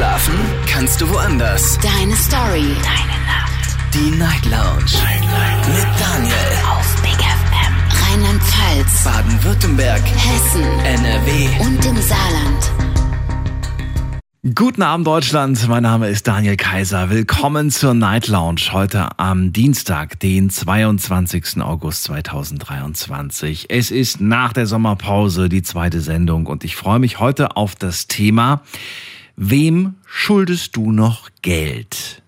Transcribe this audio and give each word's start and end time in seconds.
Schlafen 0.00 0.34
kannst 0.66 0.98
du 1.02 1.10
woanders. 1.10 1.78
Deine 1.82 2.16
Story. 2.16 2.74
Deine 2.82 3.18
Nacht. 3.26 3.76
Die 3.92 4.10
Night 4.16 4.46
Lounge. 4.46 4.96
Night, 5.04 5.20
Night. 5.20 5.68
Mit 5.68 6.00
Daniel. 6.00 6.34
Auf 6.70 7.02
Big 7.02 7.18
FM. 7.20 7.74
Rheinland-Pfalz. 8.08 9.04
Baden-Württemberg. 9.04 10.00
Hessen. 10.00 10.62
NRW. 10.86 11.48
Und 11.60 11.84
im 11.84 11.96
Saarland. 12.00 12.72
Guten 14.54 14.80
Abend 14.80 15.06
Deutschland, 15.06 15.68
mein 15.68 15.82
Name 15.82 16.08
ist 16.08 16.26
Daniel 16.26 16.56
Kaiser. 16.56 17.10
Willkommen 17.10 17.70
zur 17.70 17.92
Night 17.92 18.26
Lounge 18.26 18.72
heute 18.72 19.18
am 19.18 19.52
Dienstag, 19.52 20.18
den 20.18 20.48
22. 20.48 21.60
August 21.60 22.04
2023. 22.04 23.66
Es 23.68 23.90
ist 23.90 24.22
nach 24.22 24.54
der 24.54 24.64
Sommerpause 24.64 25.50
die 25.50 25.62
zweite 25.62 26.00
Sendung 26.00 26.46
und 26.46 26.64
ich 26.64 26.74
freue 26.74 27.00
mich 27.00 27.20
heute 27.20 27.58
auf 27.58 27.74
das 27.74 28.06
Thema, 28.06 28.62
wem 29.40 29.94
schuldest 30.04 30.76
du 30.76 30.92
noch 30.92 31.30
Geld? 31.40 32.22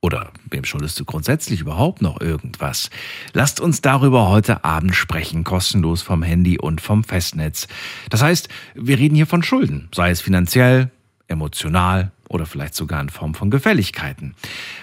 Oder 0.00 0.32
wem 0.50 0.64
schuldest 0.64 0.98
du 0.98 1.04
grundsätzlich 1.04 1.60
überhaupt 1.60 2.02
noch 2.02 2.20
irgendwas? 2.20 2.90
Lasst 3.32 3.60
uns 3.60 3.82
darüber 3.82 4.28
heute 4.28 4.64
Abend 4.64 4.94
sprechen, 4.94 5.44
kostenlos 5.44 6.02
vom 6.02 6.24
Handy 6.24 6.58
und 6.58 6.80
vom 6.80 7.04
Festnetz. 7.04 7.68
Das 8.10 8.20
heißt, 8.20 8.48
wir 8.74 8.98
reden 8.98 9.14
hier 9.14 9.28
von 9.28 9.44
Schulden, 9.44 9.88
sei 9.94 10.10
es 10.10 10.20
finanziell, 10.20 10.90
emotional 11.28 12.10
oder 12.28 12.46
vielleicht 12.46 12.74
sogar 12.74 13.00
in 13.00 13.10
Form 13.10 13.34
von 13.34 13.50
Gefälligkeiten. 13.50 14.34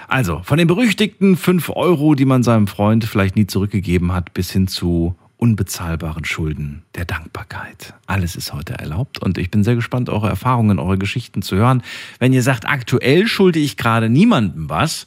Also 0.07 0.41
von 0.43 0.57
den 0.57 0.67
berüchtigten 0.67 1.35
5 1.35 1.69
Euro, 1.71 2.15
die 2.15 2.25
man 2.25 2.43
seinem 2.43 2.67
Freund 2.67 3.03
vielleicht 3.03 3.35
nie 3.35 3.47
zurückgegeben 3.47 4.13
hat, 4.13 4.33
bis 4.33 4.51
hin 4.51 4.67
zu 4.67 5.15
unbezahlbaren 5.43 6.23
Schulden 6.23 6.83
der 6.95 7.03
Dankbarkeit. 7.03 7.93
Alles 8.05 8.37
ist 8.37 8.53
heute 8.53 8.75
erlaubt 8.75 9.19
und 9.19 9.37
ich 9.37 9.51
bin 9.51 9.65
sehr 9.65 9.75
gespannt, 9.75 10.09
eure 10.09 10.29
Erfahrungen, 10.29 10.79
eure 10.79 10.97
Geschichten 10.97 11.41
zu 11.41 11.57
hören. 11.57 11.83
Wenn 12.17 12.31
ihr 12.31 12.41
sagt, 12.41 12.65
aktuell 12.65 13.27
schulde 13.27 13.59
ich 13.59 13.75
gerade 13.75 14.07
niemandem 14.07 14.69
was, 14.69 15.05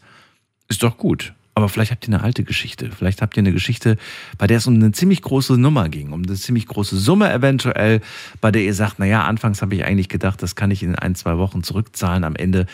ist 0.69 0.83
doch 0.83 0.99
gut. 0.99 1.33
Aber 1.55 1.71
vielleicht 1.71 1.91
habt 1.91 2.07
ihr 2.07 2.13
eine 2.13 2.23
alte 2.23 2.45
Geschichte. 2.45 2.91
Vielleicht 2.91 3.23
habt 3.23 3.39
ihr 3.39 3.41
eine 3.41 3.53
Geschichte, 3.53 3.97
bei 4.37 4.47
der 4.47 4.59
es 4.59 4.67
um 4.67 4.75
eine 4.75 4.93
ziemlich 4.93 5.23
große 5.23 5.57
Nummer 5.57 5.89
ging, 5.89 6.13
um 6.13 6.23
eine 6.23 6.35
ziemlich 6.35 6.67
große 6.67 6.99
Summe 6.99 7.33
eventuell, 7.33 8.03
bei 8.43 8.51
der 8.51 8.61
ihr 8.61 8.75
sagt, 8.75 8.99
naja, 8.99 9.25
anfangs 9.25 9.63
habe 9.63 9.75
ich 9.75 9.87
eigentlich 9.87 10.11
gedacht, 10.11 10.43
das 10.43 10.55
kann 10.55 10.71
ich 10.71 10.83
in 10.83 10.97
ein, 10.97 11.15
zwei 11.15 11.39
Wochen 11.39 11.63
zurückzahlen. 11.63 12.25
Am 12.25 12.37
Ende 12.37 12.67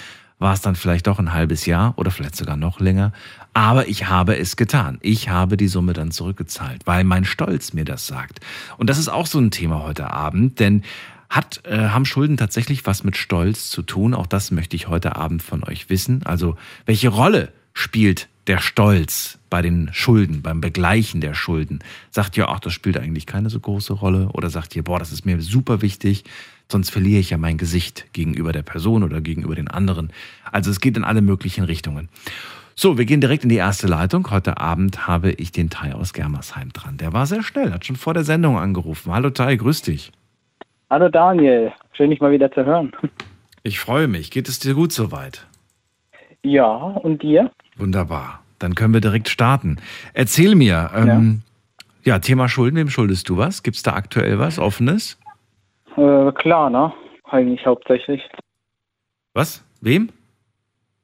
war 0.43 0.53
es 0.53 0.61
dann 0.61 0.77
vielleicht 0.77 1.07
doch 1.07 1.19
ein 1.19 1.33
halbes 1.33 1.67
Jahr 1.67 1.95
oder 1.97 2.11
vielleicht 2.11 2.37
sogar 2.37 2.57
noch 2.57 2.81
länger. 2.81 3.13
Aber 3.55 3.89
ich 3.89 4.09
habe 4.09 4.37
es 4.37 4.57
getan. 4.57 4.99
Ich 5.03 5.29
habe 5.29 5.57
die 5.57 5.69
Summe 5.69 5.93
dann 5.93 6.11
zurückgezahlt, 6.11 6.87
weil 6.87 7.05
mein 7.05 7.25
Stolz 7.25 7.73
mir 7.73 7.85
das 7.85 8.07
sagt. 8.07 8.41
Und 8.79 8.91
das 8.91 8.99
ist 8.99 9.09
auch 9.09 9.27
so 9.27 9.39
ein 9.39 9.51
Thema 9.51 9.83
heute 9.83 10.11
Abend, 10.11 10.61
denn 10.61 10.83
hat, 11.29 11.63
äh, 11.65 11.89
haben 11.89 12.05
Schulden 12.05 12.37
tatsächlich 12.37 12.85
was 12.85 13.05
mit 13.05 13.17
Stolz 13.17 13.71
zu 13.71 13.83
tun? 13.83 14.13
Auch 14.13 14.27
das 14.27 14.51
möchte 14.51 14.77
ich 14.77 14.89
heute 14.89 15.17
Abend 15.17 15.43
von 15.43 15.65
euch 15.65 15.89
wissen. 15.89 16.23
Also, 16.25 16.57
welche 16.85 17.09
Rolle 17.09 17.53
spielt 17.73 18.29
der 18.47 18.59
Stolz 18.59 19.39
bei 19.49 19.63
den 19.63 19.91
Schulden, 19.93 20.43
beim 20.43 20.61
Begleichen 20.61 21.21
der 21.21 21.35
Schulden, 21.35 21.79
sagt 22.11 22.37
ihr, 22.37 22.49
ach, 22.49 22.61
das 22.61 22.73
spielt 22.73 22.99
eigentlich 22.99 23.27
keine 23.27 23.51
so 23.51 23.61
große 23.61 23.93
Rolle 23.93 24.29
oder 24.33 24.51
sagt 24.51 24.75
ihr, 24.77 24.83
boah, 24.83 24.99
das 24.99 25.13
ist 25.13 25.25
mir 25.25 25.41
super 25.41 25.81
wichtig, 25.81 26.25
sonst 26.71 26.91
verliere 26.91 27.21
ich 27.21 27.31
ja 27.31 27.39
mein 27.39 27.59
Gesicht 27.59 28.13
gegenüber 28.13 28.53
der 28.53 28.63
Person 28.63 29.03
oder 29.03 29.21
gegenüber 29.21 29.55
den 29.55 29.69
anderen. 29.69 30.11
Also 30.51 30.71
es 30.71 30.81
geht 30.81 30.97
in 30.97 31.05
alle 31.05 31.23
möglichen 31.23 31.65
Richtungen. 31.65 32.09
So, 32.75 32.97
wir 32.97 33.05
gehen 33.05 33.21
direkt 33.21 33.43
in 33.45 33.51
die 33.51 33.57
erste 33.57 33.87
Leitung. 33.87 34.31
Heute 34.31 34.59
Abend 34.59 35.07
habe 35.07 35.31
ich 35.33 35.53
den 35.53 35.69
Tai 35.69 35.93
aus 35.93 36.13
Germersheim 36.13 36.73
dran. 36.73 36.97
Der 36.97 37.13
war 37.13 37.27
sehr 37.27 37.43
schnell, 37.43 37.73
hat 37.73 37.85
schon 37.85 37.97
vor 37.97 38.15
der 38.15 38.25
Sendung 38.25 38.59
angerufen. 38.59 39.13
Hallo 39.13 39.31
Tai, 39.31 39.55
grüß 39.57 39.83
dich. 39.83 40.11
Hallo 40.91 41.09
Daniel, 41.09 41.73
schön 41.93 42.11
dich 42.11 42.21
mal 42.21 42.33
wieder 42.33 42.51
zu 42.51 42.65
hören. 42.65 42.93
Ich 43.63 43.79
freue 43.79 44.09
mich. 44.09 44.31
Geht 44.31 44.49
es 44.49 44.59
dir 44.59 44.75
gut 44.75 44.93
soweit? 44.93 45.47
Ja, 46.43 46.67
und 46.67 47.23
dir? 47.23 47.51
Wunderbar. 47.77 48.43
Dann 48.59 48.75
können 48.75 48.93
wir 48.93 49.01
direkt 49.01 49.29
starten. 49.29 49.79
Erzähl 50.15 50.55
mir, 50.55 50.91
ähm, 50.95 51.43
ja. 52.05 52.15
ja. 52.15 52.19
Thema 52.19 52.49
Schulden, 52.49 52.77
wem 52.77 52.91
schuldest 52.91 53.29
du 53.29 53.37
was? 53.37 53.63
Gibt 53.63 53.77
es 53.77 53.83
da 53.83 53.93
aktuell 53.95 54.39
was 54.39 54.59
Offenes? 54.59 55.19
Äh, 55.97 56.33
klar, 56.33 56.71
ne? 56.71 56.93
Eigentlich 57.25 57.65
hauptsächlich. 57.67 58.23
Was? 59.35 59.65
Wem? 59.81 60.11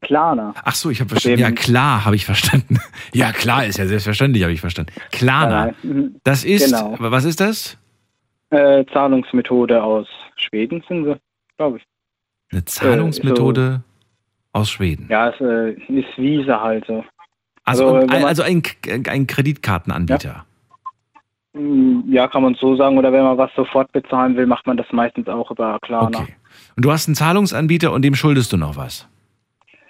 Klarna. 0.00 0.54
Ach 0.64 0.74
so, 0.74 0.90
ich 0.90 1.00
habe 1.00 1.10
verstanden. 1.10 1.40
Ja, 1.40 1.50
klar, 1.50 2.04
habe 2.04 2.14
ich 2.16 2.24
verstanden. 2.24 2.78
Ja, 3.12 3.32
klar 3.32 3.64
ist 3.66 3.78
ja 3.78 3.86
selbstverständlich, 3.86 4.42
habe 4.44 4.52
ich 4.52 4.60
verstanden. 4.60 4.92
Klarna. 5.10 5.72
Mhm. 5.82 6.16
Das 6.24 6.44
ist, 6.44 6.66
Genau. 6.66 6.94
was 6.98 7.24
ist 7.24 7.40
das? 7.40 7.76
Äh, 8.50 8.84
Zahlungsmethode 8.92 9.82
aus 9.82 10.06
Schweden 10.36 10.84
sind 10.88 11.04
sie, 11.04 11.16
glaube 11.56 11.78
ich. 11.78 11.84
Eine 12.52 12.64
Zahlungsmethode 12.64 13.82
aus 14.52 14.70
Schweden. 14.70 15.06
Ja, 15.10 15.30
es 15.30 15.40
äh, 15.40 15.72
ist 15.72 16.16
Visa 16.16 16.60
halt 16.60 16.84
so. 16.86 17.04
Also, 17.64 17.94
also, 17.96 18.06
man- 18.06 18.24
also 18.24 18.42
ein, 18.42 18.62
ein 19.08 19.26
Kreditkartenanbieter. 19.26 20.44
Mm, 20.44 20.47
Ja, 21.54 22.28
kann 22.28 22.42
man 22.42 22.54
so 22.54 22.76
sagen. 22.76 22.98
Oder 22.98 23.12
wenn 23.12 23.22
man 23.22 23.38
was 23.38 23.50
sofort 23.56 23.90
bezahlen 23.92 24.36
will, 24.36 24.46
macht 24.46 24.66
man 24.66 24.76
das 24.76 24.86
meistens 24.92 25.28
auch 25.28 25.50
über 25.50 25.78
Klarna. 25.80 26.20
Okay. 26.20 26.34
Und 26.76 26.84
du 26.84 26.92
hast 26.92 27.08
einen 27.08 27.14
Zahlungsanbieter 27.14 27.92
und 27.92 28.02
dem 28.02 28.14
schuldest 28.14 28.52
du 28.52 28.56
noch 28.56 28.76
was. 28.76 29.08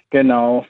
Genau. 0.09 0.65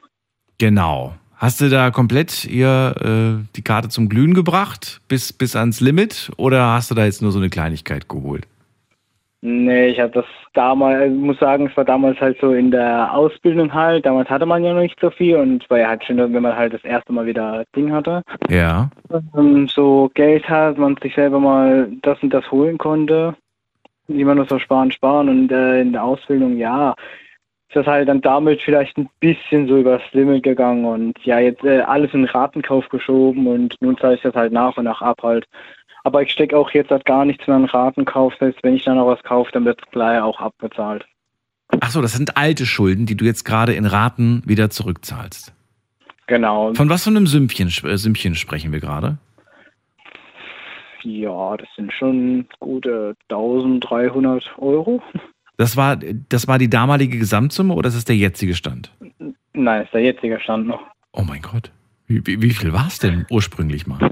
Genau. 0.58 1.14
Hast 1.36 1.62
du 1.62 1.70
da 1.70 1.90
komplett 1.90 2.44
ihr 2.46 2.96
äh, 3.00 3.46
die 3.56 3.62
Karte 3.62 3.88
zum 3.88 4.10
Glühen 4.10 4.34
gebracht, 4.34 5.00
bis, 5.08 5.32
bis 5.32 5.56
ans 5.56 5.80
Limit, 5.80 6.32
oder 6.36 6.74
hast 6.74 6.92
du 6.92 6.96
da 6.96 7.06
jetzt 7.06 7.22
nur 7.22 7.32
so 7.32 7.40
eine 7.40 7.50
Kleinigkeit 7.50 8.10
geholt? 8.10 8.46
Nee, 9.42 9.88
ich 9.88 10.00
habe 10.02 10.12
das 10.12 10.26
damals, 10.54 11.14
ich 11.14 11.18
muss 11.18 11.40
sagen, 11.40 11.68
es 11.68 11.78
war 11.78 11.86
damals 11.86 12.20
halt 12.20 12.38
so 12.42 12.52
in 12.52 12.72
der 12.72 13.14
Ausbildung 13.14 13.74
halt. 13.74 14.06
Damals 14.06 14.30
hatte 14.30 14.46
man 14.46 14.66
ja 14.66 14.74
noch 14.74 14.82
nicht 14.82 15.00
so 15.00 15.10
viel 15.10 15.38
und 15.38 15.64
es 15.64 15.70
war 15.70 15.80
ja 15.80 15.88
halt 15.88 16.04
schön, 16.04 16.18
wenn 16.18 16.44
man 16.44 16.56
halt 16.56 16.74
das 16.74 16.84
erste 16.84 17.14
Mal 17.14 17.26
wieder 17.26 17.64
Ding 17.74 17.94
hatte. 17.94 18.22
Ja. 18.50 18.90
ähm, 19.38 19.70
so 19.70 20.12
Geld 20.14 20.50
hat, 20.50 20.78
man 20.78 20.98
sich 21.02 21.16
selber 21.16 21.40
mal 21.40 21.90
das 22.02 22.22
und 22.22 22.34
das 22.34 22.52
holen 22.52 22.78
konnte, 22.78 23.34
man 24.10 24.38
das 24.38 24.50
so 24.50 24.60
sparen, 24.60 24.92
sparen 24.92 25.30
und 25.30 25.52
äh, 25.52 25.80
in 25.80 25.94
der 25.94 26.04
Ausbildung, 26.04 26.58
ja, 26.58 26.94
ist 27.70 27.76
das 27.76 27.86
halt 27.86 28.10
dann 28.10 28.22
damit 28.22 28.62
vielleicht 28.62 28.98
ein 28.98 29.10
bisschen 29.22 29.68
so 29.68 29.78
übers 29.78 30.02
Limit 30.12 30.44
gegangen 30.44 30.84
und 30.84 31.18
ja, 31.24 31.40
jetzt 31.40 31.64
äh, 31.64 31.82
alles 31.82 32.14
in 32.14 32.26
Ratenkauf 32.26 32.90
geschoben 32.90 33.48
und 33.48 33.76
nun 33.80 33.98
zahle 33.98 34.16
ich 34.16 34.22
das 34.22 34.36
halt 34.36 34.52
nach 34.52 34.76
und 34.76 34.86
nach 34.86 35.02
ab 35.02 35.20
halt. 35.24 35.46
Aber 36.04 36.22
ich 36.22 36.32
stecke 36.32 36.58
auch 36.58 36.72
jetzt 36.72 36.92
halt 36.92 37.06
gar 37.06 37.26
nichts 37.26 37.46
mehr 37.48 37.58
in 37.58 37.66
Ratenkauf, 37.66 38.34
heißt, 38.40 38.60
wenn 38.64 38.76
ich 38.76 38.86
dann 38.86 38.98
noch 38.98 39.08
was 39.08 39.22
kaufe, 39.24 39.52
dann 39.52 39.66
wird 39.66 39.82
es 39.84 39.92
gleich 39.92 40.22
auch 40.22 40.40
abbezahlt. 40.40 41.06
Ach 41.82 41.92
so, 41.92 42.02
das 42.02 42.14
sind 42.14 42.38
alte 42.38 42.66
Schulden, 42.66 43.06
die 43.06 43.16
du 43.16 43.26
jetzt 43.26 43.44
gerade 43.44 43.74
in 43.74 43.86
Raten 43.86 44.42
wieder 44.46 44.70
zurückzahlst. 44.70 45.54
Genau. 46.28 46.74
Von 46.74 46.90
was 46.90 47.04
für 47.04 47.10
einem 47.10 47.28
Sümmchen, 47.28 47.68
äh, 47.68 47.98
Sümmchen 47.98 48.36
sprechen 48.36 48.72
wir 48.72 48.80
gerade? 48.80 49.18
ja, 51.04 51.58
das 51.58 51.68
sind 51.76 51.92
schon 51.94 52.46
gute 52.60 53.16
1300 53.30 54.58
Euro. 54.58 55.02
Das 55.58 55.76
war, 55.76 55.98
das 55.98 56.48
war 56.48 56.58
die 56.58 56.70
damalige 56.70 57.18
Gesamtsumme 57.18 57.74
oder 57.74 57.90
ist 57.90 57.96
das 57.96 58.06
der 58.06 58.16
jetzige 58.16 58.56
Stand? 58.56 58.92
Nein, 59.54 59.84
ist 59.84 59.94
der 59.94 60.02
jetzige 60.02 60.40
Stand 60.40 60.68
noch. 60.68 60.82
Oh 61.12 61.24
mein 61.24 61.42
Gott. 61.42 61.72
Wie, 62.08 62.26
wie, 62.26 62.42
wie 62.42 62.52
viel 62.52 62.74
war 62.74 62.88
es 62.88 63.00
denn 63.00 63.26
ursprünglich 63.30 63.86
mal? 63.86 64.12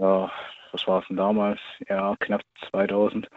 Ja, 0.00 0.30
was 0.72 0.86
war 0.86 1.00
es 1.02 1.08
denn 1.08 1.16
damals? 1.16 1.60
Ja, 1.88 2.14
knapp 2.20 2.42
2000. 2.70 3.28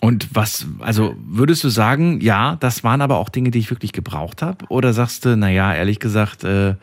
Und 0.00 0.34
was, 0.34 0.66
also 0.80 1.14
würdest 1.18 1.62
du 1.64 1.68
sagen, 1.68 2.20
ja, 2.20 2.56
das 2.56 2.84
waren 2.84 3.00
aber 3.00 3.18
auch 3.18 3.28
Dinge, 3.28 3.50
die 3.50 3.58
ich 3.58 3.70
wirklich 3.70 3.92
gebraucht 3.92 4.42
habe? 4.42 4.64
Oder 4.68 4.92
sagst 4.92 5.24
du, 5.24 5.36
naja, 5.36 5.74
ehrlich 5.74 6.00
gesagt, 6.00 6.44
äh, 6.44 6.74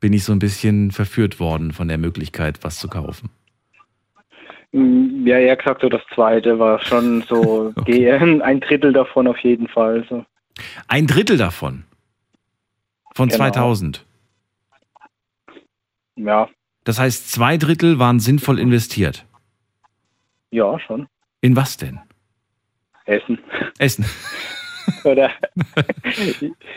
bin 0.00 0.12
ich 0.12 0.24
so 0.24 0.32
ein 0.32 0.38
bisschen 0.38 0.90
verführt 0.90 1.40
worden 1.40 1.72
von 1.72 1.88
der 1.88 1.98
Möglichkeit, 1.98 2.58
was 2.62 2.78
zu 2.78 2.88
kaufen? 2.88 3.30
Mm, 4.72 5.26
Ja, 5.26 5.38
eher 5.38 5.56
gesagt, 5.56 5.82
so 5.82 5.88
das 5.88 6.02
zweite 6.14 6.58
war 6.58 6.80
schon 6.80 7.22
so 7.28 7.72
Okay. 7.76 8.18
gehen, 8.18 8.42
ein 8.42 8.60
Drittel 8.60 8.92
davon 8.92 9.26
auf 9.28 9.38
jeden 9.38 9.68
Fall. 9.68 10.04
So. 10.10 10.24
Ein 10.88 11.06
Drittel 11.06 11.36
davon. 11.36 11.84
Von 13.14 13.28
Genau. 13.28 13.38
2000. 13.38 14.04
Ja, 16.16 16.48
Das 16.88 16.98
heißt, 16.98 17.30
zwei 17.30 17.58
Drittel 17.58 17.98
waren 17.98 18.18
sinnvoll 18.18 18.58
investiert. 18.58 19.26
ja, 20.50 20.80
schon. 20.80 21.06
In 21.42 21.54
was 21.54 21.76
denn? 21.76 22.00
Essen. 23.04 23.38
Essen. 23.78 24.06
Oder? 25.04 25.30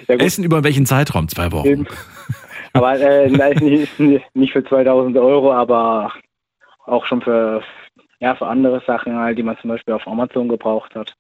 ja. 0.10 0.16
Essen 0.16 0.44
über 0.44 0.66
welchen 0.66 0.86
Zeitraum? 0.86 1.30
Zwei 1.30 1.54
Wochen. 1.54 1.88
Aber 2.74 3.00
äh, 3.00 3.30
nein, 3.30 3.56
nicht, 3.62 3.98
nicht 4.36 4.52
für 4.52 4.66
2000 4.66 5.16
Euro, 5.16 5.54
aber 5.54 6.12
auch 6.88 7.06
schon 7.06 7.22
für, 7.22 7.64
ja, 8.20 8.36
für 8.36 8.48
andere 8.48 8.84
Sachen, 8.86 9.16
halt, 9.16 9.38
die 9.38 9.44
man 9.44 9.58
zum 9.60 9.70
Beispiel 9.70 9.94
auf 9.94 10.06
Amazon 10.06 10.50
gebraucht 10.50 10.94
hat. 10.94 11.16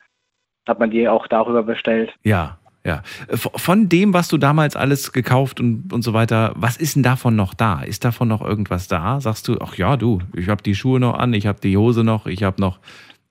Hat 0.67 0.79
man 0.79 0.91
die 0.91 1.07
auch 1.07 1.27
darüber 1.27 1.63
bestellt. 1.63 2.13
Ja, 2.23 2.59
ja. 2.85 3.01
Von 3.35 3.89
dem, 3.89 4.13
was 4.13 4.27
du 4.27 4.37
damals 4.37 4.75
alles 4.75 5.11
gekauft 5.11 5.59
und, 5.59 5.91
und 5.93 6.01
so 6.01 6.13
weiter, 6.13 6.53
was 6.55 6.77
ist 6.77 6.95
denn 6.95 7.03
davon 7.03 7.35
noch 7.35 7.53
da? 7.53 7.81
Ist 7.81 8.03
davon 8.05 8.27
noch 8.27 8.41
irgendwas 8.41 8.87
da? 8.87 9.19
Sagst 9.21 9.47
du, 9.47 9.57
ach 9.61 9.75
ja, 9.75 9.97
du, 9.97 10.19
ich 10.35 10.49
habe 10.49 10.63
die 10.63 10.75
Schuhe 10.75 10.99
noch 10.99 11.13
an, 11.17 11.33
ich 11.33 11.45
habe 11.47 11.59
die 11.61 11.77
Hose 11.77 12.03
noch, 12.03 12.25
ich 12.25 12.43
habe 12.43 12.59
noch 12.61 12.79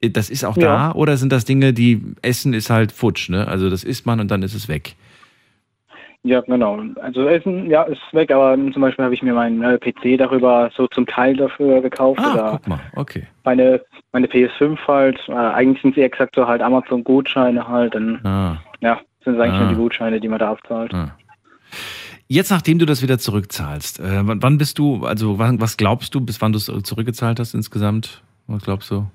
Das 0.03 0.31
ist 0.31 0.45
auch 0.45 0.57
Ja. 0.57 0.91
da 0.91 0.93
oder 0.93 1.17
sind 1.17 1.31
das 1.33 1.45
Dinge, 1.45 1.73
die 1.73 2.01
Essen 2.23 2.55
ist 2.55 2.71
halt 2.71 2.91
futsch, 2.93 3.29
ne? 3.29 3.47
Also 3.49 3.69
das 3.69 3.85
isst 3.85 4.07
man 4.07 4.19
und 4.21 4.31
dann 4.31 4.43
ist 4.43 4.55
es 4.55 4.67
weg. 4.69 4.95
Ja, 6.23 6.43
genau. 6.43 6.83
Also 7.01 7.27
Essen, 7.29 7.71
ja, 7.71 7.83
ist 7.85 8.01
weg, 8.13 8.31
aber 8.31 8.55
zum 8.73 8.83
Beispiel 8.83 9.05
habe 9.07 9.15
ich 9.15 9.23
mir 9.23 9.33
meinen 9.33 9.63
äh, 9.63 9.79
PC 9.79 10.19
darüber 10.19 10.71
so 10.77 10.87
zum 10.89 11.07
Teil 11.07 11.35
dafür 11.35 11.81
gekauft 11.81 12.21
Ah, 12.23 12.33
oder 12.35 12.51
guck 12.53 12.69
mal, 12.69 12.81
okay. 12.95 13.23
meine, 13.45 13.81
meine 14.13 14.27
PS5 14.27 14.77
halt. 14.87 15.19
Äh, 15.29 15.33
eigentlich 15.33 15.81
sind 15.81 15.95
sie 15.95 16.03
exakt 16.03 16.35
so 16.35 16.47
halt 16.47 16.61
Amazon-Gutscheine 16.61 17.67
halt. 17.67 17.95
Dann, 17.95 18.21
Ah, 18.25 18.57
ja, 18.81 19.01
sind 19.25 19.35
es 19.35 19.41
eigentlich 19.41 19.55
Ah. 19.55 19.61
nur 19.65 19.69
die 19.71 19.75
Gutscheine, 19.77 20.21
die 20.21 20.29
man 20.29 20.39
da 20.39 20.51
abzahlt. 20.51 20.93
ah. 20.95 21.17
Jetzt, 22.27 22.51
nachdem 22.51 22.79
du 22.79 22.87
das 22.87 23.03
wieder 23.03 23.19
zurückzahlst, 23.19 23.99
äh, 24.01 24.21
wann 24.23 24.57
bist 24.59 24.79
du, 24.79 25.05
also 25.05 25.39
wann, 25.39 25.61
was 25.61 25.77
glaubst 25.77 26.15
du, 26.15 26.21
bis 26.21 26.41
wann 26.41 26.53
du 26.53 26.59
es 26.59 26.67
zurückgezahlt 26.85 27.41
hast 27.41 27.55
insgesamt? 27.55 28.23
Was 28.47 28.63
glaubst 28.63 28.91
du? 28.91 29.11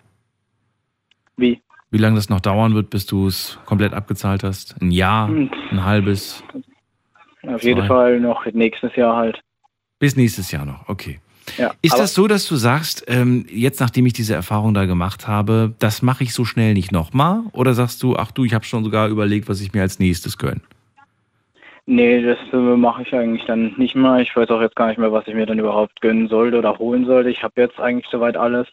Wie? 1.37 1.61
Wie 1.91 1.97
lange 1.97 2.15
das 2.17 2.29
noch 2.29 2.41
dauern 2.41 2.73
wird, 2.75 2.89
bis 2.89 3.05
du 3.05 3.27
es 3.27 3.57
komplett 3.65 3.93
abgezahlt 3.93 4.43
hast? 4.43 4.81
Ein 4.81 4.91
Jahr, 4.91 5.27
Hm. 5.29 5.49
ein 5.71 5.83
halbes, 5.85 6.43
Auf 7.47 7.63
jeden. 7.63 7.85
Fall 7.87 8.19
noch 8.19 8.45
nächstes 8.47 8.95
Jahr 8.95 9.15
halt. 9.15 9.39
bis 9.99 10.15
nächstes 10.17 10.51
Jahr 10.51 10.65
noch, 10.65 10.87
okay. 10.89 11.19
Ja, 11.57 11.73
Ist 11.81 11.97
das 11.97 12.13
so, 12.13 12.27
dass 12.27 12.47
du 12.47 12.55
sagst, 12.55 13.05
ähm, 13.07 13.45
jetzt 13.49 13.79
nachdem 13.79 14.05
ich 14.05 14.13
diese 14.13 14.33
Erfahrung 14.33 14.73
da 14.73 14.85
gemacht 14.85 15.27
habe, 15.27 15.73
das 15.79 16.01
mache 16.01 16.23
ich 16.23 16.33
so 16.33 16.43
schnell 16.43 16.73
nicht 16.73 16.91
nochmal? 16.91 17.41
Oder 17.53 17.73
sagst 17.73 18.01
du, 18.03 18.15
ach 18.15 18.31
du, 18.31 18.45
ich 18.45 18.53
habe 18.53 18.65
schon 18.65 18.83
sogar 18.83 19.07
überlegt, 19.09 19.47
was 19.47 19.61
ich 19.61 19.73
mir 19.73 19.81
als 19.81 19.99
nächstes 19.99 20.37
gönne? 20.37 20.61
Nee, 21.87 22.23
das 22.23 22.39
äh, 22.51 22.57
mache 22.57 23.03
ich 23.03 23.13
eigentlich 23.13 23.45
dann 23.45 23.73
nicht 23.77 23.95
mehr. 23.95 24.17
Ich 24.17 24.35
weiß 24.35 24.49
auch 24.49 24.61
jetzt 24.61 24.75
gar 24.75 24.87
nicht 24.87 24.97
mehr, 24.97 25.11
was 25.11 25.27
ich 25.27 25.35
mir 25.35 25.45
dann 25.45 25.59
überhaupt 25.59 26.01
gönnen 26.01 26.27
sollte 26.27 26.57
oder 26.57 26.79
holen 26.79 27.05
sollte. 27.05 27.29
Ich 27.29 27.43
habe 27.43 27.61
jetzt 27.61 27.79
eigentlich 27.79 28.07
soweit 28.09 28.35
alles. 28.37 28.67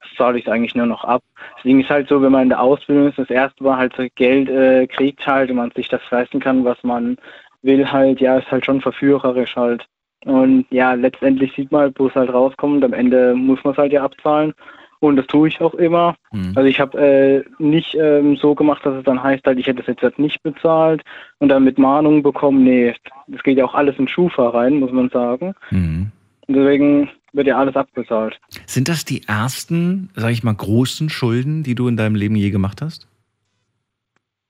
Das 0.00 0.10
zahle 0.16 0.38
ich 0.38 0.50
eigentlich 0.50 0.74
nur 0.74 0.86
noch 0.86 1.04
ab. 1.04 1.22
Ding 1.62 1.80
ist 1.80 1.90
halt 1.90 2.08
so, 2.08 2.20
wenn 2.22 2.32
man 2.32 2.44
in 2.44 2.48
der 2.48 2.60
Ausbildung 2.60 3.08
ist, 3.08 3.18
das 3.18 3.30
erste 3.30 3.62
Mal 3.62 3.76
halt 3.76 3.94
so 3.96 4.04
Geld 4.16 4.48
äh, 4.48 4.86
kriegt 4.88 5.24
halt 5.26 5.50
und 5.50 5.56
man 5.56 5.70
sich 5.72 5.88
das 5.88 6.00
leisten 6.10 6.40
kann, 6.40 6.64
was 6.64 6.82
man 6.82 7.16
will 7.62 7.90
halt, 7.90 8.20
ja, 8.20 8.38
ist 8.38 8.50
halt 8.50 8.64
schon 8.64 8.80
verführerisch 8.80 9.54
halt. 9.54 9.86
Und 10.26 10.66
ja, 10.70 10.94
letztendlich 10.94 11.54
sieht 11.54 11.70
man 11.70 11.82
halt, 11.82 11.98
wo 12.00 12.08
es 12.08 12.14
halt 12.16 12.32
rauskommt. 12.32 12.84
Am 12.84 12.92
Ende 12.92 13.34
muss 13.34 13.62
man 13.62 13.74
es 13.74 13.78
halt 13.78 13.92
ja 13.92 14.02
abzahlen. 14.02 14.54
Und 14.98 15.14
das 15.14 15.26
tue 15.28 15.46
ich 15.46 15.60
auch 15.60 15.74
immer. 15.74 16.16
Hm. 16.30 16.52
Also 16.56 16.68
ich 16.68 16.80
habe 16.80 16.98
äh, 16.98 17.44
nicht 17.62 17.94
ähm, 17.94 18.36
so 18.36 18.56
gemacht, 18.56 18.84
dass 18.84 18.96
es 18.96 19.04
dann 19.04 19.22
heißt, 19.22 19.46
halt, 19.46 19.58
ich 19.60 19.68
hätte 19.68 19.82
es 19.82 19.86
jetzt 19.86 20.02
halt 20.02 20.18
nicht 20.18 20.42
bezahlt 20.42 21.02
und 21.38 21.48
dann 21.48 21.62
mit 21.62 21.78
Mahnung 21.78 22.24
bekommen. 22.24 22.64
Nee, 22.64 22.92
das 23.28 23.42
geht 23.44 23.56
ja 23.56 23.64
auch 23.64 23.74
alles 23.74 23.96
in 23.98 24.08
Schufa 24.08 24.48
rein, 24.48 24.80
muss 24.80 24.90
man 24.90 25.10
sagen. 25.10 25.54
Mhm. 25.70 26.10
Und 26.48 26.56
deswegen 26.56 27.08
wird 27.32 27.46
ja 27.46 27.58
alles 27.58 27.76
abgezahlt. 27.76 28.36
Sind 28.66 28.88
das 28.88 29.04
die 29.04 29.22
ersten, 29.28 30.10
sage 30.16 30.32
ich 30.32 30.42
mal, 30.42 30.54
großen 30.54 31.08
Schulden, 31.08 31.62
die 31.62 31.76
du 31.76 31.86
in 31.86 31.96
deinem 31.96 32.16
Leben 32.16 32.34
je 32.34 32.50
gemacht 32.50 32.82
hast? 32.82 33.06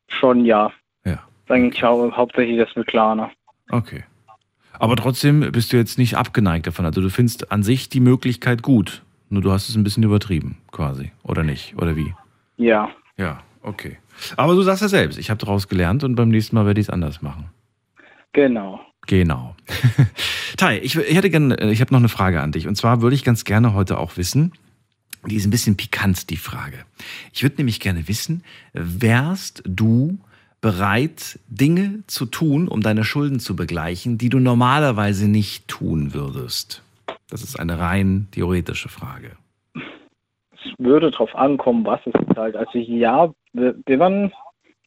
Schon 0.09 0.47
ja. 0.47 0.73
Ja. 1.05 1.19
Eigentlich 1.49 1.83
hau 1.83 2.11
hauptsächlich 2.13 2.57
das 2.57 2.75
mit 2.77 2.87
Klarna. 2.87 3.31
Okay. 3.71 4.05
Aber 4.79 4.97
trotzdem 4.97 5.41
bist 5.53 5.73
du 5.73 5.77
jetzt 5.77 5.99
nicht 5.99 6.17
abgeneigt 6.17 6.67
davon. 6.67 6.87
Also 6.87 7.01
du 7.01 7.11
findest 7.11 7.51
an 7.51 7.63
sich 7.63 7.89
die 7.89 8.01
Möglichkeit 8.01 8.63
gut. 8.63 9.03
Nur 9.29 9.43
du 9.43 9.51
hast 9.51 9.69
es 9.69 9.77
ein 9.77 9.85
bisschen 9.85 10.03
übertrieben, 10.03 10.59
quasi. 10.71 11.11
Oder 11.23 11.43
nicht? 11.43 11.75
Oder 11.77 11.97
wie? 11.97 12.15
Ja. 12.57 12.91
Ja, 13.17 13.41
okay. 13.63 13.99
Aber 14.37 14.55
du 14.55 14.63
sagst 14.63 14.83
ja 14.83 14.89
selbst, 14.89 15.19
ich 15.19 15.31
habe 15.31 15.39
daraus 15.39 15.69
gelernt 15.69 16.05
und 16.05 16.15
beim 16.15 16.29
nächsten 16.29 16.55
Mal 16.57 16.67
werde 16.67 16.81
ich 16.81 16.87
es 16.87 16.91
anders 16.91 17.23
machen. 17.23 17.47
Genau. 18.33 18.81
Genau. 19.07 19.57
Tai, 20.57 20.79
ich, 20.79 20.97
ich 20.97 21.17
hätte 21.17 21.31
gerne, 21.31 21.57
ich 21.71 21.81
habe 21.81 21.93
noch 21.93 22.01
eine 22.01 22.09
Frage 22.09 22.41
an 22.41 22.53
dich. 22.53 22.67
Und 22.67 22.77
zwar 22.77 23.03
würde 23.03 23.17
ich 23.17 23.25
ganz 23.25 23.45
gerne 23.45 23.75
heute 23.75 23.99
auch 23.99 24.17
wissen, 24.17 24.53
die 25.27 25.37
ist 25.37 25.47
ein 25.47 25.51
bisschen 25.51 25.77
pikant, 25.77 26.31
die 26.31 26.37
Frage. 26.37 26.79
Ich 27.33 27.43
würde 27.43 27.57
nämlich 27.57 27.81
gerne 27.81 28.09
wissen, 28.09 28.43
wärst 28.73 29.63
du 29.67 30.19
bereit, 30.61 31.39
Dinge 31.49 32.03
zu 32.07 32.27
tun, 32.27 32.69
um 32.69 32.81
deine 32.81 33.05
Schulden 33.05 33.41
zu 33.41 33.57
begleichen, 33.57 34.19
die 34.19 34.29
du 34.29 34.39
normalerweise 34.39 35.29
nicht 35.29 35.69
tun 35.69 36.15
würdest? 36.15 36.83
Das 37.29 37.43
ist 37.43 37.59
eine 37.59 37.79
rein 37.79 38.29
theoretische 38.33 38.89
Frage. 38.89 39.33
Es 39.75 40.73
würde 40.79 41.11
drauf 41.11 41.35
ankommen, 41.35 41.85
was 41.85 42.01
es 42.07 42.15
ist 42.15 42.37
halt. 42.37 42.57
Also 42.57 42.79
ja, 42.79 43.33
wenn 43.53 43.99
man 43.99 44.33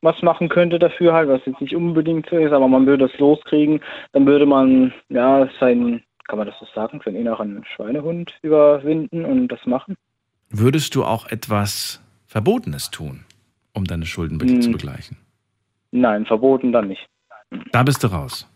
was 0.01 0.21
machen 0.21 0.47
könnte 0.47 0.79
dafür 0.79 1.13
halt, 1.13 1.27
was 1.29 1.41
jetzt 1.45 1.59
nicht 1.59 1.75
unbedingt 1.75 2.27
so 2.29 2.37
ist, 2.37 2.53
aber 2.53 2.67
man 2.67 2.85
würde 2.85 3.05
es 3.05 3.19
loskriegen, 3.19 3.81
dann 4.13 4.25
würde 4.25 4.45
man 4.45 4.93
ja 5.09 5.49
seinen, 5.59 6.03
kann 6.27 6.37
man 6.37 6.47
das 6.47 6.55
so 6.59 6.65
sagen, 6.73 7.01
seinen 7.03 7.15
inneren 7.17 7.63
Schweinehund 7.75 8.33
überwinden 8.41 9.25
und 9.25 9.49
das 9.49 9.65
machen. 9.65 9.95
Würdest 10.49 10.95
du 10.95 11.03
auch 11.03 11.27
etwas 11.27 12.01
Verbotenes 12.27 12.91
tun, 12.91 13.25
um 13.73 13.83
deine 13.85 14.05
Schulden 14.05 14.39
Hm. 14.39 14.61
zu 14.61 14.71
begleichen? 14.71 15.17
Nein, 15.91 16.25
verboten 16.25 16.71
dann 16.71 16.87
nicht. 16.87 17.07
Da 17.71 17.83
bist 17.83 18.03
du 18.03 18.07
raus. 18.07 18.47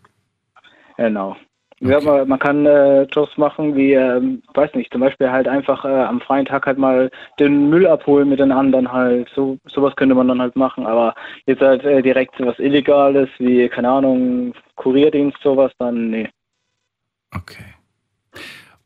Genau. 0.96 1.36
Ja, 1.80 1.96
Okay. 1.96 2.06
man, 2.06 2.28
man 2.28 2.38
kann 2.38 2.66
äh, 2.66 3.02
Jobs 3.02 3.36
machen 3.36 3.74
wie, 3.74 3.94
ähm, 3.94 4.42
weiß 4.54 4.74
nicht, 4.74 4.92
zum 4.92 5.00
Beispiel 5.00 5.30
halt 5.30 5.48
einfach 5.48 5.84
äh, 5.84 5.88
am 5.88 6.20
freien 6.20 6.46
Tag 6.46 6.66
halt 6.66 6.78
mal 6.78 7.10
den 7.40 7.68
Müll 7.68 7.86
abholen 7.86 8.28
mit 8.28 8.38
den 8.38 8.52
anderen 8.52 8.90
halt. 8.90 9.28
So 9.34 9.58
sowas 9.66 9.94
könnte 9.96 10.14
man 10.14 10.28
dann 10.28 10.40
halt 10.40 10.54
machen. 10.54 10.86
Aber 10.86 11.14
jetzt 11.46 11.60
halt 11.60 11.84
äh, 11.84 12.00
direkt 12.00 12.36
so 12.38 12.46
was 12.46 12.58
Illegales 12.60 13.28
wie, 13.38 13.68
keine 13.68 13.90
Ahnung, 13.90 14.54
Kurierdienst, 14.76 15.38
sowas, 15.42 15.72
dann 15.78 16.10
nee. 16.10 16.28
Okay. 17.34 17.64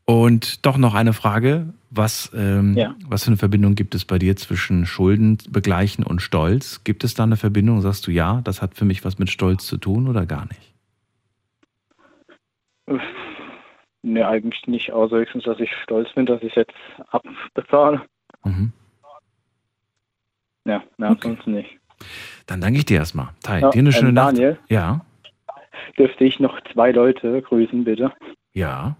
Und 0.09 0.65
doch 0.65 0.77
noch 0.77 0.95
eine 0.95 1.13
Frage. 1.13 1.71
Was, 1.91 2.31
ähm, 2.35 2.75
Ja. 2.75 2.95
was 3.05 3.25
für 3.25 3.27
eine 3.27 3.37
Verbindung 3.37 3.75
gibt 3.75 3.93
es 3.93 4.05
bei 4.05 4.17
dir 4.17 4.35
zwischen 4.35 4.87
Schulden 4.87 5.37
begleichen 5.51 6.03
und 6.03 6.19
Stolz? 6.19 6.83
Gibt 6.83 7.03
es 7.03 7.13
da 7.13 7.21
eine 7.21 7.37
Verbindung? 7.37 7.79
Sagst 7.81 8.07
du 8.07 8.11
ja, 8.11 8.41
das 8.43 8.63
hat 8.63 8.73
für 8.73 8.85
mich 8.85 9.05
was 9.05 9.19
mit 9.19 9.29
Stolz 9.29 9.67
zu 9.67 9.77
tun 9.77 10.07
oder 10.07 10.25
gar 10.25 10.47
nicht? 10.47 10.73
Nee, 14.01 14.23
eigentlich 14.23 14.65
nicht, 14.65 14.91
außer 14.91 15.17
höchstens, 15.17 15.43
dass 15.43 15.59
ich 15.59 15.71
stolz 15.83 16.11
bin, 16.15 16.25
dass 16.25 16.41
ich 16.41 16.55
jetzt 16.55 16.73
abbezahle. 17.11 18.01
Mhm. 18.43 18.71
Ja, 20.65 20.81
ja 20.97 21.11
Okay. 21.11 21.27
ansonsten 21.29 21.51
nicht. 21.51 21.77
Dann 22.47 22.61
danke 22.61 22.79
ich 22.79 22.85
dir 22.85 22.97
erstmal. 22.97 23.29
Tai, 23.43 23.59
Ja, 23.59 23.69
dir 23.69 23.77
eine 23.77 23.91
schöne 23.91 24.07
ähm, 24.09 24.15
Nacht. 24.15 24.33
Daniel, 24.33 24.57
Ja, 24.69 25.05
dürfte 25.99 26.23
ich 26.23 26.39
noch 26.39 26.59
zwei 26.73 26.89
Leute 26.91 27.43
grüßen, 27.43 27.83
bitte? 27.83 28.11
ja. 28.53 28.97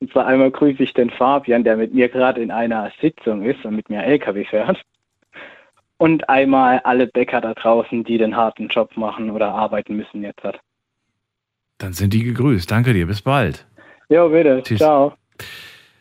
Und 0.00 0.12
zwar 0.12 0.26
einmal 0.26 0.50
grüße 0.50 0.82
ich 0.82 0.94
den 0.94 1.10
Fabian, 1.10 1.64
der 1.64 1.76
mit 1.76 1.94
mir 1.94 2.08
gerade 2.08 2.42
in 2.42 2.50
einer 2.50 2.90
Sitzung 3.00 3.42
ist 3.42 3.64
und 3.64 3.76
mit 3.76 3.88
mir 3.90 4.02
LKW 4.02 4.44
fährt. 4.44 4.82
Und 5.96 6.28
einmal 6.28 6.80
alle 6.80 7.06
Bäcker 7.06 7.40
da 7.40 7.54
draußen, 7.54 8.04
die 8.04 8.18
den 8.18 8.36
harten 8.36 8.68
Job 8.68 8.96
machen 8.96 9.30
oder 9.30 9.54
arbeiten 9.54 9.96
müssen 9.96 10.22
jetzt 10.22 10.42
hat. 10.42 10.58
Dann 11.78 11.92
sind 11.92 12.12
die 12.12 12.24
gegrüßt. 12.24 12.70
Danke 12.70 12.92
dir. 12.92 13.06
Bis 13.06 13.22
bald. 13.22 13.66
Jo, 14.08 14.28
bitte. 14.28 14.62
Tschüss. 14.62 14.78
Ciao. 14.78 15.14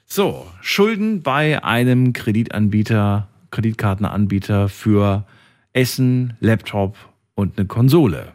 So, 0.06 0.46
Schulden 0.62 1.24
bei 1.24 1.64
einem 1.64 2.14
Kreditanbieter, 2.14 3.28
Kreditkartenanbieter 3.52 4.70
für 4.70 5.26
Essen, 5.74 6.38
Laptop 6.40 6.96
und 7.36 7.58
eine 7.58 7.68
Konsole. 7.68 8.34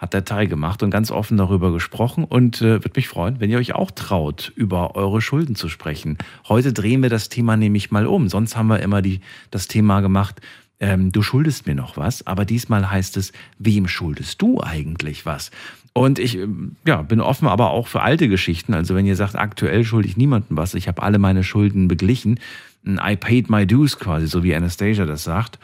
Hat 0.00 0.14
der 0.14 0.24
Teil 0.24 0.48
gemacht 0.48 0.82
und 0.82 0.90
ganz 0.90 1.10
offen 1.10 1.36
darüber 1.36 1.72
gesprochen 1.72 2.24
und 2.24 2.62
äh, 2.62 2.82
würde 2.82 2.92
mich 2.96 3.08
freuen, 3.08 3.38
wenn 3.38 3.50
ihr 3.50 3.58
euch 3.58 3.74
auch 3.74 3.90
traut, 3.90 4.50
über 4.56 4.96
eure 4.96 5.20
Schulden 5.20 5.54
zu 5.54 5.68
sprechen. 5.68 6.16
Heute 6.48 6.72
drehen 6.72 7.02
wir 7.02 7.10
das 7.10 7.28
Thema 7.28 7.56
nämlich 7.56 7.90
mal 7.90 8.06
um. 8.06 8.28
Sonst 8.28 8.56
haben 8.56 8.68
wir 8.68 8.80
immer 8.80 9.02
die, 9.02 9.20
das 9.50 9.68
Thema 9.68 10.00
gemacht, 10.00 10.40
ähm, 10.80 11.12
du 11.12 11.20
schuldest 11.22 11.66
mir 11.66 11.74
noch 11.74 11.98
was, 11.98 12.26
aber 12.26 12.46
diesmal 12.46 12.90
heißt 12.90 13.18
es, 13.18 13.32
wem 13.58 13.86
schuldest 13.86 14.40
du 14.40 14.60
eigentlich 14.62 15.26
was? 15.26 15.50
Und 15.92 16.18
ich 16.18 16.38
ähm, 16.38 16.76
ja, 16.86 17.02
bin 17.02 17.20
offen, 17.20 17.46
aber 17.48 17.70
auch 17.70 17.86
für 17.86 18.00
alte 18.00 18.28
Geschichten. 18.28 18.72
Also 18.72 18.94
wenn 18.94 19.06
ihr 19.06 19.16
sagt, 19.16 19.36
aktuell 19.36 19.84
schulde 19.84 20.08
ich 20.08 20.16
niemandem 20.16 20.56
was, 20.56 20.74
ich 20.74 20.88
habe 20.88 21.02
alle 21.02 21.18
meine 21.18 21.44
Schulden 21.44 21.88
beglichen, 21.88 22.40
I 22.86 23.14
paid 23.16 23.50
my 23.50 23.66
dues 23.66 23.98
quasi, 23.98 24.26
so 24.26 24.42
wie 24.42 24.54
Anastasia 24.54 25.04
das 25.04 25.24
sagt, 25.24 25.58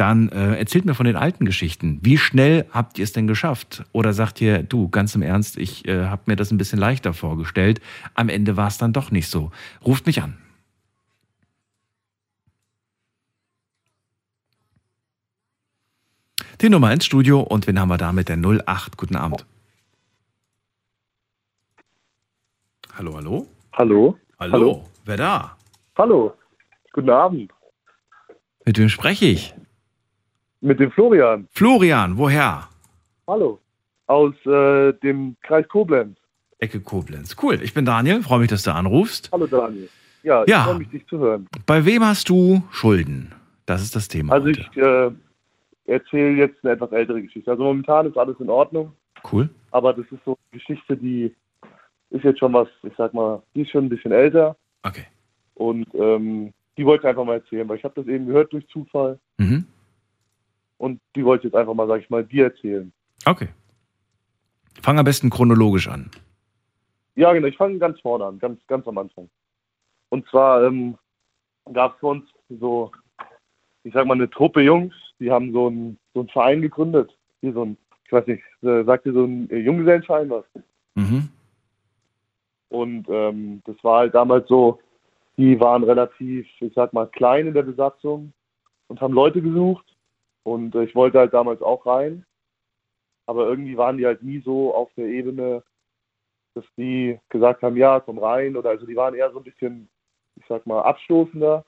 dann 0.00 0.30
äh, 0.30 0.56
erzählt 0.56 0.86
mir 0.86 0.94
von 0.94 1.04
den 1.04 1.16
alten 1.16 1.44
Geschichten. 1.44 1.98
Wie 2.00 2.16
schnell 2.16 2.64
habt 2.70 2.98
ihr 2.98 3.04
es 3.04 3.12
denn 3.12 3.26
geschafft? 3.26 3.84
Oder 3.92 4.14
sagt 4.14 4.40
ihr, 4.40 4.62
du, 4.62 4.88
ganz 4.88 5.14
im 5.14 5.20
Ernst, 5.20 5.58
ich 5.58 5.86
äh, 5.86 6.06
habe 6.06 6.22
mir 6.24 6.36
das 6.36 6.50
ein 6.50 6.56
bisschen 6.56 6.78
leichter 6.78 7.12
vorgestellt. 7.12 7.82
Am 8.14 8.30
Ende 8.30 8.56
war 8.56 8.68
es 8.68 8.78
dann 8.78 8.94
doch 8.94 9.10
nicht 9.10 9.28
so. 9.28 9.52
Ruft 9.84 10.06
mich 10.06 10.22
an. 10.22 10.38
Die 16.62 16.70
Nummer 16.70 16.92
ins 16.92 17.04
Studio 17.04 17.40
und 17.40 17.66
wen 17.66 17.78
haben 17.78 17.88
wir 17.90 17.98
da 17.98 18.12
mit 18.12 18.30
der 18.30 18.38
08? 18.38 18.96
Guten 18.96 19.16
Abend. 19.16 19.44
Hallo, 22.96 23.16
hallo? 23.16 23.46
Hallo? 23.74 24.18
Hallo, 24.38 24.52
Hallo? 24.52 24.88
wer 25.04 25.16
da? 25.18 25.56
Hallo. 25.96 26.34
Guten 26.92 27.10
Abend. 27.10 27.52
Mit 28.64 28.78
wem 28.78 28.88
spreche 28.88 29.26
ich? 29.26 29.54
Mit 30.60 30.78
dem 30.80 30.90
Florian. 30.90 31.48
Florian, 31.52 32.18
woher? 32.18 32.68
Hallo. 33.26 33.58
Aus 34.06 34.34
äh, 34.44 34.92
dem 34.94 35.36
Kreis 35.42 35.66
Koblenz. 35.68 36.18
Ecke 36.58 36.80
Koblenz. 36.80 37.34
Cool, 37.42 37.58
ich 37.62 37.72
bin 37.72 37.84
Daniel, 37.86 38.22
freue 38.22 38.40
mich, 38.40 38.48
dass 38.50 38.64
du 38.64 38.74
anrufst. 38.74 39.30
Hallo 39.32 39.46
Daniel. 39.46 39.88
Ja, 40.22 40.44
Ja. 40.46 40.58
ich 40.58 40.64
freue 40.64 40.78
mich, 40.78 40.88
dich 40.90 41.06
zu 41.06 41.18
hören. 41.18 41.46
Bei 41.64 41.86
wem 41.86 42.04
hast 42.04 42.28
du 42.28 42.62
Schulden? 42.70 43.32
Das 43.64 43.80
ist 43.82 43.96
das 43.96 44.08
Thema. 44.08 44.34
Also 44.34 44.48
heute. 44.48 44.60
ich 44.60 44.76
äh, 44.76 45.10
erzähle 45.94 46.36
jetzt 46.36 46.62
eine 46.62 46.74
etwas 46.74 46.92
ältere 46.92 47.22
Geschichte. 47.22 47.50
Also 47.50 47.62
momentan 47.62 48.06
ist 48.06 48.18
alles 48.18 48.38
in 48.40 48.50
Ordnung, 48.50 48.92
Cool. 49.32 49.48
aber 49.70 49.94
das 49.94 50.04
ist 50.10 50.22
so 50.26 50.36
eine 50.52 50.58
Geschichte, 50.60 50.96
die 50.96 51.34
ist 52.10 52.24
jetzt 52.24 52.40
schon 52.40 52.52
was, 52.52 52.68
ich 52.82 52.92
sag 52.98 53.14
mal, 53.14 53.42
die 53.54 53.62
ist 53.62 53.70
schon 53.70 53.84
ein 53.86 53.88
bisschen 53.88 54.12
älter 54.12 54.56
Okay. 54.82 55.06
und 55.54 55.86
ähm, 55.94 56.52
die 56.76 56.84
wollte 56.84 57.02
ich 57.04 57.08
einfach 57.08 57.24
mal 57.24 57.34
erzählen, 57.34 57.66
weil 57.68 57.78
ich 57.78 57.84
habe 57.84 57.94
das 57.94 58.06
eben 58.12 58.26
gehört 58.26 58.52
durch 58.52 58.66
Zufall 58.68 59.18
Mhm. 59.38 59.64
Und 60.80 60.98
die 61.14 61.24
wollte 61.26 61.46
ich 61.46 61.52
jetzt 61.52 61.60
einfach 61.60 61.74
mal, 61.74 61.86
sag 61.86 62.00
ich 62.00 62.08
mal, 62.08 62.24
dir 62.24 62.44
erzählen. 62.44 62.90
Okay. 63.26 63.48
Fang 64.80 64.98
am 64.98 65.04
besten 65.04 65.28
chronologisch 65.28 65.88
an. 65.88 66.10
Ja, 67.16 67.34
genau, 67.34 67.48
ich 67.48 67.56
fange 67.58 67.78
ganz 67.78 68.00
vorne 68.00 68.24
an, 68.24 68.38
ganz, 68.38 68.66
ganz 68.66 68.88
am 68.88 68.96
Anfang. 68.96 69.28
Und 70.08 70.26
zwar 70.28 70.64
ähm, 70.64 70.96
gab 71.74 71.94
es 71.94 72.00
für 72.00 72.06
uns 72.06 72.24
so, 72.48 72.90
ich 73.84 73.92
sag 73.92 74.06
mal, 74.06 74.14
eine 74.14 74.30
Truppe 74.30 74.62
Jungs, 74.62 74.94
die 75.18 75.30
haben 75.30 75.52
so 75.52 75.66
einen 75.66 75.98
so 76.14 76.20
einen 76.20 76.28
Verein 76.30 76.62
gegründet. 76.62 77.14
Hier 77.42 77.52
so 77.52 77.66
ein, 77.66 77.76
ich 78.06 78.12
weiß 78.12 78.26
nicht, 78.26 78.42
äh, 78.62 78.82
sagt 78.84 79.04
ihr 79.04 79.12
so 79.12 79.24
ein 79.24 79.50
äh, 79.50 79.58
Junggesellenverein 79.58 80.30
was? 80.30 80.44
Mhm. 80.94 81.28
Und 82.70 83.06
ähm, 83.10 83.60
das 83.66 83.76
war 83.84 83.98
halt 83.98 84.14
damals 84.14 84.48
so, 84.48 84.80
die 85.36 85.60
waren 85.60 85.84
relativ, 85.84 86.46
ich 86.58 86.72
sag 86.74 86.94
mal, 86.94 87.06
klein 87.06 87.48
in 87.48 87.54
der 87.54 87.64
Besatzung 87.64 88.32
und 88.88 89.00
haben 89.02 89.12
Leute 89.12 89.42
gesucht. 89.42 89.84
Und 90.42 90.74
äh, 90.74 90.84
ich 90.84 90.94
wollte 90.94 91.18
halt 91.18 91.34
damals 91.34 91.62
auch 91.62 91.86
rein. 91.86 92.24
Aber 93.26 93.46
irgendwie 93.46 93.76
waren 93.76 93.98
die 93.98 94.06
halt 94.06 94.22
nie 94.22 94.40
so 94.40 94.74
auf 94.74 94.90
der 94.96 95.06
Ebene, 95.06 95.62
dass 96.54 96.64
die 96.76 97.18
gesagt 97.28 97.62
haben, 97.62 97.76
ja, 97.76 98.00
komm 98.00 98.18
rein. 98.18 98.56
Oder 98.56 98.70
also 98.70 98.86
die 98.86 98.96
waren 98.96 99.14
eher 99.14 99.30
so 99.32 99.38
ein 99.38 99.44
bisschen, 99.44 99.88
ich 100.36 100.44
sag 100.48 100.66
mal, 100.66 100.82
abstoßender. 100.82 101.64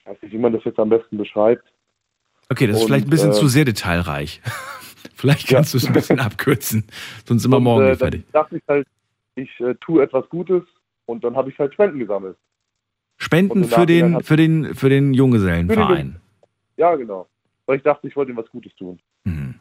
Ich 0.00 0.06
weiß 0.06 0.22
nicht, 0.22 0.32
wie 0.32 0.38
man 0.38 0.52
das 0.52 0.64
jetzt 0.64 0.78
am 0.78 0.88
besten 0.88 1.16
beschreibt. 1.18 1.64
Okay, 2.50 2.66
das 2.66 2.76
ist 2.76 2.82
Und, 2.82 2.88
vielleicht 2.88 3.06
ein 3.06 3.10
bisschen 3.10 3.30
äh, 3.30 3.34
zu 3.34 3.46
sehr 3.48 3.64
detailreich. 3.64 4.40
vielleicht 5.14 5.50
Ja. 5.50 5.58
kannst 5.58 5.74
du 5.74 5.78
es 5.78 5.86
ein 5.86 5.92
bisschen 5.92 6.18
abkürzen. 6.18 6.86
Sonst 7.26 7.42
sind 7.42 7.50
wir 7.50 7.60
morgen 7.60 7.84
äh, 7.84 7.96
fertig. 7.96 8.24
Dann 8.32 8.42
dachte 8.42 8.56
ich 8.56 8.62
halt, 8.66 8.88
ich 9.34 9.60
äh, 9.60 9.74
tue 9.80 10.02
etwas 10.02 10.28
Gutes 10.28 10.62
und 11.06 11.22
dann 11.24 11.36
habe 11.36 11.50
ich 11.50 11.58
halt 11.58 11.74
Spenden 11.74 11.98
gesammelt. 11.98 12.36
Spenden 13.18 13.64
für 13.64 13.86
den, 13.86 14.22
für 14.22 14.36
den, 14.36 14.74
für 14.74 14.88
den 14.88 15.12
Junggesellenverein. 15.12 16.20
Ja, 16.76 16.94
genau. 16.94 17.28
Weil 17.68 17.76
ich 17.76 17.82
dachte, 17.82 18.08
ich 18.08 18.16
wollte 18.16 18.32
ihm 18.32 18.38
was 18.38 18.50
Gutes 18.50 18.74
tun. 18.76 18.98
Mhm. 19.24 19.56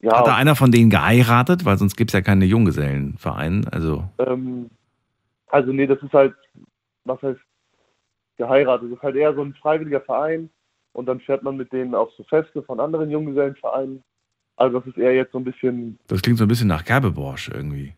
Ja, 0.00 0.18
Hat 0.18 0.26
da 0.26 0.34
einer 0.34 0.56
von 0.56 0.72
denen 0.72 0.90
geheiratet? 0.90 1.64
Weil 1.64 1.78
sonst 1.78 1.96
gibt 1.96 2.10
es 2.10 2.14
ja 2.14 2.20
keine 2.20 2.44
Junggesellenverein. 2.44 3.66
Also, 3.70 4.04
Ähm, 4.18 4.68
also 5.46 5.72
nee, 5.72 5.86
das 5.86 6.02
ist 6.02 6.12
halt, 6.12 6.34
was 7.04 7.22
heißt 7.22 7.38
geheiratet? 8.36 8.90
Das 8.90 8.96
ist 8.98 9.02
halt 9.04 9.14
eher 9.14 9.32
so 9.34 9.42
ein 9.42 9.54
freiwilliger 9.54 10.00
Verein 10.00 10.50
und 10.94 11.06
dann 11.06 11.20
fährt 11.20 11.44
man 11.44 11.56
mit 11.56 11.72
denen 11.72 11.94
auf 11.94 12.10
so 12.16 12.24
Feste 12.24 12.60
von 12.64 12.80
anderen 12.80 13.08
Junggesellenvereinen. 13.08 14.02
Also 14.56 14.80
das 14.80 14.88
ist 14.88 14.98
eher 14.98 15.14
jetzt 15.14 15.30
so 15.30 15.38
ein 15.38 15.44
bisschen, 15.44 16.00
das 16.08 16.22
klingt 16.22 16.38
so 16.38 16.44
ein 16.44 16.48
bisschen 16.48 16.68
nach 16.68 16.84
Gerbeborsch 16.84 17.50
irgendwie. 17.50 17.94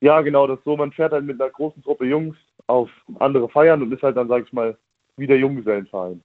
ja 0.00 0.20
genau, 0.20 0.46
das 0.46 0.58
ist 0.58 0.64
so, 0.64 0.76
man 0.76 0.92
fährt 0.92 1.12
halt 1.12 1.24
mit 1.24 1.40
einer 1.40 1.50
großen 1.50 1.82
Truppe 1.82 2.04
Jungs 2.04 2.36
auf 2.66 2.90
andere 3.20 3.48
Feiern 3.48 3.80
und 3.80 3.90
ist 3.90 4.02
halt 4.02 4.18
dann, 4.18 4.28
sag 4.28 4.44
ich 4.44 4.52
mal, 4.52 4.76
wie 5.16 5.26
der 5.26 5.38
Junggesellenverein. 5.38 6.22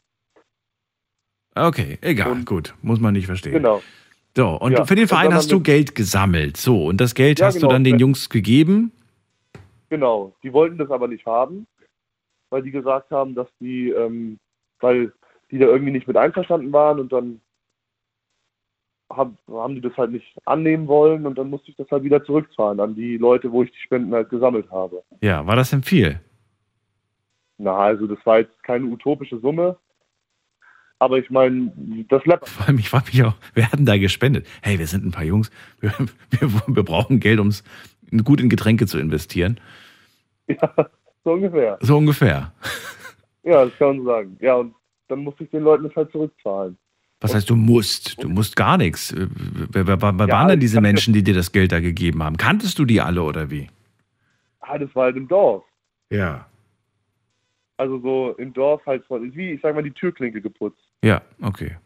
Okay, 1.66 1.98
egal, 2.02 2.32
Und- 2.32 2.46
gut. 2.46 2.74
Muss 2.82 3.00
man 3.00 3.14
nicht 3.14 3.26
verstehen. 3.28 3.54
Genau. 3.54 3.82
So, 4.36 4.50
und 4.50 4.74
Ja, 4.74 4.86
für 4.86 4.94
den 4.96 5.08
Verein 5.08 5.34
hast 5.34 5.52
du 5.52 5.60
Geld 5.62 5.96
gesammelt. 5.96 6.58
So, 6.58 6.86
und 6.86 7.02
das 7.02 7.16
Geld 7.16 7.40
Ja, 7.40 7.48
hast 7.48 7.56
du 7.56 7.62
genau. 7.62 7.72
dann 7.72 7.84
den 7.84 7.98
Jungs 7.98 8.30
gegeben. 8.30 8.92
Genau. 9.90 10.36
Die 10.44 10.54
wollten 10.54 10.78
das 10.78 10.92
aber 10.92 11.08
nicht 11.08 11.26
haben, 11.26 11.66
weil 12.52 12.62
die 12.62 12.72
gesagt 12.72 13.10
haben, 13.12 13.34
dass 13.34 13.48
die, 13.60 13.90
ähm, 13.90 14.38
weil 14.80 15.12
die 15.50 15.58
da 15.58 15.66
irgendwie 15.66 15.92
nicht 15.94 16.08
mit 16.08 16.18
einverstanden 16.18 16.72
waren 16.74 17.00
und 17.00 17.12
dann 17.12 17.42
haben, 19.12 19.38
haben 19.50 19.76
die 19.76 19.82
das 19.82 19.96
halt 19.98 20.12
nicht 20.12 20.28
annehmen 20.46 20.88
wollen 20.88 21.26
und 21.26 21.38
dann 21.38 21.50
musste 21.50 21.72
ich 21.72 21.78
das 21.78 21.90
halt 21.90 22.04
wieder 22.04 22.24
zurückzahlen 22.24 22.80
an 22.80 22.94
die 22.94 23.18
Leute, 23.18 23.52
wo 23.52 23.64
ich 23.64 23.72
die 23.72 23.80
Spenden 23.80 24.14
halt 24.14 24.30
gesammelt 24.30 24.70
habe. 24.70 25.02
Ja, 25.22 25.46
war 25.48 25.56
das 25.56 25.70
denn 25.70 25.82
viel? 25.84 26.20
Na, 27.58 27.76
also 27.78 28.06
das 28.06 28.20
war 28.26 28.40
jetzt 28.40 28.62
keine 28.64 28.86
utopische 28.86 29.40
Summe, 29.40 29.78
aber 31.00 31.18
ich 31.20 31.30
meine, 31.30 31.72
das 32.10 32.26
läppert. 32.26 32.50
Vor 32.50 32.68
allem, 32.68 32.80
ich 32.80 32.90
frage 32.90 33.06
mich 33.08 33.24
auch, 33.24 33.36
wer 33.54 33.72
hat 33.72 33.80
denn 33.80 33.86
da 33.86 33.98
gespendet? 33.98 34.48
Hey, 34.62 34.80
wir 34.80 34.88
sind 34.88 35.06
ein 35.06 35.12
paar 35.12 35.24
Jungs, 35.24 35.52
wir, 35.80 35.94
wir, 36.32 36.52
wir 36.68 36.84
brauchen 36.84 37.20
Geld, 37.20 37.40
um 37.40 37.48
es 37.48 37.64
gut 38.24 38.42
in 38.42 38.50
Getränke 38.50 38.88
zu 38.88 39.00
investieren. 39.00 39.60
Ja, 40.50 40.74
so 41.26 41.34
ungefähr. 41.34 41.78
So 41.82 41.98
ungefähr. 41.98 42.54
Ja, 43.44 43.66
das 43.66 43.78
kann 43.78 43.88
man 43.90 43.98
so 43.98 44.06
sagen. 44.06 44.38
Ja, 44.40 44.56
und 44.56 44.74
dann 45.10 45.20
musste 45.20 45.44
ich 45.44 45.50
den 45.50 45.64
Leuten 45.64 45.84
das 45.84 45.94
halt 45.94 46.10
zurückzahlen. 46.14 46.78
Was 47.20 47.36
heißt, 47.36 47.50
du 47.50 47.58
musst? 47.58 48.24
Du 48.24 48.30
musst 48.30 48.56
gar 48.56 48.78
nichts. 48.78 49.12
Äh, 49.12 49.28
Wer, 49.72 49.88
wer, 49.88 50.02
wer 50.02 50.28
Ja, 50.28 50.34
waren 50.34 50.48
denn 50.48 50.62
diese 50.62 50.80
Menschen, 50.80 51.14
die 51.14 51.22
dir 51.22 51.34
das 51.34 51.52
Geld 51.52 51.74
da 51.74 51.82
gegeben 51.82 52.24
haben? 52.24 52.38
Kanntest 52.38 52.80
du 52.80 52.86
die 52.86 53.02
alle 53.02 53.24
oder 53.24 53.52
wie? 53.52 53.68
Ah, 54.62 54.78
das 54.78 54.94
war 54.96 55.06
halt 55.06 55.18
im 55.18 55.28
Dorf. 55.28 55.66
Ja. 56.10 56.46
Also 57.76 58.00
so 58.00 58.36
im 58.38 58.54
Dorf 58.54 58.86
halt 58.86 59.04
von, 59.06 59.36
wie, 59.36 59.52
ich 59.52 59.62
sag 59.62 59.76
mal, 59.76 59.84
die 59.84 59.92
Türklinke 59.92 60.42
geputzt. 60.42 60.87
Ja, 61.04 61.22
okay. 61.42 61.78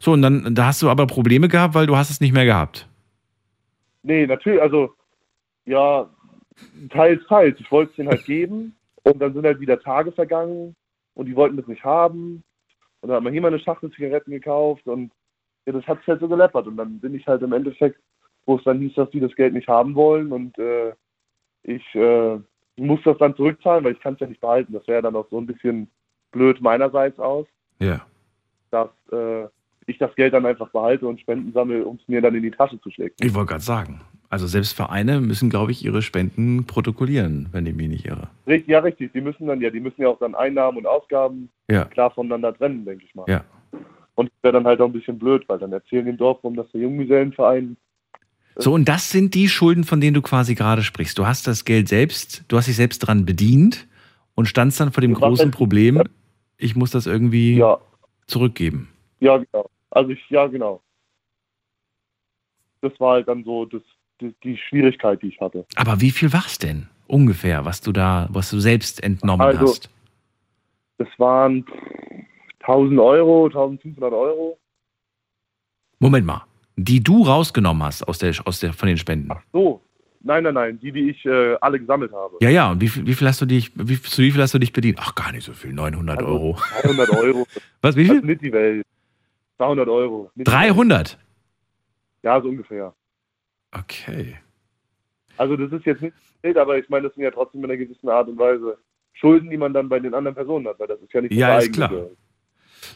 So, 0.00 0.12
und 0.12 0.22
dann 0.22 0.54
da 0.54 0.66
hast 0.66 0.82
du 0.82 0.88
aber 0.88 1.06
Probleme 1.06 1.48
gehabt, 1.48 1.74
weil 1.74 1.86
du 1.86 1.96
hast 1.96 2.10
es 2.10 2.20
nicht 2.20 2.32
mehr 2.32 2.46
gehabt. 2.46 2.88
Nee, 4.02 4.26
natürlich, 4.26 4.62
also, 4.62 4.94
ja, 5.66 6.08
teils, 6.90 7.20
teils. 7.28 7.60
Ich 7.60 7.70
wollte 7.70 7.90
es 7.90 7.96
denen 7.96 8.08
halt 8.08 8.24
geben 8.24 8.74
und 9.02 9.20
dann 9.20 9.34
sind 9.34 9.44
halt 9.44 9.60
wieder 9.60 9.78
Tage 9.78 10.12
vergangen 10.12 10.74
und 11.14 11.26
die 11.26 11.36
wollten 11.36 11.56
das 11.56 11.66
nicht 11.66 11.84
haben. 11.84 12.42
Und 13.00 13.08
dann 13.08 13.16
hat 13.16 13.22
man 13.22 13.32
hier 13.32 13.42
mal 13.42 13.48
eine 13.48 13.58
Schachtel 13.60 13.90
Zigaretten 13.92 14.30
gekauft 14.30 14.86
und 14.86 15.12
ja, 15.66 15.72
das 15.72 15.86
hat 15.86 15.98
sich 15.98 16.08
halt 16.08 16.20
so 16.20 16.28
geleppert. 16.28 16.66
Und 16.66 16.76
dann 16.76 16.98
bin 16.98 17.14
ich 17.14 17.26
halt 17.26 17.42
im 17.42 17.52
Endeffekt, 17.52 18.00
wo 18.46 18.56
es 18.56 18.64
dann 18.64 18.80
hieß, 18.80 18.94
dass 18.94 19.10
die 19.10 19.20
das 19.20 19.34
Geld 19.36 19.52
nicht 19.52 19.68
haben 19.68 19.94
wollen 19.94 20.32
und 20.32 20.58
äh, 20.58 20.92
ich 21.62 21.84
äh, 21.94 22.38
muss 22.76 23.00
das 23.04 23.18
dann 23.18 23.36
zurückzahlen, 23.36 23.84
weil 23.84 23.92
ich 23.92 24.00
kann 24.00 24.14
es 24.14 24.20
ja 24.20 24.26
nicht 24.26 24.40
behalten. 24.40 24.72
Das 24.72 24.86
wäre 24.88 25.02
dann 25.02 25.16
auch 25.16 25.28
so 25.30 25.38
ein 25.38 25.46
bisschen 25.46 25.90
blöd 26.32 26.60
meinerseits 26.60 27.18
aus, 27.18 27.46
Ja. 27.78 28.06
Dass 28.70 28.88
äh, 29.12 29.46
ich 29.86 29.98
das 29.98 30.14
Geld 30.14 30.34
dann 30.34 30.46
einfach 30.46 30.68
behalte 30.70 31.06
und 31.06 31.20
Spenden 31.20 31.52
sammle, 31.52 31.84
um 31.84 31.96
es 31.96 32.08
mir 32.08 32.20
dann 32.20 32.34
in 32.34 32.42
die 32.42 32.50
Tasche 32.50 32.80
zu 32.80 32.90
stecken. 32.90 33.16
Ich 33.20 33.34
wollte 33.34 33.50
gerade 33.50 33.62
sagen. 33.64 34.00
Also 34.28 34.46
selbst 34.46 34.74
Vereine 34.74 35.20
müssen, 35.20 35.50
glaube 35.50 35.72
ich, 35.72 35.84
ihre 35.84 36.02
Spenden 36.02 36.64
protokollieren, 36.64 37.48
wenn 37.50 37.66
ich 37.66 37.74
mich 37.74 37.88
nicht 37.88 38.06
irre. 38.06 38.28
Richtig, 38.46 38.68
ja, 38.68 38.78
richtig. 38.78 39.12
Die 39.12 39.20
müssen 39.20 39.48
dann, 39.48 39.60
ja, 39.60 39.70
die 39.70 39.80
müssen 39.80 40.02
ja 40.02 40.08
auch 40.08 40.20
dann 40.20 40.36
Einnahmen 40.36 40.78
und 40.78 40.86
Ausgaben 40.86 41.48
Ja. 41.68 41.86
klar 41.86 42.12
voneinander 42.12 42.56
trennen, 42.56 42.84
denke 42.84 43.04
ich 43.04 43.14
mal. 43.16 43.24
Ja. 43.28 43.42
Und 44.14 44.26
das 44.28 44.42
wäre 44.42 44.52
dann 44.52 44.66
halt 44.66 44.80
auch 44.80 44.86
ein 44.86 44.92
bisschen 44.92 45.18
blöd, 45.18 45.42
weil 45.48 45.58
dann 45.58 45.72
erzählen 45.72 46.06
im 46.06 46.16
Dorf 46.16 46.44
rum, 46.44 46.54
dass 46.54 46.70
der 46.70 46.80
Junggesellenverein, 46.82 47.76
So, 48.56 48.74
und 48.74 48.88
das 48.88 49.10
sind 49.10 49.34
die 49.34 49.48
Schulden, 49.48 49.82
von 49.82 50.00
denen 50.00 50.14
du 50.14 50.22
quasi 50.22 50.54
gerade 50.54 50.82
sprichst. 50.82 51.18
Du 51.18 51.26
hast 51.26 51.48
das 51.48 51.64
Geld 51.64 51.88
selbst, 51.88 52.44
du 52.46 52.56
hast 52.56 52.68
dich 52.68 52.76
selbst 52.76 53.00
dran 53.00 53.24
bedient 53.24 53.88
und 54.36 54.46
standst 54.46 54.78
dann 54.78 54.92
vor 54.92 55.00
dem 55.00 55.14
großen 55.14 55.50
Problem, 55.50 56.02
ich 56.56 56.76
muss 56.76 56.90
das 56.92 57.06
irgendwie 57.06 57.56
ja, 57.56 57.78
zurückgeben. 58.30 58.88
ja, 59.20 59.36
genau. 59.38 59.68
Also 59.90 60.10
ich, 60.10 60.20
ja, 60.30 60.46
genau. 60.46 60.80
Das 62.80 62.92
war 63.00 63.14
halt 63.14 63.28
dann 63.28 63.44
so 63.44 63.64
das, 63.66 63.82
die, 64.20 64.34
die 64.44 64.56
Schwierigkeit, 64.56 65.20
die 65.22 65.28
ich 65.28 65.40
hatte. 65.40 65.66
Aber 65.76 66.00
wie 66.00 66.10
viel 66.10 66.32
war 66.32 66.46
es 66.46 66.58
denn 66.58 66.88
ungefähr, 67.08 67.64
was 67.64 67.80
du 67.80 67.92
da, 67.92 68.28
was 68.30 68.50
du 68.50 68.60
selbst 68.60 69.02
entnommen 69.02 69.42
Also- 69.46 69.62
hast? 69.66 69.90
Das 70.98 71.08
waren 71.18 71.64
1000 72.60 73.00
Euro, 73.00 73.46
1500 73.46 74.12
Euro. 74.12 74.58
Moment 75.98 76.26
mal. 76.26 76.44
Die 76.76 77.02
du 77.02 77.22
rausgenommen 77.24 77.82
hast 77.82 78.06
aus 78.06 78.18
der, 78.18 78.34
aus 78.44 78.60
der, 78.60 78.72
von 78.74 78.86
den 78.86 78.96
Spenden. 78.98 79.30
Ach 79.32 79.42
so. 79.52 79.82
Nein, 80.22 80.42
nein, 80.44 80.52
nein, 80.54 80.78
die, 80.78 80.92
die 80.92 81.10
ich 81.10 81.24
äh, 81.24 81.56
alle 81.62 81.80
gesammelt 81.80 82.12
habe. 82.12 82.36
Ja, 82.42 82.50
ja, 82.50 82.70
und 82.70 82.80
wie 82.82 82.88
viel, 82.88 83.06
wie 83.06 83.14
viel 83.14 83.26
hast 83.26 83.40
du 83.40 83.46
dich, 83.46 83.72
wie, 83.74 84.00
zu 84.00 84.20
wie 84.22 84.30
viel 84.30 84.42
hast 84.42 84.52
du 84.52 84.58
dich 84.58 84.72
bedient? 84.72 84.98
Ach, 85.00 85.14
gar 85.14 85.32
nicht 85.32 85.44
so 85.44 85.52
viel, 85.54 85.72
900 85.72 86.18
Also- 86.18 86.30
Euro. 86.30 86.58
300 86.82 87.08
Euro. 87.10 87.46
Was, 87.80 87.96
wie 87.96 88.06
Das 88.06 88.16
ist 88.16 88.20
viel? 88.20 88.30
nicht 88.30 88.42
die 88.42 88.52
Welt. 88.52 88.84
200 89.56 89.88
Euro. 89.88 90.30
Nicht 90.34 90.46
die 90.46 90.52
Welt. 90.52 90.62
300? 90.70 91.18
Ja, 92.22 92.40
so 92.40 92.48
ungefähr. 92.48 92.92
Okay. 93.72 94.36
Also 95.38 95.56
das 95.56 95.72
ist 95.72 95.86
jetzt 95.86 96.02
nicht 96.02 96.14
Geld, 96.42 96.58
aber 96.58 96.76
ich 96.76 96.88
meine, 96.90 97.06
das 97.06 97.14
sind 97.14 97.24
ja 97.24 97.30
trotzdem 97.30 97.64
in 97.64 97.70
einer 97.70 97.78
gewissen 97.78 98.08
Art 98.10 98.28
und 98.28 98.38
Weise 98.38 98.76
Schulden, 99.14 99.48
die 99.50 99.56
man 99.56 99.72
dann 99.72 99.88
bei 99.88 99.98
den 100.00 100.12
anderen 100.14 100.34
Personen 100.34 100.66
hat, 100.68 100.78
weil 100.78 100.86
das 100.86 101.00
ist 101.00 101.12
ja 101.14 101.20
nicht 101.22 101.32
Ja, 101.32 101.58
ist 101.58 101.64
eigene 101.68 101.76
klar. 101.88 102.06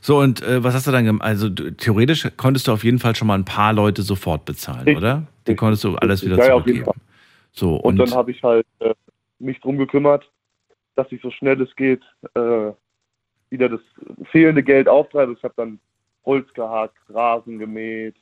So, 0.00 0.19
und 0.19 0.43
äh, 0.43 0.62
was 0.62 0.75
hast 0.75 0.87
du 0.87 0.90
dann 0.90 1.04
gemacht? 1.04 1.25
Also 1.25 1.49
du, 1.49 1.71
theoretisch 1.73 2.26
konntest 2.37 2.66
du 2.69 2.73
auf 2.73 2.85
jeden 2.85 2.99
Fall 2.99 3.14
schon 3.16 3.28
mal 3.28 3.35
ein 3.38 3.45
paar 3.45 3.73
Leute 3.73 4.02
sofort 4.02 4.45
bezahlen, 4.45 4.81
Richtig. 4.81 4.97
oder? 4.99 5.26
Die 5.47 5.54
konntest 5.54 5.85
du 5.85 5.97
alles 5.97 6.23
wieder 6.25 6.37
auf 6.54 6.66
jeden 6.66 6.85
zurückgeben. 6.85 7.00
So, 7.54 7.76
Und, 7.76 8.00
und, 8.00 8.11
dann 8.11 8.18
habe 8.18 8.32
ich 8.32 8.42
halt 8.42 8.66
äh, 8.80 8.94
mich 9.38 9.61
drum 9.61 9.78
gekümmert, 9.78 10.30
dass 10.96 11.11
ich 11.12 11.23
so 11.23 11.30
schnell 11.30 11.61
es 11.62 11.75
geht 11.76 12.02
äh, 12.34 12.73
wieder 13.49 13.68
das 13.68 13.80
fehlende 14.30 14.62
Geld 14.62 14.88
auftreibe. 14.88 15.32
Ich 15.32 15.42
habe 15.44 15.54
dann 15.56 15.78
Holz 16.25 16.52
gehackt, 16.52 16.99
Rasen 17.08 17.58
gemäht, 17.58 18.16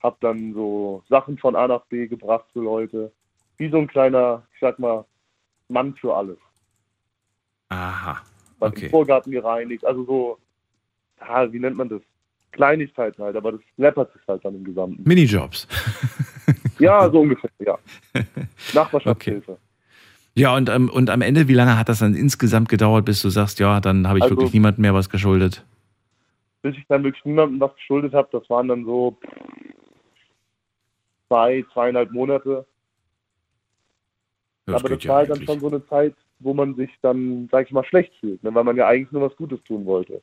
habe 0.00 0.16
dann 0.20 0.54
so 0.54 1.02
Sachen 1.08 1.38
von 1.38 1.56
A 1.56 1.66
nach 1.66 1.84
B 1.86 2.06
gebracht 2.06 2.46
für 2.52 2.60
Leute. 2.60 3.12
Wie 3.56 3.68
so 3.68 3.78
ein 3.78 3.88
kleiner, 3.88 4.46
ich 4.54 4.60
sag 4.60 4.78
mal, 4.78 5.04
Mann 5.68 5.94
für 5.96 6.14
alles. 6.14 6.38
aha, 7.68 8.22
Okay. 8.60 8.82
den 8.82 8.90
Vorgarten 8.90 9.32
gereinigt, 9.32 9.84
also 9.84 10.04
so 10.04 10.38
ja, 11.20 11.52
wie 11.52 11.58
nennt 11.58 11.76
man 11.76 11.88
das? 11.88 12.02
Kleinigkeiten 12.52 13.22
halt, 13.22 13.36
aber 13.36 13.52
das 13.52 13.60
läppert 13.76 14.12
sich 14.12 14.22
halt 14.26 14.44
dann 14.44 14.54
im 14.54 14.64
Gesamten. 14.64 15.02
Minijobs. 15.06 15.66
Ja, 16.78 17.10
so 17.10 17.20
ungefähr, 17.20 17.50
ja. 17.58 17.76
Nachbarschaftshilfe. 18.72 19.58
Ja, 20.34 20.54
und, 20.56 20.68
ähm, 20.70 20.88
und 20.88 21.10
am 21.10 21.22
Ende, 21.22 21.48
wie 21.48 21.52
lange 21.54 21.76
hat 21.76 21.88
das 21.88 21.98
dann 21.98 22.14
insgesamt 22.14 22.68
gedauert, 22.68 23.04
bis 23.04 23.20
du 23.20 23.28
sagst, 23.30 23.58
ja, 23.58 23.80
dann 23.80 24.06
habe 24.06 24.18
ich 24.18 24.22
Also- 24.22 24.36
wirklich 24.36 24.52
niemandem 24.54 24.82
mehr 24.82 24.94
was 24.94 25.10
geschuldet? 25.10 25.64
Bis 26.62 26.76
ich 26.76 26.86
dann 26.88 27.02
wirklich 27.02 27.24
niemandem 27.24 27.58
was 27.60 27.74
geschuldet 27.74 28.14
habe, 28.14 28.28
das 28.32 28.48
waren 28.48 28.68
dann 28.68 28.84
so 28.84 29.18
zwei, 31.28 31.64
zweieinhalb 31.72 32.12
Monate. 32.12 32.64
Ja, 34.68 34.76
aber 34.76 34.88
das 34.90 35.02
ja 35.02 35.10
war 35.10 35.16
halt 35.18 35.30
dann 35.30 35.44
schon 35.44 35.60
so 35.60 35.68
eine 35.68 35.84
Zeit, 35.86 36.14
wo 36.40 36.54
man 36.54 36.74
sich 36.76 36.90
dann, 37.02 37.48
sag 37.50 37.66
ich 37.66 37.72
mal, 37.72 37.84
schlecht 37.84 38.12
fühlt, 38.20 38.42
ne? 38.42 38.54
weil 38.54 38.64
man 38.64 38.76
ja 38.76 38.86
eigentlich 38.86 39.12
nur 39.12 39.22
was 39.22 39.36
Gutes 39.36 39.62
tun 39.64 39.84
wollte. 39.86 40.22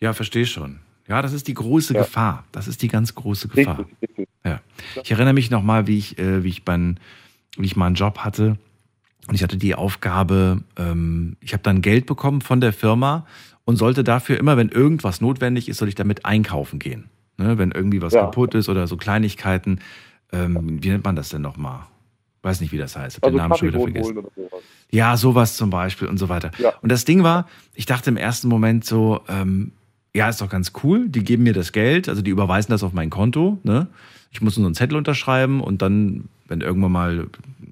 Ja, 0.00 0.12
verstehe 0.12 0.46
schon. 0.46 0.80
Ja, 1.08 1.22
das 1.22 1.32
ist 1.32 1.48
die 1.48 1.54
große 1.54 1.94
Ja. 1.94 2.00
Gefahr. 2.02 2.44
Das 2.52 2.68
ist 2.68 2.82
die 2.82 2.88
ganz 2.88 3.14
große 3.14 3.48
Gefahr. 3.48 3.78
Richtig, 3.80 3.96
richtig. 4.10 4.28
Ja. 4.44 4.60
Ich 5.02 5.10
erinnere 5.10 5.34
mich 5.34 5.50
nochmal, 5.50 5.86
wie 5.86 5.98
ich, 5.98 6.18
äh, 6.18 6.44
wie 6.44 6.48
ich 6.48 6.64
beim, 6.64 6.96
wie 7.56 7.66
ich 7.66 7.76
mal 7.76 7.86
einen 7.86 7.94
Job 7.94 8.18
hatte. 8.18 8.56
Und 9.26 9.34
ich 9.34 9.42
hatte 9.42 9.56
die 9.56 9.74
Aufgabe, 9.74 10.62
ähm, 10.76 11.36
ich 11.40 11.52
habe 11.52 11.62
dann 11.62 11.82
Geld 11.82 12.06
bekommen 12.06 12.40
von 12.40 12.60
der 12.60 12.72
Firma 12.72 13.26
und 13.64 13.76
sollte 13.76 14.04
dafür 14.04 14.38
immer, 14.38 14.56
wenn 14.56 14.68
irgendwas 14.70 15.20
notwendig 15.20 15.68
ist, 15.68 15.78
soll 15.78 15.88
ich 15.88 15.94
damit 15.94 16.24
einkaufen 16.24 16.78
gehen. 16.78 17.10
Ne, 17.36 17.56
wenn 17.58 17.70
irgendwie 17.70 18.02
was 18.02 18.14
Ja. 18.14 18.22
kaputt 18.22 18.54
ist 18.54 18.68
oder 18.68 18.86
so 18.88 18.96
Kleinigkeiten. 18.96 19.80
Ähm, 20.32 20.82
wie 20.82 20.88
nennt 20.88 21.04
man 21.04 21.14
das 21.16 21.28
denn 21.28 21.40
nochmal? 21.42 21.80
Weiß 22.42 22.60
nicht, 22.60 22.72
wie 22.72 22.78
das 22.78 22.96
heißt. 22.96 23.16
Hab 23.18 23.24
Also 23.24 23.36
den 23.36 23.42
Namen 23.42 23.56
schon 23.58 23.68
wieder 23.68 23.80
vergessen. 23.80 24.14
sowas. 24.14 24.62
Ja, 24.90 25.16
sowas 25.16 25.56
zum 25.56 25.70
Beispiel 25.70 26.08
und 26.08 26.18
so 26.18 26.28
weiter. 26.28 26.50
Ja. 26.58 26.72
Und 26.82 26.90
das 26.90 27.04
Ding 27.04 27.22
war, 27.22 27.46
ich 27.74 27.86
dachte 27.86 28.10
im 28.10 28.16
ersten 28.16 28.48
Moment 28.48 28.84
so, 28.84 29.20
ähm, 29.28 29.72
ja, 30.14 30.28
ist 30.28 30.40
doch 30.40 30.48
ganz 30.48 30.72
cool, 30.82 31.08
die 31.08 31.24
geben 31.24 31.42
mir 31.42 31.52
das 31.52 31.72
Geld, 31.72 32.08
also 32.08 32.22
die 32.22 32.30
überweisen 32.30 32.70
das 32.72 32.82
auf 32.82 32.92
mein 32.92 33.10
Konto, 33.10 33.58
ne? 33.62 33.88
Ich 34.30 34.42
muss 34.42 34.58
nur 34.58 34.66
einen 34.66 34.74
Zettel 34.74 34.96
unterschreiben 34.96 35.62
und 35.62 35.80
dann, 35.80 36.28
wenn 36.48 36.60
irgendwann 36.60 36.92
mal, 36.92 37.26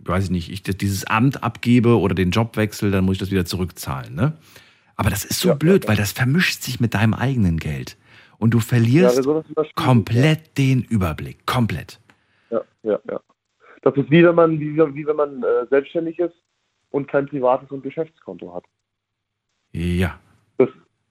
weiß 0.04 0.24
ich 0.24 0.30
nicht, 0.30 0.50
ich 0.50 0.62
dieses 0.62 1.04
Amt 1.04 1.42
abgebe 1.42 1.98
oder 1.98 2.14
den 2.14 2.30
Job 2.30 2.56
wechsle, 2.56 2.90
dann 2.90 3.04
muss 3.04 3.14
ich 3.14 3.20
das 3.20 3.30
wieder 3.30 3.44
zurückzahlen, 3.44 4.14
ne? 4.14 4.32
Aber 4.96 5.10
das 5.10 5.24
ist 5.24 5.40
so 5.40 5.50
Ja, 5.50 5.54
blöd, 5.54 5.84
ja, 5.84 5.90
weil 5.90 5.96
das 5.96 6.12
vermischt 6.12 6.62
sich 6.62 6.80
mit 6.80 6.94
deinem 6.94 7.14
eigenen 7.14 7.58
Geld. 7.58 7.96
Und 8.38 8.50
du 8.50 8.60
verlierst 8.60 9.22
komplett 9.74 10.58
den 10.58 10.82
Überblick. 10.82 11.46
Komplett. 11.46 12.00
Ja, 12.50 12.62
ja, 12.82 12.98
ja. 13.08 13.20
Das 13.82 13.96
ist 13.96 14.10
wie 14.10 14.24
wenn 14.24 14.34
man, 14.34 14.58
wie, 14.58 14.76
wie 14.76 15.06
wenn 15.06 15.16
man 15.16 15.42
äh, 15.42 15.66
selbstständig 15.70 16.18
ist 16.18 16.34
und 16.90 17.08
kein 17.08 17.26
privates 17.26 17.70
und 17.70 17.82
Geschäftskonto 17.82 18.54
hat. 18.54 18.64
Ja. 19.72 20.18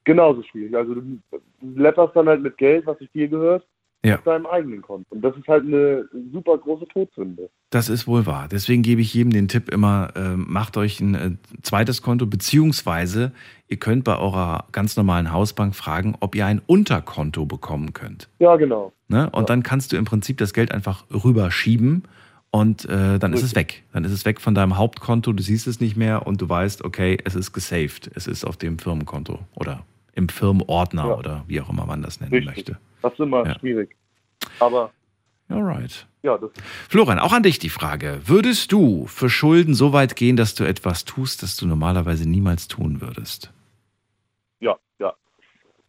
Genauso 0.06 0.42
schwierig. 0.44 0.76
Also 0.76 0.96
du, 0.96 1.20
läpperst 1.62 2.16
dann 2.16 2.28
halt 2.28 2.42
mit 2.42 2.58
Geld, 2.58 2.86
was 2.86 2.98
sich 3.00 3.12
dir 3.12 3.28
gehört, 3.28 3.66
Ja. 4.06 4.16
auf 4.16 4.24
deinem 4.24 4.46
eigenen 4.46 4.82
Konto. 4.84 5.06
Und 5.10 5.22
das 5.22 5.36
ist 5.36 5.48
halt 5.48 5.66
eine 5.66 6.08
super 6.32 6.58
große 6.60 6.88
Todsünde. 6.88 7.50
Das 7.72 7.90
ist 7.90 8.08
wohl 8.08 8.26
wahr. 8.28 8.48
Deswegen 8.50 8.84
gebe 8.84 9.02
ich 9.02 9.14
jedem 9.16 9.34
den 9.34 9.48
Tipp 9.48 9.70
immer, 9.70 10.10
ähm, 10.16 10.46
macht 10.48 10.78
euch 10.78 11.00
ein 11.02 11.16
äh, 11.16 11.32
zweites 11.64 12.04
Konto, 12.04 12.28
beziehungsweise 12.28 13.32
ihr 13.68 13.78
könnt 13.78 14.04
bei 14.04 14.18
eurer 14.18 14.66
ganz 14.72 14.96
normalen 14.96 15.32
Hausbank 15.34 15.76
fragen, 15.76 16.16
ob 16.20 16.36
ihr 16.36 16.46
ein 16.46 16.62
Unterkonto 16.68 17.46
bekommen 17.46 17.94
könnt. 17.94 18.30
Ja, 18.40 18.56
genau. 18.58 18.94
Ne? 19.08 19.30
Und 19.32 19.42
Ja. 19.42 19.46
dann 19.48 19.64
kannst 19.64 19.92
du 19.92 19.98
im 19.98 20.06
Prinzip 20.06 20.38
das 20.38 20.54
Geld 20.54 20.72
einfach 20.72 21.06
rüberschieben 21.12 22.04
und 22.52 22.86
äh, 22.86 23.18
dann 23.20 23.34
ist 23.34 23.42
es 23.44 23.56
weg. 23.56 23.84
Dann 23.92 24.04
ist 24.06 24.12
es 24.12 24.24
weg 24.24 24.40
von 24.40 24.54
deinem 24.56 24.78
Hauptkonto, 24.78 25.34
du 25.34 25.42
siehst 25.44 25.66
es 25.68 25.80
nicht 25.82 25.98
mehr 25.98 26.26
und 26.28 26.40
du 26.42 26.48
weißt, 26.48 26.86
okay, 26.86 27.18
es 27.26 27.34
ist 27.36 27.52
gesaved. 27.54 28.10
Es 28.16 28.28
ist 28.28 28.46
auf 28.46 28.56
dem 28.56 28.78
Firmenkonto 28.80 29.40
oder 29.56 29.84
im 30.16 30.30
Firmenordner 30.30 31.08
Ja. 31.08 31.16
oder 31.18 31.44
wie 31.48 31.62
auch 31.62 31.70
immer 31.70 31.86
man 31.86 32.02
das 32.02 32.20
nennen 32.20 32.32
Richtig. 32.34 32.56
möchte. 32.56 32.78
Das 33.02 33.14
ist 33.14 33.20
immer 33.20 33.46
Ja. 33.46 33.60
schwierig. 33.60 33.96
Aber 34.60 34.92
Alright. 35.48 36.08
ja, 36.24 36.40
Florian, 36.90 37.20
auch 37.20 37.32
an 37.34 37.44
dich 37.44 37.60
die 37.60 37.70
Frage. 37.70 38.22
Würdest 38.26 38.72
du 38.72 39.06
für 39.06 39.30
Schulden 39.30 39.76
so 39.76 39.94
weit 39.94 40.16
gehen, 40.16 40.36
dass 40.38 40.56
du 40.56 40.64
etwas 40.64 41.06
tust, 41.06 41.44
das 41.44 41.56
du 41.58 41.68
normalerweise 41.68 42.28
niemals 42.28 42.68
tun 42.68 43.00
würdest? 43.02 43.52
ja, 44.60 44.76
ja. 45.00 45.14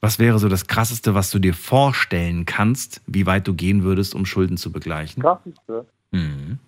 Was 0.02 0.18
wäre 0.18 0.38
so 0.38 0.48
das 0.50 0.66
Krasseste, 0.66 1.14
was 1.14 1.30
du 1.30 1.38
dir 1.38 1.54
vorstellen 1.54 2.44
kannst, 2.44 3.00
wie 3.06 3.24
weit 3.26 3.46
du 3.48 3.54
gehen 3.54 3.82
würdest, 3.82 4.14
um 4.14 4.26
Schulden 4.26 4.56
zu 4.58 4.70
begleichen? 4.70 5.22
Krasseste, 5.22 5.86
Mhm. 6.12 6.58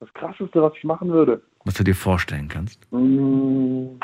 das 0.00 0.12
krasseste, 0.14 0.60
was 0.62 0.72
ich 0.76 0.84
machen 0.84 1.08
würde. 1.10 1.42
Was 1.64 1.74
du 1.74 1.84
dir 1.84 1.94
vorstellen 1.94 2.48
kannst? 2.48 2.86
Hm, 2.90 3.98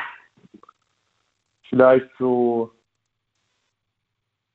vielleicht 1.72 2.10
so 2.18 2.70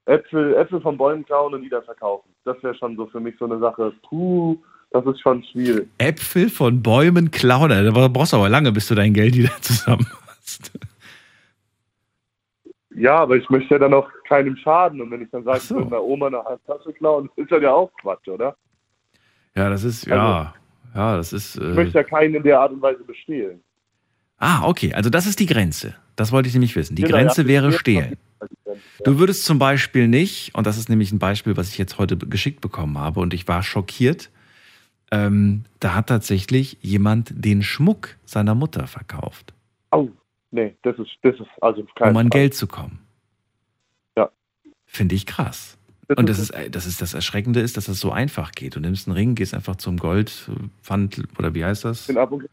Äpfel, 0.06 0.56
Äpfel 0.56 0.82
von 0.82 0.97
Bäumen 0.97 1.25
klauen 1.25 1.53
und 1.53 1.63
die 1.63 1.69
dann 1.69 1.84
verkaufen. 1.84 2.30
Das 2.45 2.62
wäre 2.63 2.75
schon 2.75 2.95
so 2.95 3.08
für 3.08 3.19
mich 3.19 3.36
so 3.39 3.45
eine 3.45 3.60
Sache. 3.60 3.93
Puh, 4.08 4.58
das 4.91 5.06
ist 5.06 5.19
schon 5.21 5.43
schwierig. 5.51 5.89
Äpfel 5.97 6.49
von 6.49 6.82
Bäumen 6.84 7.32
klauen. 7.32 7.69
Da 7.69 8.08
brauchst 8.08 8.34
du 8.34 8.38
aber 8.38 8.49
lange, 8.49 8.71
bis 8.71 8.88
du 8.88 8.95
dein 8.95 9.13
Geld 9.13 9.36
wieder 9.36 9.51
zusammen 9.62 10.08
hast. 10.27 10.71
Ja, 12.95 13.17
aber 13.19 13.36
ich 13.38 13.49
möchte 13.49 13.75
ja 13.75 13.80
dann 13.80 13.93
auch 13.93 14.10
keinem 14.27 14.56
schaden. 14.58 15.01
Und 15.01 15.12
wenn 15.12 15.21
ich 15.23 15.30
dann 15.32 15.43
sage, 15.43 15.60
so. 15.62 15.75
ich 15.75 15.82
will 15.84 15.89
meiner 15.89 16.03
Oma 16.03 16.27
eine 16.27 16.60
Tasche 16.65 16.93
klauen, 16.93 17.30
ist 17.36 17.51
das 17.51 17.62
ja 17.62 17.73
auch 17.73 17.91
Quatsch, 18.01 18.27
oder? 18.30 18.56
Ja, 19.56 19.69
das 19.69 19.84
ist, 19.84 20.06
ja, 20.06 20.53
ja, 20.95 21.17
das 21.17 21.34
ist. 21.34 21.58
Ich 21.58 21.63
Äh, 21.63 21.73
möchte 21.73 21.97
ja 21.97 22.03
keinen 22.03 22.36
in 22.36 22.43
der 22.43 22.60
Art 22.62 22.71
und 22.71 22.82
Weise 22.82 23.03
bestehlen. 23.03 23.62
ah, 24.38 24.67
okay, 24.67 24.93
also 24.93 25.10
das 25.10 25.25
ist 25.27 25.39
die 25.39 25.45
Grenze. 25.47 25.95
Das 26.17 26.34
wollte 26.34 26.49
ich 26.49 26.53
nämlich 26.56 26.75
wissen. 26.75 26.95
Die 26.95 27.03
Genau, 27.03 27.15
Grenze 27.15 27.43
ja. 27.43 27.47
wäre 27.47 27.71
stehlen. 27.71 28.17
Du 29.06 29.19
würdest 29.19 29.45
zum 29.45 29.60
Beispiel 29.60 30.08
nicht, 30.08 30.53
und 30.56 30.67
das 30.67 30.77
ist 30.77 30.89
nämlich 30.89 31.12
ein 31.13 31.19
Beispiel, 31.19 31.56
was 31.56 31.69
ich 31.69 31.77
jetzt 31.77 31.97
heute 31.97 32.17
geschickt 32.17 32.60
bekommen 32.60 32.97
habe, 32.97 33.21
und 33.21 33.34
ich 33.34 33.47
war 33.47 33.63
schockiert, 33.63 34.30
ähm, 35.12 35.63
da 35.80 35.93
hat 35.93 36.08
tatsächlich 36.08 36.77
jemand 36.82 37.32
den 37.34 37.63
Schmuck 37.63 38.17
seiner 38.25 38.56
Mutter 38.56 38.88
verkauft, 38.88 39.53
Au, 39.91 40.10
nee, 40.51 40.75
das 40.82 40.97
ist, 40.99 41.12
das 41.21 41.36
ist 41.36 41.47
also 41.62 41.86
kein 41.95 42.12
um 42.12 42.17
an 42.17 42.30
Geld 42.30 42.53
zu 42.53 42.67
kommen. 42.67 42.99
Ja. 44.17 44.30
Finde 44.86 45.15
ich 45.15 45.25
krass. 45.25 45.76
Und 46.15 46.30
das 46.30 46.39
ist, 46.39 46.54
das 46.72 46.86
ist 46.86 47.02
das 47.02 47.13
Erschreckende 47.13 47.60
ist, 47.60 47.76
dass 47.78 47.86
das 47.88 48.00
so 48.00 48.12
einfach 48.12 48.52
geht. 48.52 48.76
Du 48.76 48.80
nimmst 48.80 49.08
einen 49.08 49.17
Ring, 49.17 49.36
gehst 49.36 49.54
einfach 49.54 49.76
zum 49.76 49.98
Goldpfand 49.98 51.24
oder 51.38 51.54
wie 51.54 51.65
heißt 51.65 51.84
das? 51.86 52.08
den 52.08 52.17
Ab 52.17 52.32
und. 52.32 52.48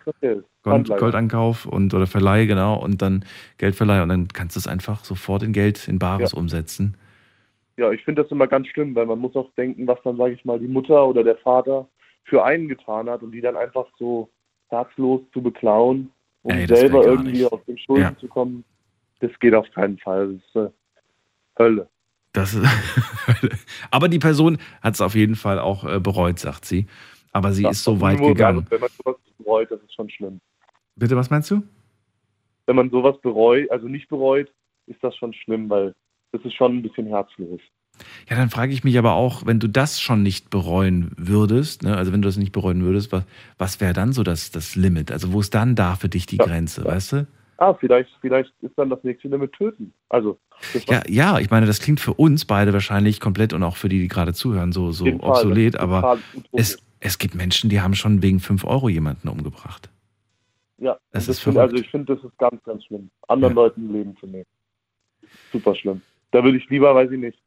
Gold. 0.65 0.89
Goldankauf 0.99 1.67
und 1.67 1.93
oder 1.93 2.07
Verleih, 2.07 2.47
genau, 2.47 2.83
und 2.83 3.03
dann 3.03 3.25
Geldverleih 3.59 4.03
und 4.03 4.09
dann 4.09 4.29
kannst 4.29 4.57
du 4.57 4.61
es 4.61 4.67
einfach 4.67 5.05
sofort 5.05 5.43
in 5.43 5.53
Geld, 5.53 5.87
in 5.89 5.99
Bares 5.99 6.33
Ja. 6.33 6.39
umsetzen. 6.39 6.97
Ja, 7.77 7.91
ich 7.93 8.03
finde 8.05 8.23
das 8.23 8.31
immer 8.31 8.47
ganz 8.47 8.69
schlimm, 8.69 8.95
weil 8.95 9.05
man 9.05 9.19
muss 9.19 9.37
auch 9.37 9.53
denken, 9.57 9.87
was 9.87 9.99
dann, 10.05 10.17
sage 10.17 10.33
ich 10.35 10.45
mal, 10.45 10.59
die 10.59 10.67
Mutter 10.69 11.07
oder 11.07 11.23
der 11.23 11.37
Vater 11.37 11.87
für 12.25 12.43
einen 12.45 12.67
getan 12.69 13.11
hat 13.11 13.23
und 13.23 13.33
die 13.33 13.41
dann 13.43 13.57
einfach 13.57 13.87
so 13.99 14.31
herzlos 14.69 15.21
zu 15.35 15.43
beklauen, 15.43 16.11
um 16.43 16.53
Ey, 16.53 16.67
selber 16.67 17.05
irgendwie 17.05 17.43
nicht. 17.43 17.53
auf 17.53 17.63
den 17.67 17.77
Schulden 17.77 18.03
Ja. 18.15 18.17
zu 18.19 18.27
kommen. 18.29 18.65
Das 19.21 19.31
geht 19.41 19.55
auf 19.55 19.71
keinen 19.73 19.99
Fall. 19.99 20.35
Das 20.55 20.65
ist 20.65 20.71
äh, 20.71 20.71
Hölle. 21.59 21.89
Das 22.35 22.55
ist 22.55 22.67
Aber 23.91 24.09
die 24.09 24.19
Person 24.19 24.59
hat 24.83 24.95
es 24.95 25.01
auf 25.01 25.15
jeden 25.15 25.37
Fall 25.37 25.59
auch 25.59 25.85
äh, 25.85 26.01
bereut, 26.01 26.39
sagt 26.39 26.67
sie. 26.67 26.87
Aber 27.33 27.53
sie 27.53 27.63
Ja, 27.65 27.71
ist 27.71 27.85
so 27.85 27.93
das 27.95 28.03
weit 28.03 28.19
gegangen. 28.23 28.67
Wenn 28.71 28.81
man 28.81 28.91
sowas 29.03 29.17
bereut, 29.39 29.71
das 29.71 29.81
ist 29.83 29.95
schon 29.95 30.11
schlimm. 30.11 30.41
Bitte, 30.97 31.17
was 31.17 31.31
meinst 31.31 31.51
du? 31.51 31.63
Wenn 32.67 32.77
man 32.77 32.91
sowas 32.91 33.17
bereut, 33.23 33.71
also 33.71 33.89
nicht 33.89 34.09
bereut, 34.09 34.53
ist 34.87 35.03
das 35.03 35.17
schon 35.17 35.33
schlimm, 35.33 35.69
weil 35.71 35.95
das 36.33 36.43
ist 36.45 36.55
schon 36.55 36.79
ein 36.79 36.83
bisschen 36.83 37.07
herzlos. 37.07 37.61
Ja, 38.29 38.37
dann 38.37 38.51
frage 38.51 38.73
ich 38.73 38.85
mich 38.85 38.99
aber 38.99 39.15
auch, 39.15 39.47
wenn 39.47 39.61
du 39.61 39.69
das 39.69 40.01
schon 40.01 40.23
nicht 40.23 40.51
bereuen 40.51 41.13
würdest, 41.17 41.83
ne, 41.83 41.97
also 41.97 42.13
wenn 42.13 42.23
du 42.23 42.29
das 42.29 42.37
nicht 42.37 42.53
bereuen 42.53 42.83
würdest, 42.83 43.13
was, 43.13 43.25
was 43.59 43.81
wäre 43.81 43.93
dann 43.93 44.13
so 44.13 44.23
das, 44.23 44.51
das 44.51 44.75
Limit? 44.77 45.13
Also 45.13 45.33
wo 45.33 45.41
ist 45.41 45.55
dann 45.55 45.77
da 45.77 45.95
für 45.97 46.09
dich 46.09 46.27
die 46.27 46.39
Ja, 46.39 46.47
Grenze, 46.47 46.85
ja. 46.85 46.89
weißt 46.89 47.13
du? 47.13 47.27
Ah, 47.57 47.75
vielleicht, 47.75 48.11
vielleicht 48.21 48.53
ist 48.63 48.77
dann 48.77 48.91
das 48.91 49.03
nächste 49.05 49.29
Limit 49.29 49.53
töten. 49.53 49.93
Also, 50.09 50.39
das 50.73 50.85
Ja, 50.87 51.03
ja, 51.09 51.39
ich 51.39 51.51
meine, 51.51 51.67
das 51.67 51.81
klingt 51.81 52.01
für 52.01 52.15
uns 52.15 52.45
beide 52.45 52.73
wahrscheinlich 52.73 53.21
komplett 53.21 53.53
und 53.53 53.63
auch 53.63 53.77
für 53.77 53.89
die, 53.89 54.01
die 54.01 54.09
gerade 54.09 54.33
zuhören, 54.33 54.73
so, 54.73 54.91
so 54.91 55.05
Fall, 55.05 55.21
obsolet, 55.21 55.75
das 55.75 55.81
aber 55.81 56.19
es, 56.53 56.79
es 57.01 57.19
gibt 57.19 57.35
Menschen, 57.35 57.71
die 57.71 57.81
haben 57.81 57.95
schon 57.95 58.23
wegen 58.23 58.41
5 58.41 58.65
Euro 58.65 58.89
jemanden 58.89 59.29
umgebracht. 59.29 59.91
Ja, 60.79 60.93
und 60.93 61.01
ist 61.13 61.29
das 61.29 61.39
find, 61.39 61.57
also 61.57 61.77
ich 61.77 61.89
finde, 61.91 62.15
das 62.15 62.25
ist 62.25 62.37
ganz, 62.39 62.63
ganz 62.65 62.85
schlimm. 62.85 63.11
Anderen 63.29 63.55
Ja. 63.55 63.63
Leuten 63.63 63.93
Leben 63.93 64.17
zu 64.19 64.27
nehmen. 64.27 64.47
Super 65.53 65.75
schlimm. 65.75 66.03
Da 66.33 66.43
würde 66.43 66.59
ich 66.59 66.69
lieber, 66.69 66.95
weiß 66.95 67.11
ich 67.13 67.19
nicht, 67.19 67.39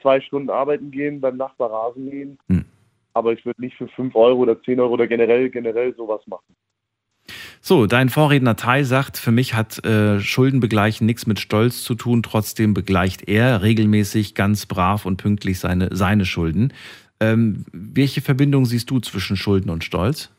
zwei 0.00 0.20
Stunden 0.20 0.50
arbeiten 0.50 0.90
gehen, 0.90 1.20
beim 1.20 1.36
Nachbar 1.36 1.70
Rasen 1.70 2.10
gehen. 2.10 2.38
Hm. 2.48 2.64
Aber 3.12 3.32
ich 3.32 3.44
würde 3.44 3.60
nicht 3.60 3.76
für 3.76 3.88
5 3.88 4.14
Euro 4.14 4.40
oder 4.40 4.60
10 4.62 4.80
Euro 4.80 4.94
oder 4.94 5.06
generell, 5.06 5.50
generell 5.50 5.94
sowas 5.94 6.26
machen. 6.26 6.56
So, 7.68 7.86
dein 7.86 8.10
Vorredner 8.10 8.54
Tai 8.54 8.84
sagt, 8.84 9.16
für 9.16 9.32
mich 9.32 9.54
hat 9.54 9.84
äh, 9.84 10.20
Schuldenbegleichen 10.20 11.04
nichts 11.04 11.26
mit 11.26 11.40
Stolz 11.40 11.82
zu 11.82 11.96
tun, 11.96 12.22
trotzdem 12.22 12.74
begleicht 12.74 13.28
er 13.28 13.60
regelmäßig 13.60 14.36
ganz 14.36 14.66
brav 14.66 15.04
und 15.04 15.16
pünktlich 15.16 15.58
seine, 15.58 15.88
seine 15.90 16.26
Schulden. 16.26 16.72
Ähm, 17.18 17.64
welche 17.72 18.20
Verbindung 18.20 18.66
siehst 18.66 18.88
du 18.88 19.00
zwischen 19.00 19.36
Schulden 19.36 19.70
und 19.70 19.82
Stolz? 19.82 20.32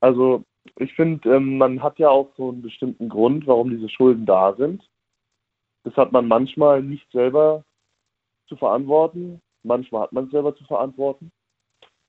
Also 0.00 0.42
ich 0.76 0.94
finde, 0.94 1.36
ähm, 1.36 1.58
man 1.58 1.82
hat 1.82 1.98
ja 1.98 2.08
auch 2.08 2.30
so 2.38 2.48
einen 2.48 2.62
bestimmten 2.62 3.10
Grund, 3.10 3.46
warum 3.46 3.68
diese 3.68 3.90
Schulden 3.90 4.24
da 4.24 4.54
sind. 4.54 4.82
Das 5.84 5.94
hat 5.98 6.12
man 6.12 6.28
manchmal 6.28 6.82
nicht 6.82 7.12
selber 7.12 7.62
zu 8.48 8.56
verantworten, 8.56 9.42
manchmal 9.64 10.04
hat 10.04 10.12
man 10.12 10.24
es 10.24 10.30
selber 10.30 10.56
zu 10.56 10.64
verantworten. 10.64 11.30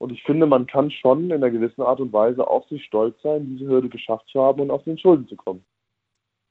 Und 0.03 0.11
ich 0.11 0.21
finde, 0.23 0.45
man 0.45 0.67
kann 0.67 0.91
schon 0.91 1.27
in 1.27 1.31
einer 1.31 1.49
gewissen 1.49 1.81
Art 1.81 2.01
und 2.01 2.11
Weise 2.11 2.45
auf 2.45 2.67
sich 2.67 2.83
stolz 2.83 3.15
sein, 3.21 3.47
diese 3.47 3.69
Hürde 3.69 3.87
geschafft 3.87 4.27
zu 4.27 4.41
haben 4.41 4.59
und 4.59 4.69
aus 4.69 4.83
den 4.83 4.97
Schulden 4.97 5.29
zu 5.29 5.37
kommen. 5.37 5.63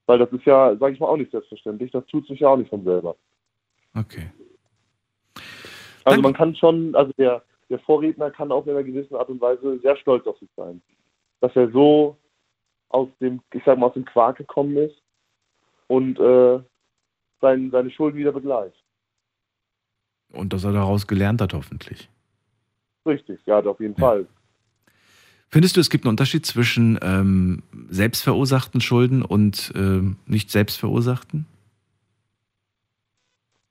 Weil 0.06 0.18
das 0.18 0.32
ist 0.32 0.46
ja, 0.46 0.74
sage 0.78 0.94
ich 0.94 1.00
mal, 1.00 1.08
auch 1.08 1.18
nicht 1.18 1.32
selbstverständlich. 1.32 1.90
Das 1.90 2.06
tut 2.06 2.26
sich 2.26 2.40
ja 2.40 2.48
auch 2.48 2.56
nicht 2.56 2.70
von 2.70 2.82
selber. 2.82 3.14
Okay. 3.94 4.32
Also 5.34 6.02
Danke. 6.04 6.22
man 6.22 6.32
kann 6.32 6.56
schon, 6.56 6.94
also 6.94 7.12
der, 7.18 7.42
der 7.68 7.78
Vorredner 7.80 8.30
kann 8.30 8.50
auch 8.50 8.64
in 8.64 8.70
einer 8.72 8.84
gewissen 8.84 9.16
Art 9.16 9.28
und 9.28 9.42
Weise 9.42 9.78
sehr 9.80 9.98
stolz 9.98 10.26
auf 10.26 10.38
sich 10.38 10.48
sein. 10.56 10.80
Dass 11.42 11.54
er 11.54 11.70
so 11.72 12.16
aus 12.88 13.10
dem, 13.20 13.42
ich 13.52 13.62
sag 13.66 13.76
mal, 13.76 13.88
aus 13.88 13.94
dem 13.94 14.06
Quark 14.06 14.38
gekommen 14.38 14.78
ist 14.78 14.96
und 15.88 16.18
äh, 16.18 16.58
sein, 17.42 17.70
seine 17.70 17.90
Schulden 17.90 18.16
wieder 18.16 18.32
begleicht. 18.32 18.82
Und 20.32 20.54
dass 20.54 20.64
er 20.64 20.72
daraus 20.72 21.06
gelernt 21.06 21.42
hat, 21.42 21.52
hoffentlich. 21.52 22.08
Richtig, 23.06 23.40
ja, 23.46 23.60
auf 23.60 23.80
jeden 23.80 23.94
Ja. 23.98 24.00
Fall. 24.00 24.26
Findest 25.48 25.76
du, 25.76 25.80
es 25.80 25.90
gibt 25.90 26.04
einen 26.04 26.12
Unterschied 26.12 26.46
zwischen 26.46 26.98
ähm, 27.02 27.62
selbstverursachten 27.90 28.80
Schulden 28.80 29.22
und 29.22 29.70
ähm, 29.76 30.16
nicht 30.26 30.50
selbstverursachten? 30.50 31.44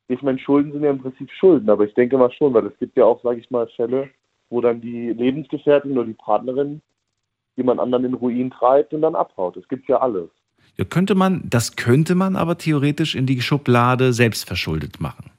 Ich 0.08 0.22
meine, 0.22 0.38
Schulden 0.38 0.74
sind 0.74 0.84
ja 0.84 0.92
im 0.92 1.00
Prinzip 1.00 1.32
Schulden, 1.32 1.70
aber 1.70 1.86
ich 1.86 1.94
denke 1.96 2.18
mal 2.18 2.32
schon, 2.34 2.54
weil 2.54 2.68
es 2.68 2.78
gibt 2.78 2.98
ja 2.98 3.06
auch, 3.06 3.24
sage 3.24 3.40
ich 3.40 3.50
mal, 3.50 3.68
Fälle, 3.76 4.10
wo 4.50 4.62
dann 4.62 4.80
die 4.80 5.10
Lebensgefährtin 5.10 5.94
oder 5.94 6.06
die 6.06 6.14
Partnerin 6.14 6.82
jemand 7.56 7.80
anderen 7.80 8.06
in 8.06 8.14
Ruin 8.14 8.52
treibt 8.52 8.94
und 8.94 9.02
dann 9.02 9.16
abhaut. 9.16 9.58
Das 9.58 9.68
gibt's 9.68 9.88
ja 9.88 10.00
alles. 10.02 10.30
Ja, 10.78 10.86
könnte 10.86 11.16
man, 11.16 11.44
das 11.50 11.76
könnte 11.76 12.14
man 12.14 12.36
aber 12.36 12.58
theoretisch 12.58 13.16
in 13.16 13.26
die 13.26 13.42
Schublade 13.42 14.14
selbstverschuldet 14.14 15.02
machen. 15.02 15.32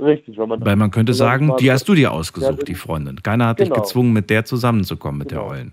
Richtig, 0.00 0.38
weil 0.38 0.46
man 0.46 0.64
Weil 0.64 0.76
man 0.76 0.90
könnte 0.90 1.12
sagen, 1.14 1.54
die 1.58 1.70
hast 1.70 1.88
du 1.88 1.94
dir 1.94 2.12
ausgesucht, 2.12 2.66
die 2.68 2.74
Freundin. 2.74 3.22
Keiner 3.22 3.48
hat 3.48 3.60
dich 3.60 3.68
Genau. 3.68 3.82
gezwungen, 3.82 4.12
mit 4.12 4.30
der 4.30 4.44
zusammenzukommen, 4.44 5.18
mit 5.18 5.30
der 5.30 5.38
Genau. 5.40 5.50
Ollen. 5.50 5.72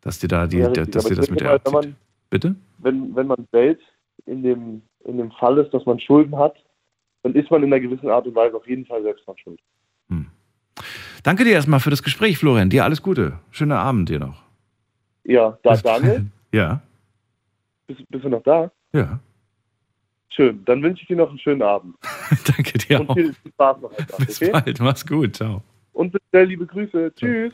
Dass 0.00 0.18
dir 0.18 0.28
da 0.28 0.46
die, 0.46 0.58
Ja, 0.58 0.68
dass 0.68 0.78
richtig, 0.78 0.94
dir 0.94 1.00
aber 1.00 1.14
das 1.14 1.30
mit 1.30 1.40
der 1.40 1.48
mal, 1.50 1.60
wenn 1.64 1.72
man 1.72 1.96
Bitte? 2.30 2.56
wenn, 2.78 3.14
wenn 3.14 3.26
man 3.26 3.46
selbst 3.52 3.84
in 4.26 4.42
dem, 4.42 4.82
in 5.04 5.18
dem 5.18 5.30
Fall 5.32 5.58
ist, 5.58 5.72
dass 5.74 5.84
man 5.84 6.00
Schulden 6.00 6.36
hat, 6.36 6.56
dann 7.22 7.34
ist 7.34 7.50
man 7.50 7.62
in 7.62 7.72
einer 7.72 7.80
gewissen 7.80 8.08
Art 8.08 8.26
und 8.26 8.34
Weise 8.34 8.56
auf 8.56 8.66
jeden 8.66 8.86
Fall 8.86 9.02
selbst 9.02 9.26
dran 9.26 9.36
schuld. 9.38 9.60
Danke 11.22 11.44
dir 11.44 11.52
erstmal 11.52 11.78
für 11.78 11.90
das 11.90 12.02
Gespräch, 12.02 12.38
Florian. 12.38 12.68
Dir 12.70 12.84
alles 12.84 13.00
Gute. 13.02 13.38
Schönen 13.52 13.72
Abend 13.72 14.08
dir 14.08 14.18
noch. 14.18 14.42
Ja, 15.24 15.56
da, 15.62 15.76
Daniel, 15.76 16.26
Ja, 16.52 16.82
bist, 17.86 18.02
bist 18.08 18.24
du 18.24 18.28
noch 18.28 18.42
da? 18.42 18.70
ja. 18.92 19.20
Schön. 20.34 20.64
Dann 20.64 20.82
wünsche 20.82 21.02
ich 21.02 21.08
dir 21.08 21.16
noch 21.16 21.28
einen 21.28 21.38
schönen 21.38 21.62
Abend. 21.62 21.94
Danke 22.46 22.78
dir 22.78 23.00
Und 23.00 23.10
auch. 23.10 23.14
viel, 23.14 23.34
viel 23.34 23.52
Spaß 23.52 23.80
noch 23.82 23.92
Bis 24.18 24.40
okay? 24.40 24.50
bald. 24.50 24.80
Mach's 24.80 25.06
gut. 25.06 25.36
Ciao. 25.36 25.62
Und 25.92 26.12
bis 26.12 26.22
dann, 26.30 26.48
liebe 26.48 26.66
Grüße. 26.66 27.12
Tschüss. 27.14 27.52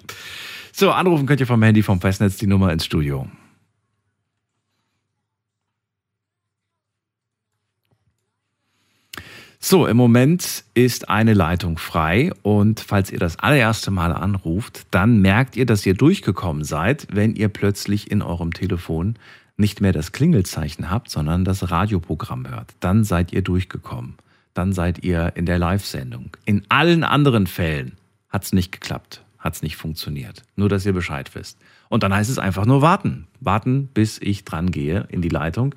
So, 0.73 0.93
anrufen 0.93 1.27
könnt 1.27 1.41
ihr 1.41 1.47
vom 1.47 1.63
Handy 1.63 1.83
vom 1.83 2.01
Festnetz 2.01 2.37
die 2.37 2.47
Nummer 2.47 2.73
ins 2.73 2.85
Studio. 2.85 3.29
So, 9.61 9.89
im 9.89 9.97
Moment 9.97 10.65
ist 10.75 11.09
eine 11.09 11.35
Leitung 11.35 11.79
frei 11.79 12.31
und 12.43 12.79
falls 12.79 13.11
ihr 13.11 13.19
das 13.19 13.41
allererste 13.41 13.91
Mal 13.91 14.13
anruft, 14.13 14.87
dann 14.93 15.21
merkt 15.21 15.57
ihr, 15.57 15.67
dass 15.67 15.85
ihr 15.85 15.95
durchgekommen 15.95 16.63
seid, 16.63 17.09
wenn 17.11 17.35
ihr 17.35 17.49
plötzlich 17.49 18.09
in 18.09 18.23
eurem 18.23 18.53
Telefon 18.53 19.17
nicht 19.59 19.81
mehr 19.81 19.93
das 19.93 20.13
Klingelzeichen 20.13 20.91
habt, 20.91 21.11
sondern 21.11 21.45
das 21.45 21.71
Radioprogramm 21.71 22.49
hört. 22.49 22.75
Dann 22.81 23.05
seid 23.05 23.33
ihr 23.33 23.43
durchgekommen. 23.43 24.15
Dann 24.55 24.73
seid 24.73 25.05
ihr 25.05 25.33
in 25.35 25.47
der 25.47 25.59
Live-Sendung. 25.59 26.37
In 26.45 26.63
allen 26.69 27.05
anderen 27.05 27.47
Fällen 27.47 27.93
hat 28.29 28.45
es 28.45 28.53
nicht 28.53 28.73
geklappt, 28.73 29.23
hat 29.39 29.55
es 29.55 29.63
nicht 29.63 29.77
funktioniert. 29.77 30.45
Nur, 30.57 30.69
dass 30.69 30.87
ihr 30.87 30.93
Bescheid 30.93 31.35
wisst. 31.35 31.59
Und 31.89 32.03
dann 32.03 32.15
heißt 32.15 32.31
es 32.31 32.39
einfach 32.39 32.67
nur 32.67 32.83
warten. 32.83 33.27
Warten, 33.41 33.89
bis 33.93 34.19
ich 34.21 34.45
dran 34.45 34.71
gehe 34.71 35.07
in 35.11 35.23
die 35.23 35.29
Leitung. 35.29 35.75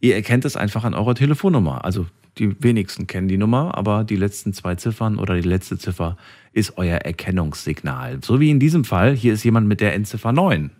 Ihr 0.00 0.14
erkennt 0.14 0.44
es 0.44 0.56
einfach 0.56 0.84
an 0.84 0.94
eurer 0.94 1.14
Telefonnummer. 1.14 1.84
Also 1.84 2.06
die 2.38 2.62
wenigsten 2.62 3.06
kennen 3.06 3.28
die 3.28 3.36
Nummer, 3.36 3.76
aber 3.76 4.04
die 4.04 4.16
letzten 4.16 4.52
zwei 4.52 4.74
Ziffern 4.74 5.18
oder 5.18 5.34
die 5.34 5.48
letzte 5.48 5.78
Ziffer 5.78 6.16
ist 6.52 6.76
euer 6.76 6.98
Erkennungssignal. 6.98 8.18
So 8.22 8.40
wie 8.40 8.50
in 8.50 8.60
diesem 8.60 8.84
Fall. 8.84 9.14
Hier 9.14 9.32
ist 9.34 9.44
jemand 9.44 9.66
mit 9.66 9.80
der 9.80 9.94
Endziffer 9.94 10.32
9. 10.32 10.70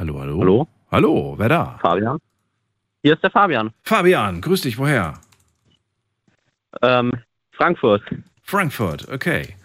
Hallo, 0.00 0.18
hallo. 0.18 0.40
Hallo, 0.40 0.68
Hallo, 0.90 1.34
wer 1.36 1.48
da? 1.50 1.78
Fabian? 1.82 2.18
Hier 3.02 3.12
ist 3.12 3.22
der 3.22 3.30
Fabian. 3.30 3.70
Fabian, 3.82 4.40
grüß 4.40 4.62
dich, 4.62 4.78
woher? 4.78 5.20
Ähm, 6.80 7.12
Frankfurt. 7.52 8.02
Frankfurt, 8.42 9.06
okay. 9.12 9.56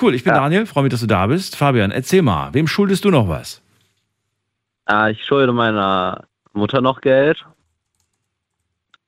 Cool, 0.00 0.14
ich 0.14 0.24
bin 0.24 0.32
Ja. 0.32 0.40
Daniel, 0.40 0.64
freue 0.64 0.84
mich, 0.84 0.90
dass 0.90 1.02
du 1.02 1.06
da 1.06 1.26
bist. 1.26 1.54
Fabian, 1.56 1.90
erzähl 1.90 2.22
mal, 2.22 2.54
wem 2.54 2.66
schuldest 2.66 3.04
du 3.04 3.10
noch 3.10 3.28
was? 3.28 3.60
Äh, 4.88 5.12
ich 5.12 5.22
schulde 5.26 5.52
meiner 5.52 6.24
Mutter 6.54 6.80
noch 6.80 7.02
Geld, 7.02 7.44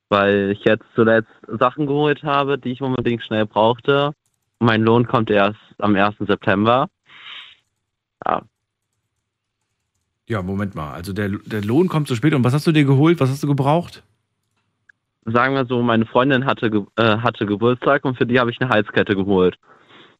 weil 0.09 0.51
ich 0.51 0.63
jetzt 0.63 0.85
zuletzt 0.93 1.31
Sachen 1.47 1.87
geholt 1.87 2.21
habe, 2.21 2.59
die 2.59 2.73
ich 2.73 2.81
unbedingt 2.83 3.23
schnell 3.23 3.47
brauchte. 3.47 4.13
Mein 4.59 4.83
Lohn 4.83 5.07
kommt 5.07 5.31
erst 5.31 5.57
am 5.79 5.95
1. 5.95 6.17
September. 6.19 6.87
Ja, 8.27 8.43
Moment 10.29 10.75
mal. 10.75 10.93
Also 10.93 11.13
der, 11.13 11.29
der 11.29 11.61
Lohn 11.61 11.87
kommt 11.87 12.07
zu 12.07 12.15
spät. 12.15 12.33
Und 12.33 12.43
was 12.43 12.53
hast 12.53 12.67
du 12.67 12.71
dir 12.71 12.83
geholt? 12.83 13.19
Was 13.19 13.29
hast 13.29 13.43
du 13.43 13.47
gebraucht? 13.47 14.03
Sagen 15.25 15.55
wir 15.55 15.65
so, 15.65 15.81
meine 15.81 16.05
Freundin 16.05 16.45
hatte, 16.45 16.69
ge 16.69 16.83
äh, 16.95 17.17
hatte 17.17 17.45
Geburtstag 17.45 18.05
und 18.05 18.17
für 18.17 18.25
die 18.25 18.39
habe 18.39 18.51
ich 18.51 18.61
eine 18.61 18.69
Halskette 18.69 19.15
geholt. 19.15 19.57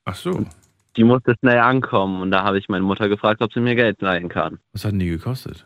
Ach 0.04 0.16
so. 0.16 0.46
Die 0.98 1.04
musste 1.04 1.36
schnell 1.40 1.60
ankommen 1.60 2.22
und 2.22 2.32
da 2.32 2.44
habe 2.44 2.58
ich 2.58 2.68
meine 2.70 2.84
Mutter 2.84 3.08
gefragt, 3.08 3.42
ob 3.42 3.54
sie 3.54 3.60
mir 3.60 3.76
Geld 3.76 4.02
leihen 4.02 4.30
kann. 4.30 4.60
Was 4.74 4.84
hat 4.84 4.92
denn 4.92 5.00
die 5.00 5.10
gekostet? 5.10 5.66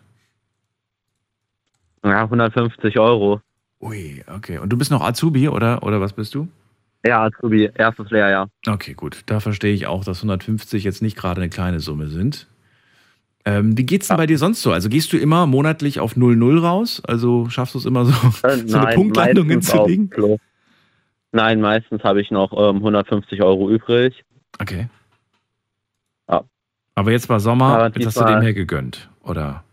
Ja, 2.03 2.23
150 2.23 2.99
Euro. 2.99 3.41
Ui, 3.79 4.23
okay. 4.27 4.57
Und 4.59 4.69
du 4.69 4.77
bist 4.77 4.91
noch 4.91 5.01
Azubi 5.01 5.47
oder, 5.47 5.83
oder 5.83 6.01
was 6.01 6.13
bist 6.13 6.35
du? 6.35 6.47
Ja, 7.05 7.23
Azubi, 7.23 7.69
erstes 7.73 8.11
Lehrjahr. 8.11 8.49
Okay, 8.67 8.93
gut. 8.93 9.23
Da 9.25 9.39
verstehe 9.39 9.73
ich 9.73 9.87
auch, 9.87 10.03
dass 10.03 10.19
150 10.19 10.83
jetzt 10.83 11.01
nicht 11.01 11.17
gerade 11.17 11.41
eine 11.41 11.49
kleine 11.49 11.79
Summe 11.79 12.07
sind. 12.07 12.47
Ähm, 13.45 13.77
wie 13.77 13.85
geht's 13.85 14.07
denn 14.07 14.17
bei 14.17 14.27
dir 14.27 14.37
sonst 14.37 14.61
so? 14.61 14.71
Also 14.71 14.89
gehst 14.89 15.11
du 15.13 15.17
immer 15.17 15.47
monatlich 15.47 15.99
auf 15.99 16.15
0-0 16.15 16.59
raus? 16.61 17.01
Also 17.05 17.49
schaffst 17.49 17.73
du 17.73 17.79
es 17.79 17.85
immer 17.85 18.05
so, 18.05 18.13
Äh, 18.47 18.57
so 18.67 18.77
eine 18.77 18.95
Punktlandung 18.95 19.49
hinzulegen? 19.49 20.11
Nein, 21.31 21.61
meistens 21.61 22.03
habe 22.03 22.21
ich 22.21 22.29
noch 22.29 22.51
ähm, 22.51 22.77
150 22.77 23.41
Euro 23.41 23.69
übrig. 23.69 24.23
Okay. 24.59 24.89
Ja. 26.29 26.43
Aber 26.95 27.11
jetzt 27.11 27.29
war 27.29 27.39
Sommer, 27.39 27.77
Aber 27.77 27.97
jetzt 27.97 28.05
hast 28.05 28.19
du 28.19 28.25
dem 28.25 28.41
hergegönnt, 28.41 29.09
oder? 29.23 29.63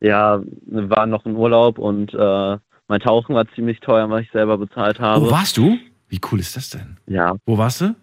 Ja, 0.00 0.42
wir 0.66 0.90
waren 0.90 1.10
noch 1.10 1.24
im 1.24 1.36
Urlaub 1.36 1.78
und 1.78 2.12
äh, 2.12 2.58
mein 2.88 3.00
Tauchen 3.00 3.34
war 3.34 3.46
ziemlich 3.54 3.80
teuer, 3.80 4.10
was 4.10 4.22
ich 4.22 4.30
selber 4.30 4.58
bezahlt 4.58 5.00
habe. 5.00 5.26
Wo 5.26 5.30
warst 5.30 5.56
du? 5.56 5.78
Wie 6.08 6.20
cool 6.30 6.40
ist 6.40 6.56
das 6.56 6.70
denn? 6.70 6.98
Ja, 7.06 7.34
Wo 7.46 7.58
warst 7.58 7.80
du? 7.80 7.94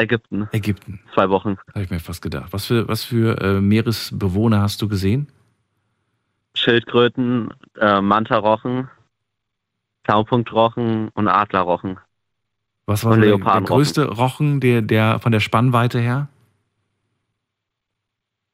Ägypten, 0.00 0.48
Ägypten. 0.52 1.00
zwei 1.14 1.28
Wochen. 1.28 1.56
Habe 1.74 1.82
ich 1.84 1.90
mir 1.90 2.00
fast 2.00 2.22
gedacht. 2.22 2.52
Was 2.52 2.66
für, 2.66 2.88
was 2.88 3.04
für 3.04 3.38
äh, 3.40 3.60
Meeresbewohner 3.60 4.62
hast 4.62 4.80
du 4.82 4.88
gesehen? 4.88 5.28
Schildkröten, 6.54 7.50
äh, 7.78 8.00
Mantarochen, 8.00 8.88
Blaupunktrochen 10.04 11.08
und 11.10 11.28
Adlerrochen. 11.28 11.98
Was 12.86 13.04
war 13.04 13.14
so 13.14 13.20
der, 13.20 13.38
größte 13.38 14.08
Rochen, 14.08 14.60
der, 14.60 14.82
der 14.82 15.20
von 15.20 15.32
der 15.32 15.40
Spannweite 15.40 16.00
her? 16.00 16.28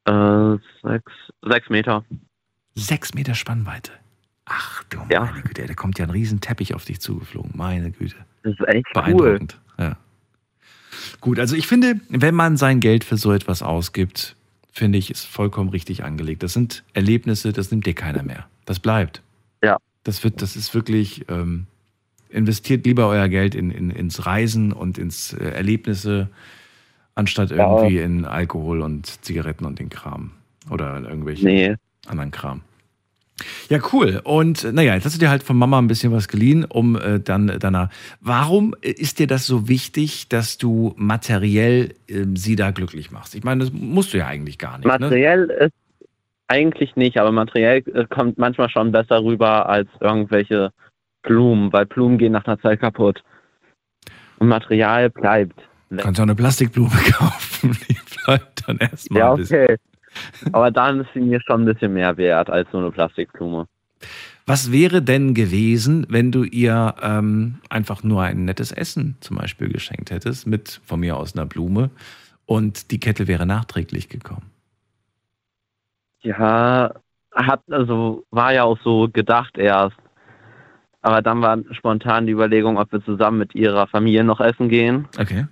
Äh, 0.05 0.59
sechs, 0.83 1.13
sechs 1.43 1.69
Meter. 1.71 2.05
Sechs 2.75 3.15
Meter 3.15 3.35
Spannweite. 3.35 3.93
Ach 4.45 4.85
du 4.85 4.99
Ja. 5.11 5.25
meine 5.25 5.43
Güte, 5.43 5.67
da 5.67 5.75
kommt 5.75 5.99
ja 5.99 6.05
ein 6.05 6.11
riesen 6.11 6.41
Teppich 6.41 6.75
auf 6.75 6.85
dich 6.85 7.01
zugeflogen. 7.01 7.53
Meine 7.55 7.91
Güte. 7.91 8.17
Das 8.43 8.53
ist 8.53 8.69
echt 8.69 8.87
cool. 8.95 9.03
Beeindruckend. 9.03 9.61
Ja. 9.79 9.97
Gut, 11.21 11.39
also 11.39 11.57
ich 11.57 11.67
finde, 11.67 12.01
wenn 12.09 12.35
man 12.35 12.57
sein 12.57 12.81
Geld 12.81 13.05
für 13.05 13.17
so 13.17 13.33
etwas 13.33 13.63
ausgibt, 13.63 14.37
finde 14.73 14.99
ich, 14.99 15.11
ist 15.11 15.25
vollkommen 15.27 15.71
richtig 15.71 16.05
angelegt. 16.05 16.43
Das 16.43 16.53
sind 16.53 16.85
Erlebnisse, 16.93 17.53
das 17.53 17.71
nimmt 17.71 17.87
dir 17.87 17.95
keiner 17.95 18.23
mehr. 18.23 18.47
Das 18.67 18.79
bleibt. 18.79 19.23
Ja. 19.63 19.79
Das 20.05 20.23
wird, 20.23 20.43
das 20.43 20.55
ist 20.57 20.75
wirklich, 20.75 21.25
ähm, 21.29 21.67
investiert 22.29 22.85
lieber 22.85 23.09
euer 23.09 23.29
Geld 23.29 23.55
in, 23.55 23.71
in, 23.71 23.91
ins 23.91 24.27
Reisen 24.27 24.73
und 24.73 24.99
ins 24.99 25.33
äh, 25.33 25.45
Erlebnisse, 25.49 26.29
anstatt 27.15 27.51
Ja. 27.51 27.57
irgendwie 27.79 27.99
in 27.99 28.25
Alkohol 28.25 28.83
und 28.83 29.25
Zigaretten 29.25 29.65
und 29.65 29.79
den 29.79 29.89
Kram. 29.89 30.33
Oder 30.69 30.97
in 30.99 31.05
irgendwelchen 31.05 31.47
Nee, 31.47 31.75
anderen 32.07 32.31
Kram. 32.31 32.61
Ja, 33.69 33.79
cool. 33.93 34.21
Und 34.25 34.65
äh, 34.65 34.73
naja, 34.73 34.95
jetzt 34.95 35.05
hast 35.05 35.17
du 35.17 35.21
dir 35.21 35.29
halt 35.29 35.43
von 35.43 35.57
Mama 35.57 35.79
ein 35.79 35.89
bisschen 35.89 36.13
was 36.13 36.29
geliehen, 36.29 36.65
um 36.65 36.97
äh, 36.97 37.21
dann 37.21 37.53
danach. 37.59 37.91
Warum 38.21 38.75
äh, 38.81 38.91
ist 38.91 39.19
dir 39.19 39.27
das 39.27 39.47
so 39.47 39.69
wichtig, 39.69 40.29
dass 40.29 40.57
du 40.57 40.95
materiell 40.97 41.95
ähm, 42.09 42.37
sie 42.37 42.57
da 42.57 42.71
glücklich 42.71 43.11
machst? 43.11 43.35
Ich 43.35 43.45
meine, 43.45 43.65
das 43.65 43.73
musst 43.73 44.15
du 44.15 44.19
ja 44.19 44.27
eigentlich 44.27 44.59
gar 44.59 44.79
nicht. 44.79 44.87
Ne? 44.87 44.99
materiell 44.99 45.51
ist 45.51 45.73
Eigentlich 46.49 46.95
nicht, 46.95 47.19
aber 47.19 47.33
materiell 47.33 47.83
äh, 47.93 48.07
kommt 48.09 48.39
manchmal 48.39 48.71
schon 48.71 48.93
besser 48.93 49.23
rüber 49.23 49.69
als 49.69 49.89
irgendwelche 50.01 50.71
Blumen, 51.23 51.73
weil 51.73 51.87
Blumen 51.87 52.19
gehen 52.19 52.33
nach 52.33 52.45
einer 52.45 52.61
Zeit 52.61 52.81
kaputt. 52.81 53.25
Und 54.39 54.49
Material 54.49 55.11
bleibt. 55.11 55.61
Du 55.91 55.97
kannst 55.97 56.21
auch 56.21 56.25
eine 56.25 56.37
Plastikblume 56.37 56.91
kaufen. 57.11 57.77
Die 57.89 57.97
bleibt 58.25 58.69
dann 58.69 58.79
erstmal 58.79 59.21
Ja, 59.21 59.33
okay. 59.33 59.77
Aber 60.53 60.71
dann 60.71 61.01
ist 61.01 61.09
sie 61.15 61.21
mir 61.21 61.41
schon 61.41 61.63
ein 61.63 61.65
bisschen 61.67 61.93
mehr 61.93 62.17
wert 62.17 62.51
als 62.51 62.69
so 62.73 62.79
eine 62.79 62.91
Plastikblume. 62.91 63.67
Was 64.47 64.71
wäre 64.71 65.03
denn 65.03 65.35
gewesen, 65.35 66.07
wenn 66.09 66.31
du 66.31 66.45
ihr 66.45 66.95
ähm, 67.03 67.59
einfach 67.69 68.05
nur 68.05 68.23
ein 68.23 68.45
nettes 68.45 68.71
Essen 68.71 69.17
zum 69.21 69.39
Beispiel 69.39 69.69
geschenkt 69.69 70.11
hättest, 70.11 70.47
mit 70.47 70.81
von 70.85 71.01
mir 71.01 71.17
aus 71.17 71.35
einer 71.35 71.47
Blume 71.47 71.91
und 72.45 72.93
die 72.93 73.01
Kette 73.01 73.27
wäre 73.27 73.45
nachträglich 73.45 74.09
gekommen? 74.09 74.53
Ja, 76.21 76.95
hat, 77.35 77.61
also 77.71 78.25
war 78.31 78.53
ja 78.53 78.63
auch 78.65 78.79
so 78.83 79.09
gedacht 79.13 79.59
erst. 79.59 79.97
Aber 81.03 81.23
dann 81.23 81.41
war 81.43 81.59
spontan 81.73 82.27
die 82.27 82.33
Überlegung, 82.33 82.79
ob 82.79 82.91
wir 82.93 83.05
zusammen 83.05 83.39
mit 83.39 83.55
ihrer 83.55 83.87
Familie 83.87 84.25
noch 84.25 84.41
essen 84.41 84.69
gehen. 84.69 85.09
Okay. 85.19 85.47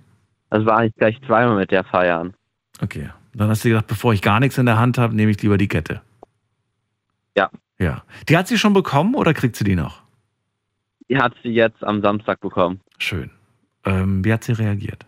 Also 0.49 0.65
war 0.65 0.85
ich 0.85 0.93
gleich 0.95 1.17
zweimal 1.25 1.55
mit 1.57 1.71
der 1.71 1.83
feiern. 1.83 2.33
Okay. 2.81 3.09
Dann 3.37 3.49
hast 3.49 3.65
du 3.65 3.69
gedacht, 3.69 3.87
bevor 3.87 4.13
ich 4.13 4.21
gar 4.21 4.39
nichts 4.39 4.57
in 4.57 4.65
der 4.65 4.77
Hand 4.77 4.97
habe, 4.97 5.15
nehme 5.15 5.31
ich 5.31 5.41
lieber 5.41 5.57
die 5.57 5.67
Kette. 5.67 6.01
Ja. 7.35 7.49
Ja. 7.77 8.03
Die 8.29 8.37
hat 8.37 8.47
sie 8.47 8.57
schon 8.57 8.73
bekommen 8.73 9.13
oder 9.13 9.33
kriegt 9.33 9.55
sie 9.57 9.65
die 9.65 9.75
noch? 9.75 10.01
Die 11.09 11.17
hat 11.17 11.33
sie 11.43 11.49
jetzt 11.49 11.83
am 11.83 12.01
Samstag 12.01 12.39
bekommen. 12.39 12.79
Schön. 12.97 13.29
Ähm, 13.83 14.23
wie 14.23 14.31
hat 14.31 14.43
sie 14.43 14.53
reagiert? 14.53 15.05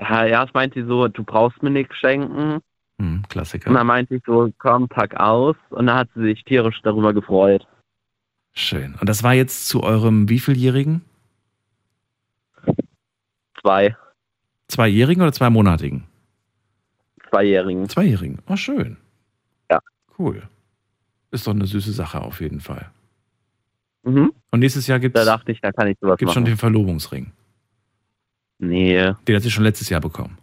Ja, 0.00 0.24
Erst 0.24 0.54
meint 0.54 0.74
sie 0.74 0.82
so, 0.82 1.08
du 1.08 1.22
brauchst 1.22 1.62
mir 1.62 1.70
nichts 1.70 1.96
schenken. 1.96 2.60
Hm, 2.98 3.22
Klassiker. 3.28 3.68
Und 3.68 3.76
dann 3.76 3.86
meinte 3.86 4.16
ich 4.16 4.22
so, 4.24 4.50
komm, 4.58 4.88
pack 4.88 5.14
aus. 5.16 5.56
Und 5.70 5.86
dann 5.86 5.96
hat 5.96 6.08
sie 6.14 6.22
sich 6.22 6.42
tierisch 6.44 6.80
darüber 6.82 7.12
gefreut. 7.12 7.66
Schön. 8.54 8.94
Und 9.00 9.08
das 9.08 9.22
war 9.22 9.34
jetzt 9.34 9.68
zu 9.68 9.82
eurem 9.82 10.28
wieviljährigen? 10.28 11.02
Zwei, 13.60 13.96
Zweijährigen 14.68 15.22
oder 15.22 15.32
zweimonatigen? 15.32 16.04
Zweijährigen. 17.30 17.88
Zweijährigen. 17.88 18.38
Oh, 18.46 18.56
schön. 18.56 18.96
Ja. 19.70 19.80
Cool. 20.18 20.42
Ist 21.30 21.46
doch 21.46 21.52
eine 21.54 21.66
süße 21.66 21.92
Sache 21.92 22.20
auf 22.20 22.40
jeden 22.40 22.60
Fall. 22.60 22.90
Mhm. 24.04 24.32
Und 24.50 24.60
nächstes 24.60 24.86
Jahr 24.86 24.98
gibt 25.00 25.16
Da 25.16 25.20
es 25.20 25.26
dachte 25.26 25.50
ich, 25.52 25.60
da 25.60 25.72
kann 25.72 25.88
ich 25.88 25.96
sowas 26.00 26.18
schon 26.20 26.26
machen. 26.28 26.44
den 26.44 26.56
Verlobungsring. 26.56 27.32
Nee. 28.58 29.12
Den 29.26 29.36
hat 29.36 29.42
sie 29.42 29.50
schon 29.50 29.64
letztes 29.64 29.88
Jahr 29.88 30.00
bekommen. 30.00 30.38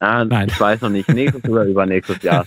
Ah, 0.00 0.24
Nein. 0.24 0.48
Ich 0.48 0.58
weiß 0.58 0.80
noch 0.80 0.88
nicht. 0.88 1.08
Nächstes 1.10 1.44
oder 1.44 1.64
übernächstes 1.64 2.22
Jahr. 2.22 2.46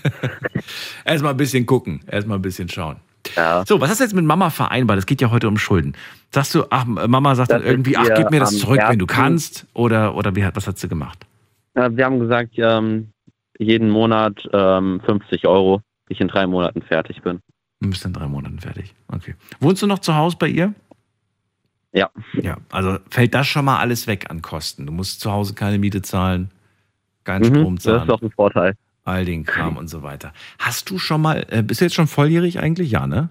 Erstmal 1.06 1.32
ein 1.34 1.38
bisschen 1.38 1.66
gucken, 1.66 2.02
erstmal 2.08 2.40
ein 2.40 2.42
bisschen 2.42 2.68
schauen. 2.68 2.98
Ja. 3.36 3.64
So, 3.66 3.80
was 3.80 3.90
hast 3.92 4.00
du 4.00 4.04
jetzt 4.04 4.14
mit 4.16 4.26
Mama 4.26 4.50
vereinbart? 4.50 4.98
Es 5.00 5.06
geht 5.06 5.22
ja 5.22 5.30
heute 5.30 5.48
um 5.48 5.58
Schulden. 5.58 5.94
Sagst 6.32 6.56
du, 6.56 6.66
ach, 6.72 6.86
Mama 6.86 7.36
sagt 7.36 7.52
Das 7.52 7.60
dann 7.62 7.68
irgendwie, 7.68 7.96
ach, 7.96 8.08
gib 8.16 8.32
mir 8.32 8.40
das 8.40 8.58
zurück, 8.58 8.82
wenn 8.88 9.00
du 9.00 9.06
kannst? 9.06 9.66
Oder, 9.74 10.16
oder 10.16 10.36
wie 10.36 10.44
hat, 10.44 10.56
was 10.56 10.68
hat 10.68 10.78
sie 10.80 10.88
gemacht? 10.90 11.26
Wir 11.74 12.06
haben 12.06 12.20
gesagt, 12.20 12.52
ähm, 12.58 13.12
jeden 13.58 13.90
Monat 13.90 14.48
ähm, 14.54 15.02
50 15.06 15.48
Euro, 15.48 15.82
ich 16.10 16.22
in 16.22 16.28
drei 16.28 16.46
Monaten 16.48 16.82
fertig 16.82 17.22
bin. 17.22 17.40
Du 17.80 17.90
bist 17.90 18.06
in 18.06 18.14
drei 18.14 18.28
Monaten 18.28 18.60
fertig. 18.60 18.94
Okay. 19.08 19.36
Wohnst 19.60 19.82
du 19.82 19.88
noch 19.88 20.00
zu 20.00 20.16
Hause 20.16 20.38
bei 20.40 20.48
ihr? 20.48 20.74
Ja. 21.92 22.10
Ja, 22.34 22.58
also 22.72 22.98
fällt 23.10 23.34
das 23.34 23.48
schon 23.48 23.66
mal 23.66 23.80
alles 23.80 24.08
weg 24.08 24.30
an 24.30 24.42
Kosten. 24.42 24.86
Du 24.86 24.92
musst 24.94 25.20
zu 25.20 25.32
Hause 25.32 25.54
keine 25.54 25.78
Miete 25.80 26.02
zahlen, 26.02 26.50
keinen 27.24 27.42
Mhm, 27.52 27.56
Strom 27.56 27.76
das 27.76 27.84
zahlen, 27.84 28.02
ist 28.02 28.10
doch 28.10 28.22
ein 28.22 28.32
Vorteil. 28.32 28.74
all 29.04 29.26
den 29.26 29.44
Kram 29.44 29.78
und 29.78 29.88
so 29.90 30.02
weiter. 30.02 30.32
Hast 30.60 30.90
du 30.90 30.98
schon 30.98 31.22
mal, 31.22 31.46
äh, 31.50 31.62
bist 31.62 31.82
du 31.82 31.86
jetzt 31.86 31.94
schon 31.96 32.08
volljährig 32.08 32.60
eigentlich? 32.60 32.90
Ja, 32.92 33.06
ne? 33.06 33.30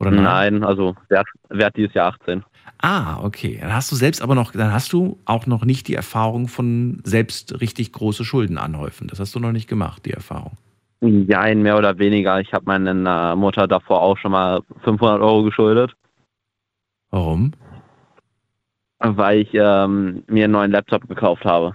Oder 0.00 0.10
Nein, 0.10 0.62
also 0.64 0.94
werd, 1.08 1.26
werd 1.48 1.76
dieses 1.76 1.94
Jahr 1.94 2.08
18. 2.12 2.44
Ah, 2.86 3.18
okay. 3.24 3.56
Dann 3.62 3.72
hast 3.72 3.90
du 3.90 3.96
selbst 3.96 4.20
aber 4.20 4.34
noch, 4.34 4.52
dann 4.52 4.70
hast 4.70 4.92
du 4.92 5.18
auch 5.24 5.46
noch 5.46 5.64
nicht 5.64 5.88
die 5.88 5.94
Erfahrung 5.94 6.48
von 6.48 7.00
selbst 7.04 7.58
richtig 7.62 7.92
große 7.92 8.26
Schulden 8.26 8.58
anhäufen. 8.58 9.08
Das 9.08 9.18
hast 9.20 9.34
du 9.34 9.40
noch 9.40 9.52
nicht 9.52 9.68
gemacht, 9.68 10.04
die 10.04 10.10
Erfahrung. 10.12 10.58
Jein, 11.02 11.62
mehr 11.62 11.78
oder 11.78 11.98
weniger. 11.98 12.40
Ich 12.40 12.52
habe 12.52 12.64
meiner 12.66 13.36
Mutter 13.36 13.66
davor 13.68 14.02
auch 14.02 14.18
schon 14.18 14.32
mal 14.32 14.60
500 14.84 15.20
Euro 15.22 15.42
geschuldet, 15.44 15.94
Warum? 17.10 17.52
weil 18.98 19.40
ich 19.40 19.50
ähm, 19.54 20.24
mir 20.28 20.44
einen 20.44 20.52
neuen 20.52 20.70
Laptop 20.72 21.06
gekauft 21.08 21.44
habe, 21.44 21.72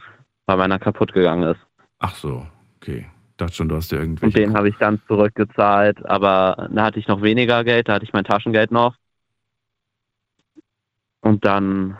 weil 0.48 0.58
meiner 0.58 0.80
kaputt 0.80 1.14
gegangen 1.14 1.44
ist. 1.44 1.60
Ach 2.00 2.16
so, 2.16 2.46
okay. 2.78 3.06
Dachte 3.38 3.54
schon, 3.56 3.70
du 3.70 3.76
hast 3.76 3.92
dir 3.92 3.98
Und 3.98 4.02
irgendwelche. 4.02 4.40
den 4.40 4.54
habe 4.54 4.70
ich 4.70 4.76
dann 4.78 5.02
zurückgezahlt, 5.08 6.06
aber 6.06 6.68
da 6.72 6.86
hatte 6.86 7.00
ich 7.00 7.08
noch 7.08 7.22
weniger 7.22 7.64
Geld, 7.64 7.88
da 7.88 7.94
hatte 7.94 8.06
ich 8.06 8.14
mein 8.14 8.26
Taschengeld 8.26 8.72
noch. 8.72 8.96
Und 11.22 11.46
dann 11.46 11.98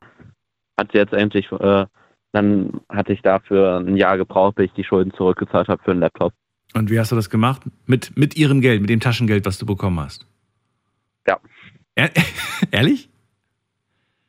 hat 0.78 0.92
sie 0.92 0.98
jetzt 0.98 1.12
endlich, 1.12 1.50
äh, 1.52 1.86
dann 2.32 2.80
hatte 2.88 3.12
ich 3.12 3.22
dafür 3.22 3.78
ein 3.78 3.96
Jahr 3.96 4.16
gebraucht, 4.16 4.56
bis 4.56 4.66
ich 4.66 4.72
die 4.72 4.84
Schulden 4.84 5.12
zurückgezahlt 5.14 5.68
habe 5.68 5.82
für 5.82 5.90
einen 5.90 6.00
Laptop. 6.00 6.32
Und 6.74 6.90
wie 6.90 6.98
hast 6.98 7.12
du 7.12 7.16
das 7.16 7.30
gemacht? 7.30 7.62
Mit, 7.86 8.16
mit 8.16 8.36
ihrem 8.36 8.60
Geld, 8.60 8.80
mit 8.80 8.90
dem 8.90 9.00
Taschengeld, 9.00 9.44
was 9.44 9.58
du 9.58 9.66
bekommen 9.66 9.98
hast? 10.00 10.26
Ja. 11.26 11.38
Ehr- 11.96 12.10
Ehrlich? 12.70 13.10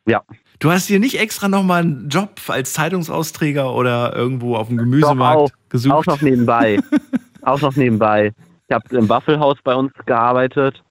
Ja. 0.08 0.24
Du 0.60 0.72
hast 0.72 0.88
hier 0.88 1.00
nicht 1.00 1.20
extra 1.20 1.48
nochmal 1.48 1.82
einen 1.84 2.10
Job 2.10 2.40
als 2.48 2.74
Zeitungsausträger 2.74 3.74
oder 3.74 4.16
irgendwo 4.16 4.56
auf 4.56 4.68
dem 4.68 4.78
Gemüsemarkt 4.78 5.52
Doch, 5.52 5.70
gesucht? 5.70 5.94
Auch 5.94 6.06
noch 6.06 6.22
nebenbei. 6.22 6.80
auch 7.42 7.62
noch 7.62 7.76
nebenbei. 7.76 8.34
Ich 8.68 8.74
habe 8.74 8.96
im 8.98 9.10
Waffelhaus 9.10 9.58
bei 9.64 9.76
uns 9.76 9.92
gearbeitet 10.06 10.84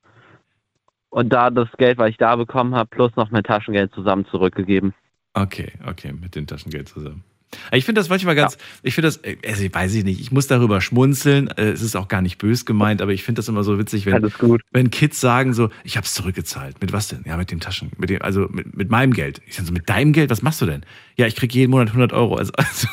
und 1.11 1.29
da 1.33 1.51
das 1.51 1.69
Geld, 1.79 1.99
was 1.99 2.11
ich 2.11 2.17
da 2.17 2.37
bekommen 2.37 2.75
habe, 2.75 2.89
plus 2.89 3.15
noch 3.17 3.31
mein 3.31 3.43
Taschengeld 3.45 3.93
zusammen 3.95 4.25
zurückgegeben. 4.31 4.95
Okay, 5.35 5.73
okay, 5.87 6.13
mit 6.13 6.35
dem 6.35 6.47
Taschengeld 6.47 6.89
zusammen. 6.89 7.23
Ich 7.73 7.85
finde 7.85 8.01
das 8.01 8.09
manchmal 8.09 8.37
ganz, 8.37 8.57
ich 8.85 8.95
finde 8.95 9.09
das, 9.09 9.17
äh, 9.19 9.37
also 9.45 9.65
ich 9.65 9.75
weiß 9.75 9.93
ich 9.95 10.05
nicht, 10.05 10.21
ich 10.21 10.31
muss 10.31 10.47
darüber 10.47 10.81
schmunzeln. 10.81 11.49
Äh, 11.49 11.71
Es 11.71 11.83
ist 11.83 11.97
auch 11.97 12.07
gar 12.07 12.23
nicht 12.23 12.39
bös 12.39 12.65
gemeint, 12.65 13.03
aber 13.03 13.11
ich 13.13 13.25
finde 13.25 13.41
das 13.41 13.49
immer 13.49 13.65
so 13.65 13.77
witzig, 13.77 14.07
wenn, 14.07 14.31
wenn 14.71 14.91
Kids 14.91 15.21
sagen 15.21 15.53
so, 15.53 15.69
ich 15.83 15.97
habe 15.97 16.05
es 16.05 16.15
zurückgezahlt. 16.15 16.81
Mit 16.81 16.93
was 16.93 17.09
denn? 17.09 17.25
Ja, 17.27 17.37
mit 17.37 17.51
dem 17.51 17.59
Taschen, 17.59 17.91
mit 17.99 18.09
dem, 18.09 18.23
also 18.23 18.47
mit, 18.51 18.77
mit 18.77 18.89
meinem 18.91 19.13
Geld. 19.13 19.41
Ich 19.47 19.57
sage 19.57 19.67
so, 19.67 19.73
mit 19.73 19.89
deinem 19.89 20.13
Geld, 20.13 20.31
was 20.31 20.43
machst 20.43 20.61
du 20.63 20.67
denn? 20.67 20.85
Ja, 21.17 21.27
ich 21.27 21.35
kriege 21.35 21.53
jeden 21.59 21.73
Monat 21.73 21.89
100 21.89 22.13
Euro. 22.13 22.37
Also, 22.37 22.53
also 22.57 22.87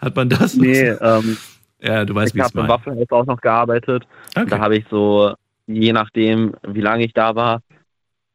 hat 0.00 0.16
man 0.16 0.28
das? 0.28 0.56
Nee, 0.56 0.88
ähm, 1.00 1.36
Ja, 1.80 2.04
du 2.04 2.16
weißt, 2.16 2.30
ich 2.30 2.34
wie 2.34 2.40
es 2.40 2.46
habe 2.46 2.60
im 2.60 2.66
meint. 2.66 2.80
Waffelhaus 2.80 3.10
auch 3.10 3.26
noch 3.26 3.40
gearbeitet. 3.40 4.08
Da 4.34 4.42
Okay. 4.42 4.58
habe 4.58 4.76
ich 4.76 4.84
so, 4.90 5.34
je 5.74 5.92
nachdem, 5.92 6.54
wie 6.66 6.80
lange 6.80 7.04
ich 7.04 7.12
da 7.12 7.34
war, 7.34 7.62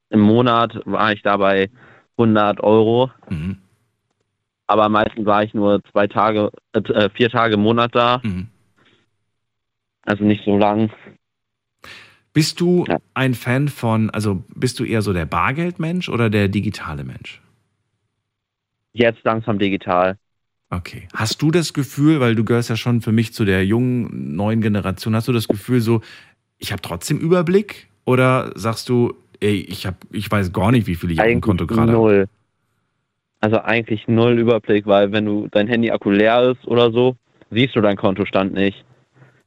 im 0.10 0.20
Monat 0.22 0.80
war 0.86 1.12
ich 1.14 1.22
da 1.22 1.38
bei 1.38 1.70
100 2.18 2.62
Euro. 2.62 3.12
Mhm. 3.30 3.58
Aber 4.68 4.90
meistens 4.90 5.26
war 5.26 5.44
ich 5.44 5.54
nur 5.54 5.82
zwei 5.92 6.08
Tage, 6.08 6.52
äh, 6.74 7.10
vier 7.10 7.30
Tage 7.30 7.54
im 7.56 7.62
Monat 7.62 7.96
da. 7.96 8.22
Mhm. 8.24 8.48
Also 10.06 10.24
nicht 10.24 10.44
so 10.46 10.58
lang. 10.58 10.92
Bist 12.34 12.60
du 12.60 12.86
Ja. 12.88 12.98
ein 13.14 13.34
Fan 13.34 13.68
von, 13.68 14.10
also 14.10 14.44
bist 14.54 14.80
du 14.80 14.84
eher 14.84 15.02
so 15.02 15.12
der 15.14 15.26
Bargeldmensch 15.26 16.10
oder 16.10 16.30
der 16.30 16.48
digitale 16.48 17.04
Mensch? 17.04 17.42
Jetzt 18.94 19.24
langsam 19.24 19.60
digital. 19.60 20.18
Okay. 20.70 21.08
Hast 21.14 21.42
du 21.42 21.52
das 21.52 21.74
Gefühl, 21.74 22.20
weil 22.20 22.36
du 22.36 22.44
gehörst 22.44 22.70
ja 22.70 22.76
schon 22.76 23.02
für 23.02 23.14
mich 23.14 23.34
zu 23.34 23.46
der 23.46 23.66
jungen, 23.66 24.36
neuen 24.36 24.62
Generation, 24.62 25.16
hast 25.16 25.28
du 25.28 25.34
das 25.34 25.48
Gefühl 25.48 25.80
so, 25.80 26.02
ich 26.58 26.72
habe 26.72 26.82
trotzdem 26.82 27.18
Überblick? 27.20 27.88
Oder 28.06 28.52
sagst 28.56 28.90
du, 28.90 29.14
ey, 29.40 29.60
ich, 29.60 29.86
hab, 29.86 29.96
ich 30.12 30.32
weiß 30.32 30.54
gar 30.54 30.72
nicht, 30.72 30.88
wie 30.88 30.96
viel 30.96 31.12
ich 31.12 31.20
auf 31.20 31.26
dem 31.26 31.32
Eigentlich 31.32 31.42
Konto 31.42 31.68
gerade 31.68 31.82
habe? 31.82 31.92
null. 31.92 32.28
Also 33.40 33.60
eigentlich 33.60 34.08
null 34.08 34.40
Überblick, 34.40 34.88
weil 34.88 35.12
wenn 35.12 35.26
du 35.26 35.48
dein 35.52 35.68
Handy-Akku 35.68 36.10
leer 36.10 36.52
ist 36.52 36.68
oder 36.68 36.92
so, 36.92 37.16
siehst 37.52 37.76
du 37.76 37.82
deinen 37.82 37.98
Kontostand 37.98 38.54
nicht. 38.54 38.84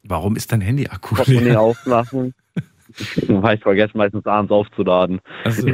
Warum 0.05 0.37
ist 0.37 0.53
dein 0.53 0.61
Handy-Akku 0.61 1.17
Portemonnaie 1.17 1.51
leer? 1.51 1.61
aufmachen. 1.61 2.35
Weil 3.29 3.57
ich 3.57 3.63
vergesse 3.63 3.97
meistens 3.97 4.27
abends 4.27 4.53
aufzuladen. 4.53 5.21
Also, 5.45 5.69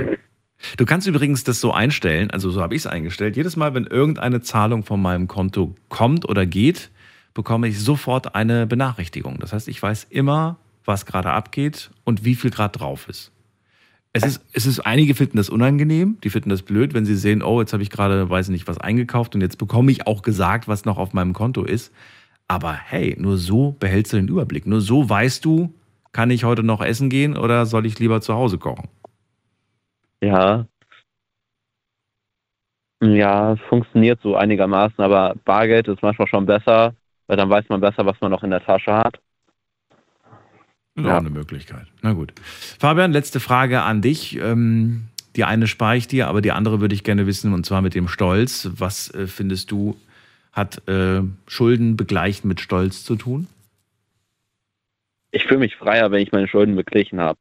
du 0.77 0.85
kannst 0.87 1.07
übrigens 1.07 1.45
das 1.45 1.61
so 1.61 1.73
einstellen, 1.73 2.31
also 2.31 2.51
so 2.51 2.61
habe 2.63 2.75
ich 2.75 2.83
es 2.83 2.87
eingestellt. 2.87 3.37
Jedes 3.37 3.57
Mal, 3.57 3.75
wenn 3.75 3.85
irgendeine 3.85 4.41
Zahlung 4.41 4.83
von 4.85 5.01
meinem 5.01 5.29
Konto 5.29 5.75
kommt 5.89 6.29
oder 6.29 6.47
geht, 6.47 6.91
bekomme 7.35 7.69
ich 7.69 7.81
sofort 7.81 8.35
eine 8.35 8.67
Benachrichtigung. 8.67 9.39
Das 9.41 9.53
heißt, 9.53 9.69
ich 9.69 9.83
weiß 9.83 10.05
immer, 10.05 10.57
was 10.87 11.07
gerade 11.07 11.31
abgeht 11.31 11.91
und 12.05 12.25
wie 12.25 12.35
viel 12.35 12.51
gerade 12.51 12.79
drauf 12.79 13.09
ist. 13.09 13.33
Es 14.13 14.25
ist, 14.25 14.43
es 14.53 14.67
ist, 14.67 14.81
einige 14.81 15.15
finden 15.15 15.37
das 15.37 15.51
unangenehm, 15.51 16.19
die 16.25 16.31
finden 16.31 16.51
das 16.51 16.63
blöd, 16.63 16.95
wenn 16.95 17.05
sie 17.05 17.17
sehen, 17.17 17.43
oh, 17.43 17.61
jetzt 17.61 17.75
habe 17.75 17.83
ich 17.83 17.91
gerade, 17.91 18.31
weiß 18.31 18.49
nicht, 18.49 18.67
was 18.67 18.79
eingekauft 18.79 19.35
und 19.35 19.43
jetzt 19.43 19.59
bekomme 19.59 19.93
ich 19.93 20.07
auch 20.07 20.23
gesagt, 20.23 20.69
was 20.69 20.87
noch 20.87 20.99
auf 20.99 21.13
meinem 21.13 21.35
Konto 21.35 21.65
ist. 21.65 21.93
Aber 22.49 22.73
hey, 22.75 23.17
nur 23.19 23.39
so 23.39 23.73
behältst 23.79 24.13
du 24.13 24.17
den 24.19 24.29
Überblick. 24.29 24.67
Nur 24.67 24.81
so 24.81 25.09
weißt 25.09 25.45
du, 25.45 25.75
kann 26.13 26.31
ich 26.31 26.45
heute 26.45 26.63
noch 26.63 26.83
essen 26.83 27.11
gehen 27.11 27.37
oder 27.37 27.67
soll 27.67 27.87
ich 27.87 27.99
lieber 27.99 28.21
zu 28.23 28.35
Hause 28.35 28.59
kochen? 28.59 28.89
Ja. 30.21 30.67
Ja, 33.03 33.53
es 33.55 33.61
funktioniert 33.69 34.21
so 34.23 34.37
einigermaßen, 34.37 35.03
aber 35.05 35.35
Bargeld 35.45 35.89
ist 35.89 36.03
manchmal 36.03 36.29
schon 36.29 36.47
besser, 36.47 36.95
Weil 37.27 37.37
dann 37.37 37.51
weiß 37.51 37.69
man 37.69 37.81
besser, 37.81 38.07
was 38.07 38.21
man 38.21 38.31
noch 38.31 38.43
in 38.45 38.51
der 38.51 38.65
Tasche 38.65 38.95
hat. 38.95 39.21
Ist 40.97 41.05
Ja. 41.05 41.15
auch 41.17 41.21
eine 41.21 41.31
Möglichkeit. 41.31 41.87
Na 42.03 42.13
gut. 42.13 42.33
Fabian, 42.79 43.13
letzte 43.13 43.41
Frage 43.41 43.83
an 43.83 44.01
dich. 44.03 44.37
Ähm, 44.41 45.09
die 45.37 45.45
eine 45.45 45.67
spare 45.67 45.99
ich 45.99 46.09
dir, 46.09 46.29
aber 46.29 46.41
die 46.41 46.53
andere 46.53 46.81
würde 46.81 46.95
ich 46.95 47.05
gerne 47.05 47.27
wissen, 47.27 47.53
und 47.53 47.67
zwar 47.67 47.83
mit 47.83 47.95
dem 47.95 48.09
Stolz. 48.09 48.71
Was 48.79 49.13
äh, 49.15 49.27
findest 49.27 49.71
du, 49.71 49.97
hat 50.53 50.89
äh, 50.89 51.21
Schulden 51.47 51.97
begleichen 51.99 52.49
mit 52.49 52.61
Stolz 52.61 53.05
zu 53.05 53.17
tun? 53.17 53.47
Ich 55.33 55.45
fühle 55.45 55.61
mich 55.61 55.77
freier, 55.77 56.11
wenn 56.11 56.23
ich 56.23 56.33
meine 56.33 56.49
Schulden 56.49 56.75
beglichen 56.75 57.21
habe. 57.21 57.39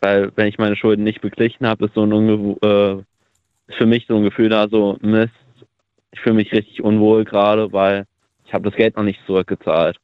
Weil 0.00 0.30
wenn 0.36 0.48
ich 0.48 0.58
meine 0.58 0.76
Schulden 0.76 1.04
nicht 1.04 1.22
beglichen 1.22 1.66
habe, 1.66 1.86
ist 1.86 1.94
so 1.94 2.02
ein 2.02 2.12
Unge 2.12 2.56
äh, 2.62 3.02
ist 3.68 3.78
für 3.78 3.86
mich 3.86 4.04
so 4.06 4.16
ein 4.16 4.22
Gefühl 4.24 4.50
da, 4.50 4.68
so 4.68 4.98
Mist, 5.00 5.32
ich 6.12 6.20
fühle 6.20 6.36
mich 6.36 6.52
richtig 6.52 6.82
unwohl 6.82 7.24
gerade, 7.24 7.72
weil 7.72 8.04
ich 8.44 8.52
habe 8.52 8.68
das 8.68 8.76
Geld 8.76 8.96
noch 8.96 9.02
nicht 9.02 9.20
zurückgezahlt. 9.26 9.96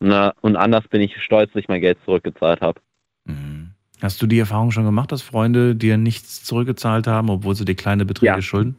Na, 0.00 0.32
und 0.42 0.56
anders 0.56 0.86
bin 0.88 1.00
ich 1.00 1.16
stolz, 1.22 1.52
dass 1.52 1.60
ich 1.62 1.68
mein 1.68 1.80
Geld 1.80 1.98
zurückgezahlt 2.04 2.60
habe. 2.60 2.80
Mhm. 3.24 3.70
Hast 4.00 4.22
du 4.22 4.26
die 4.28 4.38
Erfahrung 4.38 4.70
schon 4.70 4.84
gemacht, 4.84 5.10
dass 5.10 5.22
Freunde 5.22 5.74
dir 5.74 5.96
nichts 5.96 6.44
zurückgezahlt 6.44 7.06
haben, 7.08 7.30
obwohl 7.30 7.54
sie 7.56 7.64
dir 7.64 7.74
kleine 7.74 8.04
Beträge 8.04 8.36
Ja. 8.36 8.42
schulden? 8.42 8.76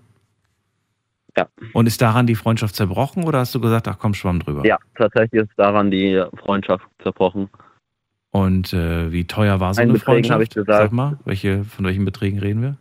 Ja. 1.38 1.48
Und 1.74 1.88
ist 1.88 2.02
daran 2.02 2.26
die 2.26 2.36
Freundschaft 2.36 2.76
zerbrochen 2.76 3.24
oder 3.26 3.40
hast 3.40 3.54
du 3.54 3.60
gesagt, 3.60 3.88
ach 3.88 3.98
komm, 4.00 4.14
schwamm 4.14 4.40
drüber? 4.40 4.66
Ja, 4.66 4.78
tatsächlich 4.96 5.44
ist 5.44 5.52
daran 5.58 5.92
die 5.92 6.24
Freundschaft 6.38 6.86
zerbrochen. 7.04 7.50
Und 8.32 8.74
äh, 8.74 9.12
wie 9.12 9.26
teuer 9.26 9.60
war 9.60 9.74
so 9.74 9.82
Ein 9.82 9.90
eine 9.90 9.94
Beträgen 10.00 10.26
Freundschaft? 10.28 10.42
ich 10.44 10.50
gesagt. 10.52 10.84
Sag 10.84 10.92
mal, 10.92 11.20
welche, 11.26 11.64
von 11.66 11.86
welchen 11.86 12.06
Beträgen 12.06 12.40
reden 12.40 12.62
wir? 12.62 12.78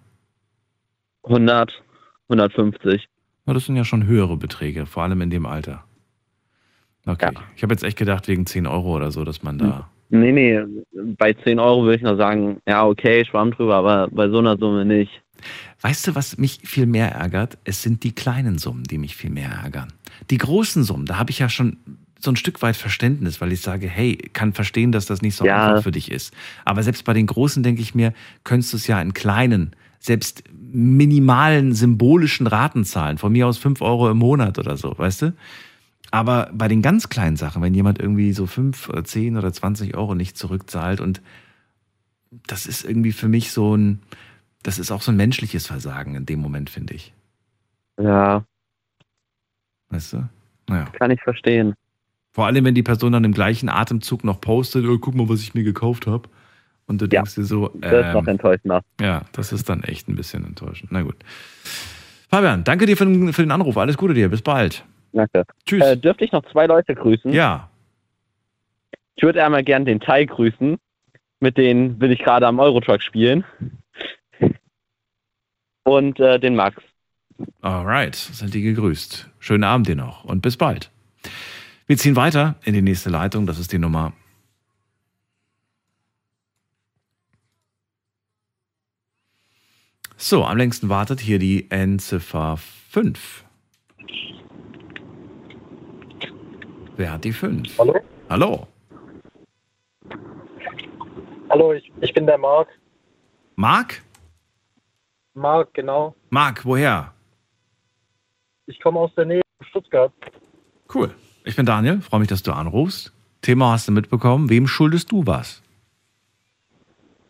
100, 1.24 1.82
150. 2.28 3.08
Na, 3.46 3.54
das 3.54 3.66
sind 3.66 3.76
ja 3.76 3.84
schon 3.84 4.06
höhere 4.06 4.36
Beträge, 4.36 4.86
vor 4.86 5.02
allem 5.02 5.20
in 5.22 5.30
dem 5.30 5.46
Alter. 5.46 5.84
Okay. 7.08 7.30
Ja. 7.34 7.40
Ich 7.56 7.62
habe 7.62 7.72
jetzt 7.72 7.82
echt 7.82 7.96
gedacht, 7.96 8.28
wegen 8.28 8.46
10 8.46 8.66
Euro 8.66 8.94
oder 8.94 9.10
so, 9.10 9.24
dass 9.24 9.42
man 9.42 9.58
da. 9.58 9.88
Nee, 10.10 10.32
nee, 10.32 10.60
bei 11.18 11.32
10 11.32 11.58
Euro 11.58 11.82
würde 11.82 11.96
ich 11.96 12.02
noch 12.02 12.16
sagen, 12.16 12.58
ja, 12.66 12.86
okay, 12.86 13.24
schwamm 13.24 13.50
drüber, 13.50 13.76
aber 13.76 14.08
bei 14.10 14.28
so 14.28 14.38
einer 14.38 14.56
Summe 14.56 14.84
nicht. 14.84 15.10
Weißt 15.80 16.06
du, 16.06 16.14
was 16.14 16.38
mich 16.38 16.60
viel 16.64 16.86
mehr 16.86 17.12
ärgert? 17.12 17.58
Es 17.64 17.82
sind 17.82 18.04
die 18.04 18.12
kleinen 18.12 18.58
Summen, 18.58 18.84
die 18.84 18.98
mich 18.98 19.16
viel 19.16 19.30
mehr 19.30 19.50
ärgern. 19.50 19.92
Die 20.30 20.38
großen 20.38 20.82
Summen, 20.82 21.06
da 21.06 21.18
habe 21.18 21.30
ich 21.30 21.38
ja 21.38 21.48
schon 21.48 21.76
so 22.18 22.32
ein 22.32 22.36
Stück 22.36 22.62
weit 22.62 22.76
Verständnis, 22.76 23.40
weil 23.40 23.52
ich 23.52 23.60
sage, 23.60 23.86
hey, 23.86 24.16
kann 24.32 24.52
verstehen, 24.52 24.90
dass 24.92 25.06
das 25.06 25.22
nicht 25.22 25.36
so 25.36 25.44
Ja. 25.44 25.68
einfach 25.68 25.84
für 25.84 25.92
dich 25.92 26.10
ist. 26.10 26.34
Aber 26.64 26.82
selbst 26.82 27.04
bei 27.04 27.12
den 27.12 27.26
großen 27.26 27.62
denke 27.62 27.80
ich 27.80 27.94
mir, 27.94 28.12
könntest 28.44 28.72
du 28.72 28.76
es 28.76 28.86
ja 28.88 29.00
in 29.00 29.14
kleinen, 29.14 29.76
selbst 30.00 30.42
minimalen, 30.52 31.74
symbolischen 31.74 32.46
Raten 32.46 32.84
zahlen. 32.84 33.18
Von 33.18 33.32
mir 33.32 33.46
aus 33.46 33.58
5 33.58 33.80
Euro 33.82 34.10
im 34.10 34.18
Monat 34.18 34.58
oder 34.58 34.76
so, 34.76 34.94
weißt 34.96 35.22
du? 35.22 35.34
Aber 36.10 36.50
bei 36.54 36.68
den 36.68 36.80
ganz 36.82 37.08
kleinen 37.08 37.36
Sachen, 37.36 37.60
wenn 37.62 37.74
jemand 37.74 37.98
irgendwie 38.00 38.32
so 38.32 38.46
5 38.46 38.88
oder 38.88 39.04
10 39.04 39.36
oder 39.36 39.52
20 39.52 39.96
Euro 39.96 40.14
nicht 40.14 40.36
zurückzahlt 40.38 41.00
und 41.00 41.20
das 42.46 42.66
ist 42.66 42.84
irgendwie 42.84 43.12
für 43.12 43.28
mich 43.28 43.52
so 43.52 43.76
ein, 43.76 44.00
das 44.62 44.78
ist 44.78 44.90
auch 44.90 45.02
so 45.02 45.12
ein 45.12 45.16
menschliches 45.16 45.66
Versagen 45.66 46.14
in 46.14 46.26
dem 46.26 46.40
Moment, 46.40 46.70
finde 46.70 46.94
ich. 46.94 47.12
Ja, 48.00 48.44
Weißt 49.90 50.12
du? 50.12 50.28
Naja. 50.68 50.84
kann 50.92 51.10
ich 51.10 51.20
verstehen. 51.22 51.74
Vor 52.32 52.46
allem, 52.46 52.64
wenn 52.64 52.74
die 52.74 52.82
Person 52.82 53.12
dann 53.12 53.24
im 53.24 53.32
gleichen 53.32 53.68
Atemzug 53.70 54.22
noch 54.22 54.40
postet, 54.40 54.84
oh, 54.86 54.98
guck 54.98 55.14
mal, 55.14 55.28
was 55.28 55.40
ich 55.40 55.54
mir 55.54 55.64
gekauft 55.64 56.06
habe. 56.06 56.28
Und 56.86 57.00
du 57.00 57.06
Ja, 57.06 57.10
denkst 57.22 57.34
dir 57.36 57.44
so, 57.44 57.68
Das 57.80 58.06
ist 58.06 58.12
noch 58.12 58.22
ähm, 58.22 58.28
enttäuschender. 58.28 58.82
ja, 59.00 59.22
das 59.32 59.52
ist 59.52 59.68
dann 59.68 59.82
echt 59.82 60.08
ein 60.08 60.14
bisschen 60.14 60.44
enttäuschend. 60.44 60.92
Na 60.92 61.02
gut. 61.02 61.16
Fabian, 62.30 62.64
danke 62.64 62.84
dir 62.86 62.96
für 62.96 63.06
den, 63.06 63.32
für 63.32 63.42
den 63.42 63.50
Anruf. 63.50 63.76
Alles 63.78 63.96
Gute 63.96 64.12
dir. 64.14 64.28
Bis 64.28 64.42
bald. 64.42 64.84
Danke. 65.12 65.44
Tschüss. 65.66 65.84
Äh, 65.84 65.96
dürfte 65.96 66.24
ich 66.24 66.32
noch 66.32 66.44
zwei 66.50 66.66
Leute 66.66 66.94
grüßen? 66.94 67.32
ja. 67.32 67.70
Ich 69.16 69.24
würde 69.24 69.44
einmal 69.44 69.64
gern 69.64 69.84
den 69.84 69.98
Teil 69.98 70.26
grüßen. 70.26 70.78
Mit 71.40 71.56
denen 71.56 72.00
will 72.00 72.12
ich 72.12 72.20
gerade 72.20 72.46
am 72.46 72.60
Eurotruck 72.60 73.02
spielen. 73.02 73.44
Und 75.82 76.20
äh, 76.20 76.38
den 76.38 76.54
Max. 76.54 76.80
Alright. 77.60 78.14
Sind 78.14 78.54
die 78.54 78.62
gegrüßt. 78.62 79.28
Schönen 79.40 79.64
Abend 79.64 79.88
dir 79.88 79.96
noch 79.96 80.22
und 80.22 80.40
bis 80.40 80.56
bald. 80.56 80.92
Wir 81.88 81.96
ziehen 81.96 82.14
weiter 82.14 82.54
in 82.62 82.74
die 82.74 82.82
nächste 82.82 83.10
Leitung. 83.10 83.46
Das 83.46 83.58
ist 83.58 83.72
die 83.72 83.78
Nummer. 83.78 84.12
So, 90.16 90.44
am 90.44 90.56
längsten 90.56 90.88
wartet 90.88 91.20
hier 91.20 91.38
die 91.38 91.70
Endziffer 91.70 92.56
5. 92.90 93.44
Wer 96.98 97.12
hat 97.12 97.22
die 97.22 97.32
5? 97.32 97.78
Hallo? 97.78 97.94
Hallo. 98.28 98.66
Hallo, 101.48 101.72
ich, 101.72 101.92
ich 102.00 102.12
bin 102.12 102.26
der 102.26 102.38
Marc. 102.38 102.68
Marc? 103.54 104.02
Marc, 105.34 105.72
genau. 105.74 106.16
Marc, 106.30 106.64
woher? 106.64 107.14
Ich 108.66 108.80
komme 108.80 108.98
aus 108.98 109.14
der 109.14 109.26
Nähe 109.26 109.42
von 109.58 109.66
Stuttgart. 109.68 110.12
Cool. 110.92 111.14
Ich 111.44 111.54
bin 111.54 111.66
Daniel, 111.66 112.00
freue 112.00 112.18
mich, 112.18 112.28
dass 112.28 112.42
du 112.42 112.50
anrufst. 112.50 113.12
Thema 113.42 113.70
hast 113.70 113.86
du 113.86 113.92
mitbekommen. 113.92 114.50
Wem 114.50 114.66
schuldest 114.66 115.12
du 115.12 115.24
was? 115.24 115.62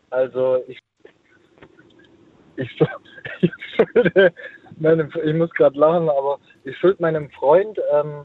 Also 0.08 0.64
ich, 0.66 0.80
ich, 2.56 2.80
ich 3.42 3.52
schulde 3.76 4.32
meinem, 4.78 5.12
ich 5.22 5.34
muss 5.34 5.50
gerade 5.50 5.78
lachen, 5.78 6.08
aber 6.08 6.38
ich 6.64 6.74
schulde 6.78 7.02
meinem 7.02 7.28
Freund 7.32 7.78
ähm, 7.92 8.24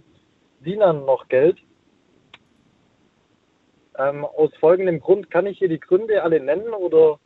Sinan 0.64 1.06
noch 1.06 1.28
Geld. 1.28 1.58
Ähm, 3.98 4.26
aus 4.26 4.52
folgendem 4.60 5.00
Grund, 5.00 5.30
kann 5.30 5.46
ich 5.46 5.60
hier 5.60 5.70
die 5.70 5.80
Gründe 5.80 6.24
alle 6.24 6.40
nennen 6.40 6.70
oder? 6.74 7.20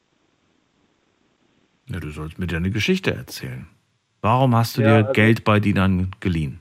Ja, 1.90 2.00
du 2.00 2.10
sollst 2.10 2.38
mir 2.40 2.48
deine 2.48 2.70
Geschichte 2.72 3.12
erzählen. 3.14 3.68
Warum 4.22 4.54
hast 4.56 4.78
du 4.78 4.82
Ja, 4.82 4.88
dir 4.88 4.96
also- 5.08 5.14
Geld 5.14 5.44
bei 5.46 5.60
Dienern 5.60 6.12
geliehen? 6.20 6.60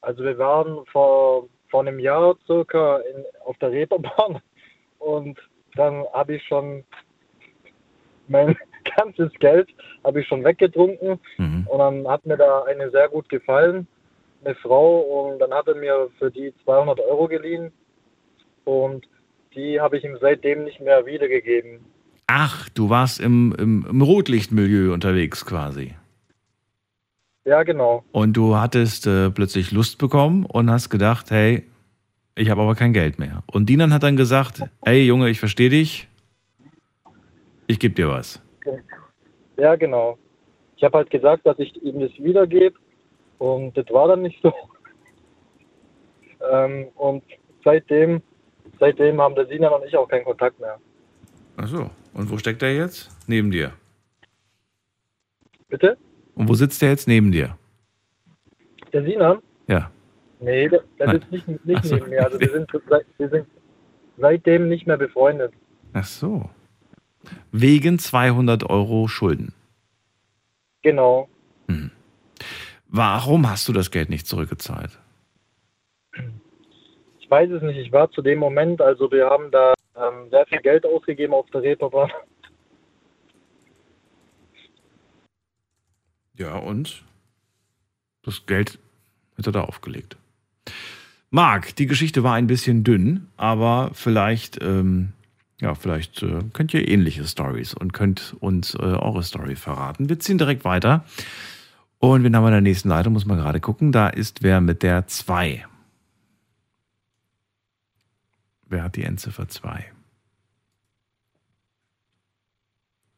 Also 0.00 0.22
wir 0.24 0.38
waren 0.38 0.86
vor, 0.86 1.48
vor 1.68 1.80
einem 1.80 1.98
Jahr 1.98 2.36
circa 2.46 2.98
in, 2.98 3.24
auf 3.44 3.58
der 3.58 3.72
Reeperbahn 3.72 4.40
und 4.98 5.38
dann 5.74 6.04
habe 6.14 6.36
ich 6.36 6.46
schon 6.46 6.84
mein 8.28 8.56
ganzes 8.96 9.30
Geld 9.40 9.68
habe 10.04 10.20
ich 10.22 10.28
schon 10.28 10.44
weggetrunken 10.44 11.20
Mhm. 11.36 11.66
und 11.68 11.78
dann 11.78 12.08
hat 12.08 12.24
mir 12.24 12.38
da 12.38 12.62
eine 12.62 12.90
sehr 12.90 13.08
gut 13.10 13.28
gefallen, 13.28 13.86
eine 14.44 14.54
Frau 14.56 15.00
und 15.00 15.38
dann 15.38 15.52
hat 15.52 15.68
er 15.68 15.74
mir 15.74 16.08
für 16.18 16.30
die 16.30 16.52
200 16.64 17.00
Euro 17.00 17.28
geliehen 17.28 17.72
und 18.64 19.06
die 19.54 19.80
habe 19.80 19.98
ich 19.98 20.04
ihm 20.04 20.16
seitdem 20.20 20.64
nicht 20.64 20.80
mehr 20.80 21.06
wiedergegeben. 21.06 21.80
Ach, 22.26 22.68
du 22.70 22.90
warst 22.90 23.20
im, 23.20 23.54
im, 23.58 23.86
im 23.88 24.02
Rotlichtmilieu 24.02 24.92
unterwegs 24.92 25.46
quasi. 25.46 25.94
Ja, 27.44 27.62
genau. 27.62 28.04
Und 28.12 28.36
du 28.36 28.56
hattest 28.56 29.06
äh, 29.06 29.30
plötzlich 29.30 29.72
Lust 29.72 29.96
bekommen 29.98 30.44
und 30.44 30.70
hast 30.70 30.90
gedacht, 30.90 31.30
hey, 31.30 31.64
ich 32.34 32.50
habe 32.50 32.60
aber 32.60 32.74
kein 32.74 32.92
Geld 32.92 33.18
mehr. 33.18 33.42
Und 33.50 33.68
Dinan 33.68 33.92
hat 33.92 34.02
dann 34.02 34.16
gesagt, 34.16 34.62
hey 34.84 35.02
Junge, 35.04 35.30
ich 35.30 35.40
verstehe 35.40 35.70
dich. 35.70 36.08
Ich 37.66 37.78
gebe 37.78 37.94
dir 37.94 38.08
was. 38.08 38.42
Ja, 39.56 39.74
genau. 39.76 40.18
Ich 40.76 40.84
habe 40.84 40.98
halt 40.98 41.10
gesagt, 41.10 41.46
dass 41.46 41.58
ich 41.58 41.82
ihm 41.82 42.00
das 42.00 42.12
wiedergebe 42.18 42.78
und 43.38 43.76
das 43.76 43.86
war 43.90 44.08
dann 44.08 44.22
nicht 44.22 44.40
so. 44.42 44.52
Ähm, 46.52 46.88
und 46.94 47.24
seitdem, 47.64 48.22
seitdem 48.78 49.20
haben 49.20 49.34
der 49.34 49.46
Sinan 49.46 49.72
und 49.72 49.84
ich 49.84 49.96
auch 49.96 50.08
keinen 50.08 50.24
Kontakt 50.24 50.58
mehr. 50.60 50.78
Ach 51.56 51.66
so. 51.66 51.90
Und 52.14 52.30
wo 52.30 52.38
steckt 52.38 52.62
er 52.62 52.74
jetzt? 52.74 53.10
Neben 53.26 53.50
dir. 53.50 53.72
Bitte? 55.68 55.96
Und 56.34 56.48
wo 56.48 56.54
sitzt 56.54 56.82
er 56.82 56.90
jetzt 56.90 57.08
neben 57.08 57.32
dir? 57.32 57.56
Der 58.92 59.02
Sinan? 59.02 59.38
Ja. 59.66 59.90
Nee, 60.40 60.68
der, 60.68 60.84
der 60.98 61.10
sitzt 61.10 61.32
nicht, 61.32 61.64
nicht 61.66 61.84
so. 61.84 61.96
neben 61.96 62.10
mir. 62.10 62.24
Also 62.24 62.40
wir 62.40 62.50
sind, 62.50 62.72
wir 63.18 63.28
sind 63.28 63.46
seitdem 64.16 64.68
nicht 64.68 64.86
mehr 64.86 64.96
befreundet. 64.96 65.52
Ach 65.92 66.04
so. 66.04 66.48
Wegen 67.52 67.98
200 67.98 68.70
Euro 68.70 69.08
Schulden. 69.08 69.52
Genau. 70.82 71.28
Warum 72.88 73.48
hast 73.48 73.68
du 73.68 73.72
das 73.72 73.90
Geld 73.90 74.08
nicht 74.08 74.26
zurückgezahlt? 74.26 74.98
Ich 77.20 77.30
weiß 77.30 77.50
es 77.50 77.62
nicht. 77.62 77.76
Ich 77.76 77.92
war 77.92 78.10
zu 78.10 78.22
dem 78.22 78.38
Moment, 78.38 78.80
also 78.80 79.10
wir 79.12 79.26
haben 79.26 79.50
da 79.50 79.74
ähm, 79.94 80.30
sehr 80.30 80.46
viel 80.46 80.60
Geld 80.60 80.86
ausgegeben 80.86 81.34
auf 81.34 81.48
der 81.50 81.62
Reeperbahn. 81.62 82.10
Ja, 86.34 86.56
und? 86.56 87.02
Das 88.22 88.46
Geld 88.46 88.78
hat 89.36 89.46
er 89.46 89.52
da 89.52 89.62
aufgelegt. 89.62 90.16
Marc, 91.30 91.76
die 91.76 91.86
Geschichte 91.86 92.22
war 92.22 92.34
ein 92.34 92.46
bisschen 92.46 92.84
dünn, 92.84 93.28
aber 93.36 93.90
vielleicht, 93.92 94.62
ähm, 94.62 95.12
ja, 95.60 95.74
vielleicht 95.74 96.22
äh, 96.22 96.42
könnt 96.54 96.72
ihr 96.72 96.88
ähnliche 96.88 97.24
Stories 97.26 97.74
und 97.74 97.92
könnt 97.92 98.34
uns 98.40 98.74
äh, 98.74 98.78
eure 98.78 99.22
Story 99.22 99.56
verraten. 99.56 100.08
Wir 100.08 100.18
ziehen 100.18 100.38
direkt 100.38 100.64
weiter. 100.64 101.04
Und 101.98 102.22
wen 102.22 102.34
haben 102.36 102.44
wir 102.44 102.48
in 102.48 102.52
der 102.52 102.60
nächsten 102.60 102.88
Leitung? 102.88 103.12
Muss 103.12 103.26
man 103.26 103.38
gerade 103.38 103.60
gucken. 103.60 103.90
Da 103.92 104.08
ist 104.08 104.42
wer 104.42 104.60
mit 104.60 104.82
der 104.82 105.06
2. 105.06 105.66
Wer 108.66 108.84
hat 108.84 108.96
die 108.96 109.04
Endziffer 109.04 109.48
2? 109.48 109.84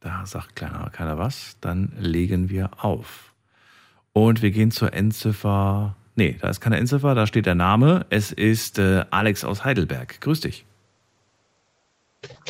Da 0.00 0.24
sagt 0.24 0.56
keiner, 0.56 0.88
keiner 0.90 1.18
was. 1.18 1.58
Dann 1.60 1.92
legen 1.98 2.48
wir 2.48 2.70
auf. 2.82 3.34
Und 4.12 4.40
wir 4.40 4.50
gehen 4.50 4.70
zur 4.70 4.94
Endziffer. 4.94 5.96
Nee, 6.14 6.36
da 6.40 6.48
ist 6.48 6.60
keine 6.60 6.78
Endziffer, 6.78 7.14
da 7.14 7.26
steht 7.26 7.46
der 7.46 7.54
Name. 7.54 8.06
Es 8.10 8.32
ist 8.32 8.78
äh, 8.78 9.04
Alex 9.10 9.44
aus 9.44 9.64
Heidelberg. 9.64 10.20
Grüß 10.20 10.40
dich. 10.40 10.64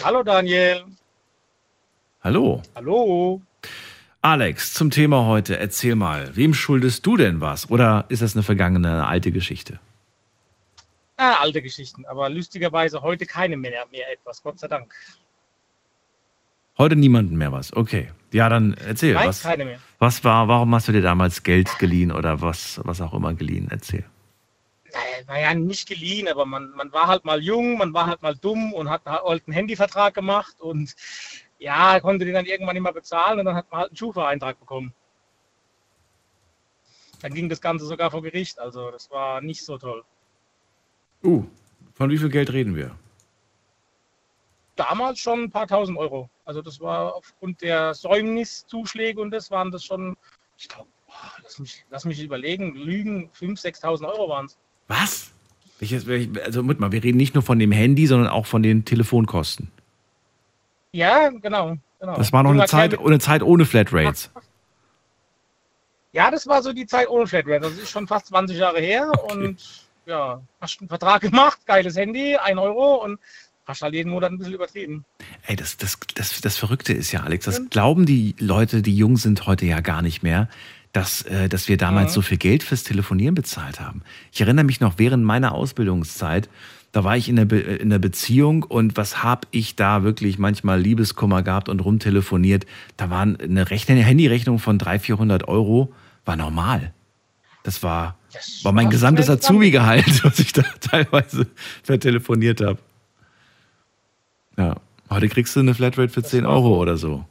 Hallo 0.02 0.22
Daniel. 0.22 0.84
Hallo. 2.22 2.62
Hallo. 2.74 3.42
Alex, 4.22 4.74
zum 4.74 4.90
Thema 4.90 5.24
heute, 5.24 5.58
erzähl 5.58 5.94
mal, 5.94 6.36
wem 6.36 6.52
schuldest 6.52 7.06
du 7.06 7.16
denn 7.16 7.40
was? 7.40 7.70
Oder 7.70 8.04
ist 8.10 8.20
das 8.20 8.36
eine 8.36 8.42
vergangene 8.42 9.06
alte 9.06 9.32
Geschichte? 9.32 9.80
Ah, 11.16 11.36
alte 11.40 11.62
Geschichten, 11.62 12.04
aber 12.04 12.28
lustigerweise 12.28 13.00
heute 13.00 13.24
keine 13.24 13.56
mehr, 13.56 13.86
mehr 13.90 14.12
etwas, 14.12 14.42
Gott 14.42 14.58
sei 14.58 14.68
Dank. 14.68 14.92
Heute 16.76 16.96
niemanden 16.96 17.36
mehr 17.36 17.50
was. 17.52 17.74
Okay. 17.74 18.10
Ja, 18.32 18.48
dann 18.50 18.74
erzähl. 18.74 19.14
Nein, 19.14 19.28
was, 19.28 19.42
keine 19.42 19.64
mehr. 19.64 19.78
was 19.98 20.22
war, 20.22 20.48
warum 20.48 20.74
hast 20.74 20.88
du 20.88 20.92
dir 20.92 21.02
damals 21.02 21.42
Geld 21.42 21.78
geliehen 21.78 22.12
oder 22.12 22.42
was, 22.42 22.80
was 22.84 23.00
auch 23.00 23.14
immer 23.14 23.32
geliehen? 23.34 23.68
Erzähl. 23.70 24.04
Naja, 24.92 25.24
naja, 25.26 25.54
nicht 25.54 25.88
geliehen, 25.88 26.28
aber 26.28 26.44
man, 26.44 26.70
man 26.72 26.92
war 26.92 27.06
halt 27.06 27.24
mal 27.24 27.42
jung, 27.42 27.78
man 27.78 27.94
war 27.94 28.06
halt 28.06 28.22
mal 28.22 28.34
dumm 28.34 28.72
und 28.74 28.90
hat 28.90 29.04
halt 29.06 29.46
einen 29.46 29.54
Handyvertrag 29.54 30.14
gemacht 30.14 30.60
und 30.60 30.94
ja, 31.60 32.00
konnte 32.00 32.24
den 32.24 32.34
dann 32.34 32.46
irgendwann 32.46 32.74
nicht 32.74 32.82
mehr 32.82 32.92
bezahlen 32.92 33.38
und 33.38 33.44
dann 33.44 33.54
hat 33.54 33.70
man 33.70 33.80
halt 33.80 33.90
einen 33.90 33.96
Schufa-Eintrag 33.96 34.58
bekommen. 34.58 34.92
Dann 37.20 37.34
ging 37.34 37.48
das 37.50 37.60
Ganze 37.60 37.84
sogar 37.84 38.10
vor 38.10 38.22
Gericht, 38.22 38.58
also 38.58 38.90
das 38.90 39.10
war 39.10 39.42
nicht 39.42 39.62
so 39.64 39.76
toll. 39.76 40.02
Uh, 41.22 41.44
von 41.94 42.08
wie 42.10 42.16
viel 42.16 42.30
Geld 42.30 42.50
reden 42.52 42.74
wir? 42.74 42.96
Damals 44.74 45.18
schon 45.18 45.44
ein 45.44 45.50
paar 45.50 45.66
tausend 45.66 45.98
Euro. 45.98 46.30
Also 46.46 46.62
das 46.62 46.80
war 46.80 47.14
aufgrund 47.14 47.60
der 47.60 47.92
Säumniszuschläge 47.92 49.20
und 49.20 49.30
das 49.30 49.50
waren 49.50 49.70
das 49.70 49.84
schon, 49.84 50.16
ich 50.56 50.66
glaube, 50.66 50.88
lass 51.42 51.58
mich, 51.58 51.84
lass 51.90 52.06
mich 52.06 52.22
überlegen, 52.22 52.74
Lügen, 52.74 53.28
5.000, 53.38 53.82
6.000 53.82 54.08
Euro 54.08 54.30
waren 54.30 54.46
es. 54.46 54.56
Was? 54.88 55.30
Also, 56.44 56.62
mit 56.62 56.78
mal, 56.78 56.92
wir 56.92 57.02
reden 57.02 57.16
nicht 57.16 57.34
nur 57.34 57.42
von 57.42 57.58
dem 57.58 57.72
Handy, 57.72 58.06
sondern 58.06 58.28
auch 58.28 58.44
von 58.44 58.62
den 58.62 58.84
Telefonkosten. 58.84 59.70
Ja, 60.92 61.28
genau. 61.28 61.76
genau. 62.00 62.16
Das 62.16 62.32
war 62.32 62.42
noch 62.42 62.50
eine 62.50 62.66
Zeit, 62.66 62.98
eine 62.98 63.18
Zeit 63.18 63.42
ohne 63.42 63.64
Flatrates. 63.66 64.30
Ja, 66.12 66.28
das 66.30 66.46
war 66.48 66.60
so 66.60 66.72
die 66.72 66.86
Zeit 66.86 67.08
ohne 67.08 67.28
Flatrate. 67.28 67.60
Das 67.60 67.74
ist 67.74 67.90
schon 67.90 68.08
fast 68.08 68.26
20 68.26 68.58
Jahre 68.58 68.80
her 68.80 69.08
und 69.30 69.58
ja, 70.06 70.40
hast 70.60 70.80
einen 70.80 70.88
Vertrag 70.88 71.20
gemacht, 71.22 71.58
geiles 71.66 71.96
Handy, 71.96 72.36
1 72.36 72.58
Euro 72.58 72.96
und 72.96 73.20
hast 73.64 73.82
halt 73.82 73.94
jeden 73.94 74.10
Monat 74.10 74.32
ein 74.32 74.38
bisschen 74.38 74.54
übertrieben. 74.54 75.04
Ey, 75.46 75.54
das, 75.54 75.76
das, 75.76 75.98
das, 76.16 76.40
das 76.40 76.56
Verrückte 76.56 76.92
ist 76.92 77.12
ja, 77.12 77.20
Alex, 77.20 77.44
das 77.44 77.70
glauben 77.70 78.06
die 78.06 78.34
Leute, 78.40 78.82
die 78.82 78.96
jung 78.96 79.18
sind, 79.18 79.46
heute 79.46 79.66
ja 79.66 79.80
gar 79.80 80.02
nicht 80.02 80.24
mehr, 80.24 80.48
dass, 80.92 81.22
äh, 81.22 81.48
dass 81.48 81.68
wir 81.68 81.76
damals 81.76 82.10
Mhm. 82.10 82.14
so 82.14 82.22
viel 82.22 82.38
Geld 82.38 82.64
fürs 82.64 82.82
Telefonieren 82.82 83.36
bezahlt 83.36 83.78
haben. 83.78 84.02
Ich 84.32 84.40
erinnere 84.40 84.64
mich 84.64 84.80
noch 84.80 84.94
während 84.96 85.22
meiner 85.24 85.52
Ausbildungszeit, 85.52 86.48
da 86.92 87.04
war 87.04 87.16
ich 87.16 87.28
in 87.28 87.36
der, 87.36 87.44
Be 87.44 87.60
in 87.60 87.90
der 87.90 87.98
Beziehung 87.98 88.64
und 88.64 88.96
was 88.96 89.22
habe 89.22 89.46
ich 89.52 89.76
da 89.76 90.02
wirklich 90.02 90.38
manchmal 90.38 90.80
Liebeskummer 90.80 91.42
gehabt 91.42 91.68
und 91.68 91.80
rumtelefoniert. 91.80 92.66
Da 92.96 93.10
war 93.10 93.22
eine 93.22 93.70
Rechn 93.70 93.96
Handyrechnung 93.96 94.58
von 94.58 94.78
300, 94.78 95.02
400 95.02 95.48
Euro, 95.48 95.92
war 96.24 96.36
normal. 96.36 96.92
Das 97.62 97.82
war, 97.82 98.16
Das 98.32 98.64
war 98.64 98.72
mein 98.72 98.90
gesamtes. 98.90 99.30
Azubi-Gehalt, 99.30 100.24
was 100.24 100.38
ich 100.40 100.52
da 100.52 100.62
teilweise 100.80 101.46
vertelefoniert 101.82 102.60
habe. 102.60 102.78
Ja, 104.56 104.76
heute 105.10 105.28
kriegst 105.28 105.54
du 105.54 105.60
eine 105.60 105.74
Flatrate 105.74 106.12
für 106.12 106.22
10 106.22 106.44
war 106.44 106.52
Euro 106.52 106.80
oder 106.80 106.96
so. 106.96 107.24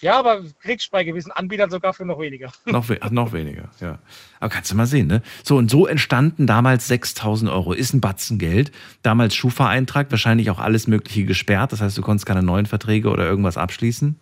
Ja, 0.00 0.18
aber 0.18 0.42
kriegst 0.60 0.90
bei 0.92 1.02
gewissen 1.02 1.32
Anbietern 1.32 1.70
sogar 1.70 1.92
für 1.92 2.04
noch 2.04 2.20
weniger. 2.20 2.52
Noch, 2.66 2.88
we 2.88 3.00
noch 3.10 3.32
weniger, 3.32 3.68
ja. 3.80 3.98
Aber 4.38 4.48
kannst 4.50 4.70
du 4.70 4.76
mal 4.76 4.86
sehen, 4.86 5.08
ne? 5.08 5.22
So, 5.42 5.56
und 5.56 5.70
so 5.70 5.86
entstanden 5.88 6.46
damals 6.46 6.86
6000 6.86 7.50
Euro. 7.50 7.72
Ist 7.72 7.94
ein 7.94 8.00
Batzen 8.00 8.38
Geld. 8.38 8.70
Damals 9.02 9.34
Schufa-Eintrag, 9.34 10.10
wahrscheinlich 10.12 10.50
auch 10.50 10.60
alles 10.60 10.86
Mögliche 10.86 11.24
gesperrt. 11.24 11.72
Das 11.72 11.80
heißt, 11.80 11.98
du 11.98 12.02
konntest 12.02 12.26
keine 12.26 12.44
neuen 12.44 12.66
Verträge 12.66 13.10
oder 13.10 13.24
irgendwas 13.26 13.56
abschließen. 13.56 14.18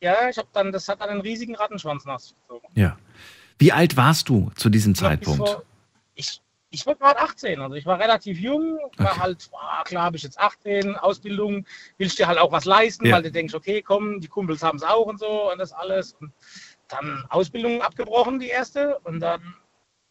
Ja, 0.00 0.28
ich 0.30 0.38
habe 0.38 0.46
dann, 0.52 0.70
das 0.70 0.86
hat 0.88 1.00
dann 1.00 1.08
einen 1.08 1.20
riesigen 1.22 1.56
Rattenschwanz 1.56 2.04
nach 2.04 2.20
sich 2.20 2.34
gezogen. 2.36 2.68
Ja. 2.74 2.96
Wie 3.58 3.72
alt 3.72 3.96
warst 3.96 4.28
du 4.28 4.52
zu 4.54 4.68
diesem 4.70 4.92
Ich 4.92 4.98
Zeitpunkt? 5.00 5.38
vor- 5.48 5.62
Ich, 6.14 6.40
ich 6.70 6.86
war 6.86 6.94
gerade 6.96 7.18
18, 7.20 7.60
also 7.60 7.74
ich 7.74 7.86
war 7.86 7.98
relativ 7.98 8.38
jung, 8.38 8.78
war 8.96 9.12
Okay. 9.12 9.20
halt, 9.20 9.50
ah, 9.52 9.82
klar 9.84 10.04
habe 10.04 10.16
ich 10.16 10.22
jetzt 10.22 10.38
18, 10.38 10.96
Ausbildung, 10.96 11.64
willst 11.96 12.18
dir 12.18 12.26
halt 12.26 12.38
auch 12.38 12.52
was 12.52 12.64
leisten, 12.64 13.06
Ja. 13.06 13.16
weil 13.16 13.22
du 13.22 13.30
denkst, 13.32 13.54
okay, 13.54 13.82
komm, 13.82 14.20
die 14.20 14.28
Kumpels 14.28 14.62
haben 14.62 14.76
es 14.76 14.82
auch 14.82 15.06
und 15.06 15.18
so 15.18 15.50
und 15.50 15.58
das 15.58 15.72
alles. 15.72 16.14
Und 16.20 16.32
dann 16.88 17.24
Ausbildung 17.30 17.82
abgebrochen, 17.82 18.38
die 18.38 18.48
erste, 18.48 18.98
und 19.04 19.20
dann 19.20 19.40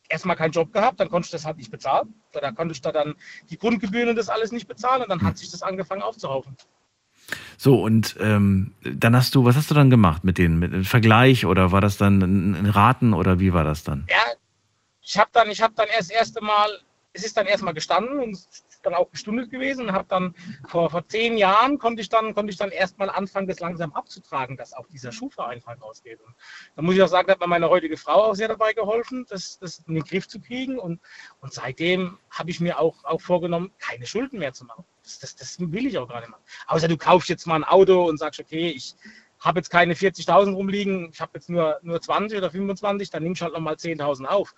erstmal 0.10 0.36
keinen 0.36 0.52
Job 0.52 0.72
gehabt, 0.72 1.00
dann 1.00 1.10
konnte 1.10 1.26
ich 1.28 1.32
das 1.32 1.46
halt 1.46 1.58
nicht 1.58 1.70
bezahlen. 1.72 2.14
Da 2.32 2.52
konnte 2.52 2.74
ich 2.74 2.82
da 2.82 2.92
dann 2.92 3.16
die 3.50 3.58
Grundgebühren 3.58 4.10
und 4.10 4.16
das 4.16 4.30
alles 4.30 4.52
nicht 4.52 4.68
bezahlen 4.68 5.02
und 5.04 5.10
dann 5.10 5.20
Hm. 5.20 5.28
hat 5.28 5.38
sich 5.38 5.52
das 5.52 5.62
angefangen 5.64 6.02
aufzuhaufen. 6.02 6.56
So, 7.58 7.84
und 7.84 8.16
ähm, 8.20 8.74
dann 8.84 9.16
hast 9.16 9.36
du, 9.36 9.44
was 9.44 9.56
hast 9.58 9.70
du 9.70 9.76
dann 9.76 9.90
gemacht 9.90 10.24
mit 10.24 10.38
denen? 10.38 10.60
Mit 10.60 10.74
einem 10.74 10.86
Vergleich 10.86 11.46
oder 11.46 11.72
war 11.72 11.82
das 11.82 11.98
dann 11.98 12.22
ein 12.22 12.56
ein 12.56 12.66
Raten 12.68 13.14
oder 13.14 13.40
wie 13.40 13.52
war 13.54 13.64
das 13.66 13.84
dann? 13.84 14.06
Ja, 14.10 14.16
ich 15.08 15.18
habe 15.18 15.30
dann, 15.32 15.50
ich 15.50 15.62
habe 15.62 15.74
dann 15.74 15.88
erst 15.88 16.12
das 16.12 16.18
erste 16.18 16.44
Mal, 16.44 16.82
es 17.14 17.24
ist 17.24 17.38
dann 17.38 17.48
erstmal 17.48 17.74
gestanden 17.74 18.20
und 18.20 18.38
dann 18.84 18.94
auch 18.94 19.10
gestundet 19.10 19.50
gewesen 19.50 19.92
habe 19.92 20.06
dann 20.08 20.36
vor, 20.68 20.90
vor 20.90 21.08
zehn 21.08 21.38
Jahren 21.38 21.80
konnte 21.80 22.02
ich 22.02 22.10
dann, 22.10 22.36
konnte 22.36 22.52
ich 22.52 22.58
dann 22.58 22.72
erstmal 22.72 23.10
anfangen, 23.10 23.48
das 23.48 23.60
langsam 23.60 23.94
abzutragen, 23.94 24.56
dass 24.56 24.74
auch 24.74 24.86
dieser 24.88 25.12
Schufa-Eintrag 25.12 25.82
ausgeht. 25.82 26.20
Und 26.22 26.36
da 26.76 26.82
muss 26.82 26.96
ich 26.96 27.02
auch 27.02 27.08
sagen, 27.08 27.28
da 27.28 27.34
hat 27.34 27.40
mir 27.40 27.48
meine 27.48 27.70
heutige 27.70 27.98
Frau 27.98 28.26
auch 28.26 28.36
sehr 28.36 28.50
dabei 28.50 28.74
geholfen, 28.74 29.26
das, 29.30 29.58
das 29.60 29.80
in 29.88 29.96
den 29.96 30.04
Griff 30.04 30.28
zu 30.28 30.40
kriegen. 30.40 30.78
Und, 30.78 31.02
und 31.42 31.54
seitdem 31.54 32.20
habe 32.30 32.50
ich 32.50 32.60
mir 32.60 32.80
auch, 32.80 33.04
auch 33.04 33.22
vorgenommen, 33.22 33.72
keine 33.80 34.06
Schulden 34.06 34.40
mehr 34.40 34.54
zu 34.54 34.66
machen. 34.66 34.86
Das, 35.04 35.20
das, 35.20 35.36
das 35.36 35.60
will 35.60 35.88
ich 35.88 35.98
auch 35.98 36.08
gar 36.08 36.20
nicht 36.20 36.30
machen. 36.30 36.44
Außer 36.68 36.88
du 36.88 36.98
kaufst 36.98 37.30
jetzt 37.30 37.48
mal 37.48 37.56
ein 37.56 37.64
Auto 37.64 38.08
und 38.08 38.18
sagst, 38.18 38.40
okay, 38.40 38.70
ich 38.70 38.96
habe 39.40 39.60
jetzt 39.60 39.70
keine 39.70 39.94
40.000 39.94 40.54
rumliegen, 40.54 41.10
ich 41.12 41.22
habe 41.22 41.32
jetzt 41.36 41.50
nur, 41.50 41.80
nur 41.82 42.02
20 42.02 42.38
oder 42.38 42.52
25, 42.52 43.10
dann 43.10 43.24
nimmst 43.24 43.42
du 43.42 43.46
halt 43.46 43.54
nochmal 43.54 43.76
10.000 43.76 44.26
auf. 44.26 44.54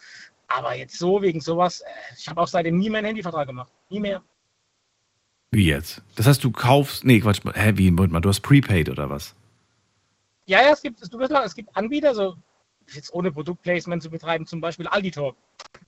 Aber 0.50 0.76
jetzt 0.76 0.98
so, 0.98 1.22
wegen 1.22 1.40
sowas, 1.40 1.82
äh, 1.82 1.86
ich 2.18 2.28
habe 2.28 2.42
auch 2.42 2.48
seitdem 2.48 2.78
nie 2.78 2.90
mehr 2.90 3.00
einen 3.00 3.08
Handyvertrag 3.08 3.48
gemacht. 3.48 3.72
Nie 3.90 4.00
mehr. 4.00 4.22
Wie 5.52 5.66
jetzt? 5.66 6.02
Das 6.16 6.28
heißt, 6.28 6.44
du 6.44 6.52
kaufst, 6.52 7.06
nee, 7.06 7.20
Quatsch, 7.20 7.42
hä, 7.54 7.74
wie, 7.76 7.92
Moment 7.92 8.14
mal, 8.14 8.20
du 8.20 8.30
hast 8.30 8.42
Prepaid 8.42 8.90
oder 8.90 9.10
was? 9.10 9.36
Ja, 10.46 10.62
ja, 10.62 10.72
es 10.72 10.82
gibt, 10.82 11.02
du 11.14 11.20
es 11.20 11.56
gibt 11.56 11.76
Anbieter, 11.76 12.14
so 12.14 12.36
jetzt 12.96 13.14
ohne 13.14 13.32
Produktplacement 13.32 14.02
zu 14.02 14.10
betreiben, 14.10 14.46
zum 14.46 14.62
Beispiel 14.62 14.88
Alditor. 14.88 15.36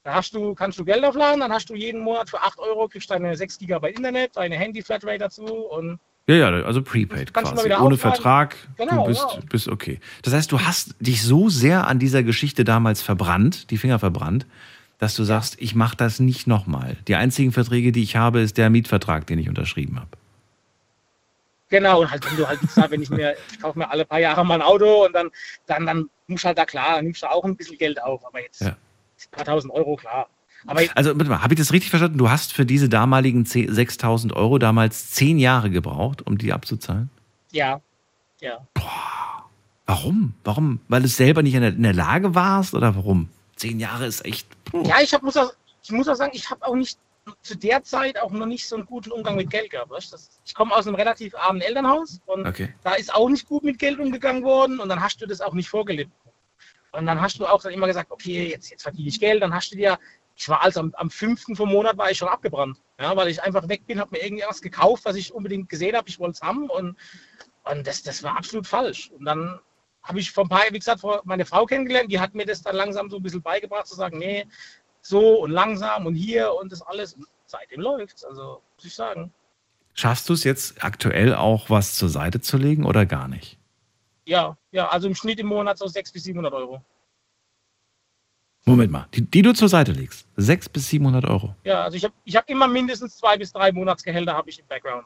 Da 0.03 0.13
hast 0.13 0.33
du, 0.33 0.53
kannst 0.53 0.79
du 0.79 0.85
Geld 0.85 1.03
aufladen, 1.03 1.39
dann 1.39 1.51
hast 1.51 1.69
du 1.69 1.75
jeden 1.75 2.01
Monat 2.01 2.29
für 2.29 2.41
8 2.41 2.59
Euro 2.59 2.87
kriegst 2.87 3.09
deine 3.09 3.35
6 3.35 3.59
GB 3.59 3.89
Internet, 3.89 4.35
deine 4.35 4.55
Handy-Flatrate 4.55 5.17
dazu 5.17 5.45
und 5.45 5.99
Ja, 6.31 6.49
ja, 6.49 6.65
also 6.65 6.81
Prepaid 6.81 7.33
quasi. 7.33 7.65
Ohne 7.65 7.75
aufladen. 7.75 7.97
Vertrag. 7.97 8.55
Genau, 8.77 9.03
du 9.03 9.09
bist, 9.09 9.27
genau. 9.29 9.45
bist 9.49 9.67
okay. 9.67 9.99
Das 10.21 10.33
heißt, 10.33 10.51
du 10.51 10.61
hast 10.61 10.95
dich 10.99 11.23
so 11.23 11.49
sehr 11.49 11.87
an 11.87 11.99
dieser 11.99 12.23
Geschichte 12.23 12.63
damals 12.63 13.01
verbrannt, 13.01 13.69
die 13.69 13.77
Finger 13.77 13.99
verbrannt, 13.99 14.45
dass 14.97 15.15
du 15.15 15.23
sagst, 15.23 15.57
ich 15.59 15.75
mache 15.75 15.97
das 15.97 16.19
nicht 16.19 16.47
nochmal. 16.47 16.95
Die 17.07 17.15
einzigen 17.15 17.51
Verträge, 17.51 17.91
die 17.91 18.03
ich 18.03 18.15
habe, 18.15 18.39
ist 18.39 18.57
der 18.57 18.69
Mietvertrag, 18.69 19.27
den 19.27 19.39
ich 19.39 19.49
unterschrieben 19.49 19.97
habe. 19.97 20.09
Genau, 21.69 22.01
und 22.01 22.11
halt, 22.11 22.25
wenn 22.29 22.37
du 22.37 22.47
halt, 22.47 22.59
wenn 22.91 23.01
ich 23.01 23.09
mir, 23.09 23.35
ich 23.51 23.59
kaufe 23.61 23.79
mir 23.79 23.89
alle 23.89 24.05
paar 24.05 24.19
Jahre 24.19 24.45
mal 24.45 24.55
ein 24.55 24.61
Auto 24.61 25.05
und 25.05 25.13
dann, 25.13 25.31
dann, 25.67 25.85
dann 25.85 26.09
musst 26.27 26.43
du 26.43 26.47
halt 26.47 26.57
da 26.57 26.65
klar, 26.65 26.95
dann 26.95 27.05
nimmst 27.05 27.23
du 27.23 27.31
auch 27.31 27.43
ein 27.45 27.55
bisschen 27.55 27.77
Geld 27.77 28.01
auf, 28.01 28.25
aber 28.25 28.41
jetzt 28.41 28.61
Ja. 28.61 28.69
ein 28.69 28.75
paar 29.31 29.45
tausend 29.45 29.73
Euro, 29.73 29.95
klar. 29.95 30.27
Aber 30.67 30.81
Also, 30.95 31.15
warte 31.17 31.29
mal, 31.29 31.41
habe 31.41 31.53
ich 31.53 31.59
das 31.59 31.71
richtig 31.73 31.89
verstanden? 31.89 32.17
Du 32.17 32.29
hast 32.29 32.53
für 32.53 32.65
diese 32.65 32.87
damaligen 32.89 33.45
10 33.45 33.71
6.000 33.71 34.33
Euro 34.33 34.57
damals 34.59 35.11
zehn 35.11 35.37
Jahre 35.39 35.69
gebraucht, 35.69 36.25
um 36.25 36.37
die 36.37 36.53
abzuzahlen? 36.53 37.09
ja, 37.51 37.81
ja. 38.39 38.65
Warum? 39.85 40.33
Warum? 40.43 40.79
Weil 40.87 41.01
du 41.01 41.07
selber 41.07 41.43
nicht 41.43 41.53
in 41.53 41.61
der, 41.61 41.71
in 41.73 41.83
der 41.83 41.93
Lage 41.93 42.33
warst 42.33 42.73
oder 42.73 42.95
warum? 42.95 43.29
Zehn 43.55 43.79
Jahre 43.79 44.05
ist 44.05 44.23
echt. 44.25 44.47
puh. 44.65 44.83
Ja, 44.83 44.95
ich, 45.01 45.13
hab, 45.13 45.21
muss, 45.21 45.35
auch, 45.37 45.51
ich 45.83 45.91
muss 45.91 46.07
auch 46.07 46.15
sagen, 46.15 46.31
ich 46.33 46.49
habe 46.49 46.65
auch 46.65 46.75
nicht 46.75 46.97
zu 47.41 47.55
der 47.57 47.83
Zeit 47.83 48.19
auch 48.19 48.31
noch 48.31 48.45
nicht 48.45 48.67
so 48.67 48.75
einen 48.77 48.85
guten 48.85 49.11
Umgang 49.11 49.35
mit 49.35 49.49
Geld 49.49 49.69
gehabt. 49.69 49.91
Weißt? 49.91 50.13
Das, 50.13 50.29
ich 50.45 50.53
komme 50.55 50.73
aus 50.73 50.87
einem 50.87 50.95
relativ 50.95 51.35
armen 51.35 51.61
Elternhaus 51.61 52.19
und 52.25 52.47
Okay. 52.47 52.73
da 52.83 52.93
ist 52.93 53.13
auch 53.13 53.29
nicht 53.29 53.47
gut 53.47 53.63
mit 53.63 53.77
Geld 53.79 53.99
umgegangen 53.99 54.43
worden 54.43 54.79
und 54.79 54.89
dann 54.89 55.01
hast 55.01 55.21
du 55.21 55.25
das 55.27 55.41
auch 55.41 55.53
nicht 55.53 55.69
vorgelebt. 55.69 56.11
Und 56.93 57.05
dann 57.05 57.21
hast 57.21 57.39
du 57.39 57.45
auch 57.45 57.61
dann 57.61 57.73
immer 57.73 57.87
gesagt, 57.87 58.11
okay, 58.11 58.49
jetzt, 58.49 58.69
jetzt 58.71 58.83
verdiene 58.83 59.07
ich 59.09 59.19
Geld, 59.19 59.41
dann 59.43 59.53
hast 59.53 59.71
du 59.71 59.75
dir, 59.77 59.99
ich 60.41 60.49
war 60.49 60.63
also 60.63 60.79
am, 60.79 60.93
am 60.95 61.11
5. 61.11 61.55
vom 61.55 61.69
Monat 61.69 61.97
war 61.97 62.09
ich 62.09 62.17
schon 62.17 62.27
abgebrannt, 62.27 62.81
ja, 62.99 63.15
weil 63.15 63.27
ich 63.27 63.43
einfach 63.43 63.69
weg 63.69 63.85
bin, 63.85 63.99
habe 63.99 64.17
mir 64.17 64.23
irgendwas 64.23 64.61
gekauft, 64.61 65.05
was 65.05 65.15
ich 65.15 65.33
unbedingt 65.33 65.69
gesehen 65.69 65.95
habe, 65.95 66.09
ich 66.09 66.19
wollte 66.19 66.31
es 66.31 66.41
haben 66.41 66.67
und, 66.67 66.97
und 67.63 67.85
das, 67.85 68.01
das 68.01 68.23
war 68.23 68.37
absolut 68.37 68.65
falsch. 68.65 69.11
Und 69.11 69.25
dann 69.25 69.59
habe 70.01 70.19
ich 70.19 70.31
vor 70.31 70.45
ein 70.45 70.49
paar, 70.49 70.63
wie 70.71 70.79
gesagt, 70.79 71.03
meine 71.25 71.45
Frau 71.45 71.67
kennengelernt, 71.67 72.11
die 72.11 72.19
hat 72.19 72.33
mir 72.33 72.47
das 72.47 72.63
dann 72.63 72.75
langsam 72.75 73.11
so 73.11 73.17
ein 73.17 73.23
bisschen 73.23 73.43
beigebracht, 73.43 73.85
zu 73.85 73.95
sagen, 73.95 74.17
nee, 74.17 74.47
so 75.03 75.41
und 75.41 75.51
langsam 75.51 76.07
und 76.07 76.15
hier 76.15 76.51
und 76.55 76.71
das 76.71 76.81
alles. 76.81 77.15
seitdem 77.45 77.81
läuft's. 77.81 78.23
Also 78.23 78.63
muss 78.75 78.85
ich 78.85 78.95
sagen. 78.95 79.31
Schaffst 79.93 80.27
du 80.27 80.33
es 80.33 80.43
jetzt 80.43 80.83
aktuell 80.83 81.35
auch 81.35 81.69
was 81.69 81.95
zur 81.95 82.09
Seite 82.09 82.41
zu 82.41 82.57
legen 82.57 82.85
oder 82.85 83.05
gar 83.05 83.27
nicht? 83.27 83.59
Ja, 84.25 84.57
ja, 84.71 84.89
also 84.89 85.07
im 85.07 85.13
Schnitt 85.13 85.39
im 85.39 85.47
Monat 85.47 85.77
so 85.77 85.85
600 85.85 86.13
bis 86.13 86.23
700 86.23 86.53
Euro. 86.53 86.81
Moment 88.71 88.91
mal, 88.91 89.07
die, 89.13 89.21
die 89.21 89.41
du 89.41 89.53
zur 89.53 89.69
Seite 89.69 89.91
legst. 89.91 90.27
600 90.37 90.73
bis 90.73 90.89
700 90.89 91.25
Euro. 91.25 91.55
Ja, 91.63 91.83
also 91.83 91.97
ich 91.97 92.03
habe 92.03 92.13
ich 92.23 92.35
hab 92.35 92.49
immer 92.49 92.67
mindestens 92.67 93.17
zwei 93.17 93.37
bis 93.37 93.51
drei 93.51 93.71
Monatsgehälter 93.71 94.33
habe 94.33 94.49
ich 94.49 94.59
im 94.59 94.65
Background. 94.67 95.05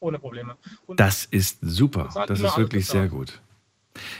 Ohne 0.00 0.18
Probleme. 0.18 0.56
Und 0.86 1.00
Das 1.00 1.24
ist 1.24 1.58
super. 1.62 2.08
Das 2.26 2.40
ist 2.40 2.56
wirklich 2.58 2.86
sehr 2.86 3.08
gut. 3.08 3.40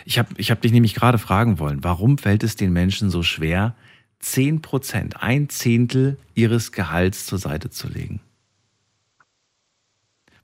Ich 0.04 0.18
habe 0.18 0.28
ich 0.36 0.50
hab 0.50 0.60
dich 0.60 0.72
nämlich 0.72 0.94
gerade 0.94 1.18
fragen 1.18 1.58
wollen, 1.58 1.82
warum 1.82 2.16
fällt 2.18 2.42
es 2.42 2.56
den 2.56 2.72
Menschen 2.72 3.10
so 3.10 3.22
schwer, 3.22 3.74
10 4.20 4.62
Prozent, 4.62 5.22
ein 5.22 5.48
Zehntel 5.48 6.16
ihres 6.34 6.72
Gehalts 6.72 7.26
zur 7.26 7.38
Seite 7.38 7.70
zu 7.70 7.88
legen? 7.88 8.20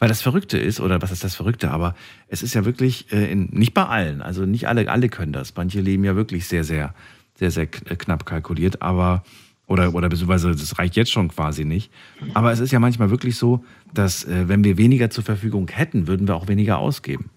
Weil 0.01 0.09
das 0.09 0.23
Verrückte 0.23 0.59
ist, 0.59 0.81
oder 0.81 1.03
was 1.03 1.13
ist 1.13 1.25
das 1.25 1.35
Verrückte, 1.35 1.71
aber 1.71 1.95
es 2.27 2.43
ist 2.43 2.55
ja 2.55 2.65
wirklich, 2.65 3.13
äh, 3.13 3.31
in, 3.31 3.51
nicht 3.53 3.75
bei 3.75 3.85
allen, 3.85 4.23
also 4.23 4.47
nicht 4.47 4.67
alle, 4.67 4.91
alle 4.91 5.11
können 5.11 5.33
das. 5.33 5.55
Manche 5.55 5.81
leben 5.81 6.05
ja 6.05 6.17
wirklich 6.17 6.49
sehr, 6.49 6.65
sehr, 6.65 6.95
sehr, 7.41 7.51
sehr 7.51 7.67
knapp 7.67 8.27
kalkuliert, 8.27 8.83
aber, 8.83 9.25
oder, 9.67 9.95
oder 9.95 10.11
beziehungsweise 10.11 10.51
das 10.51 10.79
reicht 10.79 10.95
jetzt 10.95 11.11
schon 11.11 11.29
quasi 11.29 11.65
nicht. 11.65 11.91
Aber 12.35 12.53
es 12.53 12.61
ist 12.61 12.71
ja 12.71 12.79
manchmal 12.79 13.11
wirklich 13.11 13.37
so, 13.37 13.65
dass 13.95 14.25
äh, 14.25 14.47
wenn 14.47 14.63
wir 14.63 14.77
weniger 14.77 15.09
zur 15.09 15.25
Verfügung 15.25 15.69
hätten, 15.69 16.07
würden 16.07 16.29
wir 16.29 16.37
auch 16.37 16.49
weniger 16.49 16.79
ausgeben. 16.79 17.31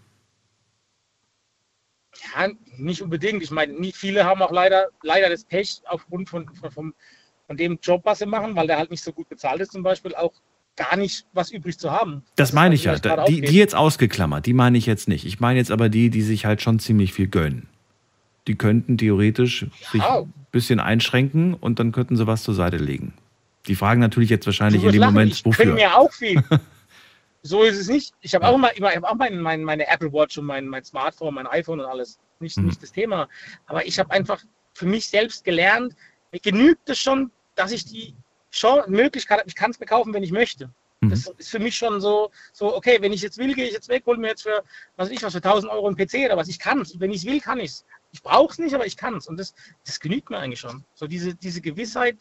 Ja, 2.35 2.49
nicht 2.77 3.01
unbedingt. 3.01 3.41
Ich 3.41 3.51
meine, 3.51 3.73
nicht 3.73 3.95
viele 3.95 4.25
haben 4.25 4.41
auch 4.41 4.51
leider, 4.51 4.87
leider 5.03 5.29
das 5.29 5.45
Pech 5.45 5.81
aufgrund 5.85 6.29
von, 6.29 6.49
von, 6.53 6.71
vom, 6.71 6.93
von 7.47 7.55
dem 7.55 7.79
Job, 7.81 8.01
was 8.03 8.19
sie 8.19 8.25
machen, 8.25 8.57
weil 8.57 8.67
der 8.67 8.77
halt 8.77 8.91
nicht 8.91 9.03
so 9.03 9.13
gut 9.13 9.29
bezahlt 9.29 9.61
ist, 9.61 9.71
zum 9.71 9.83
Beispiel 9.83 10.13
auch 10.15 10.33
gar 10.75 10.97
nicht 10.97 11.25
was 11.31 11.49
übrig 11.49 11.79
zu 11.79 11.91
haben. 11.91 12.23
Das 12.35 12.49
ist 12.49 12.55
meine 12.55 12.75
halt 12.75 12.79
ich 12.79 12.83
ja. 12.83 12.97
Da, 12.97 13.23
die, 13.23 13.39
die 13.39 13.55
jetzt 13.55 13.75
ausgeklammert, 13.75 14.45
die 14.45 14.53
meine 14.53 14.77
ich 14.77 14.85
jetzt 14.85 15.07
nicht. 15.07 15.23
Ich 15.25 15.39
meine 15.39 15.59
jetzt 15.59 15.71
aber 15.71 15.87
die, 15.87 16.09
die 16.09 16.23
sich 16.23 16.45
halt 16.45 16.61
schon 16.61 16.79
ziemlich 16.79 17.13
viel 17.13 17.27
gönnen. 17.27 17.69
Die 18.47 18.55
könnten 18.55 18.97
theoretisch 18.97 19.65
sich 19.91 20.01
ein 20.03 20.33
bisschen 20.51 20.79
einschränken 20.79 21.53
und 21.53 21.79
dann 21.79 21.91
könnten 21.91 22.15
sie 22.17 22.27
was 22.27 22.43
zur 22.43 22.53
Seite 22.53 22.77
legen. 22.77 23.13
Die 23.67 23.75
fragen 23.75 24.01
natürlich 24.01 24.29
jetzt 24.29 24.45
wahrscheinlich 24.45 24.83
in 24.83 24.91
dem 24.91 24.99
lachen, 24.99 25.13
Moment, 25.13 25.31
ich 25.33 25.45
wofür. 25.45 25.65
gönn 25.65 25.75
mir 25.75 25.95
auch 25.95 26.11
viel. 26.11 26.43
so 27.43 27.63
ist 27.63 27.77
es 27.77 27.87
nicht. 27.87 28.13
Ich 28.21 28.35
habe 28.35 28.45
auch 28.47 28.55
immer, 28.55 28.75
immer, 28.75 28.89
hab 28.89 29.03
auch 29.05 29.15
mein, 29.15 29.39
mein, 29.39 29.63
meine 29.63 29.87
Apple 29.87 30.11
Watch 30.11 30.37
und 30.37 30.45
mein, 30.45 30.67
mein 30.67 30.83
Smartphone, 30.83 31.33
mein 31.33 31.47
iPhone 31.47 31.79
und 31.79 31.85
alles. 31.85 32.19
Nicht, 32.39 32.57
Mhm. 32.57 32.65
nicht 32.65 32.83
das 32.83 32.91
Thema. 32.91 33.29
Aber 33.67 33.85
ich 33.85 33.97
habe 33.99 34.11
einfach 34.11 34.43
für 34.73 34.85
mich 34.85 35.07
selbst 35.07 35.45
gelernt, 35.45 35.95
mir 36.31 36.39
genügt 36.39 36.89
es 36.89 36.99
schon, 36.99 37.31
dass 37.55 37.71
ich 37.71 37.85
die 37.85 38.13
Chance, 38.51 38.89
Möglichkeit 38.89 39.39
habe, 39.39 39.47
ich 39.47 39.55
kann 39.55 39.71
es 39.71 39.79
mir 39.79 39.85
kaufen, 39.85 40.13
wenn 40.13 40.23
ich 40.23 40.31
möchte. 40.31 40.69
Mhm. 41.05 41.09
Das 41.09 41.27
ist 41.37 41.49
für 41.49 41.59
mich 41.59 41.75
schon 41.75 42.01
so, 42.01 42.31
so, 42.51 42.75
okay, 42.75 42.97
wenn 43.01 43.13
ich 43.13 43.21
jetzt 43.21 43.37
will, 43.37 43.53
gehe 43.53 43.65
ich 43.65 43.73
jetzt 43.73 43.89
weg, 43.89 44.03
hole 44.05 44.17
mir 44.17 44.29
jetzt 44.29 44.43
für, 44.43 44.63
was 44.95 45.09
weiß 45.09 45.15
ich, 45.15 45.23
was 45.23 45.33
für 45.33 45.43
1000 45.43 45.71
Euro 45.71 45.87
ein 45.87 45.95
PC 45.95 46.25
oder 46.25 46.37
was. 46.37 46.47
Ich 46.47 46.59
kann 46.59 46.81
es. 46.81 46.99
Wenn 46.99 47.11
ich 47.11 47.17
es 47.17 47.25
will, 47.25 47.39
kann 47.39 47.59
ich 47.59 47.71
es. 47.71 47.85
Ich 48.11 48.21
brauche 48.21 48.51
es 48.51 48.59
nicht, 48.59 48.73
aber 48.73 48.85
ich 48.85 48.97
kann 48.97 49.15
es. 49.15 49.27
Und 49.27 49.37
das, 49.37 49.53
das 49.85 49.99
genügt 49.99 50.29
mir 50.29 50.37
eigentlich 50.37 50.59
schon. 50.59 50.83
So 50.93 51.07
diese, 51.07 51.33
diese 51.35 51.61
Gewissheit, 51.61 52.17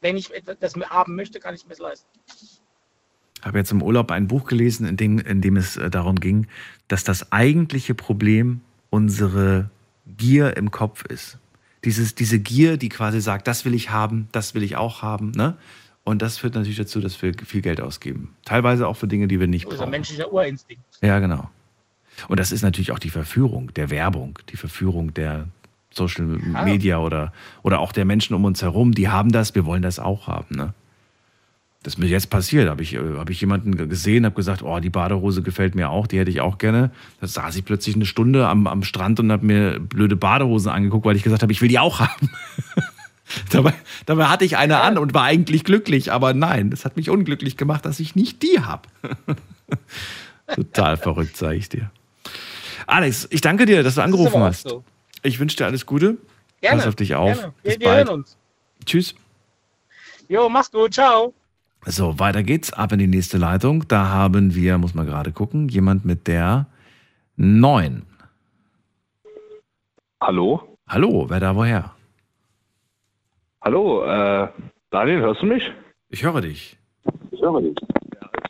wenn 0.00 0.16
ich 0.16 0.32
etwas, 0.32 0.56
das 0.60 0.76
mir 0.76 0.88
haben 0.88 1.14
möchte, 1.14 1.40
kann 1.40 1.54
ich 1.54 1.66
mir 1.66 1.72
es 1.72 1.78
leisten. 1.78 2.08
Ich 2.26 2.60
habe 3.44 3.58
jetzt 3.58 3.70
im 3.70 3.82
Urlaub 3.82 4.10
ein 4.10 4.26
Buch 4.26 4.46
gelesen, 4.46 4.86
in 4.86 4.96
dem, 4.96 5.18
in 5.18 5.40
dem 5.40 5.56
es 5.56 5.76
äh, 5.76 5.90
darum 5.90 6.16
ging, 6.18 6.48
dass 6.88 7.04
das 7.04 7.30
eigentliche 7.30 7.94
Problem 7.94 8.60
unsere 8.90 9.70
Gier 10.16 10.56
im 10.56 10.70
Kopf 10.70 11.04
ist. 11.04 11.38
Dieses, 11.84 12.14
diese 12.14 12.40
Gier, 12.40 12.76
die 12.76 12.88
quasi 12.88 13.20
sagt, 13.20 13.46
das 13.46 13.64
will 13.64 13.74
ich 13.74 13.90
haben, 13.90 14.28
das 14.32 14.54
will 14.54 14.64
ich 14.64 14.76
auch 14.76 15.02
haben. 15.02 15.30
Ne? 15.30 15.56
Und 16.08 16.22
das 16.22 16.38
führt 16.38 16.54
natürlich 16.54 16.78
dazu, 16.78 17.00
dass 17.00 17.20
wir 17.20 17.34
viel 17.44 17.60
Geld 17.60 17.80
ausgeben. 17.82 18.34
Teilweise 18.46 18.88
auch 18.88 18.94
für 18.96 19.06
Dinge, 19.08 19.28
die 19.28 19.38
wir 19.40 19.46
nicht 19.46 19.66
ein 19.70 19.76
brauchen. 19.76 19.90
menschlicher 19.90 20.32
Urinstinkt. 20.32 20.82
Ja, 21.02 21.18
genau. 21.18 21.50
Und 22.28 22.40
das 22.40 22.50
ist 22.50 22.62
natürlich 22.62 22.92
auch 22.92 22.98
die 22.98 23.10
Verführung 23.10 23.72
der 23.74 23.90
Werbung, 23.90 24.38
die 24.50 24.56
Verführung 24.56 25.12
der 25.12 25.48
Social 25.90 26.24
Media 26.64 26.98
oder, 26.98 27.32
oder 27.62 27.80
auch 27.80 27.92
der 27.92 28.04
Menschen 28.06 28.34
um 28.34 28.44
uns 28.46 28.62
herum. 28.62 28.92
Die 28.92 29.08
haben 29.08 29.32
das, 29.32 29.54
wir 29.54 29.66
wollen 29.66 29.82
das 29.82 29.98
auch 29.98 30.26
haben. 30.28 30.56
Ne? 30.56 30.72
Das 31.82 31.94
ist 31.94 31.98
mir 31.98 32.06
jetzt 32.06 32.30
passiert. 32.30 32.68
Habe 32.70 32.82
ich, 32.82 32.94
äh, 32.94 33.00
hab 33.18 33.28
ich 33.30 33.40
jemanden 33.40 33.76
ge- 33.76 33.86
gesehen, 33.86 34.24
habe 34.24 34.34
gesagt, 34.34 34.62
oh, 34.62 34.80
die 34.80 34.90
Badehose 34.90 35.42
gefällt 35.42 35.74
mir 35.74 35.90
auch, 35.90 36.06
die 36.06 36.18
hätte 36.18 36.30
ich 36.30 36.40
auch 36.40 36.56
gerne. 36.58 36.90
Da 37.20 37.26
saß 37.26 37.54
ich 37.56 37.64
plötzlich 37.64 37.94
eine 37.96 38.06
Stunde 38.06 38.48
am, 38.48 38.66
am 38.66 38.82
Strand 38.82 39.20
und 39.20 39.30
habe 39.30 39.44
mir 39.46 39.78
blöde 39.78 40.16
Badehosen 40.16 40.70
angeguckt, 40.72 41.04
weil 41.04 41.16
ich 41.16 41.22
gesagt 41.22 41.42
habe, 41.42 41.52
ich 41.52 41.60
will 41.60 41.68
die 41.68 41.78
auch 41.78 42.00
haben. 42.00 42.30
dabei, 43.50 43.74
dabei 44.06 44.26
hatte 44.26 44.44
ich 44.44 44.56
eine 44.56 44.80
an 44.80 44.98
und 44.98 45.14
war 45.14 45.24
eigentlich 45.24 45.64
glücklich, 45.64 46.12
aber 46.12 46.34
nein, 46.34 46.70
das 46.70 46.84
hat 46.84 46.96
mich 46.96 47.10
unglücklich 47.10 47.56
gemacht, 47.56 47.84
dass 47.84 48.00
ich 48.00 48.14
nicht 48.14 48.42
die 48.42 48.60
habe. 48.60 48.88
Total 50.54 50.96
verrückt, 50.96 51.36
sage 51.36 51.56
ich 51.56 51.68
dir. 51.68 51.90
Alex, 52.86 53.28
ich 53.30 53.40
danke 53.40 53.66
dir, 53.66 53.82
dass 53.82 53.96
du 53.96 54.02
angerufen 54.02 54.40
hast. 54.40 54.68
so. 54.68 54.82
Ich 55.22 55.38
wünsche 55.40 55.56
dir 55.56 55.66
alles 55.66 55.84
Gute. 55.84 56.16
Gerne. 56.60 56.78
Pass 56.78 56.86
auf 56.88 56.96
dich 56.96 57.14
auf. 57.14 57.36
Gerne. 57.36 57.52
Bis 57.62 57.72
Wir, 57.74 57.80
wir 57.80 57.86
bald. 57.88 58.08
hören 58.08 58.18
uns. 58.20 58.36
Tschüss. 58.86 59.14
Jo, 60.28 60.48
mach's 60.48 60.70
gut. 60.70 60.94
Ciao. 60.94 61.34
So, 61.86 62.18
weiter 62.18 62.42
geht's. 62.42 62.72
Ab 62.72 62.92
in 62.92 62.98
die 62.98 63.06
nächste 63.06 63.36
Leitung. 63.38 63.86
Da 63.88 64.08
haben 64.08 64.54
wir, 64.54 64.78
muss 64.78 64.94
man 64.94 65.06
gerade 65.06 65.32
gucken, 65.32 65.68
jemand 65.68 66.04
mit 66.04 66.26
der 66.26 66.66
9. 67.36 68.02
Hallo? 70.20 70.76
Hallo, 70.88 71.26
wer 71.28 71.40
da 71.40 71.54
woher? 71.54 71.94
Hallo, 73.60 74.04
äh, 74.04 74.48
Daniel, 74.90 75.20
hörst 75.20 75.42
du 75.42 75.46
mich? 75.46 75.72
Ich 76.10 76.22
höre 76.22 76.40
dich. 76.40 76.78
Ich 77.32 77.42
höre 77.42 77.60
dich. 77.60 77.76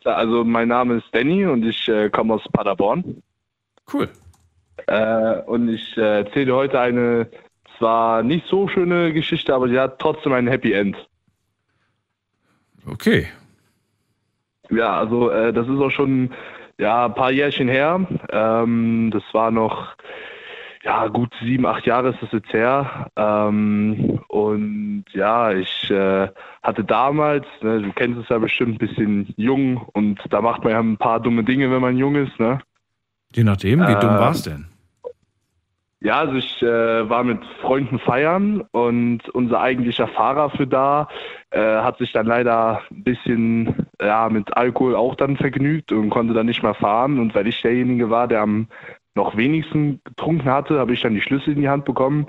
Ja, 0.05 0.15
also 0.15 0.45
mein 0.45 0.69
Name 0.69 0.97
ist 0.97 1.07
Danny 1.13 1.47
und 1.47 1.65
ich 1.65 1.89
äh, 1.89 2.11
komme 2.11 2.35
aus 2.35 2.43
Paderborn. 2.53 3.23
Cool. 3.93 4.09
Äh, 4.87 5.41
und 5.47 5.69
ich 5.71 5.97
äh, 5.97 6.19
erzähle 6.21 6.55
heute 6.55 6.79
eine 6.79 7.29
zwar 7.79 8.23
nicht 8.23 8.47
so 8.49 8.69
schöne 8.69 9.13
Geschichte, 9.13 9.55
aber 9.55 9.69
die 9.69 9.79
hat 9.79 9.99
trotzdem 9.99 10.33
ein 10.33 10.47
Happy 10.47 10.73
End. 10.73 10.97
Okay. 12.87 13.29
Ja, 14.71 14.99
also 14.99 15.31
äh, 15.31 15.53
das 15.53 15.67
ist 15.67 15.81
auch 15.81 15.91
schon 15.91 16.31
ja, 16.79 17.07
ein 17.07 17.15
paar 17.15 17.31
Jährchen 17.31 17.69
her. 17.69 18.07
Ähm, 18.31 19.11
das 19.13 19.23
war 19.33 19.51
noch 19.51 19.95
ja 20.89 21.07
gut 21.09 21.31
sieben, 21.43 21.67
acht 21.67 21.85
Jahre 21.87 22.11
ist 22.11 22.23
das 22.23 22.33
jetzt 22.33 22.53
her. 22.53 23.11
Ähm, 23.15 24.21
und 24.29 25.05
ja, 25.13 25.53
ich 25.53 25.91
äh, 25.91 26.29
hatte 26.63 26.83
damals, 26.83 27.47
ne, 27.61 27.83
du 27.83 27.93
kennst 27.93 28.19
es 28.19 28.29
ja 28.31 28.39
bestimmt, 28.39 28.77
ein 28.77 28.87
bisschen 28.87 29.35
jung 29.37 29.77
und 29.93 30.19
da 30.31 30.41
macht 30.41 30.65
man 30.65 30.73
ja 30.73 30.81
ein 30.81 30.97
paar 30.97 31.21
dumme 31.21 31.45
Dinge, 31.45 31.71
wenn 31.71 31.83
man 31.83 31.99
jung 31.99 32.15
ist, 32.15 32.41
ne? 32.41 32.61
Je 33.35 33.45
nachdem, 33.45 33.81
wie 33.81 34.01
dumm 34.01 34.15
Ähm, 34.15 34.19
war's 34.19 34.43
denn? 34.43 34.65
Ja, 36.01 36.21
also 36.21 36.35
ich 36.35 36.63
äh, 36.63 37.11
war 37.11 37.23
mit 37.23 37.45
Freunden 37.61 37.99
feiern 37.99 38.63
und 38.71 39.29
unser 39.31 39.61
eigentlicher 39.61 40.07
Fahrer 40.07 40.49
für 40.49 40.67
da 40.67 41.09
äh, 41.51 41.61
hat 41.61 41.99
sich 41.99 42.13
dann 42.13 42.25
leider 42.25 42.83
ein 42.91 43.03
bisschen 43.03 43.87
ja, 44.01 44.29
mit 44.31 44.57
Alkohol 44.57 44.95
auch 44.95 45.17
dann 45.17 45.37
vergnügt 45.37 45.91
und 45.91 46.09
konnte 46.09 46.35
dann 46.35 46.47
nicht 46.47 46.63
mehr 46.63 46.75
fahren. 46.75 47.19
Und 47.19 47.35
weil 47.35 47.49
ich 47.49 47.61
derjenige 47.61 48.11
war, 48.11 48.29
der 48.29 48.43
am 48.43 48.69
noch 49.19 49.37
wenigsten 49.37 50.01
getrunken 50.05 50.49
hatte, 50.49 50.79
habe 50.79 50.95
ich 50.95 51.03
dann 51.03 51.15
die 51.15 51.21
Schlüssel 51.21 51.55
in 51.55 51.61
die 51.61 51.69
Hand 51.69 51.85
bekommen. 51.85 52.27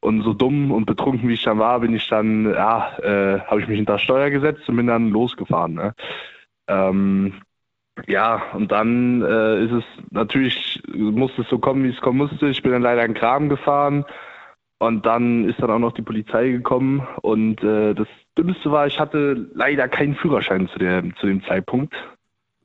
Und 0.00 0.22
so 0.22 0.34
dumm 0.34 0.70
und 0.70 0.84
betrunken 0.84 1.28
wie 1.28 1.34
ich 1.34 1.42
dann 1.42 1.58
war, 1.58 1.80
bin 1.80 1.94
ich 1.94 2.06
dann, 2.08 2.44
ja, 2.52 2.96
äh, 2.98 3.40
habe 3.40 3.60
ich 3.60 3.66
mich 3.66 3.76
hinter 3.76 3.98
Steuer 3.98 4.30
gesetzt 4.30 4.68
und 4.68 4.76
bin 4.76 4.86
dann 4.86 5.10
losgefahren. 5.10 5.74
Ne? 5.74 5.94
Ähm, 6.68 7.32
ja, 8.06 8.42
und 8.52 8.70
dann 8.70 9.22
äh, 9.22 9.64
ist 9.64 9.72
es 9.72 9.84
natürlich, 10.10 10.82
musste 10.94 11.42
es 11.42 11.48
so 11.48 11.58
kommen, 11.58 11.82
wie 11.82 11.88
es 11.88 12.00
kommen 12.00 12.18
musste. 12.18 12.48
Ich 12.48 12.62
bin 12.62 12.72
dann 12.72 12.82
leider 12.82 13.04
in 13.04 13.14
Kram 13.14 13.48
gefahren 13.48 14.04
und 14.78 15.06
dann 15.06 15.48
ist 15.48 15.60
dann 15.60 15.70
auch 15.70 15.78
noch 15.78 15.92
die 15.92 16.02
Polizei 16.02 16.50
gekommen 16.50 17.06
und 17.22 17.62
äh, 17.64 17.94
das 17.94 18.06
Dümmste 18.36 18.70
war, 18.70 18.86
ich 18.86 19.00
hatte 19.00 19.48
leider 19.54 19.88
keinen 19.88 20.14
Führerschein 20.14 20.68
zu 20.68 20.78
dem, 20.78 21.16
zu 21.16 21.26
dem 21.26 21.42
Zeitpunkt. 21.44 21.94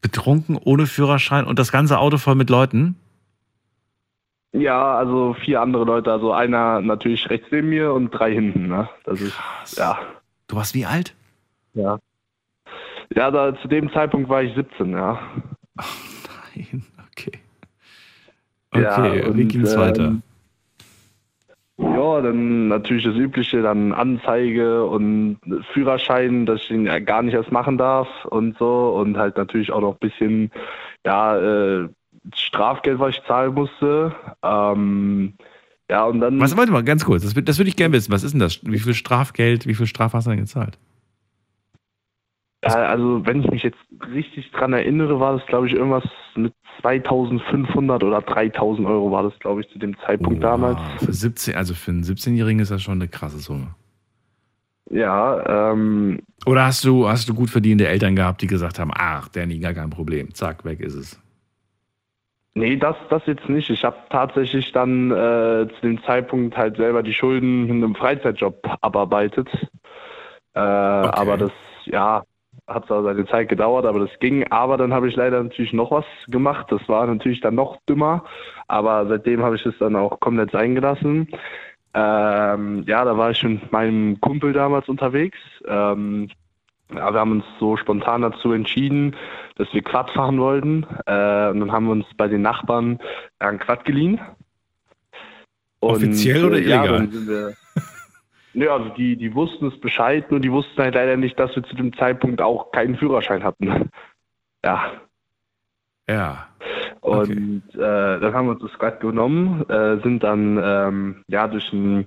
Betrunken, 0.02 0.60
ohne 0.62 0.86
Führerschein 0.86 1.46
und 1.46 1.60
das 1.60 1.72
ganze 1.72 1.98
Auto 2.00 2.18
voll 2.18 2.36
mit 2.36 2.50
Leuten? 2.50 2.98
Ja, 4.54 4.98
also 4.98 5.34
vier 5.34 5.62
andere 5.62 5.86
Leute, 5.86 6.12
also 6.12 6.34
einer 6.34 6.82
natürlich 6.82 7.30
rechts 7.30 7.48
neben 7.52 7.70
mir 7.70 7.94
und 7.94 8.12
drei 8.12 8.34
hinten. 8.34 8.68
Ne? 8.68 8.90
Das 9.06 9.22
ist, 9.22 9.38
ja. 9.78 9.98
Du 10.48 10.56
warst 10.58 10.76
wie 10.76 10.86
alt? 10.86 11.16
Ja. 11.74 12.00
Ja, 13.16 13.32
da, 13.32 13.56
zu 13.62 13.68
dem 13.68 13.92
Zeitpunkt 13.94 14.30
war 14.30 14.44
ich 14.44 14.54
17, 14.56 14.92
ja. 14.92 15.20
Nein, 15.76 16.84
okay. 17.12 17.32
Okay, 18.74 18.84
Ja, 18.84 19.36
wie 19.36 19.44
und, 19.44 19.48
ging's 19.50 19.76
weiter? 19.78 20.04
ähm, 20.06 20.24
Ja, 21.78 22.22
dann 22.22 22.68
natürlich 22.68 23.04
das 23.06 23.16
Übliche, 23.16 23.62
dann 23.62 23.94
Anzeige 23.94 24.86
und 24.86 25.40
Führerschein, 25.74 26.46
dass 26.46 26.62
ich 26.62 26.72
ihn 26.72 26.86
ja 26.86 27.00
gar 27.00 27.22
nicht 27.22 27.34
erst 27.34 27.52
machen 27.52 27.78
darf 27.78 28.08
und 28.26 28.58
so. 28.58 28.90
Und 28.96 29.18
halt 29.18 29.38
natürlich 29.38 29.72
auch 29.72 29.82
noch 29.82 29.94
ein 29.94 30.00
bisschen, 30.00 30.52
ja, 31.06 31.38
äh, 31.38 31.90
Strafgeld, 32.36 33.00
was 33.00 33.16
ich 33.16 33.24
zahlen 33.26 33.54
musste. 33.54 34.16
Ähm, 34.44 35.34
ja, 35.90 36.06
und 36.06 36.22
dann. 36.22 36.40
Was, 36.40 36.56
warte 36.56 36.72
mal, 36.72 36.84
ganz 36.84 37.06
kurz, 37.06 37.24
das, 37.24 37.34
das 37.34 37.58
würde 37.58 37.70
ich 37.70 37.76
gerne 37.76 37.94
wissen. 37.94 38.12
Was 38.12 38.24
ist 38.24 38.32
denn 38.32 38.40
das? 38.40 38.60
Wie 38.64 38.80
viel 38.80 38.94
Strafgeld, 38.94 39.68
wie 39.68 39.74
viel 39.74 39.88
Strafe 39.88 40.18
hast 40.18 40.26
du 40.26 40.32
denn 40.32 40.40
gezahlt? 40.40 40.78
Also, 42.64 43.26
wenn 43.26 43.42
ich 43.42 43.50
mich 43.50 43.64
jetzt 43.64 43.80
richtig 44.14 44.52
dran 44.52 44.74
erinnere, 44.74 45.20
war 45.20 45.36
das, 45.36 45.46
glaube 45.48 45.68
ich, 45.68 45.74
irgendwas 45.74 46.04
mit 46.36 46.54
2500 46.82 48.04
oder 48.04 48.22
3000 48.22 48.88
Euro 48.88 49.12
war 49.12 49.24
das, 49.24 49.38
glaube 49.40 49.62
ich, 49.62 49.70
zu 49.70 49.80
dem 49.80 49.98
Zeitpunkt 50.06 50.44
damals. 50.44 50.80
Für 51.00 51.12
17, 51.12 51.56
also 51.56 51.74
für 51.74 51.92
einen 51.92 52.04
17-Jährigen 52.04 52.60
ist 52.60 52.72
das 52.72 52.82
schon 52.84 53.00
eine 53.02 53.08
krasse 53.08 53.40
Summe. 53.40 53.76
Ja, 54.90 55.72
ähm, 55.72 56.20
Oder 56.46 56.66
hast 56.66 56.84
du, 56.84 57.08
hast 57.08 57.28
du 57.30 57.34
gut 57.34 57.50
verdienende 57.50 57.88
Eltern 57.88 58.16
gehabt, 58.16 58.42
die 58.42 58.48
gesagt 58.48 58.78
haben, 58.78 58.92
ach, 58.94 59.28
Danny, 59.30 59.58
gar 59.60 59.74
kein 59.74 59.90
Problem, 59.90 60.34
zack, 60.34 60.66
weg 60.66 60.82
ist 60.82 60.96
es. 60.96 61.22
Nee, 62.54 62.76
das, 62.76 62.96
das 63.10 63.26
jetzt 63.26 63.50
nicht. 63.50 63.70
Ich 63.70 63.84
habe 63.84 63.98
tatsächlich 64.10 64.72
dann 64.72 65.12
äh, 65.12 65.68
zu 65.68 65.82
dem 65.82 66.04
Zeitpunkt 66.04 66.58
halt 66.58 66.78
selber 66.78 67.04
die 67.04 67.14
Schulden 67.14 67.70
in 67.70 67.84
einem 67.84 67.96
Freizeitjob 67.96 68.78
abarbeitet. 68.82 69.50
Äh, 70.54 70.60
Aber 70.60 71.38
das, 71.38 71.52
ja, 71.86 72.24
hat 72.68 72.86
zwar 72.88 73.04
seine 73.04 73.26
Zeit 73.26 73.50
gedauert, 73.50 73.86
aber 73.86 74.00
das 74.00 74.20
ging. 74.20 74.46
Aber 74.52 74.78
dann 74.78 74.94
habe 74.94 75.08
ich 75.08 75.16
leider 75.16 75.42
natürlich 75.42 75.74
noch 75.74 75.92
was 75.92 76.06
gemacht. 76.28 76.68
Das 76.70 76.88
war 76.88 77.06
natürlich 77.08 77.42
dann 77.42 77.56
noch 77.56 77.78
dümmer. 77.88 78.24
Aber 78.68 79.08
seitdem 79.08 79.44
habe 79.44 79.56
ich 79.56 79.66
es 79.66 79.78
dann 79.80 79.96
auch 79.96 80.20
komplett 80.20 80.52
sein 80.52 80.76
gelassen. 80.76 81.28
Ähm, 81.94 82.84
ja, 82.88 83.04
da 83.04 83.18
war 83.18 83.32
ich 83.32 83.44
mit 83.44 83.72
meinem 83.72 84.20
Kumpel 84.22 84.54
damals 84.54 84.88
unterwegs. 84.88 85.38
Ähm, 85.68 86.30
ja, 86.94 87.14
wir 87.14 87.20
haben 87.20 87.32
uns 87.32 87.46
so 87.60 87.78
spontan 87.78 88.22
dazu 88.22 88.52
entschieden, 88.54 89.16
dass 89.56 89.68
wir 89.74 89.82
Quad 89.82 90.10
fahren 90.12 90.40
wollten. 90.40 90.84
Äh, 91.06 91.50
und 91.50 91.60
dann 91.60 91.72
haben 91.72 91.86
wir 91.86 91.92
uns 91.94 92.06
bei 92.18 92.28
den 92.28 92.42
Nachbarn 92.42 93.00
ein 93.40 93.60
Quad 93.60 93.86
geliehen. 93.86 94.20
Und, 95.80 95.92
Offiziell 95.96 96.46
oder 96.46 96.58
äh, 96.58 96.68
Ja, 96.68 96.84
illegal? 96.84 97.08
wir, 97.12 97.54
Nö, 98.54 98.70
also 98.70 98.90
die, 98.90 99.16
die 99.16 99.34
wussten 99.34 99.68
es 99.68 99.80
Bescheid, 99.80 100.30
nur 100.30 100.40
die 100.40 100.52
wussten 100.52 100.82
halt 100.82 100.96
leider 100.96 101.16
nicht, 101.18 101.40
dass 101.40 101.56
wir 101.56 101.64
zu 101.64 101.76
dem 101.76 101.96
Zeitpunkt 101.98 102.42
auch 102.42 102.72
keinen 102.72 102.96
Führerschein 102.98 103.44
hatten. 103.44 103.90
Ja, 104.64 104.92
Ja. 106.08 106.50
und 107.00 107.64
äh, 107.74 107.80
dann 108.20 108.32
haben 108.36 108.46
wir 108.46 108.52
uns 108.52 108.62
das 108.62 108.78
Quad 108.78 109.00
genommen, 109.00 109.68
äh, 109.70 109.98
sind 110.04 110.22
dann 110.24 110.60
ähm, 110.64 111.24
ja 111.28 111.48
durch 111.48 111.74
ein 111.74 112.06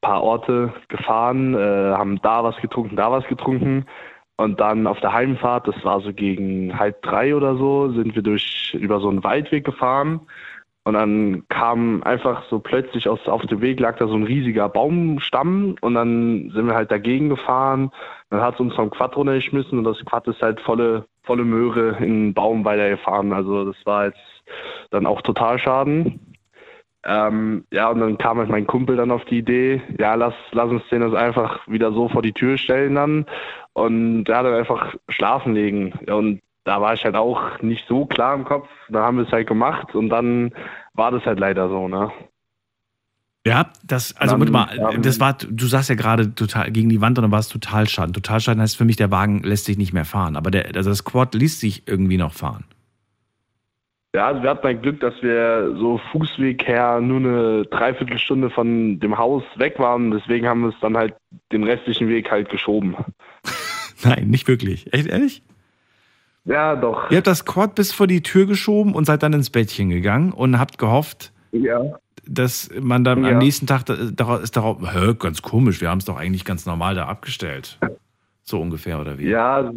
paar 0.00 0.22
Orte 0.22 0.72
gefahren, 0.86 1.54
äh, 1.54 1.58
haben 1.96 2.20
da 2.22 2.44
was 2.44 2.56
getrunken, 2.58 2.94
da 2.94 3.10
was 3.10 3.26
getrunken. 3.26 3.86
Und 4.36 4.60
dann 4.60 4.86
auf 4.86 5.00
der 5.00 5.14
Heimfahrt, 5.14 5.66
das 5.66 5.82
war 5.82 6.00
so 6.00 6.12
gegen 6.12 6.78
halb 6.78 7.00
drei 7.02 7.34
oder 7.34 7.56
so, 7.56 7.90
sind 7.92 8.14
wir 8.14 8.22
durch 8.22 8.76
über 8.78 9.00
so 9.00 9.08
einen 9.08 9.24
Waldweg 9.24 9.64
gefahren. 9.64 10.20
Und 10.84 10.94
dann 10.94 11.42
kam 11.48 12.02
einfach 12.04 12.44
so 12.48 12.60
plötzlich 12.60 13.08
aus, 13.08 13.26
auf 13.26 13.42
dem 13.46 13.60
Weg 13.60 13.80
lag 13.80 13.96
da 13.96 14.06
so 14.06 14.14
ein 14.14 14.22
riesiger 14.22 14.68
Baumstamm 14.68 15.74
und 15.80 15.94
dann 15.94 16.52
sind 16.54 16.66
wir 16.66 16.76
halt 16.76 16.92
dagegen 16.92 17.28
gefahren. 17.28 17.90
Dann 18.30 18.40
hat 18.40 18.54
es 18.54 18.60
uns 18.60 18.74
vom 18.74 18.90
Quad 18.90 19.16
runtergeschmissen 19.16 19.78
und 19.78 19.84
das 19.84 19.98
Quad 20.04 20.28
ist 20.28 20.40
halt 20.42 20.60
volle, 20.60 21.06
volle 21.24 21.44
Möhre 21.44 21.96
in 21.98 22.26
den 22.26 22.34
Baum 22.34 22.64
weitergefahren. 22.64 23.32
Also 23.32 23.64
das 23.64 23.76
war 23.84 24.06
jetzt 24.06 24.44
dann 24.90 25.06
auch 25.06 25.22
total 25.22 25.58
Schaden. 25.58 26.20
Ähm, 27.04 27.64
ja, 27.72 27.88
und 27.90 27.98
dann 27.98 28.18
kam 28.18 28.38
halt 28.38 28.48
mein 28.48 28.66
Kumpel 28.66 28.96
dann 28.96 29.10
auf 29.10 29.24
die 29.24 29.38
Idee, 29.38 29.82
ja, 29.98 30.14
lass, 30.14 30.34
lass 30.52 30.70
uns 30.70 30.82
den 30.88 31.00
das 31.00 31.14
einfach 31.14 31.66
wieder 31.66 31.92
so 31.92 32.08
vor 32.08 32.22
die 32.22 32.32
Tür 32.32 32.58
stellen 32.58 32.94
dann 32.94 33.26
und 33.76 34.24
ja, 34.24 34.42
dann 34.42 34.54
einfach 34.54 34.94
schlafen 35.10 35.54
legen. 35.54 35.92
Und 36.06 36.40
da 36.64 36.80
war 36.80 36.94
ich 36.94 37.04
halt 37.04 37.14
auch 37.14 37.60
nicht 37.60 37.86
so 37.86 38.06
klar 38.06 38.34
im 38.34 38.44
Kopf. 38.44 38.68
Da 38.88 39.02
haben 39.02 39.18
wir 39.18 39.26
es 39.26 39.32
halt 39.32 39.46
gemacht 39.46 39.94
und 39.94 40.08
dann 40.08 40.52
war 40.94 41.10
das 41.10 41.26
halt 41.26 41.38
leider 41.38 41.68
so, 41.68 41.86
ne? 41.86 42.10
Ja, 43.46 43.70
das, 43.84 44.16
also 44.16 44.38
Dann, 44.38 44.54
warte 44.54 44.80
mal, 44.80 44.98
das 44.98 45.20
war, 45.20 45.34
du 45.34 45.66
sagst 45.66 45.90
ja 45.90 45.94
gerade 45.94 46.34
total 46.34 46.72
gegen 46.72 46.88
die 46.88 47.02
Wand 47.02 47.18
und 47.18 47.22
dann 47.22 47.30
war 47.30 47.38
es 47.38 47.48
Totalschaden. 47.48 48.14
Totalschaden 48.14 48.62
heißt 48.62 48.78
für 48.78 48.86
mich, 48.86 48.96
der 48.96 49.10
Wagen 49.10 49.42
lässt 49.42 49.66
sich 49.66 49.76
nicht 49.76 49.92
mehr 49.92 50.06
fahren. 50.06 50.36
Aber 50.36 50.50
der, 50.50 50.74
also 50.74 50.88
das 50.88 51.04
Quad 51.04 51.34
ließ 51.34 51.60
sich 51.60 51.86
irgendwie 51.86 52.16
noch 52.16 52.32
fahren. 52.32 52.64
Ja, 54.14 54.28
also 54.28 54.42
wir 54.42 54.48
hatten 54.48 54.66
ein 54.66 54.80
Glück, 54.80 55.00
dass 55.00 55.14
wir 55.20 55.76
so 55.78 56.00
Fußweg 56.10 56.66
her 56.66 57.02
nur 57.02 57.18
eine 57.18 57.66
Dreiviertelstunde 57.66 58.48
von 58.48 58.98
dem 58.98 59.18
Haus 59.18 59.42
weg 59.56 59.78
waren. 59.78 60.10
Deswegen 60.10 60.48
haben 60.48 60.62
wir 60.62 60.70
es 60.70 60.80
dann 60.80 60.96
halt 60.96 61.14
den 61.52 61.62
restlichen 61.62 62.08
Weg 62.08 62.30
halt 62.30 62.48
geschoben. 62.48 62.96
Nein, 64.04 64.28
nicht 64.28 64.46
wirklich. 64.48 64.92
Echt 64.92 65.06
ehrlich? 65.06 65.42
Ja, 66.44 66.76
doch. 66.76 67.10
Ihr 67.10 67.16
habt 67.18 67.26
das 67.26 67.44
Quad 67.44 67.74
bis 67.74 67.92
vor 67.92 68.06
die 68.06 68.22
Tür 68.22 68.46
geschoben 68.46 68.94
und 68.94 69.04
seid 69.04 69.22
dann 69.22 69.32
ins 69.32 69.50
Bettchen 69.50 69.90
gegangen 69.90 70.32
und 70.32 70.58
habt 70.60 70.78
gehofft, 70.78 71.32
Ja. 71.52 71.80
dass 72.24 72.70
man 72.80 73.02
dann 73.02 73.24
Ja. 73.24 73.30
am 73.32 73.38
nächsten 73.38 73.66
Tag 73.66 73.84
da- 73.86 73.96
darauf 74.12 74.42
ist 74.42 74.56
darauf, 74.56 74.78
hä, 74.80 75.14
ganz 75.18 75.42
komisch, 75.42 75.80
wir 75.80 75.90
haben 75.90 75.98
es 75.98 76.04
doch 76.04 76.16
eigentlich 76.16 76.44
ganz 76.44 76.64
normal 76.66 76.94
da 76.94 77.06
abgestellt. 77.06 77.78
So 78.44 78.60
ungefähr, 78.60 79.00
oder 79.00 79.18
wie? 79.18 79.28
Ja, 79.28 79.72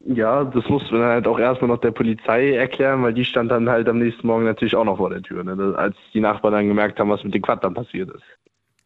ja, 0.00 0.44
das 0.44 0.68
mussten 0.68 0.92
wir 0.92 0.98
dann 1.00 1.08
halt 1.08 1.26
auch 1.26 1.38
erstmal 1.38 1.68
noch 1.68 1.80
der 1.80 1.90
Polizei 1.90 2.52
erklären, 2.54 3.02
weil 3.02 3.14
die 3.14 3.24
stand 3.24 3.50
dann 3.50 3.68
halt 3.68 3.88
am 3.88 3.98
nächsten 3.98 4.26
Morgen 4.26 4.44
natürlich 4.44 4.76
auch 4.76 4.84
noch 4.84 4.98
vor 4.98 5.08
der 5.10 5.22
Tür, 5.22 5.42
ne? 5.42 5.74
Als 5.76 5.96
die 6.12 6.20
Nachbarn 6.20 6.52
dann 6.52 6.68
gemerkt 6.68 7.00
haben, 7.00 7.08
was 7.10 7.24
mit 7.24 7.32
dem 7.34 7.42
Quad 7.42 7.64
dann 7.64 7.72
passiert 7.74 8.10
ist. 8.10 8.22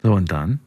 So, 0.03 0.13
und 0.13 0.31
dann? 0.31 0.61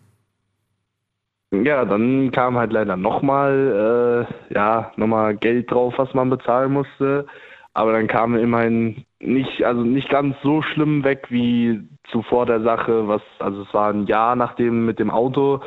Ja, 1.51 1.85
dann 1.85 2.31
kam 2.31 2.57
halt 2.57 2.73
leider 2.73 2.97
nochmal, 2.97 4.27
äh, 4.49 4.53
ja, 4.53 4.91
nochmal 4.97 5.35
Geld 5.35 5.71
drauf, 5.71 5.93
was 5.97 6.13
man 6.13 6.29
bezahlen 6.29 6.73
musste. 6.73 7.25
Aber 7.73 7.91
dann 7.91 8.07
kam 8.07 8.35
er 8.35 8.41
immerhin 8.41 9.05
nicht, 9.19 9.63
also 9.63 9.83
nicht 9.83 10.09
ganz 10.09 10.35
so 10.41 10.61
schlimm 10.61 11.03
weg 11.03 11.27
wie 11.29 11.81
zuvor 12.09 12.45
der 12.45 12.61
Sache, 12.61 13.07
was, 13.07 13.21
also 13.39 13.63
es 13.63 13.73
war 13.73 13.89
ein 13.89 14.05
Jahr 14.05 14.35
nachdem 14.35 14.85
mit 14.85 14.99
dem 14.99 15.11
Auto. 15.11 15.61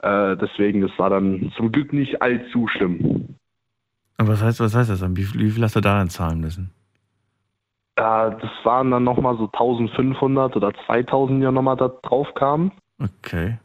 Äh, 0.00 0.36
deswegen, 0.36 0.80
das 0.80 0.90
war 0.98 1.10
dann 1.10 1.52
zum 1.56 1.70
Glück 1.70 1.92
nicht 1.92 2.20
allzu 2.20 2.66
schlimm. 2.68 3.36
Und 4.18 4.28
was 4.28 4.42
heißt, 4.42 4.60
was 4.60 4.74
heißt 4.74 4.90
das 4.90 5.00
dann? 5.00 5.16
Wie 5.16 5.22
viel, 5.22 5.40
wie 5.40 5.50
viel 5.50 5.62
hast 5.62 5.76
du 5.76 5.80
da 5.80 5.98
dann 5.98 6.10
zahlen 6.10 6.40
müssen? 6.40 6.72
Ja, 7.98 8.30
das 8.30 8.50
waren 8.64 8.90
dann 8.90 9.04
nochmal 9.04 9.36
so 9.36 9.44
1500 9.44 10.56
oder 10.56 10.72
2000, 10.86 11.38
die 11.38 11.44
ja 11.44 11.52
nochmal 11.52 11.76
da 11.76 11.88
drauf 11.88 12.28
kamen. 12.34 12.72
Okay. 12.98 13.58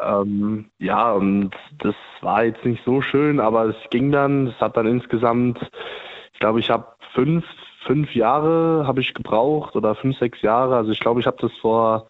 Ähm, 0.00 0.66
ja, 0.78 1.12
und 1.12 1.50
das 1.78 1.94
war 2.20 2.44
jetzt 2.44 2.64
nicht 2.64 2.82
so 2.84 3.00
schön, 3.00 3.40
aber 3.40 3.66
es 3.66 3.76
ging 3.90 4.10
dann. 4.10 4.48
Es 4.48 4.60
hat 4.60 4.76
dann 4.76 4.86
insgesamt, 4.86 5.58
ich 6.32 6.40
glaube, 6.40 6.60
ich 6.60 6.70
habe 6.70 6.86
fünf, 7.12 7.44
fünf 7.86 8.14
Jahre 8.14 8.86
habe 8.86 9.00
ich 9.00 9.14
gebraucht 9.14 9.76
oder 9.76 9.94
fünf, 9.94 10.18
sechs 10.18 10.42
Jahre. 10.42 10.76
Also 10.76 10.90
ich 10.90 11.00
glaube, 11.00 11.20
ich 11.20 11.26
habe 11.26 11.36
das 11.40 11.52
vor 11.60 12.08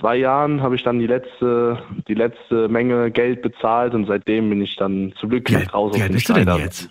zwei 0.00 0.16
Jahren 0.16 0.60
habe 0.60 0.74
ich 0.74 0.82
dann 0.82 0.98
die 0.98 1.06
letzte, 1.06 1.82
die 2.08 2.14
letzte 2.14 2.68
Menge 2.68 3.10
Geld 3.10 3.42
bezahlt 3.42 3.94
und 3.94 4.06
seitdem 4.06 4.50
bin 4.50 4.60
ich 4.60 4.76
dann 4.76 5.12
zum 5.20 5.30
Glück 5.30 5.48
nicht 5.50 5.72
raus 5.72 5.94
wie 5.94 6.02
alt 6.02 6.12
bist 6.12 6.28
du 6.28 6.32
denn 6.32 6.56
jetzt? 6.56 6.90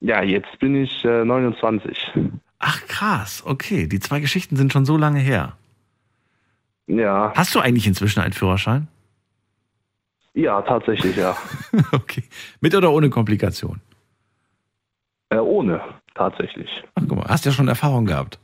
Ja, 0.00 0.22
jetzt 0.22 0.58
bin 0.58 0.74
ich 0.76 1.04
äh, 1.04 1.24
29. 1.24 2.12
Ach 2.58 2.86
krass, 2.86 3.42
okay. 3.46 3.86
Die 3.86 4.00
zwei 4.00 4.20
Geschichten 4.20 4.56
sind 4.56 4.72
schon 4.72 4.84
so 4.84 4.96
lange 4.96 5.20
her. 5.20 5.56
Ja, 6.90 7.32
Hast 7.36 7.54
du 7.54 7.60
eigentlich 7.60 7.86
inzwischen 7.86 8.20
einen 8.20 8.32
Führerschein? 8.32 8.88
ja, 10.34 10.62
tatsächlich, 10.62 11.16
ja. 11.16 11.36
okay. 11.92 12.24
Mit 12.60 12.74
oder 12.74 12.90
ohne 12.92 13.10
Komplikation? 13.10 13.80
Äh, 15.28 15.38
ohne, 15.38 15.80
tatsächlich. 16.14 16.68
Ach, 16.94 17.02
guck 17.08 17.18
mal, 17.18 17.28
hast 17.28 17.44
ja 17.44 17.52
schon 17.52 17.68
Erfahrung 17.68 18.06
gehabt. 18.06 18.38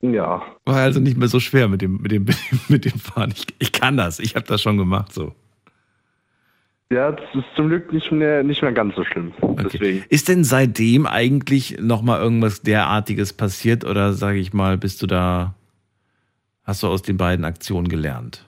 Ja. 0.00 0.42
War 0.64 0.76
also 0.76 1.00
nicht 1.00 1.16
mehr 1.16 1.28
so 1.28 1.38
schwer 1.40 1.68
mit 1.68 1.82
dem, 1.82 2.00
mit 2.00 2.12
dem, 2.12 2.26
mit 2.68 2.84
dem 2.84 2.98
Fahren. 2.98 3.32
Ich, 3.36 3.46
ich 3.58 3.72
kann 3.72 3.96
das. 3.96 4.18
Ich 4.18 4.34
habe 4.34 4.46
das 4.46 4.62
schon 4.62 4.78
gemacht 4.78 5.12
so. 5.12 5.34
Ja, 6.90 7.12
das 7.12 7.24
ist 7.34 7.44
zum 7.56 7.68
Glück 7.68 7.92
nicht 7.92 8.12
mehr, 8.12 8.42
nicht 8.42 8.60
mehr 8.62 8.72
ganz 8.72 8.94
so 8.94 9.04
schlimm. 9.04 9.32
Deswegen. 9.62 10.04
Ist 10.10 10.28
denn 10.28 10.44
seitdem 10.44 11.06
eigentlich 11.06 11.78
noch 11.80 12.02
mal 12.02 12.20
irgendwas 12.20 12.60
derartiges 12.62 13.32
passiert 13.32 13.84
oder 13.84 14.12
sage 14.12 14.38
ich 14.38 14.52
mal, 14.52 14.76
bist 14.76 15.00
du 15.02 15.06
da 15.06 15.54
hast 16.64 16.82
du 16.82 16.88
aus 16.88 17.02
den 17.02 17.16
beiden 17.16 17.44
Aktionen 17.44 17.88
gelernt? 17.88 18.46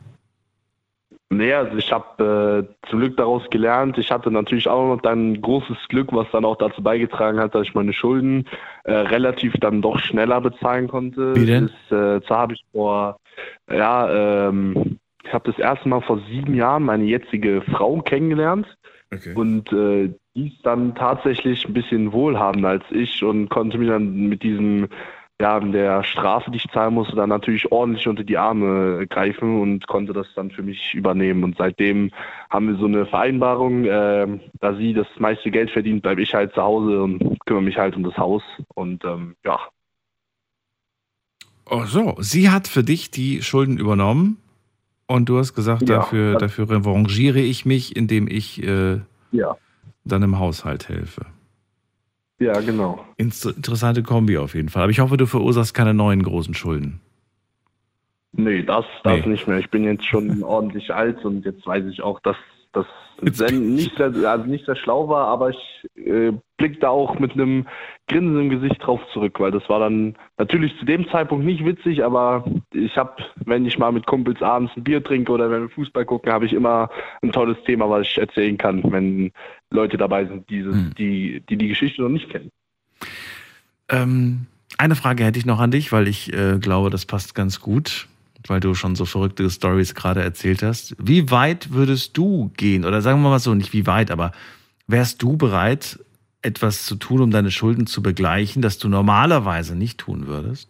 Nee, 1.31 1.53
also 1.53 1.77
ich 1.77 1.91
habe 1.91 2.69
äh, 2.85 2.89
zum 2.89 3.01
Glück 3.01 3.17
daraus 3.17 3.43
gelernt. 3.51 3.99
Ich 3.99 4.11
hatte 4.11 4.31
natürlich 4.31 4.69
auch 4.69 4.95
noch 4.95 5.03
dann 5.03 5.41
großes 5.41 5.77
Glück, 5.89 6.13
was 6.13 6.27
dann 6.31 6.45
auch 6.45 6.57
dazu 6.57 6.83
beigetragen 6.83 7.41
hat, 7.41 7.55
dass 7.55 7.67
ich 7.67 7.75
meine 7.75 7.93
Schulden 7.93 8.47
äh, 8.85 8.93
relativ 8.93 9.55
dann 9.55 9.83
doch 9.83 9.99
schneller 9.99 10.41
bezahlen 10.41 10.87
konnte. 10.87 11.35
Wie 11.35 11.47
denn? 11.47 11.71
Das, 11.89 11.99
äh, 11.99 12.27
zwar 12.27 12.39
habe 12.39 12.55
ich 12.55 12.65
vor, 12.71 13.17
ja, 13.69 14.49
ähm, 14.49 14.99
ich 15.25 15.33
habe 15.33 15.51
das 15.51 15.59
erste 15.59 15.89
Mal 15.89 16.03
vor 16.03 16.21
sieben 16.29 16.55
Jahren 16.55 16.85
meine 16.85 17.05
jetzige 17.05 17.63
Frau 17.63 18.01
kennengelernt. 18.01 18.67
Und 19.35 19.73
äh, 19.73 20.13
die 20.35 20.49
ist 20.49 20.67
dann 20.67 20.95
tatsächlich 20.95 21.65
ein 21.67 21.73
bisschen 21.73 22.13
wohlhabender 22.13 22.71
als 22.71 22.85
ich 22.91 23.23
und 23.23 23.49
konnte 23.49 23.79
mir 23.79 23.93
dann 23.93 24.27
mit 24.27 24.43
diesem, 24.43 24.89
ja, 25.41 25.59
der 25.61 26.05
Strafe, 26.05 26.51
die 26.51 26.59
ich 26.59 26.69
zahlen 26.73 26.95
musste, 26.95 27.17
dann 27.17 27.29
natürlich 27.29 27.71
ordentlich 27.73 28.07
unter 28.07 28.23
die 28.23 28.39
Arme 28.39 29.07
greifen 29.09 29.61
und 29.61 29.87
konnte 29.89 30.13
das 30.13 30.29
dann 30.37 30.51
für 30.51 30.63
mich 30.63 30.95
übernehmen. 30.95 31.43
Und 31.43 31.57
seitdem 31.59 32.11
haben 32.51 32.69
wir 32.69 32.77
so 32.77 32.87
eine 32.87 33.05
Vereinbarung, 33.07 33.85
äh, 33.85 34.27
da 34.61 34.75
sie 34.75 34.95
das 34.95 35.09
meiste 35.19 35.51
Geld 35.51 35.71
verdient, 35.71 36.03
bleibe 36.03 36.23
ich 36.23 36.35
halt 36.35 36.55
zu 36.55 36.63
Hause 36.63 37.03
und 37.03 37.39
kümmere 37.47 37.65
mich 37.65 37.77
halt 37.77 37.97
um 37.97 38.05
das 38.05 38.17
Haus. 38.17 38.43
Und 38.75 39.05
ähm, 39.05 39.35
ja, 39.45 39.59
Oh 41.67 41.85
so, 41.87 42.17
sie 42.21 42.51
hat 42.51 42.69
für 42.69 42.85
dich 42.85 43.11
die 43.11 43.43
Schulden 43.43 43.79
übernommen 43.79 44.37
und 45.07 45.29
du 45.29 45.39
hast 45.39 45.55
gesagt, 45.55 45.89
Ja. 45.89 45.97
dafür, 45.97 46.37
dafür 46.37 46.69
revanchiere 46.69 47.41
ich 47.41 47.65
mich, 47.65 47.97
indem 47.97 48.29
ich 48.29 48.63
äh, 48.63 49.01
ja. 49.33 49.57
dann 50.05 50.23
im 50.23 50.39
Haushalt 50.39 50.89
helfe. 50.89 51.27
Ja, 52.39 52.61
genau. 52.61 53.05
Interessante 53.17 54.03
Kombi 54.03 54.39
auf 54.39 54.55
jeden 54.55 54.69
Fall. 54.69 54.83
Aber 54.83 54.91
ich 54.91 55.01
hoffe, 55.01 55.17
du 55.17 55.27
verursachst 55.27 55.75
keine 55.75 55.95
neuen 55.95 56.23
großen 56.23 56.55
Schulden. 56.55 57.01
Nee, 58.33 58.63
das, 58.63 58.85
das 59.05 59.21
Nee. 59.25 59.33
nicht 59.33 59.47
mehr. 59.47 59.59
Ich 59.59 59.71
bin 59.71 59.85
jetzt 59.85 60.05
schon 60.07 60.43
ordentlich 60.43 60.93
alt 60.93 61.25
und 61.25 61.45
jetzt 61.45 61.67
weiß 61.67 61.85
ich 61.87 62.03
auch, 62.03 62.21
dass 62.21 62.37
das 62.73 62.87
nicht 63.21 63.97
sehr, 63.97 64.13
also 64.29 64.45
nicht 64.47 64.67
sehr 64.67 64.75
schlau 64.75 65.09
war, 65.09 65.29
aber 65.29 65.51
ich 65.51 65.89
äh, 65.95 66.33
blick 66.57 66.81
da 66.81 66.89
auch 66.89 67.21
mit 67.21 67.33
einem 67.35 67.67
Grinsen 68.09 68.41
im 68.41 68.51
Gesicht 68.51 68.85
drauf 68.85 69.01
zurück, 69.13 69.39
weil 69.39 69.53
das 69.53 69.69
war 69.69 69.79
dann 69.79 70.17
natürlich 70.37 70.77
zu 70.81 70.85
dem 70.85 71.09
Zeitpunkt 71.09 71.45
nicht 71.45 71.65
witzig, 71.65 72.05
aber 72.05 72.45
ich 72.73 72.97
habe, 72.97 73.23
wenn 73.45 73.65
ich 73.67 73.79
mal 73.79 73.93
mit 73.93 74.07
Kumpels 74.07 74.43
abends 74.43 74.73
ein 74.77 74.83
Bier 74.83 75.03
trinke 75.03 75.31
oder 75.31 75.49
wenn 75.51 75.63
wir 75.63 75.69
Fußball 75.71 76.05
gucken, 76.05 76.33
habe 76.33 76.47
ich 76.47 76.53
immer 76.53 76.91
ein 77.23 77.31
tolles 77.31 77.57
Thema, 77.65 77.89
was 77.89 78.03
ich 78.09 78.19
erzählen 78.19 78.59
kann, 78.59 78.83
wenn 78.91 79.31
Leute 79.75 79.97
dabei 79.97 80.25
sind, 80.27 80.49
dieses, 80.49 80.75
Hm. 80.75 80.95
die, 80.97 81.43
die 81.49 81.57
die 81.57 81.69
Geschichte 81.69 82.03
noch 82.03 82.09
nicht 82.09 82.31
kennen. 82.31 82.51
Ähm, 83.89 84.47
eine 84.79 84.97
Frage 84.97 85.25
hätte 85.25 85.39
ich 85.39 85.47
noch 85.47 85.61
an 85.61 85.71
dich, 85.71 85.93
weil 85.93 86.09
ich 86.09 86.33
äh, 86.33 86.59
glaube, 86.59 86.91
das 86.91 87.07
passt 87.07 87.35
ganz 87.35 87.61
gut, 87.61 88.09
weil 88.47 88.61
du 88.61 88.75
schon 88.75 88.97
so 88.97 89.05
verrückte 89.05 89.49
Stories 89.51 89.95
gerade 89.95 90.23
erzählt 90.23 90.63
hast. 90.63 90.97
Wie 90.99 91.31
weit 91.31 91.73
würdest 91.73 92.17
du 92.17 92.51
gehen? 92.57 92.85
Oder 92.85 93.03
sagen 93.03 93.23
wir 93.23 93.31
mal 93.31 93.39
so, 93.39 93.55
nicht 93.55 93.73
wie 93.73 93.87
weit, 93.87 94.11
aber 94.11 94.33
wärst 94.87 95.23
du 95.23 95.37
bereit, 95.37 95.99
etwas 96.43 96.85
zu 96.85 96.97
tun, 96.97 97.21
um 97.21 97.31
deine 97.31 97.51
Schulden 97.51 97.87
zu 97.87 98.03
begleichen, 98.03 98.63
das 98.63 98.79
du 98.79 98.89
normalerweise 98.89 99.77
nicht 99.77 99.99
tun 99.99 100.27
würdest? 100.27 100.69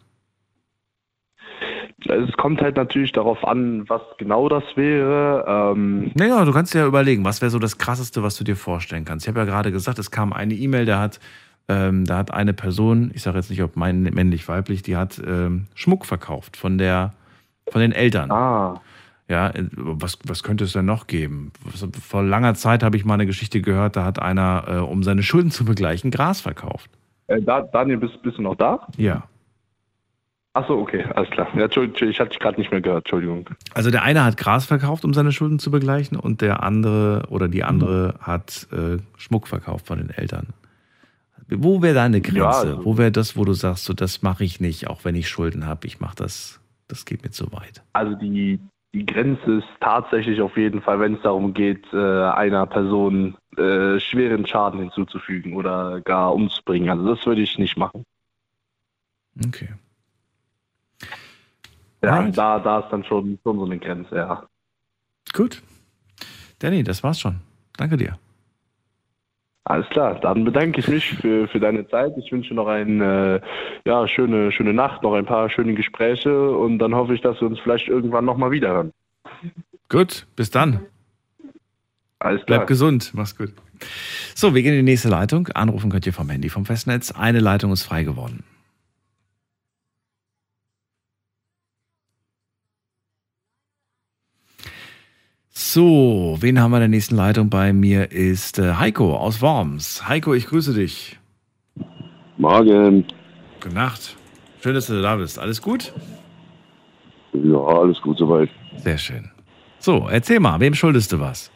Es 2.07 2.33
kommt 2.37 2.61
halt 2.61 2.77
natürlich 2.77 3.13
darauf 3.13 3.43
an, 3.47 3.89
was 3.89 4.03
genau 4.19 4.49
das 4.49 4.65
wäre. 4.75 5.45
Ähm, 5.47 6.11
Naja, 6.15 6.45
du 6.45 6.53
kannst 6.53 6.75
dir 6.75 6.81
ja 6.81 6.87
überlegen, 6.87 7.25
was 7.25 7.41
wäre 7.41 7.51
so 7.51 7.59
das 7.59 7.79
Krasseste, 7.79 8.23
was 8.23 8.37
du 8.37 8.45
dir 8.45 8.57
vorstellen 8.57 9.05
kannst. 9.05 9.25
Ich 9.25 9.29
habe 9.29 9.39
ja 9.41 9.47
gerade 9.47 9.73
gesagt, 9.73 9.99
es 9.99 10.11
kam 10.11 10.33
eine 10.33 10.55
E-Mail, 10.55 10.87
da 10.87 11.01
hat, 11.01 11.21
ähm, 11.69 12.05
da 12.05 12.19
hat 12.19 12.33
eine 12.33 12.53
Person, 12.53 13.11
ich 13.15 13.23
sage 13.23 13.39
jetzt 13.39 13.49
nicht, 13.49 13.63
ob 13.63 13.77
mein, 13.77 14.03
männlich, 14.03 14.49
weiblich, 14.49 14.83
die 14.83 14.97
hat 14.97 15.23
ähm, 15.25 15.67
Schmuck 15.75 16.05
verkauft 16.05 16.57
von 16.57 16.79
der, 16.79 17.15
von 17.71 17.81
den 17.81 17.93
Eltern. 17.93 18.31
ah, 18.31 18.81
Ja, 19.29 19.49
äh, 19.51 19.65
was, 19.73 20.19
was 20.27 20.43
könnte 20.43 20.65
es 20.65 20.73
denn 20.73 20.85
noch 20.85 21.07
geben? 21.07 21.53
Vor 22.07 22.23
langer 22.23 22.55
Zeit 22.55 22.83
habe 22.83 22.97
ich 22.97 23.05
mal 23.07 23.15
eine 23.15 23.25
Geschichte 23.27 23.63
gehört, 23.63 23.97
da 23.97 24.05
hat 24.05 24.21
einer, 24.21 24.65
äh, 24.67 24.77
um 24.79 25.03
seine 25.05 25.23
Schulden 25.23 25.51
zu 25.53 25.65
begleichen, 25.65 26.11
Gras 26.11 26.41
verkauft. 26.43 26.91
äh, 27.29 27.41
da, 27.41 27.63
Daniel, 27.63 27.99
bist, 27.99 28.21
bist 28.23 28.37
du 28.37 28.43
noch 28.43 28.57
da? 28.57 28.87
Ja. 28.99 29.23
Achso, 30.55 30.79
okay, 30.79 31.05
alles 31.17 31.31
klar. 31.31 31.49
Ja, 31.57 31.65
Entschuldigung, 31.65 32.09
ich 32.09 32.21
hatte 32.21 32.31
dich 32.31 32.39
gerade 32.39 32.59
nicht 32.61 32.71
mehr 32.71 32.81
gehört, 32.81 33.05
Entschuldigung. 33.07 33.51
Also 33.75 33.91
der 33.91 34.03
eine 34.05 34.25
hat 34.25 34.37
Gras 34.37 34.65
verkauft, 34.67 35.05
um 35.05 35.13
seine 35.13 35.33
Schulden 35.33 35.59
zu 35.59 35.73
begleichen, 35.73 36.17
und 36.17 36.41
der 36.43 36.63
andere 36.63 37.25
oder 37.29 37.49
die 37.49 37.65
andere 37.65 38.15
hat 38.21 38.69
äh, 38.73 38.99
Schmuck 39.17 39.49
verkauft 39.49 39.87
von 39.89 39.99
den 39.99 40.11
Eltern. 40.11 40.49
Wo 41.49 41.83
wäre 41.83 41.95
deine 41.95 42.21
Grenze? 42.21 42.39
Ja, 42.39 42.51
also- 42.51 42.85
wo 42.85 42.97
wäre 42.99 43.11
das, 43.11 43.37
wo 43.37 43.45
du 43.45 43.53
sagst, 43.53 43.85
so 43.85 43.93
das 43.95 44.23
mache 44.23 44.45
ich 44.45 44.61
nicht, 44.61 44.87
auch 44.87 45.05
wenn 45.05 45.17
ich 45.17 45.29
Schulden 45.29 45.67
habe, 45.67 45.87
ich 45.89 45.99
mache 46.01 46.15
das, 46.17 46.61
das 46.87 47.05
geht 47.05 47.25
mir 47.25 47.31
zu 47.31 47.53
weit. 47.53 47.83
Also 47.93 48.15
die, 48.15 48.61
die 48.95 49.05
Grenze 49.05 49.57
ist 49.59 49.69
tatsächlich 49.81 50.41
auf 50.41 50.57
jeden 50.57 50.83
Fall, 50.83 51.01
wenn 51.01 51.15
es 51.15 51.23
darum 51.23 51.53
geht, 51.53 51.85
äh, 51.93 51.97
einer 51.97 52.65
Person 52.67 53.37
äh, 53.57 53.99
schweren 53.99 54.47
Schaden 54.47 54.79
hinzuzufügen 54.81 55.55
oder 55.55 56.01
gar 56.01 56.33
umzubringen. 56.33 56.91
Also 56.91 57.13
das 57.15 57.27
würde 57.27 57.41
ich 57.43 57.59
nicht 57.59 57.77
machen. 57.77 58.05
Okay. 59.45 59.69
Ja, 62.05 62.13
Alright. 62.13 62.37
da, 62.37 62.59
da 62.59 62.81
ist 62.81 62.91
dann 62.91 63.05
schon, 63.05 63.39
schon 63.43 63.59
so 63.59 63.65
eine 63.65 63.79
Grenze, 63.79 64.17
ja. 64.17 64.45
Gut. 65.33 65.63
Danny, 66.59 66.83
das 66.83 67.03
war's 67.03 67.21
schon. 67.21 67.41
Danke 67.77 67.97
dir. 67.97 68.19
Alles 69.67 69.89
klar, 69.89 70.21
dann 70.21 70.45
bedanke 70.45 70.81
ich 70.81 70.89
mich 70.89 71.15
für, 71.15 71.49
für 71.49 71.59
deine 71.59 71.89
Zeit. 71.89 72.13
Ich 72.19 72.31
wünsche 72.31 72.53
noch 72.53 72.67
eine 72.67 73.41
äh, 73.43 73.89
ja, 73.89 74.07
schöne, 74.07 74.53
schöne 74.53 74.75
Nacht, 74.75 75.03
noch 75.03 75.15
ein 75.15 75.25
paar 75.25 75.49
schöne 75.49 75.73
Gespräche 75.73 76.51
und 76.51 76.79
dann 76.79 76.95
hoffe 76.95 77.15
ich, 77.15 77.23
dass 77.23 77.41
wir 77.41 77.49
uns 77.49 77.59
vielleicht 77.61 77.89
irgendwann 77.89 78.27
nochmal 78.27 78.51
wiederhören. 78.51 78.93
Gut, 79.89 80.27
bis 80.37 80.51
dann. 80.51 80.81
Alles 82.19 82.45
klar. 82.45 82.59
Bleib 82.59 82.67
gesund. 82.67 83.13
Mach's 83.15 83.37
gut. 83.37 83.53
So, 84.35 84.55
wir 84.55 84.63
gehen 84.63 84.75
in 84.75 84.85
die 84.85 84.93
nächste 84.93 85.09
Leitung. 85.09 85.49
Anrufen 85.55 85.91
könnt 85.91 86.07
ihr 86.07 86.13
vom 86.13 86.29
Handy 86.29 86.51
vom 86.51 86.67
Festnetz. 86.67 87.13
Eine 87.13 87.41
Leitung 87.41 87.73
ist 87.73 87.85
frei 87.85 88.03
geworden. 88.05 88.45
So, 95.57 96.37
wen 96.41 96.61
haben 96.61 96.73
wir 96.73 96.79
in 96.79 96.83
der 96.83 96.89
nächsten 96.89 97.15
Leitung? 97.15 97.49
Bei 97.49 97.73
mir 97.73 98.11
ist 98.11 98.59
äh, 98.59 98.75
Heiko 98.75 99.17
aus 99.17 99.41
Worms. 99.41 100.09
Heiko, 100.09 100.35
ich 100.35 100.49
grüße 100.49 100.75
dich. 100.75 101.17
Morgen. 102.39 103.05
Gute 103.61 103.73
Nacht. 103.73 104.17
Schön, 104.61 104.75
dass 104.75 104.89
du 104.89 105.01
da 105.01 105.15
bist. 105.15 105.39
Alles 105.39 105.63
gut? 105.63 105.93
Ja, 107.35 107.59
alles 107.59 108.01
gut 108.03 108.19
soweit. 108.19 108.51
Sehr 108.79 108.99
schön. 108.99 109.31
So, 109.79 110.09
erzähl 110.11 110.41
mal, 110.41 110.59
wem 110.59 110.75
schuldest 110.75 111.13
du 111.13 111.21
was? 111.21 111.53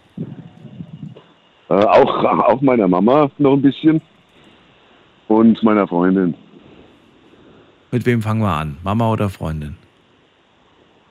Äh, 1.68 1.74
auch, 1.74 2.24
auch 2.24 2.60
meiner 2.60 2.86
Mama 2.86 3.28
noch 3.38 3.54
ein 3.54 3.62
bisschen. 3.62 4.00
Und 5.26 5.60
meiner 5.64 5.88
Freundin. 5.88 6.34
Mit 7.90 8.06
wem 8.06 8.22
fangen 8.22 8.42
wir 8.42 8.52
an? 8.52 8.76
Mama 8.84 9.10
oder 9.10 9.28
Freundin? 9.28 9.76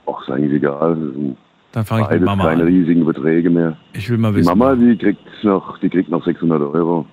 Ach, 0.05 0.21
ist 0.21 0.29
eigentlich 0.29 0.53
egal. 0.53 1.35
Dann 1.71 1.85
fange 1.85 2.03
ich 2.03 2.09
mit 2.11 2.21
Mama 2.23 2.45
keine 2.45 2.61
an. 2.63 2.67
riesigen 2.67 3.05
Beträge 3.05 3.49
mehr. 3.49 3.77
Ich 3.93 4.09
will 4.09 4.17
mal 4.17 4.31
Die 4.31 4.37
wissen. 4.39 4.47
Mama, 4.57 4.75
die 4.75 4.97
kriegt 4.97 5.19
noch, 5.43 5.77
die 5.79 5.89
kriegt 5.89 6.09
noch 6.09 6.23
600 6.23 6.61
Euro. 6.61 7.05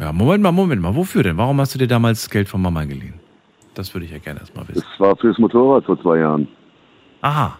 Ja, 0.00 0.12
Moment 0.12 0.42
mal, 0.42 0.52
Moment 0.52 0.80
mal. 0.82 0.94
Wofür 0.94 1.22
denn? 1.22 1.36
Warum 1.36 1.60
hast 1.60 1.74
du 1.74 1.78
dir 1.78 1.86
damals 1.88 2.28
Geld 2.30 2.48
von 2.48 2.62
Mama 2.62 2.84
geliehen? 2.84 3.14
Das 3.74 3.94
würde 3.94 4.06
ich 4.06 4.12
ja 4.12 4.18
gerne 4.18 4.40
erstmal 4.40 4.66
wissen. 4.68 4.84
Das 4.90 5.00
war 5.00 5.16
fürs 5.16 5.38
Motorrad 5.38 5.84
vor 5.84 6.00
zwei 6.00 6.18
Jahren. 6.18 6.48
Aha. 7.20 7.58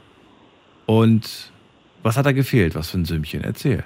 Und 0.87 1.53
was 2.03 2.17
hat 2.17 2.27
da 2.27 2.33
gefehlt? 2.33 2.75
Was 2.75 2.91
für 2.91 2.99
ein 2.99 3.05
Sümmchen? 3.05 3.43
Erzähl. 3.45 3.85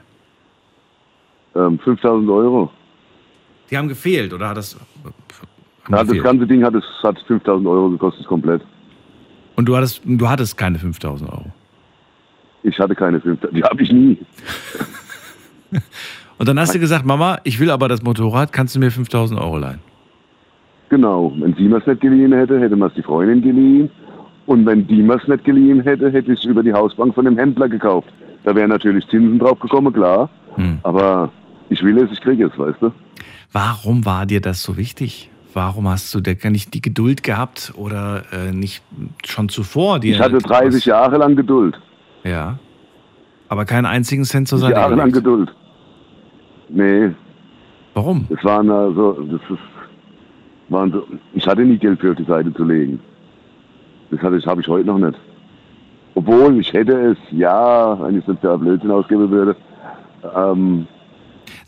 Ähm, 1.55 1.79
5000 1.79 2.31
Euro. 2.31 2.71
Die 3.71 3.77
haben 3.77 3.89
gefehlt, 3.89 4.33
oder 4.33 4.51
hat 4.51 4.57
das. 4.59 4.77
Haben 5.85 5.95
Ja, 5.95 6.05
das 6.05 6.23
ganze 6.23 6.47
Ding 6.47 6.63
hat, 6.65 6.75
es 6.75 6.85
hat 7.03 7.19
5000 7.27 7.67
Euro 7.67 7.91
gekostet 7.91 8.27
komplett. 8.27 8.63
Und 9.57 9.67
du 9.67 9.77
hattest, 9.77 10.03
du 10.05 10.29
hattest 10.29 10.57
keine 10.57 10.79
5000 10.79 11.29
Euro. 11.31 11.47
Ich 12.63 12.79
hatte 12.79 12.95
keine 12.95 13.21
5000, 13.21 13.57
die 13.57 13.63
habe 13.63 13.83
ich 13.83 13.93
nie. 13.93 14.19
Und 16.39 16.49
dann 16.49 16.59
hast 16.59 16.75
du 16.75 16.79
gesagt, 16.79 17.05
Mama, 17.05 17.39
ich 17.45 17.61
will 17.61 17.71
aber 17.71 17.89
das 17.89 18.03
Motorrad, 18.03 18.53
kannst 18.53 18.75
du 18.75 18.81
mir 18.81 18.91
5000 18.91 19.41
Euro 19.41 19.59
leihen? 19.59 19.79
Genau. 20.89 21.33
Wenn 21.39 21.55
sie 21.55 21.69
mir 21.69 21.79
es 21.79 21.87
nicht 21.87 22.01
geliehen 22.01 22.33
hätte, 22.33 22.61
hätte 22.61 22.77
man 22.77 22.89
es 22.89 22.95
die 22.95 23.03
Freundin 23.03 23.43
geliehen. 23.43 23.91
Und 24.47 24.67
wenn 24.67 24.87
die 24.87 25.03
mir 25.03 25.15
es 25.15 25.29
nicht 25.29 25.45
geliehen 25.45 25.81
hätte, 25.83 26.11
hätte 26.11 26.33
ich 26.33 26.41
es 26.41 26.45
über 26.45 26.63
die 26.63 26.73
Hausbank 26.73 27.15
von 27.15 27.25
dem 27.25 27.39
Händler 27.39 27.69
gekauft. 27.69 28.09
Da 28.45 28.55
wären 28.55 28.71
natürlich 28.71 29.07
Zinsen 29.09 29.39
drauf 29.39 29.59
gekommen, 29.61 29.93
klar. 29.93 30.29
Hm. 30.57 30.79
Aber 30.83 31.31
ich 31.71 31.83
will 31.83 31.97
es, 31.99 32.11
ich 32.11 32.21
kriege 32.21 32.47
es, 32.47 32.59
weißt 32.59 32.83
du? 32.83 32.93
Warum 33.53 34.05
war 34.05 34.27
dir 34.27 34.41
das 34.41 34.63
so 34.63 34.77
wichtig? 34.77 35.31
Warum 35.55 35.89
hast 35.89 36.15
du 36.15 36.21
da 36.21 36.35
gar 36.35 36.51
nicht 36.51 36.75
die 36.75 36.83
Geduld 36.83 37.23
gehabt 37.23 37.73
oder 37.77 38.25
äh, 38.33 38.53
nicht 38.53 38.83
schon 39.25 39.49
zuvor 39.49 40.01
dir. 40.01 40.15
Ich 40.15 40.21
hatte 40.21 40.39
30 40.39 40.85
Jahre 40.87 41.19
lang 41.19 41.37
Geduld. 41.37 41.79
Ja. 42.25 42.59
Aber 43.49 43.65
keinen 43.65 43.87
einzigen 43.87 44.25
Cent 44.25 44.49
zur 44.49 44.59
Seite. 44.59 44.75
Jahre 44.75 44.95
lang 44.95 45.11
gelegt. 45.11 45.25
Geduld. 45.25 45.55
Nee, 46.69 47.11
Warum? 47.95 48.27
das 48.31 48.43
waren 48.45 48.71
also, 48.71 49.13
das 49.31 49.41
ist, 49.51 49.59
waren 50.71 50.91
so, 50.91 51.07
ich 51.35 51.47
hatte 51.47 51.63
nie 51.63 51.77
Geld 51.77 52.01
für 52.01 52.13
auf 52.13 52.17
die 52.17 52.25
Seite 52.25 52.53
zu 52.55 52.65
legen. 52.65 52.99
Das 54.11 54.21
hatte 54.21 54.37
ich, 54.37 54.47
habe 54.47 54.61
ich 54.61 54.69
heute 54.69 54.87
noch 54.87 54.99
nicht. 54.99 55.19
Obwohl, 56.15 56.59
ich 56.59 56.73
hätte 56.73 56.93
es, 57.13 57.19
ja, 57.31 57.99
wenn 58.01 58.19
ich 58.19 58.27
es 58.27 58.39
für 58.41 58.59
Blödsinn 58.59 58.91
ausgeben 58.91 59.31
würde. 59.31 59.57
Ähm, 60.35 60.87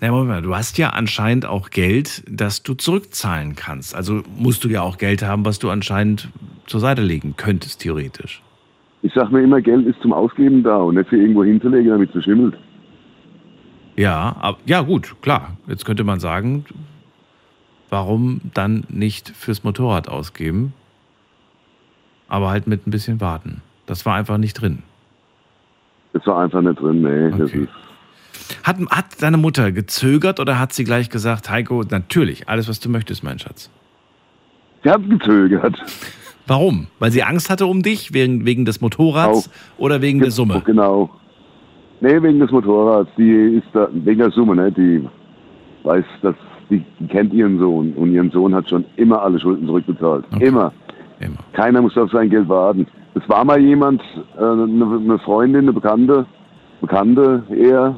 Na, 0.00 0.10
Moment 0.10 0.28
mal, 0.28 0.42
du 0.42 0.54
hast 0.54 0.78
ja 0.78 0.90
anscheinend 0.90 1.46
auch 1.46 1.70
Geld, 1.70 2.22
das 2.28 2.62
du 2.62 2.74
zurückzahlen 2.74 3.56
kannst. 3.56 3.94
Also 3.94 4.22
musst 4.36 4.64
du 4.64 4.68
ja 4.68 4.82
auch 4.82 4.98
Geld 4.98 5.22
haben, 5.22 5.44
was 5.44 5.58
du 5.58 5.70
anscheinend 5.70 6.28
zur 6.66 6.80
Seite 6.80 7.02
legen 7.02 7.34
könntest, 7.36 7.80
theoretisch. 7.80 8.43
Ich 9.04 9.12
sag 9.12 9.30
mir 9.30 9.42
immer, 9.42 9.60
Geld 9.60 9.86
ist 9.86 10.00
zum 10.00 10.14
Ausgeben 10.14 10.62
da 10.62 10.78
und 10.78 10.94
nicht 10.94 11.10
für 11.10 11.18
irgendwo 11.18 11.44
hinzulegen, 11.44 11.90
damit 11.90 12.08
es 12.08 12.12
verschimmelt. 12.12 12.56
Ja, 13.96 14.34
ab, 14.40 14.58
ja 14.64 14.80
gut, 14.80 15.14
klar. 15.20 15.58
Jetzt 15.68 15.84
könnte 15.84 16.04
man 16.04 16.20
sagen, 16.20 16.64
warum 17.90 18.40
dann 18.54 18.84
nicht 18.88 19.28
fürs 19.28 19.62
Motorrad 19.62 20.08
ausgeben, 20.08 20.72
aber 22.28 22.48
halt 22.48 22.66
mit 22.66 22.86
ein 22.86 22.90
bisschen 22.90 23.20
warten. 23.20 23.60
Das 23.84 24.06
war 24.06 24.14
einfach 24.16 24.38
nicht 24.38 24.54
drin. 24.54 24.82
Das 26.14 26.26
war 26.26 26.40
einfach 26.40 26.62
nicht 26.62 26.80
drin, 26.80 27.02
nee. 27.02 27.42
Okay. 27.44 27.68
Hat, 28.62 28.78
hat 28.90 29.22
deine 29.22 29.36
Mutter 29.36 29.70
gezögert 29.70 30.40
oder 30.40 30.58
hat 30.58 30.72
sie 30.72 30.84
gleich 30.84 31.10
gesagt, 31.10 31.50
Heiko, 31.50 31.84
natürlich, 31.88 32.48
alles, 32.48 32.70
was 32.70 32.80
du 32.80 32.88
möchtest, 32.88 33.22
mein 33.22 33.38
Schatz? 33.38 33.70
sie 34.82 34.90
hat 34.90 35.08
gezögert. 35.10 35.76
Warum? 36.46 36.88
Weil 36.98 37.10
sie 37.10 37.22
Angst 37.22 37.50
hatte 37.50 37.66
um 37.66 37.82
dich, 37.82 38.12
wegen, 38.12 38.44
wegen 38.44 38.64
des 38.64 38.80
Motorrads 38.80 39.50
oder 39.78 40.02
wegen 40.02 40.20
der 40.20 40.30
Summe? 40.30 40.62
Genau. 40.64 41.10
Nee, 42.00 42.20
wegen 42.22 42.40
des 42.40 42.50
Motorrads. 42.50 43.10
Die 43.16 43.58
ist 43.58 43.68
da, 43.72 43.88
wegen 43.92 44.18
der 44.18 44.30
Summe, 44.30 44.54
ne? 44.54 44.70
Die, 44.70 45.04
weiß, 45.84 46.04
dass 46.22 46.34
die, 46.70 46.82
die 46.98 47.06
kennt 47.06 47.32
ihren 47.32 47.58
Sohn 47.58 47.92
und 47.92 48.12
ihren 48.12 48.30
Sohn 48.30 48.54
hat 48.54 48.68
schon 48.68 48.84
immer 48.96 49.22
alle 49.22 49.38
Schulden 49.38 49.66
zurückbezahlt. 49.66 50.24
Okay. 50.34 50.46
Immer. 50.46 50.72
Immer. 51.20 51.38
Keiner 51.52 51.80
muss 51.80 51.96
auf 51.96 52.10
sein 52.10 52.30
Geld 52.30 52.48
warten. 52.48 52.86
Es 53.14 53.28
war 53.28 53.44
mal 53.44 53.60
jemand, 53.60 54.02
äh, 54.36 54.42
eine, 54.42 55.00
eine 55.02 55.18
Freundin, 55.20 55.62
eine 55.62 55.72
Bekannte, 55.72 56.26
Bekannte 56.80 57.44
eher, 57.50 57.94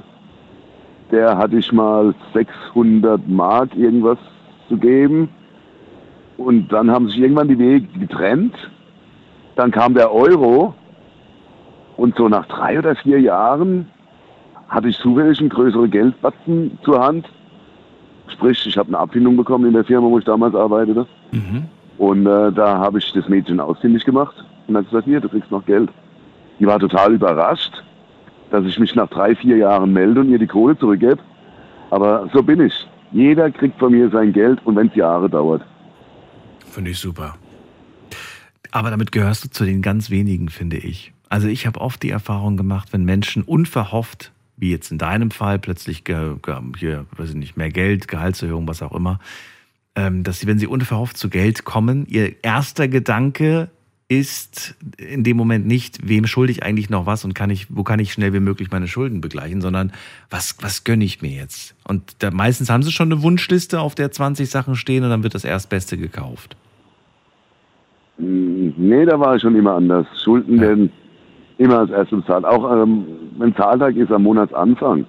der 1.11 1.38
hatte 1.38 1.57
ich 1.57 1.72
mal 1.72 2.14
600 2.34 3.26
Mark 3.26 3.74
irgendwas 3.74 4.18
zu 4.68 4.76
geben. 4.76 5.28
Und 6.37 6.68
dann 6.72 6.91
haben 6.91 7.09
sich 7.09 7.18
irgendwann 7.18 7.49
die 7.49 7.59
Wege 7.59 7.87
getrennt. 7.99 8.55
Dann 9.55 9.70
kam 9.70 9.95
der 9.95 10.12
Euro. 10.12 10.74
Und 11.97 12.16
so 12.16 12.28
nach 12.28 12.47
drei 12.47 12.78
oder 12.78 12.95
vier 12.97 13.20
Jahren 13.20 13.89
hatte 14.68 14.89
ich 14.89 14.99
zufällig 14.99 15.41
einen 15.41 15.49
größeren 15.49 15.91
Geldbatzen 15.91 16.78
zur 16.84 17.03
Hand. 17.03 17.26
Sprich, 18.28 18.66
ich 18.66 18.76
habe 18.76 18.89
eine 18.89 18.99
Abfindung 18.99 19.37
bekommen 19.37 19.66
in 19.66 19.72
der 19.72 19.84
Firma, 19.84 20.09
wo 20.09 20.18
ich 20.18 20.24
damals 20.24 20.55
arbeitete. 20.55 21.07
Mhm. 21.32 21.64
Und 21.99 22.26
äh, 22.26 22.53
da 22.53 22.78
habe 22.78 22.99
ich 22.99 23.12
das 23.12 23.28
Mädchen 23.28 23.61
ausfindig 23.61 24.05
gemacht 24.05 24.34
und 24.66 24.76
hat 24.76 24.87
gesagt, 24.87 25.07
hier, 25.07 25.20
du 25.20 25.28
kriegst 25.28 25.51
noch 25.51 25.64
Geld. 25.64 25.89
Die 26.59 26.66
war 26.66 26.78
total 26.78 27.14
überrascht, 27.14 27.72
dass 28.51 28.64
ich 28.64 28.78
mich 28.78 28.95
nach 28.95 29.09
drei, 29.09 29.34
vier 29.34 29.57
Jahren 29.57 29.93
melde 29.93 30.20
und 30.20 30.30
ihr 30.30 30.39
die 30.39 30.47
Kohle 30.47 30.76
zurückgebe. 30.76 31.18
Aber 31.91 32.28
so 32.32 32.43
bin 32.43 32.61
ich. 32.61 32.87
Jeder 33.12 33.51
kriegt 33.51 33.78
von 33.78 33.93
mir 33.93 34.11
sein 34.11 34.32
Geld 34.32 34.59
und 34.64 34.76
wenn 34.76 34.89
es 34.89 34.95
Jahre 34.97 35.30
dauert. 35.30 35.62
Finde 36.77 36.91
ich 36.91 36.99
super. 36.99 37.39
Aber 38.70 38.91
damit 38.91 39.11
gehörst 39.11 39.43
du 39.43 39.49
zu 39.49 39.64
den 39.64 39.81
ganz 39.81 40.11
wenigen, 40.11 40.51
finde 40.51 40.77
ich. 40.77 41.14
Also 41.31 41.49
ich 41.49 41.66
habe 41.66 41.81
oft 41.81 42.03
die 42.03 42.11
Erfahrung 42.11 42.59
gemacht, 42.59 42.93
wenn 42.93 43.03
Menschen 43.07 43.45
unverhofft, 43.45 44.31
wie 44.59 44.72
jetzt 44.72 44.93
in 44.93 44.99
deinem 44.99 45.31
Fall, 45.31 45.59
plötzlich 45.59 46.03
hier, 46.07 47.07
weiß 47.16 47.31
ich 47.31 47.35
nicht, 47.35 47.57
mehr 47.57 47.70
Geld, 47.70 48.09
Gehaltserhöhung, 48.09 48.68
was 48.68 48.83
auch 48.83 48.93
immer, 48.93 49.20
ähm, 49.95 50.22
dass 50.22 50.41
sie, 50.41 50.47
wenn 50.47 50.59
sie 50.59 50.66
unverhofft 50.66 51.16
zu 51.16 51.31
Geld 51.31 51.64
kommen, 51.64 52.05
ihr 52.09 52.45
erster 52.45 52.89
Gedanke 52.89 53.70
ist 54.09 54.77
in 54.99 55.24
dem 55.24 55.37
Moment 55.37 55.66
nicht, 55.66 56.07
wem 56.07 56.27
schulde 56.27 56.53
ich 56.53 56.62
eigentlich 56.62 56.91
noch 56.91 57.07
was 57.07 57.24
und 57.24 57.35
kann 57.35 57.51
ich, 57.51 57.66
wo 57.74 57.83
kann 57.83 57.99
ich 57.99 58.12
schnell 58.12 58.33
wie 58.33 58.41
möglich 58.41 58.70
meine 58.70 58.87
Schulden 58.87 59.20
begleichen, 59.20 59.61
sondern 59.61 59.93
was, 60.31 60.57
was 60.61 60.85
gönne 60.85 61.05
ich 61.05 61.22
mir 61.22 61.33
jetzt? 61.33 61.74
Und 61.85 62.16
da, 62.20 62.31
meistens 62.31 62.70
haben 62.70 62.85
sie 62.85 62.93
schon 62.93 63.11
eine 63.11 63.22
Wunschliste, 63.22 63.81
auf 63.81 63.95
der 63.95 64.12
20 64.12 64.49
Sachen 64.49 64.77
stehen 64.77 65.03
und 65.03 65.11
dann 65.11 65.24
wird 65.24 65.35
das 65.35 65.45
Erstbeste 65.45 65.99
gekauft. 65.99 66.57
Hm, 68.19 68.75
Nee, 68.77 69.05
da 69.05 69.19
war 69.19 69.37
ich 69.37 69.43
schon 69.43 69.57
immer 69.57 69.75
anders. 69.75 70.07
Schulden 70.23 70.61
werden 70.61 70.91
immer 71.59 71.81
als 71.81 71.91
erstes 71.91 72.21
bezahlt. 72.21 72.45
Auch 72.45 72.71
ähm, 72.83 73.05
wenn 73.39 73.55
Zahltag 73.57 73.97
ist 73.97 74.12
am 74.12 74.23
Monatsanfang. 74.25 75.07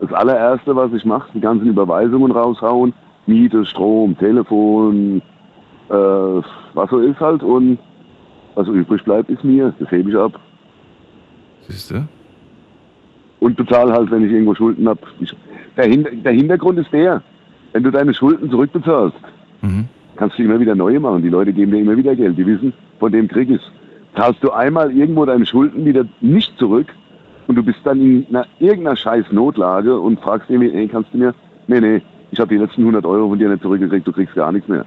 Das 0.00 0.12
allererste, 0.12 0.74
was 0.74 0.92
ich 0.92 1.04
mache, 1.04 1.28
die 1.34 1.40
ganzen 1.40 1.66
Überweisungen 1.68 2.32
raushauen. 2.32 2.92
Miete, 3.26 3.64
Strom, 3.64 4.18
Telefon, 4.18 5.22
äh, 5.88 5.94
was 5.94 6.90
so 6.90 6.98
ist 6.98 7.20
halt. 7.20 7.42
Und 7.42 7.78
was 8.54 8.66
übrig 8.68 9.02
bleibt, 9.04 9.30
ist 9.30 9.44
mir. 9.44 9.72
Das 9.78 9.90
hebe 9.90 10.10
ich 10.10 10.16
ab. 10.16 10.38
Siehst 11.68 11.90
du? 11.92 12.06
Und 13.40 13.56
bezahle 13.56 13.92
halt, 13.92 14.10
wenn 14.10 14.24
ich 14.24 14.32
irgendwo 14.32 14.54
Schulden 14.54 14.88
habe. 14.88 15.00
Der 15.76 16.32
Hintergrund 16.32 16.78
ist 16.78 16.92
der, 16.92 17.22
wenn 17.72 17.82
du 17.82 17.90
deine 17.90 18.12
Schulden 18.14 18.50
zurückbezahlst, 18.50 19.16
Mhm. 19.62 19.84
Kannst 20.22 20.38
du 20.38 20.44
immer 20.44 20.60
wieder 20.60 20.76
neue 20.76 21.00
machen. 21.00 21.20
Die 21.20 21.28
Leute 21.28 21.52
geben 21.52 21.72
dir 21.72 21.80
immer 21.80 21.96
wieder 21.96 22.14
Geld. 22.14 22.38
Die 22.38 22.46
wissen, 22.46 22.72
von 23.00 23.10
dem 23.10 23.26
krieg 23.26 23.50
ich's. 23.50 23.72
Zahlst 24.14 24.38
du 24.44 24.52
einmal 24.52 24.96
irgendwo 24.96 25.24
deine 25.24 25.44
Schulden 25.44 25.84
wieder 25.84 26.04
nicht 26.20 26.56
zurück 26.58 26.86
und 27.48 27.56
du 27.56 27.62
bist 27.64 27.80
dann 27.82 28.00
in 28.00 28.26
einer, 28.28 28.46
irgendeiner 28.60 28.94
scheiß 28.94 29.32
Notlage 29.32 29.98
und 29.98 30.20
fragst 30.20 30.48
dir, 30.48 30.60
hey, 30.60 30.86
kannst 30.86 31.12
du 31.12 31.18
mir, 31.18 31.34
nee, 31.66 31.80
nee, 31.80 32.00
ich 32.30 32.38
habe 32.38 32.54
die 32.54 32.60
letzten 32.60 32.82
100 32.82 33.04
Euro 33.04 33.30
von 33.30 33.38
dir 33.38 33.48
nicht 33.48 33.62
zurückgekriegt, 33.62 34.06
du 34.06 34.12
kriegst 34.12 34.32
gar 34.36 34.52
nichts 34.52 34.68
mehr. 34.68 34.86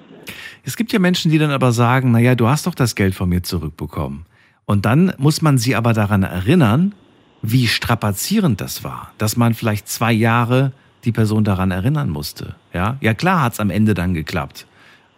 Es 0.64 0.78
gibt 0.78 0.94
ja 0.94 1.00
Menschen, 1.00 1.32
die 1.32 1.38
dann 1.38 1.52
aber 1.52 1.74
sagen, 1.74 2.12
naja, 2.12 2.36
du 2.36 2.48
hast 2.48 2.66
doch 2.66 2.76
das 2.76 2.96
Geld 2.96 3.14
von 3.14 3.28
mir 3.28 3.44
zurückbekommen. 3.44 4.26
Und 4.66 4.86
dann 4.86 5.12
muss 5.18 5.42
man 5.42 5.58
sie 5.58 5.76
aber 5.76 5.92
daran 5.92 6.24
erinnern, 6.24 6.96
wie 7.42 7.68
strapazierend 7.68 8.62
das 8.62 8.86
war, 8.86 9.12
dass 9.18 9.36
man 9.36 9.54
vielleicht 9.54 9.90
zwei 9.90 10.14
Jahre 10.14 10.72
die 11.04 11.12
Person 11.12 11.44
daran 11.44 11.72
erinnern 11.72 12.10
musste. 12.10 12.56
Ja, 12.72 12.96
ja 13.02 13.14
klar 13.14 13.42
hat's 13.42 13.60
am 13.60 13.70
Ende 13.70 13.96
dann 13.96 14.14
geklappt, 14.14 14.66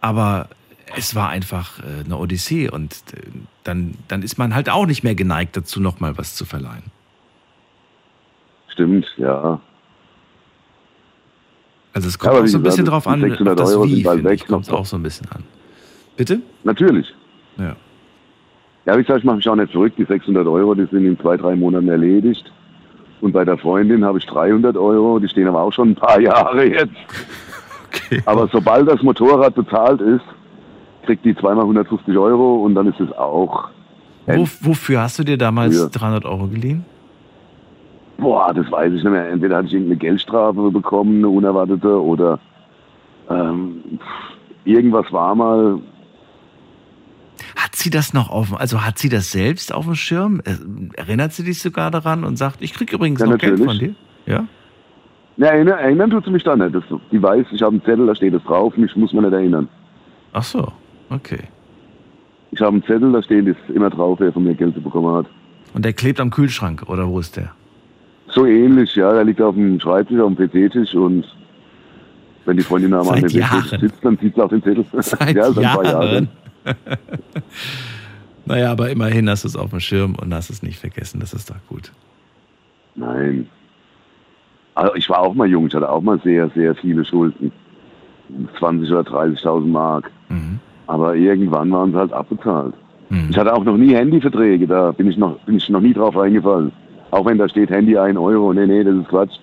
aber 0.00 0.48
es 0.96 1.14
war 1.14 1.28
einfach 1.28 1.80
äh, 1.80 2.04
eine 2.04 2.16
Odyssee 2.16 2.68
und 2.68 2.92
äh, 3.12 3.20
dann, 3.64 3.94
dann 4.08 4.22
ist 4.22 4.38
man 4.38 4.54
halt 4.54 4.70
auch 4.70 4.86
nicht 4.86 5.04
mehr 5.04 5.14
geneigt 5.14 5.56
dazu, 5.56 5.80
nochmal 5.80 6.16
was 6.16 6.34
zu 6.34 6.44
verleihen. 6.44 6.84
Stimmt, 8.68 9.06
ja. 9.16 9.60
Also 11.92 12.08
es 12.08 12.18
kommt 12.18 12.34
Aber 12.34 12.44
auch 12.44 12.46
so 12.46 12.58
ein 12.58 12.62
bisschen 12.62 12.84
drauf 12.84 13.06
an, 13.06 13.22
auf 13.22 13.28
600 13.28 13.58
das 13.58 13.72
Euro 13.72 13.84
Wie, 13.86 14.02
sind 14.02 14.30
ich, 14.30 14.46
kommt 14.46 14.70
auch 14.70 14.86
so 14.86 14.96
ein 14.96 15.02
bisschen 15.02 15.28
an. 15.30 15.42
Bitte? 16.16 16.40
Natürlich. 16.64 17.12
Ja. 17.56 17.74
Ja, 18.86 18.96
wie 18.96 19.02
gesagt, 19.02 19.18
ich 19.18 19.24
mache 19.24 19.36
mich 19.36 19.48
auch 19.48 19.56
nicht 19.56 19.72
zurück. 19.72 19.92
Die 19.98 20.04
600 20.04 20.46
Euro, 20.46 20.74
die 20.74 20.86
sind 20.86 21.04
in 21.04 21.18
zwei, 21.18 21.36
drei 21.36 21.56
Monaten 21.56 21.88
erledigt. 21.88 22.50
Und 23.20 23.32
bei 23.32 23.44
der 23.44 23.58
Freundin 23.58 24.04
habe 24.04 24.18
ich 24.18 24.26
300 24.26 24.76
Euro, 24.76 25.18
die 25.18 25.28
stehen 25.28 25.48
aber 25.48 25.60
auch 25.60 25.72
schon 25.72 25.90
ein 25.90 25.94
paar 25.94 26.20
Jahre 26.22 26.64
jetzt. 26.64 26.94
Okay. 27.88 28.22
Aber 28.26 28.48
sobald 28.52 28.88
das 28.88 29.02
Motorrad 29.02 29.54
bezahlt 29.54 30.00
ist, 30.00 30.24
kriegt 31.04 31.24
die 31.24 31.34
zweimal 31.36 31.62
150 31.64 32.16
Euro 32.16 32.56
und 32.64 32.74
dann 32.74 32.86
ist 32.86 33.00
es 33.00 33.10
auch. 33.12 33.68
Wo, 34.26 34.46
wofür 34.60 35.00
hast 35.00 35.18
du 35.18 35.24
dir 35.24 35.38
damals 35.38 35.78
Ja. 35.78 35.86
300 35.88 36.24
Euro 36.26 36.48
geliehen? 36.48 36.84
Boah, 38.18 38.52
das 38.52 38.70
weiß 38.70 38.88
ich 38.92 39.02
nicht 39.02 39.10
mehr. 39.12 39.28
Entweder 39.30 39.56
hatte 39.56 39.68
ich 39.68 39.72
irgendeine 39.74 39.98
Geldstrafe 39.98 40.70
bekommen, 40.70 41.18
eine 41.18 41.28
unerwartete, 41.28 42.02
oder 42.02 42.38
ähm, 43.30 43.98
irgendwas 44.64 45.10
war 45.12 45.34
mal. 45.34 45.78
Hat 47.56 47.76
sie 47.76 47.90
das 47.90 48.12
noch 48.12 48.30
auf, 48.30 48.58
also 48.60 48.84
hat 48.84 48.98
sie 48.98 49.08
das 49.08 49.30
selbst 49.30 49.72
auf 49.72 49.84
dem 49.84 49.94
Schirm? 49.94 50.40
Äh, 50.44 50.56
Erinnert 50.98 51.32
sie 51.32 51.44
dich 51.44 51.60
sogar 51.62 51.90
daran 51.90 52.24
und 52.24 52.36
sagt, 52.36 52.60
ich 52.60 52.74
krieg 52.74 52.92
übrigens 52.92 53.20
Ja, 53.20 53.26
noch 53.28 53.38
Geld 53.38 53.58
von 53.58 53.78
dir? 53.78 53.94
natürlich. 53.94 53.96
Ja? 54.26 54.44
Ne, 55.38 55.46
erinnern, 55.46 55.78
erinnern 55.78 56.10
tut 56.10 56.24
sie 56.24 56.30
mich 56.32 56.42
da 56.42 56.56
nicht. 56.56 56.74
Das, 56.74 56.82
die 57.12 57.22
weiß, 57.22 57.46
ich 57.52 57.62
habe 57.62 57.72
einen 57.72 57.84
Zettel, 57.84 58.06
da 58.06 58.14
steht 58.14 58.34
es 58.34 58.42
drauf, 58.42 58.76
mich 58.76 58.94
muss 58.96 59.12
man 59.12 59.24
nicht 59.24 59.32
erinnern. 59.32 59.68
Ach 60.32 60.42
so, 60.42 60.72
okay. 61.10 61.38
Ich 62.50 62.60
habe 62.60 62.72
einen 62.72 62.82
Zettel, 62.82 63.12
da 63.12 63.22
steht 63.22 63.46
es 63.46 63.56
immer 63.72 63.88
drauf, 63.88 64.18
wer 64.20 64.32
von 64.32 64.42
mir 64.42 64.54
Geld 64.54 64.82
bekommen 64.82 65.14
hat. 65.14 65.26
Und 65.74 65.84
der 65.84 65.92
klebt 65.92 66.18
am 66.18 66.30
Kühlschrank, 66.30 66.82
oder 66.88 67.06
wo 67.06 67.20
ist 67.20 67.36
der? 67.36 67.52
So 68.26 68.46
ähnlich, 68.46 68.96
ja. 68.96 69.12
Der 69.12 69.24
liegt 69.24 69.40
auf 69.40 69.54
dem 69.54 69.78
Schreibtisch, 69.78 70.20
auf 70.20 70.34
dem 70.34 70.50
PC-Tisch 70.50 70.94
und 70.94 71.24
wenn 72.44 72.56
die 72.56 72.62
Freundin 72.64 72.92
am 72.94 73.04
Seit 73.04 73.30
Jahren. 73.30 73.80
sitzt, 73.80 74.04
dann 74.04 74.18
sieht 74.18 74.34
sie 74.34 74.42
auf 74.42 74.50
den 74.50 74.62
Zettel. 74.62 74.84
Seit 74.92 75.36
ja, 75.36 75.52
seit 75.52 75.64
ein 75.64 75.74
paar 75.74 75.84
Jahren. 75.84 76.28
Jahren. 76.64 76.78
Naja, 78.44 78.72
aber 78.72 78.88
immerhin 78.88 79.28
hast 79.28 79.44
du 79.44 79.48
es 79.48 79.56
auf 79.56 79.70
dem 79.70 79.80
Schirm 79.80 80.14
und 80.14 80.32
hast 80.32 80.48
es 80.48 80.62
nicht 80.62 80.78
vergessen. 80.78 81.20
Das 81.20 81.34
ist 81.34 81.50
doch 81.50 81.56
gut. 81.68 81.92
Nein. 82.94 83.46
Also 84.78 84.94
ich 84.94 85.10
war 85.10 85.18
auch 85.22 85.34
mal 85.34 85.48
jung, 85.48 85.66
ich 85.66 85.74
hatte 85.74 85.90
auch 85.90 86.00
mal 86.00 86.20
sehr, 86.20 86.48
sehr 86.50 86.72
viele 86.76 87.04
Schulden. 87.04 87.50
20 88.60 88.92
oder 88.92 89.00
30.000 89.00 89.66
Mark. 89.66 90.08
Mhm. 90.28 90.60
Aber 90.86 91.16
irgendwann 91.16 91.72
waren 91.72 91.90
sie 91.90 91.98
halt 91.98 92.12
abbezahlt. 92.12 92.74
Mhm. 93.08 93.26
Ich 93.30 93.36
hatte 93.36 93.52
auch 93.52 93.64
noch 93.64 93.76
nie 93.76 93.92
Handyverträge, 93.92 94.68
da 94.68 94.92
bin 94.92 95.10
ich 95.10 95.16
noch, 95.16 95.36
bin 95.40 95.56
ich 95.56 95.68
noch 95.68 95.80
nie 95.80 95.94
drauf 95.94 96.16
eingefallen. 96.16 96.70
Auch 97.10 97.26
wenn 97.26 97.38
da 97.38 97.48
steht 97.48 97.70
Handy 97.70 97.98
1 97.98 98.16
Euro. 98.16 98.52
Nee, 98.52 98.66
nee, 98.66 98.84
das 98.84 98.94
ist 98.94 99.08
Quatsch. 99.08 99.36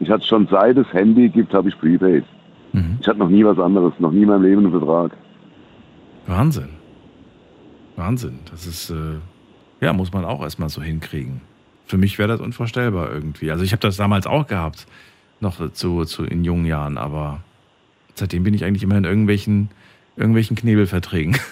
Ich 0.00 0.10
hatte 0.10 0.26
schon 0.26 0.46
seit 0.50 0.76
es 0.76 0.92
Handy 0.92 1.30
gibt, 1.30 1.54
habe 1.54 1.70
ich 1.70 1.78
Prepaid. 1.80 2.24
Mhm. 2.74 2.98
Ich 3.00 3.08
hatte 3.08 3.20
noch 3.20 3.30
nie 3.30 3.44
was 3.44 3.58
anderes, 3.58 3.94
noch 4.00 4.12
nie 4.12 4.22
in 4.22 4.28
meinem 4.28 4.42
Leben 4.42 4.66
einen 4.66 4.78
Vertrag. 4.78 5.12
Wahnsinn. 6.26 6.68
Wahnsinn. 7.96 8.40
Das 8.50 8.66
ist, 8.66 8.90
äh, 8.90 9.16
ja, 9.80 9.94
muss 9.94 10.12
man 10.12 10.26
auch 10.26 10.42
erstmal 10.42 10.68
so 10.68 10.82
hinkriegen. 10.82 11.40
Für 11.86 11.98
mich 11.98 12.18
wäre 12.18 12.28
das 12.28 12.40
unvorstellbar 12.40 13.10
irgendwie. 13.12 13.50
Also 13.50 13.62
ich 13.64 13.72
habe 13.72 13.80
das 13.80 13.96
damals 13.96 14.26
auch 14.26 14.46
gehabt, 14.46 14.86
noch 15.40 15.70
zu, 15.72 16.04
zu 16.04 16.24
in 16.24 16.44
jungen 16.44 16.64
Jahren, 16.66 16.96
aber 16.98 17.40
seitdem 18.14 18.42
bin 18.44 18.54
ich 18.54 18.64
eigentlich 18.64 18.82
immer 18.82 18.96
in 18.96 19.04
irgendwelchen, 19.04 19.68
irgendwelchen 20.16 20.56
Knebelverträgen. 20.56 21.36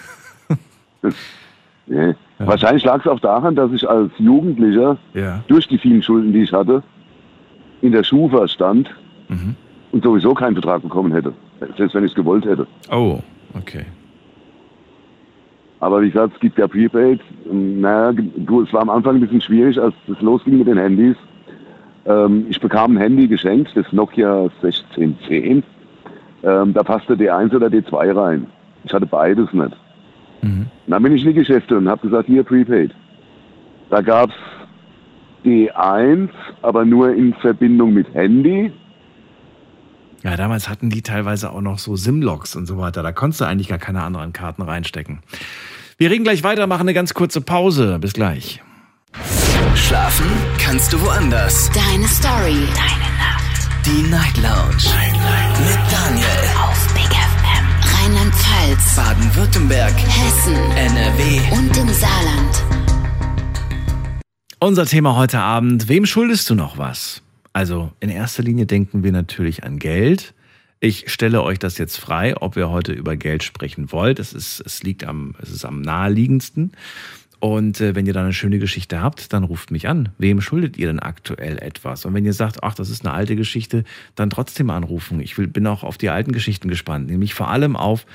Nee. 1.85 2.15
Wahrscheinlich 2.39 2.83
lag 2.85 3.01
es 3.01 3.07
auch 3.07 3.19
daran, 3.19 3.55
dass 3.55 3.71
ich 3.73 3.87
als 3.87 4.11
Jugendlicher 4.17 4.97
Ja. 5.13 5.43
durch 5.47 5.67
die 5.67 5.77
vielen 5.77 6.01
Schulden, 6.01 6.31
die 6.31 6.43
ich 6.43 6.53
hatte, 6.53 6.81
in 7.81 7.91
der 7.91 8.03
Schufa 8.05 8.47
stand 8.47 8.89
Mhm. 9.27 9.55
und 9.91 10.03
sowieso 10.03 10.33
keinen 10.33 10.53
Vertrag 10.53 10.81
bekommen 10.81 11.11
hätte. 11.11 11.33
Selbst 11.77 11.93
wenn 11.93 12.03
ich 12.05 12.11
es 12.11 12.15
gewollt 12.15 12.45
hätte. 12.45 12.67
Oh, 12.89 13.21
okay. 13.53 13.85
Aber 15.83 16.01
wie 16.01 16.11
gesagt, 16.11 16.33
es 16.35 16.39
gibt 16.39 16.57
ja 16.57 16.67
Prepaid. 16.67 17.19
Naja, 17.51 18.13
du, 18.13 18.61
es 18.61 18.71
war 18.71 18.81
am 18.81 18.89
Anfang 18.89 19.15
ein 19.15 19.21
bisschen 19.21 19.41
schwierig, 19.41 19.77
als 19.79 19.93
es 20.07 20.21
losging 20.21 20.57
mit 20.57 20.67
den 20.67 20.77
Handys. 20.77 21.17
Ähm, 22.05 22.45
ich 22.49 22.59
bekam 22.59 22.93
ein 22.93 22.97
Handy 22.97 23.27
geschenkt, 23.27 23.71
das 23.75 23.91
Nokia 23.91 24.43
1610. 24.61 25.61
Ähm, 26.43 26.73
da 26.73 26.83
passte 26.83 27.15
D1 27.15 27.53
oder 27.53 27.67
D2 27.67 28.15
rein. 28.15 28.47
Ich 28.85 28.93
hatte 28.93 29.05
beides 29.05 29.51
nicht. 29.51 29.75
Mhm. 30.41 30.67
Dann 30.87 31.03
bin 31.03 31.15
ich 31.15 31.23
in 31.23 31.29
die 31.29 31.35
Geschäfte 31.35 31.77
und 31.77 31.89
habe 31.89 32.07
gesagt, 32.07 32.27
hier 32.27 32.43
Prepaid. 32.43 32.91
Da 33.89 34.01
gab 34.01 34.29
es 34.29 34.35
D1, 35.45 36.29
aber 36.61 36.85
nur 36.85 37.13
in 37.13 37.33
Verbindung 37.35 37.93
mit 37.93 38.13
Handy. 38.13 38.71
Ja, 40.23 40.37
damals 40.37 40.69
hatten 40.69 40.89
die 40.89 41.01
teilweise 41.01 41.51
auch 41.51 41.61
noch 41.61 41.79
so 41.79 41.97
Simlogs 41.97 42.55
und 42.55 42.65
so 42.65 42.77
weiter. 42.77 43.03
Da 43.03 43.11
konntest 43.11 43.41
du 43.41 43.45
eigentlich 43.45 43.67
gar 43.67 43.77
keine 43.77 44.03
anderen 44.03 44.31
Karten 44.31 44.61
reinstecken. 44.61 45.19
Wir 45.97 46.09
reden 46.09 46.23
gleich 46.23 46.43
weiter, 46.43 46.65
machen 46.65 46.81
eine 46.81 46.93
ganz 46.93 47.13
kurze 47.13 47.41
Pause. 47.41 47.99
Bis 47.99 48.13
gleich. 48.13 48.61
Schlafen 49.75 50.25
kannst 50.57 50.91
du 50.91 50.99
woanders. 51.01 51.69
Deine 51.71 52.07
Story. 52.07 52.67
Deine 52.73 53.09
Nacht. 53.17 53.69
Die 53.85 54.09
Night 54.09 54.37
Lounge. 54.37 54.83
Night, 54.95 55.13
Night. 55.13 55.59
Mit 55.59 55.91
Daniel. 55.91 56.25
Auf 56.63 56.93
Big 56.93 57.11
FM. 57.11 57.65
Rheinland-Pfalz. 57.95 58.95
Baden-Württemberg. 58.95 59.93
Hessen. 59.93 60.55
NRW. 60.75 61.39
Und 61.55 61.77
im 61.77 61.89
Saarland. 61.89 62.63
Unser 64.59 64.85
Thema 64.85 65.15
heute 65.15 65.39
Abend, 65.39 65.89
wem 65.89 66.05
schuldest 66.05 66.49
du 66.49 66.55
noch 66.55 66.77
was? 66.77 67.21
Also 67.51 67.91
in 67.99 68.09
erster 68.09 68.41
Linie 68.41 68.65
denken 68.65 69.03
wir 69.03 69.11
natürlich 69.11 69.63
an 69.63 69.77
Geld. 69.77 70.33
Ich 70.83 71.09
stelle 71.09 71.41
euch 71.43 71.59
das 71.59 71.77
jetzt 71.77 71.95
frei, 71.95 72.35
ob 72.35 72.57
ihr 72.57 72.69
heute 72.69 72.91
über 72.91 73.15
Geld 73.15 73.41
sprechen 73.41 73.93
wollt. 73.93 74.19
Es, 74.19 74.33
ist, 74.33 74.59
es 74.65 74.83
liegt 74.83 75.05
am, 75.05 75.33
es 75.41 75.49
ist 75.49 75.63
am 75.63 75.81
naheliegendsten. 75.81 76.73
Und 77.39 77.79
äh, 77.79 77.95
wenn 77.95 78.05
ihr 78.05 78.11
da 78.11 78.21
eine 78.21 78.33
schöne 78.33 78.59
Geschichte 78.59 79.01
habt, 79.01 79.31
dann 79.31 79.45
ruft 79.45 79.71
mich 79.71 79.87
an. 79.87 80.09
Wem 80.17 80.41
schuldet 80.41 80.77
ihr 80.77 80.87
denn 80.87 80.99
aktuell 80.99 81.57
etwas? 81.57 82.03
Und 82.03 82.13
wenn 82.13 82.25
ihr 82.25 82.33
sagt, 82.33 82.63
ach, 82.63 82.75
das 82.75 82.89
ist 82.89 83.05
eine 83.05 83.13
alte 83.13 83.37
Geschichte, 83.37 83.85
dann 84.15 84.29
trotzdem 84.29 84.69
anrufen. 84.71 85.21
Ich 85.21 85.37
will, 85.37 85.47
bin 85.47 85.65
auch 85.67 85.83
auf 85.85 85.97
die 85.97 86.09
alten 86.09 86.33
Geschichten 86.33 86.67
gespannt, 86.67 87.07
nämlich 87.07 87.33
vor 87.33 87.47
allem 87.47 87.77
auf 87.77 88.05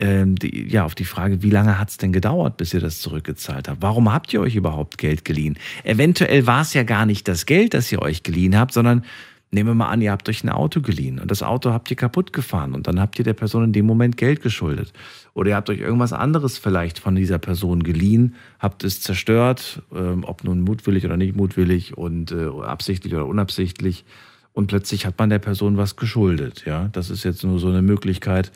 ähm, 0.00 0.34
die, 0.34 0.66
ja, 0.68 0.84
auf 0.84 0.96
die 0.96 1.04
Frage, 1.04 1.44
wie 1.44 1.50
lange 1.50 1.78
hat 1.78 1.90
es 1.90 1.96
denn 1.96 2.12
gedauert, 2.12 2.56
bis 2.56 2.74
ihr 2.74 2.80
das 2.80 2.98
zurückgezahlt 2.98 3.68
habt? 3.68 3.82
Warum 3.82 4.12
habt 4.12 4.32
ihr 4.34 4.40
euch 4.40 4.56
überhaupt 4.56 4.98
Geld 4.98 5.24
geliehen? 5.24 5.56
Eventuell 5.84 6.48
war 6.48 6.62
es 6.62 6.74
ja 6.74 6.82
gar 6.82 7.06
nicht 7.06 7.28
das 7.28 7.46
Geld, 7.46 7.72
das 7.72 7.92
ihr 7.92 8.02
euch 8.02 8.24
geliehen 8.24 8.58
habt, 8.58 8.72
sondern 8.72 9.04
nehmen 9.50 9.70
wir 9.70 9.74
mal 9.74 9.88
an, 9.88 10.02
ihr 10.02 10.10
habt 10.10 10.28
euch 10.28 10.42
ein 10.44 10.48
Auto 10.48 10.80
geliehen 10.80 11.18
und 11.18 11.30
das 11.30 11.42
Auto 11.42 11.70
habt 11.70 11.90
ihr 11.90 11.96
kaputt 11.96 12.32
gefahren 12.32 12.74
und 12.74 12.86
dann 12.86 13.00
habt 13.00 13.18
ihr 13.18 13.24
der 13.24 13.34
Person 13.34 13.64
in 13.64 13.72
dem 13.72 13.86
Moment 13.86 14.16
Geld 14.16 14.42
geschuldet. 14.42 14.92
Oder 15.34 15.50
ihr 15.50 15.56
habt 15.56 15.70
euch 15.70 15.80
irgendwas 15.80 16.12
anderes 16.12 16.58
vielleicht 16.58 16.98
von 16.98 17.14
dieser 17.14 17.38
Person 17.38 17.82
geliehen, 17.82 18.34
habt 18.58 18.84
es 18.84 19.00
zerstört, 19.00 19.82
ähm, 19.94 20.24
ob 20.24 20.44
nun 20.44 20.62
mutwillig 20.62 21.04
oder 21.04 21.16
nicht 21.16 21.36
mutwillig 21.36 21.96
und 21.96 22.32
äh, 22.32 22.48
absichtlich 22.62 23.14
oder 23.14 23.26
unabsichtlich. 23.26 24.04
Und 24.52 24.68
plötzlich 24.68 25.06
hat 25.06 25.18
man 25.18 25.30
der 25.30 25.38
Person 25.38 25.76
was 25.76 25.96
geschuldet. 25.96 26.64
Ja, 26.66 26.88
das 26.92 27.10
ist 27.10 27.24
jetzt 27.24 27.44
nur 27.44 27.58
so 27.58 27.68
eine 27.68 27.82
Möglichkeit, 27.82 28.52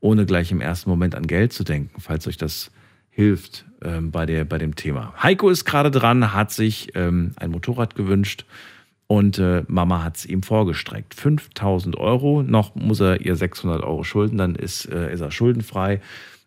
ohne 0.00 0.26
gleich 0.26 0.52
im 0.52 0.60
ersten 0.60 0.90
Moment 0.90 1.14
an 1.14 1.26
Geld 1.26 1.52
zu 1.52 1.64
denken, 1.64 2.00
falls 2.00 2.26
euch 2.28 2.36
das 2.36 2.70
hilft 3.10 3.64
ähm, 3.82 4.12
bei, 4.12 4.26
der, 4.26 4.44
bei 4.44 4.58
dem 4.58 4.76
Thema. 4.76 5.12
Heiko 5.20 5.48
ist 5.48 5.64
gerade 5.64 5.90
dran, 5.90 6.34
hat 6.34 6.52
sich 6.52 6.92
ähm, 6.94 7.32
ein 7.36 7.50
Motorrad 7.50 7.96
gewünscht 7.96 8.44
und 9.08 9.38
äh, 9.38 9.64
Mama 9.68 10.04
hat 10.04 10.18
es 10.18 10.26
ihm 10.26 10.42
vorgestreckt. 10.42 11.14
5000 11.14 11.96
Euro, 11.96 12.42
noch 12.42 12.74
muss 12.74 13.00
er 13.00 13.22
ihr 13.22 13.36
600 13.36 13.82
Euro 13.82 14.04
schulden, 14.04 14.36
dann 14.36 14.54
ist, 14.54 14.84
äh, 14.84 15.12
ist 15.12 15.22
er 15.22 15.30
schuldenfrei. 15.30 16.00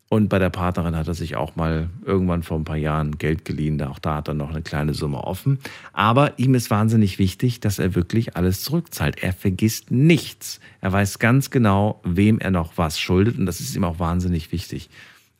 Und 0.09 0.27
bei 0.29 0.39
der 0.39 0.51
Partnerin 0.51 0.95
hat 0.95 1.07
er 1.07 1.13
sich 1.15 1.35
auch 1.35 1.55
mal 1.55 1.89
irgendwann 2.05 2.43
vor 2.43 2.59
ein 2.59 2.65
paar 2.65 2.77
Jahren 2.77 3.17
Geld 3.17 3.45
geliehen. 3.45 3.81
Auch 3.81 3.97
da 3.97 4.17
hat 4.17 4.27
er 4.27 4.35
noch 4.35 4.51
eine 4.51 4.61
kleine 4.61 4.93
Summe 4.93 5.23
offen. 5.23 5.57
Aber 5.93 6.37
ihm 6.37 6.53
ist 6.53 6.69
wahnsinnig 6.69 7.17
wichtig, 7.17 7.61
dass 7.61 7.79
er 7.79 7.95
wirklich 7.95 8.35
alles 8.35 8.61
zurückzahlt. 8.61 9.23
Er 9.23 9.33
vergisst 9.33 9.89
nichts. 9.89 10.59
Er 10.81 10.91
weiß 10.91 11.17
ganz 11.17 11.49
genau, 11.49 11.99
wem 12.03 12.39
er 12.39 12.51
noch 12.51 12.73
was 12.75 12.99
schuldet. 12.99 13.39
Und 13.39 13.45
das 13.45 13.61
ist 13.61 13.75
ihm 13.75 13.85
auch 13.85 13.99
wahnsinnig 13.99 14.51
wichtig. 14.51 14.89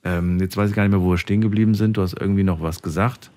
Ähm, 0.03 0.39
jetzt 0.39 0.57
weiß 0.57 0.69
ich 0.69 0.75
gar 0.75 0.83
nicht 0.83 0.93
mehr, 0.93 1.01
wo 1.01 1.11
wir 1.11 1.17
stehen 1.17 1.41
geblieben 1.41 1.75
sind. 1.75 1.97
Du 1.97 2.01
hast 2.01 2.19
irgendwie 2.19 2.43
noch 2.43 2.61
was 2.61 2.81
gesagt. 2.81 3.29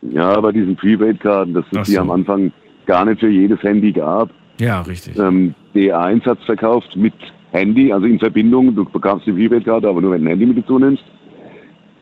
Ja, 0.00 0.40
bei 0.40 0.50
diesen 0.50 0.74
Prepaid-Karten, 0.74 1.54
dass 1.54 1.64
es 1.70 1.88
die 1.88 1.98
am 1.98 2.10
Anfang 2.10 2.50
gar 2.86 3.04
nicht 3.04 3.20
für 3.20 3.28
jedes 3.28 3.62
Handy 3.62 3.92
gab. 3.92 4.30
Ja, 4.60 4.82
richtig. 4.82 5.18
Ähm, 5.18 5.54
D1 5.74 6.24
hat 6.24 6.38
es 6.40 6.44
verkauft 6.44 6.96
mit 6.96 7.14
Handy, 7.52 7.92
also 7.92 8.06
in 8.06 8.18
Verbindung. 8.18 8.74
Du 8.74 8.84
bekamst 8.84 9.26
die 9.26 9.32
Prepaid-Karte, 9.32 9.88
aber 9.88 10.00
nur 10.00 10.12
wenn 10.12 10.20
du 10.20 10.26
ein 10.26 10.38
Handy 10.38 10.46
mit 10.46 10.58
dazu 10.58 10.78
nimmst. 10.78 11.04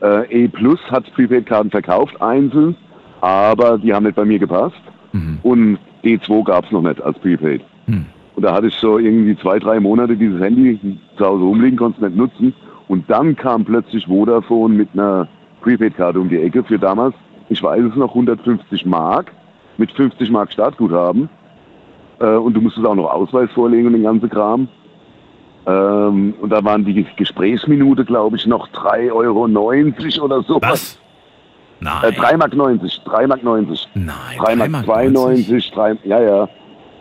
Äh, 0.01 0.45
E 0.45 0.47
Plus 0.47 0.79
hat 0.89 1.11
Prepaid-Karten 1.13 1.69
verkauft, 1.69 2.19
einzeln, 2.21 2.75
aber 3.21 3.77
die 3.77 3.93
haben 3.93 4.03
nicht 4.05 4.15
bei 4.15 4.25
mir 4.25 4.39
gepasst. 4.39 4.81
Mhm. 5.11 5.39
Und 5.43 5.77
D2 6.03 6.43
gab 6.43 6.65
es 6.65 6.71
noch 6.71 6.81
nicht 6.81 7.01
als 7.01 7.17
Prepaid. 7.19 7.61
Mhm. 7.87 8.05
Und 8.35 8.43
da 8.43 8.53
hatte 8.53 8.67
ich 8.67 8.75
so 8.75 8.97
irgendwie 8.97 9.37
zwei, 9.37 9.59
drei 9.59 9.79
Monate 9.79 10.15
dieses 10.15 10.41
Handy 10.41 10.79
zu 11.17 11.25
Hause 11.25 11.43
rumliegen, 11.43 11.77
konnte 11.77 11.97
es 11.97 12.09
nicht 12.09 12.17
nutzen. 12.17 12.53
Und 12.87 13.09
dann 13.09 13.35
kam 13.35 13.63
plötzlich 13.65 14.07
Vodafone 14.07 14.73
mit 14.73 14.89
einer 14.93 15.27
Prepaid-Karte 15.61 16.19
um 16.19 16.29
die 16.29 16.41
Ecke 16.41 16.63
für 16.63 16.79
damals, 16.79 17.13
ich 17.49 17.61
weiß 17.61 17.83
es 17.83 17.95
noch, 17.95 18.09
150 18.09 18.85
Mark 18.85 19.31
mit 19.77 19.91
50 19.91 20.29
Mark 20.29 20.51
Startguthaben. 20.51 21.29
Äh, 22.19 22.25
und 22.25 22.53
du 22.53 22.61
musstest 22.61 22.85
auch 22.85 22.95
noch 22.95 23.09
Ausweis 23.09 23.49
vorlegen 23.51 23.87
und 23.87 23.93
den 23.93 24.03
ganzen 24.03 24.29
Kram. 24.29 24.67
Ähm, 25.65 26.33
und 26.41 26.49
da 26.49 26.63
waren 26.63 26.85
die 26.85 27.05
Gesprächsminute, 27.15 28.05
glaube 28.05 28.37
ich, 28.37 28.47
noch 28.47 28.67
3,90 28.69 29.11
Euro 29.11 30.25
oder 30.25 30.41
so. 30.43 30.59
Was? 30.61 30.97
Nein. 31.79 32.03
Äh, 32.03 32.11
3 32.13 32.37
Mark 32.37 32.55
90, 32.55 33.01
3 33.05 33.27
Mark 33.27 33.43
90. 33.43 33.89
Nein. 33.95 34.15
3 34.39 34.55
Mark 34.55 34.85
92, 34.85 35.71
3, 35.71 35.97
ja, 36.03 36.21
ja. 36.21 36.49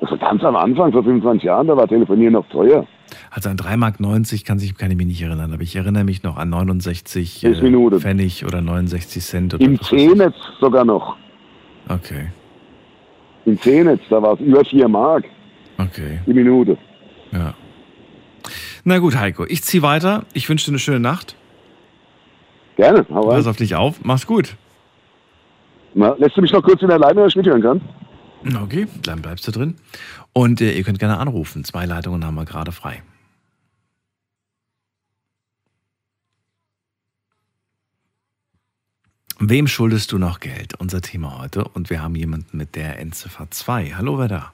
Das 0.01 0.11
war 0.11 0.19
ganz 0.19 0.43
am 0.43 0.57
Anfang, 0.57 0.93
vor 0.93 1.05
25 1.05 1.43
Jahren, 1.45 1.67
da 1.67 1.77
war 1.77 1.87
Telefonieren 1.87 2.33
noch 2.33 2.49
teuer. 2.49 2.87
Also 3.31 3.51
an 3.51 3.57
3,90 3.57 3.77
Mark 3.77 3.99
kann, 4.47 4.59
ich, 4.59 4.77
kann 4.77 4.91
ich 4.91 4.97
mich 4.97 5.07
nicht 5.07 5.23
erinnern, 5.23 5.53
aber 5.53 5.63
ich 5.63 5.77
erinnere 5.77 6.05
mich 6.05 6.23
noch 6.23 6.39
an 6.39 6.49
69 6.49 7.41
Sechs 7.41 7.61
Minuten. 7.61 7.97
äh, 7.97 8.01
Pfennig 8.01 8.45
oder 8.47 8.63
69 8.63 9.23
Cent. 9.23 9.55
Oder 9.55 9.65
Im. 9.65 9.81
C-Netz 9.81 10.35
sogar 10.61 10.85
noch. 10.85 11.17
Okay, 11.89 12.29
Im 13.47 13.61
C-Netz, 13.61 14.03
da 14.11 14.23
war 14.23 14.35
es 14.35 14.41
über 14.41 14.65
4 14.65 14.89
Mark 14.89 15.25
okay, 15.79 16.21
die 16.27 16.35
Minute. 16.35 16.77
ja. 17.33 17.55
Na 18.83 18.99
gut, 18.99 19.15
Heiko, 19.15 19.45
ich 19.47 19.63
ziehe 19.63 19.83
weiter. 19.83 20.25
Ich 20.33 20.49
wünsche 20.49 20.65
dir 20.65 20.73
eine 20.73 20.79
schöne 20.79 21.01
Nacht. 21.01 21.37
Gerne, 22.77 23.05
hau 23.11 23.29
rein. 23.29 23.37
Pass 23.37 23.47
auf 23.47 23.57
dich 23.57 23.75
auf. 23.75 24.01
Mach's 24.03 24.27
gut. 24.27 24.57
Na, 25.93 26.15
lässt 26.19 26.37
du 26.37 26.41
mich 26.41 26.53
noch 26.53 26.63
kurz 26.63 26.81
in 26.81 26.89
der 26.89 26.99
Leine, 26.99 27.21
dass 27.21 27.33
ich 27.33 27.37
mithören 27.37 27.61
kann? 27.61 27.81
Okay, 28.63 28.87
dann 29.03 29.21
bleibst 29.21 29.47
du 29.47 29.53
drin. 29.53 29.77
Und 30.33 30.63
äh, 30.63 30.73
ihr 30.73 30.83
könnt 30.83 30.99
gerne 30.99 31.19
anrufen. 31.19 31.63
Zwei 31.65 31.85
Leitungen 31.85 32.25
haben 32.25 32.37
wir 32.37 32.47
gerade 32.47 32.73
frei. 32.73 33.03
Wem 39.43 39.67
schuldest 39.67 40.13
du 40.13 40.19
noch 40.19 40.39
Geld? 40.41 40.75
Unser 40.79 41.01
Thema 41.01 41.41
heute. 41.41 41.65
Und 41.65 41.89
wir 41.89 42.03
haben 42.03 42.15
jemanden 42.15 42.59
mit 42.59 42.77
der 42.77 42.99
Endziffer 42.99 43.51
2. 43.51 43.95
Hallo, 43.97 44.19
wer 44.19 44.29
da? 44.29 44.53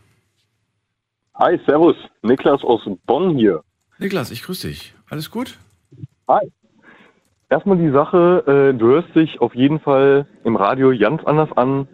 Hi, 1.34 1.58
Servus. 1.66 1.96
Niklas 2.22 2.62
aus 2.62 2.82
Bonn 3.04 3.36
hier. 3.36 3.64
Niklas, 3.98 4.30
ich 4.30 4.44
grüße 4.44 4.68
dich. 4.68 4.94
Alles 5.10 5.32
gut? 5.32 5.58
Hi. 6.28 6.52
Erstmal 7.50 7.78
die 7.78 7.90
Sache, 7.90 8.44
äh, 8.46 8.78
du 8.78 8.86
hörst 8.86 9.12
dich 9.16 9.40
auf 9.40 9.56
jeden 9.56 9.80
Fall 9.80 10.24
im 10.44 10.54
Radio 10.54 10.96
ganz 10.96 11.20
anders 11.24 11.50
an 11.56 11.88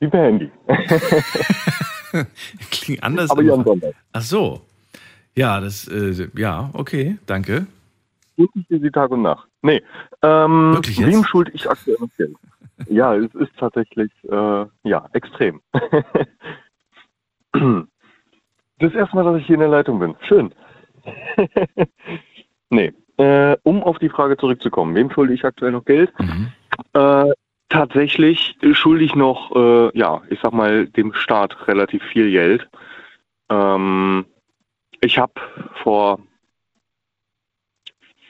wie 0.00 0.08
per 0.08 0.22
Handy. 0.22 0.50
Klingt 2.70 3.02
anders. 3.02 3.30
Aber 3.30 3.42
Jan 3.42 3.64
Sonntag. 3.64 3.94
Ach 4.12 4.20
so. 4.20 4.60
Ja, 5.34 5.58
das, 5.58 5.88
äh, 5.88 6.28
ja, 6.36 6.68
okay, 6.74 7.16
danke. 7.24 7.66
Wirklich 8.36 8.66
wie 8.68 8.90
Tag 8.90 9.10
und 9.10 9.22
Nacht. 9.22 9.48
Nee. 9.62 9.82
Ähm, 10.22 10.74
Wirklich 10.74 10.98
jetzt? 10.98 11.08
wem 11.12 11.24
schulde 11.24 11.52
ich 11.54 11.68
aktuell 11.68 11.96
noch 12.00 12.08
Geld? 12.16 12.36
ja, 12.88 13.14
es 13.14 13.34
ist 13.34 13.52
tatsächlich, 13.58 14.10
äh, 14.30 14.66
ja, 14.84 15.08
extrem. 15.12 15.60
das 17.52 18.94
erste 18.94 19.16
Mal, 19.16 19.24
dass 19.24 19.40
ich 19.40 19.46
hier 19.46 19.54
in 19.54 19.60
der 19.60 19.68
Leitung 19.68 19.98
bin. 19.98 20.14
Schön. 20.20 20.54
nee. 22.70 22.92
Äh, 23.16 23.56
um 23.64 23.82
auf 23.82 23.98
die 23.98 24.08
Frage 24.08 24.36
zurückzukommen, 24.36 24.94
wem 24.94 25.10
schulde 25.10 25.34
ich 25.34 25.44
aktuell 25.44 25.72
noch 25.72 25.84
Geld? 25.84 26.12
Mhm. 26.18 26.52
Äh, 26.94 27.32
tatsächlich 27.68 28.56
schulde 28.72 29.04
ich 29.04 29.14
noch, 29.14 29.54
äh, 29.54 29.98
ja, 29.98 30.22
ich 30.30 30.40
sag 30.42 30.52
mal, 30.52 30.86
dem 30.86 31.12
Staat 31.12 31.68
relativ 31.68 32.02
viel 32.04 32.30
Geld. 32.30 32.68
Ähm, 33.50 34.24
ich 35.02 35.18
habe 35.18 35.34
vor 35.82 36.20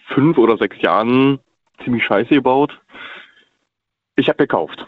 fünf 0.07 0.38
oder 0.38 0.57
sechs 0.57 0.80
Jahren 0.82 1.38
ziemlich 1.84 2.04
Scheiße 2.04 2.34
gebaut. 2.34 2.80
Ich 4.16 4.28
habe 4.28 4.38
gekauft. 4.38 4.86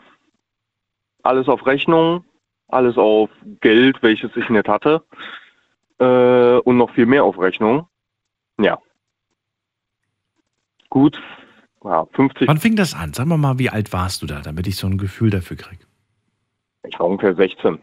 Alles 1.23 1.49
auf 1.49 1.67
Rechnung, 1.67 2.25
alles 2.69 2.97
auf 2.97 3.31
Geld, 3.61 4.03
welches 4.03 4.35
ich 4.37 4.49
nicht 4.49 4.69
hatte. 4.69 5.05
Äh, 5.99 6.59
und 6.59 6.77
noch 6.77 6.91
viel 6.95 7.07
mehr 7.07 7.25
auf 7.25 7.39
Rechnung. 7.39 7.87
Ja. 8.59 8.79
Gut, 10.91 11.19
ja, 11.85 12.07
50 12.13 12.49
Wann 12.49 12.59
fing 12.59 12.77
das 12.77 12.95
an? 12.95 13.13
Sag 13.13 13.27
mal 13.27 13.39
mal, 13.39 13.59
wie 13.59 13.71
alt 13.71 13.93
warst 13.93 14.23
du 14.23 14.27
da, 14.27 14.41
damit 14.41 14.67
ich 14.67 14.77
so 14.77 14.87
ein 14.87 14.99
Gefühl 14.99 15.31
dafür 15.31 15.57
kriege? 15.57 15.85
Ich 16.87 16.99
war 16.99 17.07
ungefähr 17.07 17.35
16. 17.35 17.79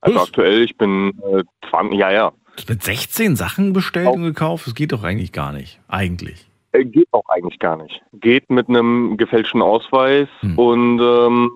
Also 0.00 0.18
Was? 0.18 0.28
aktuell, 0.28 0.62
ich 0.62 0.76
bin 0.76 1.12
äh, 1.32 1.42
20, 1.70 1.98
ja, 1.98 2.10
ja. 2.10 2.30
Du 2.30 2.52
hast 2.58 2.68
mit 2.68 2.82
16 2.82 3.36
Sachen 3.36 3.72
bestellt 3.72 4.08
und 4.08 4.22
gekauft? 4.22 4.66
Das 4.66 4.74
geht 4.74 4.92
doch 4.92 5.02
eigentlich 5.02 5.32
gar 5.32 5.52
nicht. 5.52 5.80
Eigentlich. 5.88 6.48
Äh, 6.74 6.84
geht 6.84 7.08
auch 7.12 7.28
eigentlich 7.28 7.58
gar 7.58 7.76
nicht. 7.76 8.02
Geht 8.12 8.50
mit 8.50 8.68
einem 8.68 9.16
gefälschten 9.16 9.62
Ausweis 9.62 10.28
Hm. 10.40 10.58
und 10.58 11.00
ähm, 11.00 11.50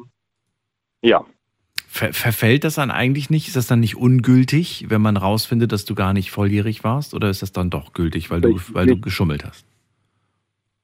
ja, 1.03 1.25
Ver 1.91 2.13
verfällt 2.13 2.65
das 2.65 2.75
dann 2.75 2.91
eigentlich 2.91 3.31
nicht? 3.31 3.49
Ist 3.49 3.57
das 3.57 3.67
dann 3.67 3.81
nicht 3.81 3.97
ungültig, 3.97 4.87
wenn 4.89 5.01
man 5.01 5.17
rausfindet, 5.17 5.73
dass 5.73 5.87
du 5.87 5.95
gar 5.95 6.13
nicht 6.13 6.31
volljährig 6.31 6.85
warst? 6.85 7.15
Oder 7.15 7.31
ist 7.31 7.41
das 7.41 7.51
dann 7.51 7.71
doch 7.71 7.95
gültig, 7.95 8.31
weil 8.31 8.43
du, 8.43 8.59
weil 8.73 8.87
du 8.87 9.01
geschummelt 9.01 9.45
hast? 9.45 9.67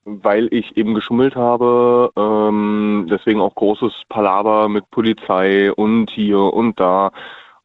weil 0.05 0.53
ich 0.53 0.76
eben 0.76 0.95
geschummelt 0.95 1.35
habe. 1.35 2.11
Ähm, 2.16 3.07
deswegen 3.11 3.41
auch 3.41 3.55
großes 3.55 3.93
Palaver 4.09 4.68
mit 4.68 4.91
Polizei 4.91 5.72
und 5.72 6.11
hier 6.11 6.39
und 6.39 6.78
da 6.78 7.11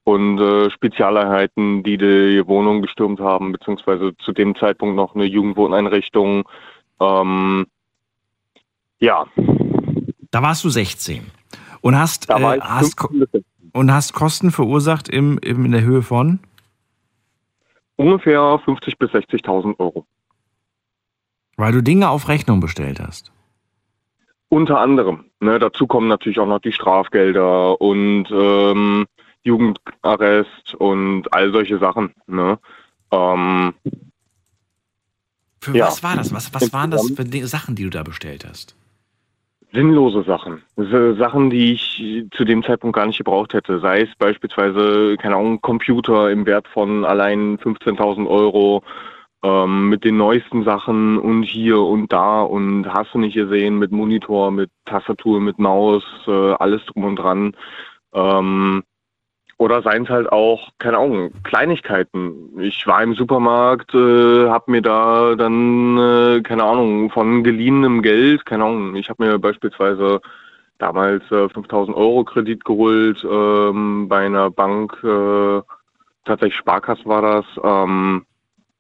und 0.10 0.40
äh, 0.40 0.72
Spezialeinheiten, 0.72 1.84
die 1.84 1.98
die 1.98 2.42
Wohnung 2.48 2.82
gestürmt 2.82 3.20
haben, 3.20 3.52
beziehungsweise 3.52 4.18
zu 4.18 4.32
dem 4.32 4.56
Zeitpunkt 4.56 4.96
noch 4.96 5.14
eine 5.14 5.26
Jugendwohneinrichtung. 5.26 6.50
Ähm, 7.00 7.68
ja. 9.00 9.28
Da 10.32 10.42
warst 10.42 10.64
du 10.64 10.70
16 10.70 11.28
und 11.82 11.98
hast, 11.98 12.30
äh, 12.30 12.34
hast, 12.34 12.98
Ko- 12.98 13.10
15 13.10 13.20
bis 13.20 13.32
16. 13.32 13.72
und 13.74 13.94
hast 13.94 14.14
Kosten 14.14 14.52
verursacht 14.52 15.10
im, 15.10 15.38
im, 15.44 15.66
in 15.66 15.72
der 15.72 15.82
Höhe 15.82 16.02
von? 16.02 16.40
ungefähr 17.98 18.40
50.000 18.40 18.98
bis 18.98 19.12
60.000 19.12 19.78
Euro. 19.78 20.06
Weil 21.58 21.74
du 21.74 21.84
Dinge 21.84 22.10
auf 22.10 22.30
Rechnung 22.30 22.62
bestellt 22.62 23.02
hast. 23.02 23.34
Unter 24.48 24.80
anderem. 24.80 25.26
Ne, 25.42 25.60
dazu 25.60 25.86
kommen 25.86 26.08
natürlich 26.08 26.40
auch 26.40 26.48
noch 26.48 26.62
die 26.62 26.72
Strafgelder 26.72 27.80
und 27.82 28.26
ähm, 28.32 29.06
Jugendarrest 29.44 30.76
und 30.76 31.34
all 31.34 31.52
solche 31.52 31.80
Sachen. 31.80 32.14
Ne? 32.28 32.60
Ähm, 33.12 33.74
Für 35.62 35.76
Ja. 35.76 35.88
was 35.88 36.04
war 36.04 36.16
das? 36.16 36.34
Was, 36.34 36.54
was 36.54 36.72
waren 36.74 36.92
das 36.92 37.12
für 37.12 37.26
Sachen, 37.48 37.76
die 37.76 37.84
du 37.84 37.90
da 37.90 38.04
bestellt 38.04 38.46
hast? 38.48 38.76
sinnlose 39.72 40.24
Sachen. 40.24 40.64
Sachen, 40.78 41.50
die 41.50 41.74
ich 41.74 42.26
zu 42.32 42.44
dem 42.44 42.64
Zeitpunkt 42.64 42.96
gar 42.96 43.06
nicht 43.06 43.18
gebraucht 43.20 43.54
hätte. 43.54 43.80
Sei 43.80 44.02
es 44.02 44.10
beispielsweise, 44.18 45.16
keine 45.18 45.36
Ahnung, 45.36 45.62
Computer 45.62 46.32
im 46.32 46.46
Wert 46.46 46.68
von 46.68 47.06
allein 47.06 47.58
15.000 47.60 48.28
Euro 48.28 48.84
ähm, 49.44 49.90
mit 49.90 50.04
den 50.04 50.18
neuesten 50.18 50.64
Sachen 50.64 51.18
und 51.18 51.44
hier 51.44 51.80
und 51.80 52.12
da 52.12 52.42
und 52.42 52.88
hast 52.92 53.14
du 53.14 53.20
nicht 53.20 53.36
gesehen 53.36 53.78
mit 53.80 53.92
Monitor, 53.92 54.52
mit 54.52 54.72
Tastatur, 54.86 55.40
mit 55.40 55.60
Maus, 55.60 56.04
äh, 56.28 56.32
alles 56.54 56.84
drum 56.88 57.04
und 57.06 57.16
dran. 57.18 57.56
Ähm, 58.14 58.84
oder 59.60 59.82
seien 59.84 60.04
es 60.04 60.10
halt 60.10 60.32
auch, 60.32 60.70
keine 60.80 60.98
Ahnung, 60.98 61.32
Kleinigkeiten. 61.44 62.60
Ich 62.62 62.88
war 62.88 63.04
im 63.04 63.14
Supermarkt, 63.14 63.94
äh, 63.94 64.48
habe 64.48 64.72
mir 64.72 64.82
da 64.82 65.36
dann, 65.36 65.98
äh, 65.98 66.42
keine 66.42 66.64
Ahnung, 66.64 67.12
von 67.12 67.44
geliehenem 67.44 68.02
Geld, 68.02 68.46
keine 68.46 68.64
Ahnung, 68.64 68.96
ich 68.96 69.10
habe 69.10 69.24
mir 69.26 69.38
beispielsweise 69.38 70.22
damals 70.78 71.30
äh, 71.32 71.50
5000 71.50 71.96
Euro 71.96 72.24
Kredit 72.24 72.64
geholt 72.64 73.24
ähm, 73.30 74.08
bei 74.08 74.26
einer 74.26 74.50
Bank, 74.50 74.94
äh, 75.04 75.62
tatsächlich 76.24 76.56
Sparkasse 76.58 77.06
war 77.06 77.22
das. 77.22 77.46
Ähm, 77.62 78.26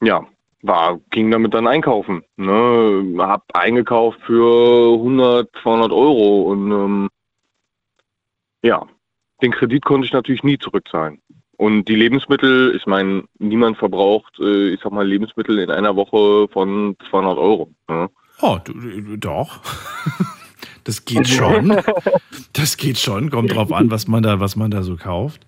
ja, 0.01 0.25
war, 0.61 0.99
ging 1.09 1.29
damit 1.29 1.53
dann 1.53 1.67
einkaufen. 1.67 2.23
Ne? 2.37 3.15
Hab 3.17 3.43
eingekauft 3.53 4.19
für 4.25 4.93
100, 4.93 5.49
200 5.61 5.91
Euro 5.91 6.43
und 6.43 6.71
ähm, 6.71 7.09
ja, 8.61 8.85
den 9.41 9.51
Kredit 9.51 9.85
konnte 9.85 10.05
ich 10.05 10.13
natürlich 10.13 10.43
nie 10.43 10.57
zurückzahlen. 10.57 11.19
Und 11.57 11.85
die 11.89 11.95
Lebensmittel, 11.95 12.73
ich 12.75 12.85
meine, 12.85 13.25
niemand 13.37 13.77
verbraucht, 13.77 14.39
äh, 14.39 14.69
ich 14.69 14.79
sag 14.81 14.93
mal, 14.93 15.05
Lebensmittel 15.05 15.59
in 15.59 15.69
einer 15.69 15.95
Woche 15.95 16.47
von 16.53 16.95
200 17.09 17.37
Euro. 17.37 17.69
Ne? 17.89 18.09
Oh, 18.41 18.57
du, 18.63 18.73
du, 18.73 19.17
doch. 19.17 19.59
Das 20.85 21.05
geht 21.05 21.27
schon. 21.27 21.75
Das 22.53 22.77
geht 22.77 22.97
schon. 22.97 23.29
Kommt 23.29 23.53
drauf 23.53 23.71
an, 23.71 23.91
was 23.91 24.07
man 24.07 24.23
da, 24.23 24.39
was 24.39 24.55
man 24.55 24.71
da 24.71 24.81
so 24.81 24.95
kauft. 24.95 25.45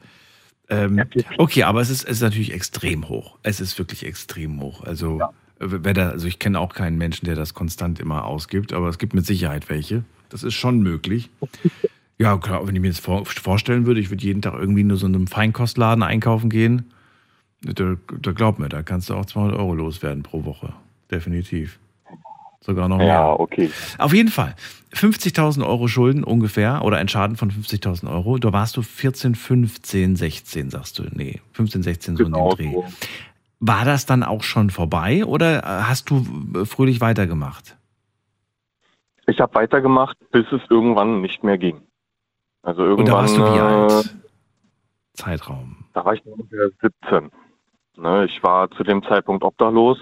Ähm, 0.69 1.03
okay, 1.37 1.63
aber 1.63 1.81
es 1.81 1.89
ist, 1.89 2.03
es 2.03 2.17
ist 2.17 2.21
natürlich 2.21 2.53
extrem 2.53 3.09
hoch. 3.09 3.39
Es 3.41 3.59
ist 3.59 3.79
wirklich 3.79 4.05
extrem 4.05 4.61
hoch. 4.61 4.83
Also, 4.83 5.19
wer 5.57 5.93
da, 5.93 6.09
also 6.09 6.27
ich 6.27 6.37
kenne 6.37 6.59
auch 6.59 6.73
keinen 6.73 6.97
Menschen, 6.97 7.25
der 7.25 7.35
das 7.35 7.53
konstant 7.53 7.99
immer 7.99 8.25
ausgibt, 8.25 8.71
aber 8.71 8.87
es 8.89 8.99
gibt 8.99 9.13
mit 9.13 9.25
Sicherheit 9.25 9.69
welche. 9.69 10.03
Das 10.29 10.43
ist 10.43 10.53
schon 10.53 10.81
möglich. 10.81 11.29
Ja, 12.21 12.37
klar, 12.37 12.67
wenn 12.67 12.75
ich 12.75 12.81
mir 12.81 12.89
das 12.89 12.99
vor, 12.99 13.25
vorstellen 13.25 13.87
würde, 13.87 13.99
ich 13.99 14.11
würde 14.11 14.23
jeden 14.23 14.43
Tag 14.43 14.53
irgendwie 14.53 14.83
nur 14.83 14.97
so 14.97 15.07
in 15.07 15.15
einem 15.15 15.25
Feinkostladen 15.25 16.03
einkaufen 16.03 16.51
gehen, 16.51 16.91
da, 17.63 17.95
da 18.21 18.31
glaub 18.31 18.59
mir, 18.59 18.69
da 18.69 18.83
kannst 18.83 19.09
du 19.09 19.15
auch 19.15 19.25
200 19.25 19.57
Euro 19.57 19.73
loswerden 19.73 20.21
pro 20.21 20.45
Woche. 20.45 20.73
Definitiv. 21.09 21.79
Sogar 22.59 22.87
noch 22.87 22.99
mehr. 22.99 23.07
Ja, 23.07 23.33
okay. 23.33 23.71
Auf 23.97 24.13
jeden 24.13 24.29
Fall. 24.29 24.55
50.000 24.93 25.65
Euro 25.65 25.87
Schulden 25.87 26.23
ungefähr 26.23 26.83
oder 26.83 26.97
ein 26.97 27.07
Schaden 27.07 27.37
von 27.37 27.49
50.000 27.49 28.11
Euro. 28.11 28.37
Da 28.37 28.53
warst 28.53 28.77
du 28.77 28.83
14, 28.83 29.33
15, 29.33 30.15
16, 30.15 30.69
sagst 30.69 30.99
du. 30.99 31.03
Nee, 31.11 31.41
15, 31.53 31.81
16 31.81 32.17
so 32.17 32.25
Genau 32.25 32.51
in 32.51 32.57
dem 32.57 32.73
Dreh. 32.73 32.87
War 33.59 33.83
das 33.83 34.05
dann 34.05 34.23
auch 34.23 34.43
schon 34.43 34.69
vorbei 34.69 35.25
oder 35.25 35.63
äh, 35.63 35.83
hast 35.83 36.11
du 36.11 36.23
äh, 36.53 36.65
fröhlich 36.65 37.01
weitergemacht? 37.01 37.77
Ich 39.25 39.39
habe 39.39 39.55
weitergemacht, 39.55 40.17
bis 40.31 40.45
es 40.51 40.61
irgendwann 40.69 41.21
nicht 41.21 41.43
mehr 41.43 41.57
ging. 41.57 41.81
Also 42.63 42.83
Und 42.83 43.07
da 43.07 43.13
irgendwann. 43.13 43.13
warst 43.13 43.37
du 43.37 43.41
wie 43.41 43.57
äh, 43.57 43.59
alt? 43.59 44.15
Zeitraum. 45.13 45.77
Da 45.93 46.05
war 46.05 46.13
ich 46.13 46.25
ungefähr 46.25 46.69
17. 46.81 47.31
Ne, 47.97 48.25
ich 48.25 48.41
war 48.43 48.71
zu 48.71 48.83
dem 48.83 49.03
Zeitpunkt 49.03 49.43
obdachlos, 49.43 49.97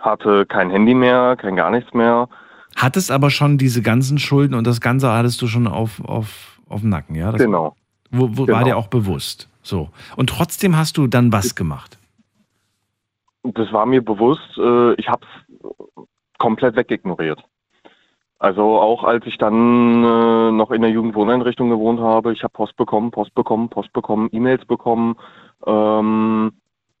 hatte 0.00 0.44
kein 0.46 0.70
Handy 0.70 0.94
mehr, 0.94 1.36
kein 1.36 1.56
gar 1.56 1.70
nichts 1.70 1.94
mehr. 1.94 2.28
Hattest 2.76 3.10
aber 3.10 3.30
schon 3.30 3.58
diese 3.58 3.82
ganzen 3.82 4.18
Schulden 4.18 4.54
und 4.54 4.66
das 4.66 4.80
Ganze 4.80 5.10
hattest 5.12 5.40
du 5.42 5.46
schon 5.46 5.66
auf, 5.66 6.00
auf, 6.04 6.60
auf 6.68 6.80
dem 6.80 6.90
Nacken, 6.90 7.14
ja? 7.14 7.32
Das 7.32 7.40
Genau. 7.40 7.76
Wo, 8.10 8.28
wo 8.36 8.44
Genau. 8.44 8.58
War 8.58 8.64
dir 8.64 8.76
auch 8.76 8.88
bewusst. 8.88 9.48
So. 9.62 9.90
Und 10.16 10.30
trotzdem 10.30 10.76
hast 10.76 10.96
du 10.96 11.06
dann 11.06 11.32
was 11.32 11.54
gemacht. 11.54 11.98
Das 13.42 13.72
war 13.72 13.86
mir 13.86 14.04
bewusst. 14.04 14.58
Äh, 14.58 14.94
ich 14.94 15.08
habe 15.08 15.24
es 15.24 16.06
komplett 16.38 16.76
wegignoriert. 16.76 17.42
Also 18.40 18.62
auch 18.80 19.04
als 19.04 19.26
ich 19.26 19.36
dann 19.36 20.02
äh, 20.02 20.50
noch 20.50 20.70
in 20.70 20.80
der 20.80 20.90
Jugendwohneinrichtung 20.90 21.68
gewohnt 21.68 22.00
habe, 22.00 22.32
ich 22.32 22.42
habe 22.42 22.54
Post 22.54 22.74
bekommen, 22.76 23.10
Post 23.10 23.34
bekommen, 23.34 23.68
Post 23.68 23.92
bekommen, 23.92 24.30
E-Mails 24.32 24.64
bekommen, 24.64 25.16
ähm, 25.66 26.52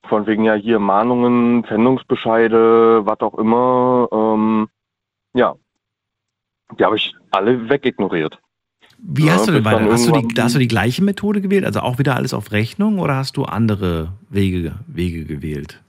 von 0.06 0.26
wegen 0.26 0.44
ja 0.44 0.52
hier 0.52 0.78
Mahnungen, 0.78 1.64
Pfändungsbescheide, 1.64 3.06
was 3.06 3.20
auch 3.20 3.38
immer. 3.38 4.08
Ähm, 4.12 4.68
ja, 5.32 5.54
die 6.78 6.84
habe 6.84 6.96
ich 6.96 7.14
alle 7.30 7.70
wegignoriert. 7.70 8.38
Wie 8.98 9.24
Ja, 9.24 9.32
hast 9.32 9.48
du 9.48 9.52
denn 9.52 9.64
weiter? 9.64 9.90
Hast 9.90 10.06
du, 10.06 10.12
die, 10.12 10.42
hast 10.42 10.54
du 10.54 10.58
die 10.58 10.68
gleiche 10.68 11.02
Methode 11.02 11.40
gewählt? 11.40 11.64
Also 11.64 11.80
auch 11.80 11.98
wieder 11.98 12.16
alles 12.16 12.34
auf 12.34 12.52
Rechnung 12.52 12.98
oder 12.98 13.16
hast 13.16 13.38
du 13.38 13.44
andere 13.44 14.12
Wege, 14.28 14.74
Wege 14.86 15.24
gewählt? 15.24 15.82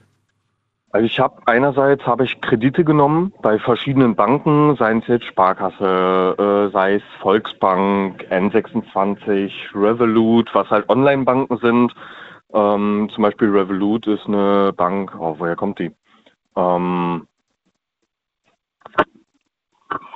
Also 0.93 1.05
ich 1.05 1.19
habe 1.19 1.41
einerseits 1.45 2.05
habe 2.05 2.25
ich 2.25 2.41
Kredite 2.41 2.83
genommen 2.83 3.33
bei 3.41 3.57
verschiedenen 3.59 4.15
Banken, 4.15 4.75
seien 4.75 4.99
es 4.99 5.07
jetzt 5.07 5.25
Sparkasse, 5.25 6.35
äh, 6.37 6.71
sei 6.73 6.95
es 6.95 7.03
Volksbank, 7.21 8.25
N26, 8.29 9.51
Revolut, 9.73 10.53
was 10.53 10.69
halt 10.69 10.89
Online-Banken 10.89 11.57
sind. 11.59 11.95
Ähm, 12.53 13.09
zum 13.13 13.21
Beispiel 13.21 13.49
Revolut 13.49 14.05
ist 14.07 14.25
eine 14.27 14.73
Bank, 14.75 15.15
oh, 15.17 15.35
woher 15.39 15.55
kommt 15.55 15.79
die? 15.79 15.91
Ähm, 16.57 17.25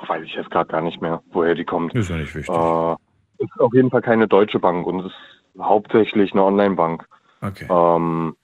weiß 0.06 0.24
ich 0.24 0.34
jetzt 0.34 0.50
gerade 0.50 0.70
gar 0.70 0.82
nicht 0.82 1.00
mehr, 1.00 1.22
woher 1.32 1.54
die 1.54 1.64
kommt. 1.64 1.94
Ist 1.94 2.10
ja 2.10 2.16
nicht 2.16 2.34
wichtig. 2.34 2.54
Äh, 2.54 2.96
ist 3.38 3.60
auf 3.60 3.72
jeden 3.72 3.90
Fall 3.90 4.02
keine 4.02 4.28
deutsche 4.28 4.58
Bank 4.58 4.86
und 4.86 5.06
ist 5.06 5.16
hauptsächlich 5.58 6.32
eine 6.32 6.44
Online-Bank. 6.44 7.06
Okay. 7.40 7.66
Ähm, 7.70 8.36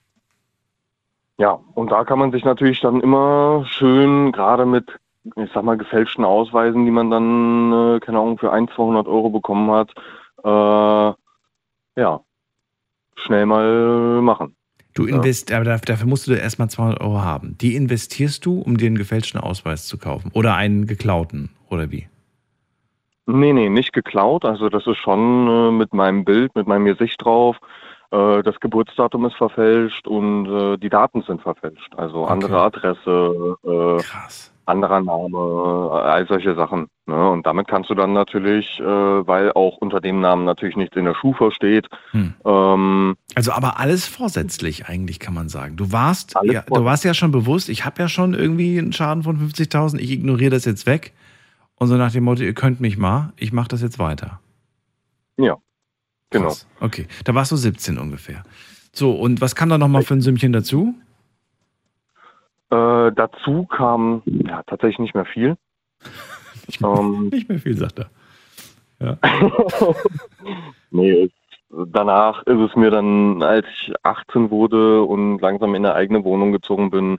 ja, 1.43 1.59
und 1.75 1.91
da 1.91 2.05
kann 2.05 2.19
man 2.19 2.31
sich 2.31 2.45
natürlich 2.45 2.79
dann 2.79 3.01
immer 3.01 3.65
schön, 3.67 4.31
gerade 4.31 4.65
mit, 4.65 4.97
ich 5.35 5.51
sag 5.53 5.65
mal, 5.65 5.77
gefälschten 5.77 6.23
Ausweisen, 6.23 6.85
die 6.85 6.91
man 6.91 7.11
dann, 7.11 7.73
äh, 7.73 7.99
keine 7.99 8.19
Ahnung, 8.19 8.37
für 8.37 8.53
1, 8.53 8.71
200 8.73 9.07
Euro 9.07 9.29
bekommen 9.29 9.69
hat, 9.69 9.91
äh, 10.41 11.99
ja, 12.01 12.21
schnell 13.17 13.45
mal 13.45 14.21
machen. 14.21 14.55
Du 14.93 15.05
Ja. 15.05 15.17
invest, 15.17 15.51
aber 15.51 15.65
dafür, 15.65 15.85
dafür 15.87 16.07
musst 16.07 16.27
du 16.27 16.33
erstmal 16.33 16.69
200 16.69 17.01
Euro 17.01 17.21
haben. 17.21 17.57
Die 17.59 17.75
investierst 17.75 18.45
du, 18.45 18.61
um 18.61 18.77
dir 18.77 18.87
einen 18.87 18.97
gefälschten 18.97 19.41
Ausweis 19.41 19.85
zu 19.85 19.97
kaufen. 19.97 20.31
Oder 20.33 20.55
einen 20.55 20.87
geklauten. 20.87 21.49
Oder 21.69 21.91
wie? 21.91 22.07
Nee, 23.25 23.51
nee, 23.51 23.67
nicht 23.67 23.91
geklaut. 23.91 24.45
Also 24.45 24.69
das 24.69 24.87
ist 24.87 24.97
schon 24.99 25.49
äh, 25.49 25.71
mit 25.71 25.93
meinem 25.93 26.23
Bild, 26.23 26.55
mit 26.55 26.67
meinem 26.67 26.85
Gesicht 26.85 27.21
drauf. 27.21 27.57
Äh, 28.13 28.43
das 28.43 28.59
Geburtsdatum 28.59 29.25
ist 29.25 29.35
verfälscht 29.35 30.07
und 30.07 30.45
äh, 30.45 30.77
die 30.77 30.89
Daten 30.89 31.23
sind 31.23 31.41
verfälscht. 31.41 31.93
Also 31.97 32.25
andere 32.25 32.61
Adresse, 32.61 33.57
äh, 33.65 34.03
anderer 34.65 35.01
Name, 35.01 35.89
all 35.91 36.27
solche 36.27 36.53
Sachen. 36.53 36.87
Ne? 37.07 37.29
Und 37.31 37.45
damit 37.45 37.67
kannst 37.67 37.89
du 37.89 37.95
dann 37.95 38.13
natürlich, 38.13 38.79
äh, 38.79 38.83
weil 38.85 39.51
auch 39.53 39.77
unter 39.77 39.99
dem 39.99 40.21
Namen 40.21 40.45
natürlich 40.45 40.75
nichts 40.77 40.95
in 40.95 41.05
der 41.05 41.15
Schufa 41.15 41.49
steht, 41.51 41.87
Hm. 42.11 42.35
ähm, 42.45 43.15
Also 43.35 43.51
aber 43.51 43.79
alles 43.79 44.05
vorsätzlich 44.07 44.85
eigentlich, 44.87 45.19
kann 45.19 45.33
man 45.33 45.49
sagen. 45.49 45.75
Du 45.75 45.91
warst, 45.91 46.35
ja, 46.43 46.61
du 46.61 46.85
warst 46.85 47.03
ja 47.03 47.13
schon 47.15 47.31
bewusst, 47.31 47.67
ich 47.67 47.83
habe 47.83 47.99
ja 48.01 48.07
schon 48.07 48.35
irgendwie 48.35 48.77
einen 48.77 48.93
Schaden 48.93 49.23
von 49.23 49.37
50.000, 49.39 49.99
ich 49.99 50.11
ignoriere 50.11 50.51
das 50.51 50.65
jetzt 50.65 50.85
weg. 50.85 51.13
Und 51.75 51.87
so 51.87 51.95
nach 51.97 52.11
dem 52.11 52.23
Motto, 52.23 52.43
ihr 52.43 52.53
könnt 52.53 52.79
mich 52.79 52.97
mal, 52.97 53.33
ich 53.37 53.51
mache 53.51 53.69
das 53.69 53.81
jetzt 53.81 53.97
weiter. 53.99 54.39
ja, 55.37 55.57
Genau. 56.33 56.53
Okay, 56.79 57.07
da 57.23 57.33
warst 57.35 57.51
du 57.51 57.55
17 57.55 57.97
ungefähr. 57.97 58.43
So, 58.91 59.11
und 59.11 59.39
was 59.39 59.55
kam 59.55 59.69
da 59.69 59.77
nochmal 59.77 60.03
für 60.03 60.15
ein 60.15 60.21
Sümmchen 60.21 60.51
dazu? 60.51 60.95
Äh, 62.69 63.11
dazu 63.11 63.65
kam 63.65 64.23
ja 64.25 64.63
tatsächlich 64.63 64.99
nicht 64.99 65.15
mehr 65.15 65.25
viel. 65.25 65.55
Nicht 66.65 66.79
mehr, 66.79 66.91
Ähm, 66.91 67.27
nicht 67.27 67.49
mehr 67.49 67.59
viel, 67.59 67.77
sagt 67.77 67.99
er. 67.99 68.09
Ja. 69.01 69.17
nee, 70.91 71.29
danach 71.69 72.41
ist 72.43 72.57
es 72.57 72.73
mir 72.77 72.89
dann, 72.89 73.43
als 73.43 73.65
ich 73.67 73.93
18 74.01 74.49
wurde 74.49 75.03
und 75.03 75.39
langsam 75.39 75.75
in 75.75 75.85
eine 75.85 75.93
eigene 75.93 76.23
Wohnung 76.23 76.53
gezogen 76.53 76.89
bin, 76.89 77.17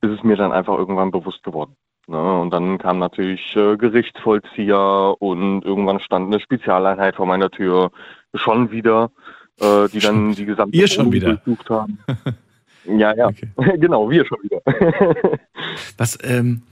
ist 0.00 0.10
es 0.10 0.24
mir 0.24 0.34
dann 0.34 0.50
einfach 0.50 0.76
irgendwann 0.76 1.12
bewusst 1.12 1.44
geworden. 1.44 1.76
Ne? 2.10 2.40
Und 2.40 2.50
dann 2.50 2.78
kam 2.78 2.98
natürlich 2.98 3.54
äh, 3.56 3.76
Gerichtsvollzieher 3.76 5.14
und 5.20 5.62
irgendwann 5.64 6.00
stand 6.00 6.26
eine 6.26 6.40
Spezialeinheit 6.40 7.16
vor 7.16 7.26
meiner 7.26 7.50
Tür 7.50 7.90
schon 8.34 8.70
wieder, 8.70 9.10
äh, 9.60 9.88
die 9.88 10.00
dann 10.00 10.34
die 10.34 10.44
gesamte 10.44 10.76
Ihr 10.76 10.88
schon 10.88 11.12
wieder? 11.12 11.34
durchsucht 11.36 11.70
haben. 11.70 11.98
Ja, 12.86 13.14
ja, 13.14 13.26
Okay. 13.28 13.46
genau, 13.78 14.08
wir 14.08 14.24
schon 14.24 14.38
wieder. 14.42 14.62
Was, 15.98 16.18
ähm, 16.24 16.62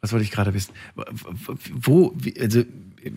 was 0.00 0.12
wollte 0.12 0.24
ich 0.24 0.32
gerade 0.32 0.52
wissen? 0.54 0.74
Wo, 1.72 2.12
wie, 2.16 2.38
also 2.40 2.62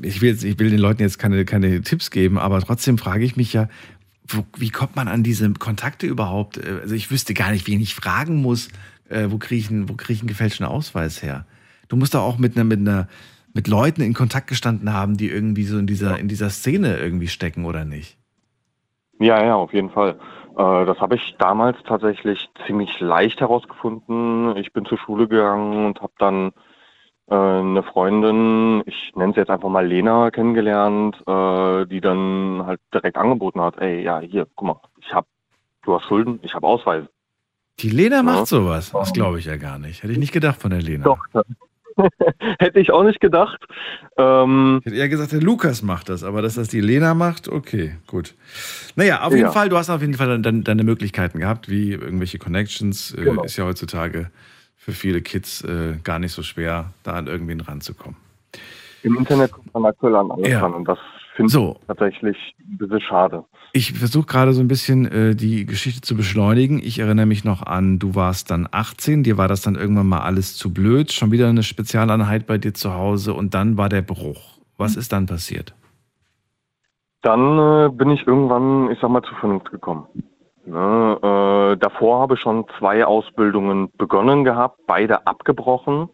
ich 0.04 0.22
will, 0.22 0.30
jetzt, 0.30 0.44
ich 0.44 0.60
will 0.60 0.70
den 0.70 0.78
Leuten 0.80 1.02
jetzt 1.02 1.18
keine, 1.18 1.44
keine 1.46 1.82
Tipps 1.82 2.12
geben, 2.12 2.38
aber 2.38 2.62
trotzdem 2.62 3.00
frage 3.00 3.26
ich 3.26 3.36
mich 3.36 3.52
ja, 3.54 3.68
wo, 4.28 4.46
wie 4.58 4.70
kommt 4.70 4.96
man 4.96 5.08
an 5.08 5.24
diese 5.24 5.52
Kontakte 5.54 6.06
überhaupt? 6.06 6.58
Äh, 6.58 6.82
Also 6.84 6.94
ich 6.94 7.10
wüsste 7.10 7.34
gar 7.34 7.50
nicht, 7.52 7.66
wen 7.68 7.82
ich 7.82 7.96
fragen 7.96 8.36
muss, 8.44 8.68
äh, 9.10 9.26
wo 9.32 9.40
kriege 9.40 9.60
ich, 9.60 9.72
einen- 9.72 9.90
wo 9.90 9.94
kriege 9.96 10.14
ich 10.14 10.20
einen 10.22 10.28
gefälschten 10.28 10.68
Ausweis 10.68 11.24
her? 11.24 11.48
Du 11.88 11.96
musst 11.96 12.14
doch 12.14 12.22
auch 12.24 12.38
mit 12.38 12.56
einer, 12.56 12.64
mit 12.64 12.80
einer, 12.80 13.08
mit 13.54 13.68
Leuten 13.68 14.02
in 14.02 14.14
Kontakt 14.14 14.48
gestanden 14.48 14.94
haben, 14.94 15.18
die 15.18 15.30
irgendwie 15.30 15.64
so 15.64 15.78
in 15.78 15.88
dieser, 15.88 16.20
in 16.20 16.28
dieser 16.28 16.50
Szene 16.50 16.98
irgendwie 16.98 17.28
stecken, 17.28 17.66
oder 17.66 17.86
nicht? 17.86 18.18
Ja, 19.20 19.44
ja, 19.44 19.56
auf 19.56 19.74
jeden 19.74 19.90
Fall. 19.90 20.20
Äh, 20.58 20.86
das 20.86 21.00
habe 21.00 21.16
ich 21.16 21.36
damals 21.40 21.78
tatsächlich 21.88 22.50
ziemlich 22.66 23.00
leicht 23.00 23.40
herausgefunden. 23.40 24.58
Ich 24.58 24.74
bin 24.74 24.86
zur 24.86 24.98
Schule 24.98 25.28
gegangen 25.28 25.86
und 25.86 26.02
habe 26.02 26.14
dann 26.18 26.52
äh, 27.28 27.36
eine 27.36 27.84
Freundin, 27.84 28.84
ich 28.86 29.14
nenne 29.16 29.34
sie 29.34 29.40
jetzt 29.40 29.50
einfach 29.50 29.70
mal 29.70 29.86
Lena, 29.86 30.32
kennengelernt, 30.32 31.16
äh, 31.26 31.86
die 31.88 32.02
dann 32.02 32.64
halt 32.66 32.82
direkt 32.94 33.18
angeboten 33.18 33.62
hat, 33.62 33.78
ey, 33.78 34.04
ja, 34.04 34.20
hier, 34.20 34.48
guck 34.56 34.68
mal, 34.68 34.82
ich 35.00 35.14
hab, 35.14 35.28
du 35.84 35.96
hast 35.96 36.06
Schulden, 36.06 36.40
ich 36.44 36.54
habe 36.54 36.68
Ausweise. 36.68 37.10
Die 37.80 37.90
Lena 37.90 38.18
Ja. 38.18 38.24
macht 38.24 38.48
sowas. 38.48 38.92
Das 38.92 39.12
glaube 39.12 39.40
ich 39.40 39.46
ja 39.46 39.58
gar 39.58 39.80
nicht. 39.80 40.04
Hätte 40.04 40.14
ich 40.14 40.20
nicht 40.20 40.32
gedacht 40.32 40.62
von 40.62 40.72
der 40.72 40.82
Lena. 40.82 41.04
Doch. 41.04 41.26
Hätte 42.60 42.80
ich 42.80 42.92
auch 42.92 43.04
nicht 43.04 43.20
gedacht. 43.20 43.64
Ähm, 44.18 44.78
Ich 44.82 44.86
hätte 44.88 44.96
eher 44.98 45.10
gesagt, 45.10 45.32
der 45.32 45.42
Lukas 45.42 45.82
macht 45.82 46.10
das, 46.10 46.24
aber 46.24 46.42
dass 46.42 46.56
das 46.56 46.68
die 46.68 46.82
Lena 46.82 47.14
macht, 47.14 47.48
okay, 47.48 47.96
gut. 48.08 48.34
Naja, 48.96 49.22
auf 49.24 49.32
jeden 49.34 49.46
Ja. 49.46 49.52
Fall, 49.52 49.70
du 49.70 49.78
hast 49.78 49.90
auf 49.90 50.02
jeden 50.02 50.14
Fall 50.16 50.42
dann 50.42 50.64
deine 50.64 50.84
Möglichkeiten 50.84 51.40
gehabt, 51.40 51.70
wie 51.70 51.92
irgendwelche 51.94 52.38
Connections. 52.40 53.14
Äh, 53.14 53.24
Genau. 53.24 53.44
Ist 53.44 53.58
ja 53.58 53.66
heutzutage 53.66 54.30
für 54.78 54.92
viele 54.92 55.22
Kids 55.22 55.62
äh, 55.64 55.94
gar 56.04 56.20
nicht 56.20 56.32
so 56.34 56.44
schwer, 56.44 56.92
da 57.04 57.14
an 57.14 57.28
irgendwen 57.28 57.62
ranzukommen. 57.62 58.18
Im 59.04 59.18
Internet 59.18 59.52
kommt 59.52 59.74
man 59.74 59.86
aktuell 59.86 60.16
an 60.16 60.32
alles 60.32 60.48
Ja. 60.50 60.60
ran 60.62 60.74
und 60.74 60.86
das 60.88 60.98
finde 61.36 61.52
So. 61.52 61.78
ich 61.82 61.88
tatsächlich 61.88 62.56
ein 62.60 62.78
bisschen 62.78 63.02
schade. 63.02 63.44
Ich 63.74 63.94
versuche 63.94 64.26
gerade 64.26 64.54
so 64.54 64.62
ein 64.62 64.68
bisschen 64.68 65.06
äh, 65.06 65.36
die 65.36 65.66
Geschichte 65.66 66.02
zu 66.02 66.16
beschleunigen. 66.16 66.80
Ich 66.80 67.00
erinnere 67.00 67.26
mich 67.26 67.44
noch 67.44 67.62
an, 67.62 68.00
du 68.00 68.16
warst 68.16 68.52
dann 68.52 68.68
18, 68.72 69.24
dir 69.24 69.38
war 69.38 69.48
das 69.48 69.62
dann 69.62 69.76
irgendwann 69.76 70.08
mal 70.08 70.22
alles 70.22 70.56
zu 70.56 70.74
blöd, 70.74 71.12
schon 71.12 71.32
wieder 71.32 71.50
eine 71.50 71.64
Spezialeinheit 71.64 72.48
bei 72.48 72.58
dir 72.58 72.74
zu 72.74 72.94
Hause 72.94 73.34
und 73.34 73.54
dann 73.54 73.78
war 73.78 73.90
der 73.90 74.02
Bruch. 74.02 74.60
Was 74.78 74.96
ist 74.96 75.12
dann 75.14 75.26
passiert? 75.26 75.74
Dann 77.22 77.60
äh, 77.60 77.90
bin 77.90 78.12
ich 78.12 78.26
irgendwann, 78.28 78.92
ich 78.92 79.00
sag 79.02 79.10
mal, 79.10 79.24
zur 79.24 79.38
Vernunft 79.38 79.72
gekommen. 79.72 80.06
Ne, 80.68 81.20
äh, 81.22 81.78
davor 81.78 82.22
habe 82.22 82.36
ich 82.36 82.40
schon 82.40 82.66
zwei 82.80 83.06
Ausbildungen 83.06 83.92
begonnen 83.98 84.44
gehabt, 84.44 84.80
beide 84.88 85.28
abgebrochen. 85.28 86.10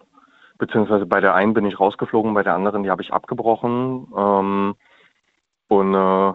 Beziehungsweise 0.57 1.05
bei 1.05 1.21
der 1.21 1.35
einen 1.35 1.53
bin 1.53 1.65
ich 1.65 1.79
rausgeflogen, 1.79 2.33
bei 2.33 2.43
der 2.43 2.55
anderen, 2.55 2.83
die 2.83 2.89
habe 2.89 3.01
ich 3.01 3.13
abgebrochen. 3.13 4.07
Ähm, 4.15 4.75
und 5.71 5.93
äh, 5.93 6.33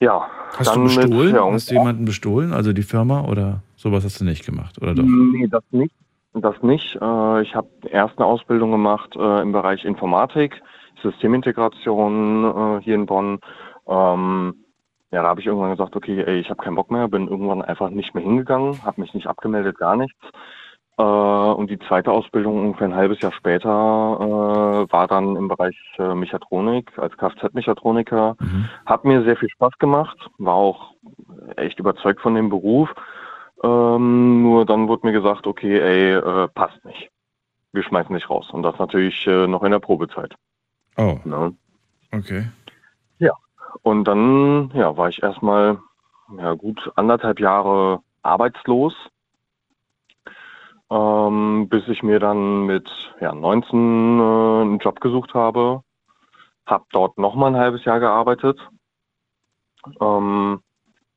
ja. 0.00 0.28
Hast 0.56 0.76
du 0.76 0.84
bestohlen? 0.84 1.32
Mit, 1.32 1.34
ja, 1.34 1.50
hast 1.50 1.70
du 1.70 1.74
jemanden 1.74 2.04
bestohlen? 2.04 2.52
Also 2.52 2.72
die 2.72 2.82
Firma 2.82 3.24
oder 3.24 3.62
sowas 3.74 4.04
hast 4.04 4.20
du 4.20 4.24
nicht 4.24 4.44
gemacht, 4.44 4.80
oder 4.80 4.94
doch? 4.94 5.02
Nee, 5.02 5.48
das 5.48 5.64
nicht. 5.70 5.94
Das 6.34 6.62
nicht. 6.62 6.94
Äh, 7.00 7.42
ich 7.42 7.54
habe 7.54 7.68
erst 7.90 8.18
eine 8.18 8.26
Ausbildung 8.26 8.70
gemacht 8.70 9.16
äh, 9.16 9.40
im 9.40 9.52
Bereich 9.52 9.84
Informatik, 9.84 10.60
Systemintegration 11.02 12.44
äh, 12.44 12.82
hier 12.82 12.94
in 12.96 13.06
Bonn. 13.06 13.40
Ähm, 13.88 14.54
ja, 15.10 15.22
da 15.22 15.28
habe 15.28 15.40
ich 15.40 15.46
irgendwann 15.46 15.70
gesagt, 15.70 15.96
okay, 15.96 16.22
ey, 16.22 16.38
ich 16.38 16.50
habe 16.50 16.62
keinen 16.62 16.76
Bock 16.76 16.90
mehr, 16.90 17.08
bin 17.08 17.28
irgendwann 17.28 17.62
einfach 17.62 17.88
nicht 17.88 18.14
mehr 18.14 18.22
hingegangen, 18.22 18.84
habe 18.84 19.00
mich 19.00 19.14
nicht 19.14 19.26
abgemeldet, 19.26 19.78
gar 19.78 19.96
nichts. 19.96 20.20
Äh, 20.98 21.02
und 21.02 21.70
die 21.70 21.78
zweite 21.78 22.10
Ausbildung 22.10 22.58
ungefähr 22.58 22.88
ein 22.88 22.94
halbes 22.94 23.20
Jahr 23.20 23.32
später 23.32 23.68
äh, 23.68 24.92
war 24.92 25.06
dann 25.06 25.36
im 25.36 25.48
Bereich 25.48 25.76
äh, 25.98 26.14
Mechatronik 26.14 26.98
als 26.98 27.16
Kfz-Mechatroniker. 27.16 28.36
Hat 28.86 29.04
mir 29.04 29.22
sehr 29.22 29.36
viel 29.36 29.48
Spaß 29.48 29.78
gemacht, 29.78 30.18
war 30.38 30.54
auch 30.54 30.94
echt 31.56 31.78
überzeugt 31.78 32.20
von 32.20 32.34
dem 32.34 32.48
Beruf. 32.48 32.92
Ähm, 33.62 34.42
nur 34.42 34.66
dann 34.66 34.88
wurde 34.88 35.06
mir 35.06 35.12
gesagt, 35.12 35.46
okay, 35.46 35.78
ey, 35.78 36.12
äh, 36.14 36.48
passt 36.48 36.84
nicht. 36.84 37.10
Wir 37.72 37.82
schmeißen 37.82 38.14
dich 38.14 38.28
raus. 38.28 38.48
Und 38.50 38.62
das 38.62 38.78
natürlich 38.78 39.26
äh, 39.26 39.46
noch 39.46 39.62
in 39.62 39.72
der 39.72 39.78
Probezeit. 39.80 40.34
Oh, 40.96 41.18
Ne? 41.24 41.54
okay. 42.12 42.46
Und 43.82 44.04
dann 44.04 44.70
ja, 44.74 44.96
war 44.96 45.08
ich 45.08 45.22
erstmal 45.22 45.78
ja, 46.36 46.54
gut 46.54 46.90
anderthalb 46.96 47.40
Jahre 47.40 48.00
arbeitslos, 48.22 48.94
ähm, 50.90 51.68
bis 51.68 51.86
ich 51.88 52.02
mir 52.02 52.18
dann 52.18 52.66
mit 52.66 52.90
ja, 53.20 53.34
19 53.34 54.18
äh, 54.18 54.22
einen 54.22 54.78
Job 54.78 55.00
gesucht 55.00 55.34
habe. 55.34 55.82
Habe 56.66 56.84
dort 56.92 57.18
nochmal 57.18 57.54
ein 57.54 57.60
halbes 57.60 57.84
Jahr 57.84 58.00
gearbeitet. 58.00 58.58
Ähm, 60.00 60.60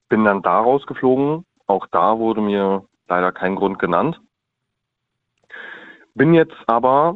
bin 0.09 0.23
dann 0.23 0.41
da 0.41 0.59
rausgeflogen. 0.59 1.45
Auch 1.67 1.87
da 1.87 2.17
wurde 2.17 2.41
mir 2.41 2.85
leider 3.07 3.31
kein 3.31 3.55
Grund 3.55 3.79
genannt. 3.79 4.19
Bin 6.13 6.33
jetzt 6.33 6.57
aber, 6.67 7.15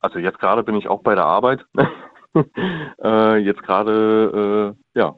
also 0.00 0.18
jetzt 0.18 0.38
gerade 0.38 0.62
bin 0.62 0.76
ich 0.76 0.88
auch 0.88 1.02
bei 1.02 1.14
der 1.14 1.24
Arbeit. 1.24 1.66
äh, 3.02 3.36
jetzt 3.38 3.62
gerade, 3.62 4.74
äh, 4.94 4.98
ja, 4.98 5.16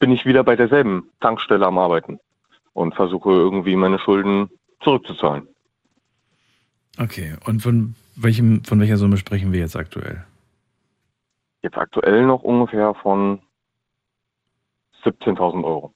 bin 0.00 0.10
ich 0.10 0.26
wieder 0.26 0.42
bei 0.42 0.56
derselben 0.56 1.10
Tankstelle 1.20 1.66
am 1.66 1.78
Arbeiten 1.78 2.18
und 2.72 2.94
versuche 2.94 3.30
irgendwie 3.30 3.76
meine 3.76 4.00
Schulden 4.00 4.50
zurückzuzahlen. 4.80 5.51
Okay, 6.98 7.34
und 7.46 7.60
von, 7.62 7.94
welchem, 8.16 8.64
von 8.64 8.80
welcher 8.80 8.96
Summe 8.96 9.16
sprechen 9.16 9.52
wir 9.52 9.60
jetzt 9.60 9.76
aktuell? 9.76 10.24
Jetzt 11.62 11.76
aktuell 11.76 12.26
noch 12.26 12.42
ungefähr 12.42 12.94
von 12.94 13.40
17.000 15.04 15.64
Euro. 15.64 15.94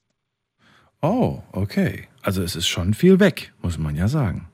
Oh, 1.03 1.43
okay. 1.53 2.09
Also 2.23 2.43
es 2.43 2.57
ist 2.57 2.67
schon 2.67 2.95
viel 2.95 3.21
weg, 3.21 3.53
muss 3.63 3.79
man 3.79 3.95
ja 3.95 4.09
sagen. 4.09 4.49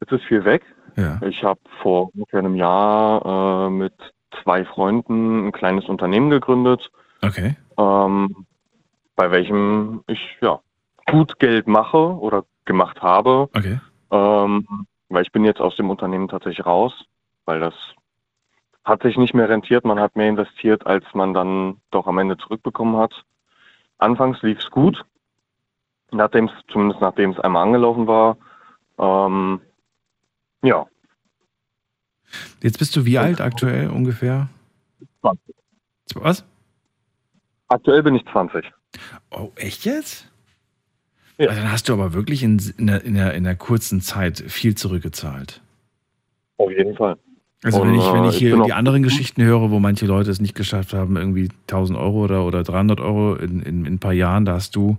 Es 0.00 0.12
ist 0.12 0.24
viel 0.24 0.44
weg. 0.44 0.62
Ja. 0.96 1.20
Ich 1.22 1.42
habe 1.42 1.60
vor 1.82 2.10
ungefähr 2.14 2.40
einem 2.40 2.54
Jahr 2.56 3.66
äh, 3.66 3.70
mit 3.70 3.94
zwei 4.42 4.64
Freunden 4.64 5.46
ein 5.46 5.52
kleines 5.52 5.86
Unternehmen 5.86 6.30
gegründet, 6.30 6.90
Okay. 7.22 7.56
ähm, 7.78 8.46
bei 9.16 9.30
welchem 9.30 10.04
ich 10.06 10.20
ja 10.40 10.60
gut 11.10 11.38
Geld 11.40 11.66
mache 11.66 11.96
oder 11.98 12.44
gemacht 12.64 13.00
habe. 13.02 13.48
Okay. 13.54 13.80
Ähm, 14.10 14.66
weil 15.08 15.22
ich 15.22 15.32
bin 15.32 15.44
jetzt 15.44 15.60
aus 15.60 15.76
dem 15.76 15.90
Unternehmen 15.90 16.28
tatsächlich 16.28 16.64
raus, 16.66 16.92
weil 17.44 17.60
das 17.60 17.74
hat 18.84 19.02
sich 19.02 19.16
nicht 19.16 19.34
mehr 19.34 19.48
rentiert. 19.48 19.84
Man 19.84 20.00
hat 20.00 20.16
mehr 20.16 20.28
investiert, 20.28 20.86
als 20.86 21.04
man 21.14 21.34
dann 21.34 21.80
doch 21.90 22.06
am 22.06 22.18
Ende 22.18 22.36
zurückbekommen 22.38 22.96
hat. 22.96 23.24
Anfangs 23.98 24.40
lief 24.42 24.58
es 24.58 24.70
gut, 24.70 25.04
nachdem 26.10 26.50
zumindest 26.72 27.00
nachdem 27.00 27.30
es 27.32 27.40
einmal 27.40 27.64
angelaufen 27.64 28.06
war. 28.06 28.36
Ähm, 28.98 29.60
ja, 30.62 30.86
Jetzt 32.62 32.78
bist 32.78 32.94
du 32.96 33.04
wie 33.04 33.18
alt 33.18 33.40
aktuell 33.40 33.88
ungefähr? 33.88 34.48
20. 35.20 35.54
Was? 36.14 36.44
Aktuell 37.68 38.02
bin 38.02 38.14
ich 38.14 38.24
20. 38.26 38.70
Oh, 39.30 39.52
echt 39.56 39.84
jetzt? 39.84 40.30
Ja. 41.38 41.48
Also 41.48 41.62
dann 41.62 41.72
hast 41.72 41.88
du 41.88 41.92
aber 41.92 42.12
wirklich 42.12 42.42
in, 42.42 42.60
in, 42.78 42.88
der, 42.88 43.04
in, 43.04 43.14
der, 43.14 43.34
in 43.34 43.44
der 43.44 43.54
kurzen 43.54 44.00
Zeit 44.00 44.38
viel 44.46 44.74
zurückgezahlt. 44.74 45.62
Auf 46.56 46.70
jeden 46.70 46.96
Fall. 46.96 47.16
Also 47.62 47.82
wenn 47.82 47.90
Und, 47.90 47.98
ich, 47.98 48.12
wenn 48.12 48.24
äh, 48.24 48.28
ich 48.28 48.34
ich 48.34 48.38
hier 48.38 48.56
bin 48.56 48.64
die 48.64 48.72
anderen 48.72 49.02
Geschichten 49.04 49.42
höre, 49.42 49.70
wo 49.70 49.78
manche 49.78 50.06
Leute 50.06 50.30
es 50.30 50.40
nicht 50.40 50.54
geschafft 50.54 50.92
haben, 50.92 51.16
irgendwie 51.16 51.48
1000 51.68 51.98
Euro 51.98 52.24
oder, 52.24 52.44
oder 52.44 52.62
300 52.62 53.00
Euro 53.00 53.34
in, 53.34 53.62
in, 53.62 53.84
in 53.84 53.94
ein 53.94 53.98
paar 53.98 54.12
Jahren, 54.12 54.44
da 54.44 54.54
hast 54.54 54.74
du 54.74 54.96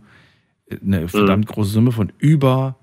eine 0.82 1.08
verdammt 1.08 1.48
große 1.48 1.72
Summe 1.72 1.92
von 1.92 2.12
über, 2.20 2.76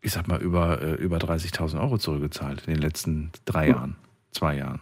ich 0.00 0.12
sag 0.12 0.28
mal, 0.28 0.40
über, 0.40 0.82
äh, 0.82 0.94
über 0.94 1.18
30.000 1.18 1.80
Euro 1.80 1.98
zurückgezahlt 1.98 2.66
in 2.66 2.74
den 2.74 2.82
letzten 2.82 3.30
drei 3.44 3.68
Jahren, 3.68 3.96
zwei 4.32 4.56
Jahren. 4.56 4.80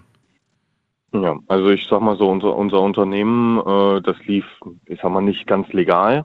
Ja, 1.12 1.36
also 1.48 1.70
ich 1.70 1.86
sag 1.88 2.00
mal 2.00 2.16
so, 2.16 2.30
unser, 2.30 2.54
unser 2.56 2.80
Unternehmen, 2.80 3.58
äh, 3.58 4.00
das 4.00 4.16
lief, 4.26 4.44
ich 4.86 5.00
sag 5.00 5.10
mal, 5.10 5.20
nicht 5.20 5.46
ganz 5.46 5.68
legal. 5.72 6.24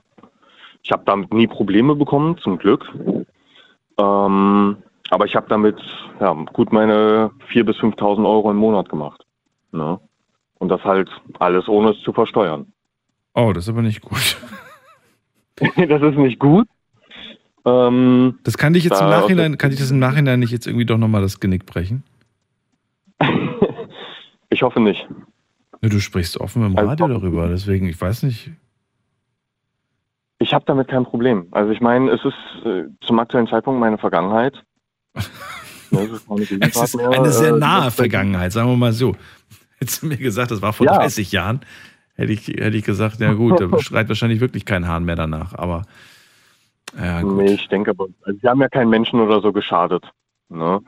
Ich 0.86 0.92
habe 0.92 1.02
damit 1.04 1.34
nie 1.34 1.48
Probleme 1.48 1.96
bekommen, 1.96 2.38
zum 2.38 2.58
Glück. 2.58 2.88
Ähm, 3.98 4.76
aber 5.10 5.24
ich 5.24 5.34
habe 5.34 5.48
damit 5.48 5.76
ja, 6.20 6.32
gut 6.52 6.72
meine 6.72 7.32
4.000 7.50 7.64
bis 7.64 7.76
5.000 7.78 8.24
Euro 8.24 8.52
im 8.52 8.56
Monat 8.56 8.88
gemacht. 8.88 9.26
Ne? 9.72 9.98
Und 10.60 10.68
das 10.68 10.84
halt 10.84 11.10
alles 11.40 11.66
ohne 11.66 11.90
es 11.90 12.00
zu 12.02 12.12
versteuern. 12.12 12.72
Oh, 13.34 13.52
das 13.52 13.64
ist 13.64 13.70
aber 13.70 13.82
nicht 13.82 14.00
gut. 14.00 14.36
das 15.76 16.02
ist 16.02 16.18
nicht 16.18 16.38
gut. 16.38 16.68
Ähm, 17.64 18.38
Das 18.44 18.56
kann 18.56 18.72
dich 18.72 18.84
jetzt 18.84 19.00
im 19.00 19.08
da- 19.10 19.20
Nachhinein, 19.22 19.58
kann 19.58 19.72
ich 19.72 19.80
das 19.80 19.90
im 19.90 19.98
Nachhinein 19.98 20.38
nicht 20.38 20.52
jetzt 20.52 20.68
irgendwie 20.68 20.86
doch 20.86 20.98
nochmal 20.98 21.20
das 21.22 21.40
Genick 21.40 21.66
brechen? 21.66 22.04
ich 24.50 24.62
hoffe 24.62 24.78
nicht. 24.78 25.04
Du 25.80 25.98
sprichst 25.98 26.38
offen 26.40 26.64
im 26.64 26.76
Also- 26.78 26.90
Radio 26.90 27.08
darüber, 27.08 27.48
deswegen, 27.48 27.88
ich 27.88 28.00
weiß 28.00 28.22
nicht. 28.22 28.52
Ich 30.38 30.52
habe 30.52 30.64
damit 30.66 30.88
kein 30.88 31.04
Problem. 31.04 31.48
Also 31.50 31.70
ich 31.70 31.80
meine, 31.80 32.10
es 32.10 32.24
ist 32.24 32.66
äh, 32.66 32.84
zum 33.00 33.18
aktuellen 33.18 33.46
Zeitpunkt 33.46 33.80
meine 33.80 33.98
Vergangenheit. 33.98 34.62
Ne, 35.92 36.00
es 36.00 36.50
ist, 36.50 36.52
Es 36.76 36.94
ist 36.94 37.00
eine 37.00 37.30
sehr 37.30 37.54
äh, 37.54 37.58
nahe 37.58 37.92
Vergangenheit, 37.92 38.50
sagen 38.50 38.68
wir 38.68 38.76
mal 38.76 38.92
so. 38.92 39.14
Hättest 39.78 40.02
du 40.02 40.06
mir 40.06 40.16
gesagt, 40.16 40.50
das 40.50 40.60
war 40.60 40.72
vor 40.72 40.84
Ja. 40.84 40.96
30 40.96 41.30
Jahren, 41.30 41.60
hätte 42.16 42.32
ich, 42.32 42.48
hätte 42.48 42.76
ich 42.76 42.84
gesagt, 42.84 43.20
ja 43.20 43.32
gut, 43.34 43.60
da 43.60 43.68
schreit 43.78 44.08
wahrscheinlich 44.08 44.40
wirklich 44.40 44.64
kein 44.64 44.88
Hahn 44.88 45.04
mehr 45.04 45.14
danach. 45.14 45.54
Aber 45.54 45.82
ja, 46.98 47.22
gut. 47.22 47.36
Nee, 47.36 47.52
ich 47.52 47.68
denke 47.68 47.90
aber, 47.90 48.06
also 48.24 48.42
wir 48.42 48.50
haben 48.50 48.60
ja 48.60 48.68
keinen 48.68 48.90
Menschen 48.90 49.20
oder 49.20 49.40
so 49.40 49.52
geschadet. 49.52 50.10
Ne? 50.48 50.80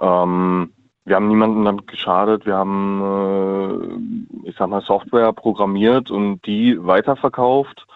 Ähm, 0.00 0.72
wir 1.04 1.16
haben 1.16 1.28
niemanden 1.28 1.64
damit 1.64 1.86
geschadet. 1.86 2.46
Wir 2.46 2.56
haben, 2.56 4.02
äh, 4.44 4.48
ich 4.48 4.56
sag 4.56 4.68
mal, 4.68 4.82
Software 4.82 5.32
programmiert 5.32 6.10
und 6.10 6.44
die 6.46 6.78
weiterverkauft. 6.84 7.86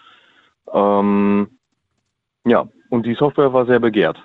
Ähm, 0.72 1.48
ja, 2.44 2.66
und 2.90 3.04
die 3.06 3.14
Software 3.14 3.52
war 3.52 3.66
sehr 3.66 3.80
begehrt. 3.80 4.18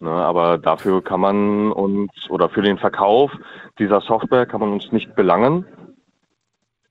Ne? 0.00 0.10
Aber 0.10 0.58
dafür 0.58 1.02
kann 1.02 1.20
man 1.20 1.72
uns, 1.72 2.10
oder 2.28 2.48
für 2.50 2.62
den 2.62 2.78
Verkauf 2.78 3.30
dieser 3.78 4.00
Software 4.00 4.46
kann 4.46 4.60
man 4.60 4.70
uns 4.72 4.92
nicht 4.92 5.14
belangen. 5.14 5.64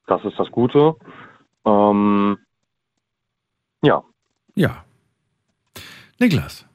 Das 0.08 0.24
ist 0.26 0.38
das 0.40 0.50
Gute. 0.52 0.96
Ähm, 1.66 2.38
ja, 3.84 4.04
Ja. 4.56 4.84
Niklas, 6.20 6.68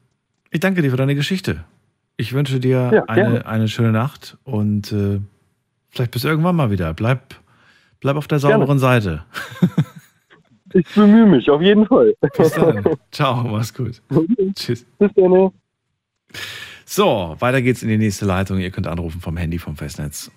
ich 0.51 0.59
danke 0.59 0.81
dir 0.81 0.91
für 0.91 0.97
deine 0.97 1.15
Geschichte. 1.15 1.63
Ich 2.17 2.33
wünsche 2.33 2.59
dir 2.59 2.89
Ja, 2.93 3.03
eine, 3.05 3.21
gerne. 3.21 3.45
eine 3.45 3.67
schöne 3.69 3.91
Nacht 3.91 4.37
und 4.43 4.91
äh, 4.91 5.21
vielleicht 5.89 6.11
bis 6.11 6.23
irgendwann 6.25 6.55
mal 6.55 6.69
wieder. 6.71 6.93
Bleib, 6.93 7.35
bleib 8.01 8.17
auf 8.17 8.27
der 8.27 8.39
sauberen 8.39 8.79
Seite. 8.79 9.23
ich 10.77 10.95
bemühe 10.95 11.25
mich, 11.25 11.49
auf 11.49 11.61
jeden 11.61 11.85
Fall. 11.85 12.13
Bis 12.37 12.51
dann. 12.53 12.83
Ciao, 13.11 13.43
mach's 13.43 13.73
gut. 13.73 14.01
Tschüss. 14.55 14.85
Bis 14.99 15.11
dann. 15.15 15.51
So, 16.85 17.35
weiter 17.39 17.61
geht's 17.61 17.83
in 17.83 17.89
die 17.89 17.97
nächste 17.97 18.25
Leitung. 18.25 18.59
Ihr 18.59 18.71
könnt 18.71 18.87
anrufen 18.87 19.19
vom 19.19 19.37
Handy 19.37 19.59
vom 19.59 19.75
Festnetz. 19.75 20.31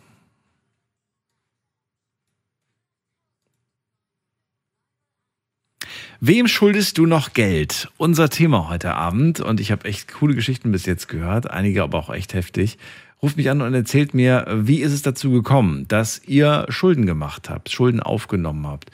Wem 6.22 6.48
schuldest 6.48 6.98
du 6.98 7.06
noch 7.06 7.32
Geld? 7.32 7.88
Unser 7.96 8.28
Thema 8.28 8.68
heute 8.68 8.94
Abend 8.94 9.40
und 9.40 9.58
ich 9.58 9.72
habe 9.72 9.86
echt 9.86 10.12
coole 10.12 10.34
Geschichten 10.34 10.70
bis 10.70 10.84
jetzt 10.84 11.08
gehört, 11.08 11.50
einige 11.50 11.82
aber 11.82 11.98
auch 11.98 12.10
echt 12.10 12.34
heftig. 12.34 12.76
Ruft 13.22 13.38
mich 13.38 13.48
an 13.48 13.62
und 13.62 13.72
erzählt 13.72 14.12
mir, 14.12 14.46
wie 14.50 14.80
ist 14.80 14.92
es 14.92 15.00
dazu 15.00 15.30
gekommen, 15.30 15.86
dass 15.88 16.20
ihr 16.26 16.66
Schulden 16.68 17.06
gemacht 17.06 17.48
habt, 17.48 17.70
Schulden 17.70 18.00
aufgenommen 18.00 18.66
habt? 18.66 18.90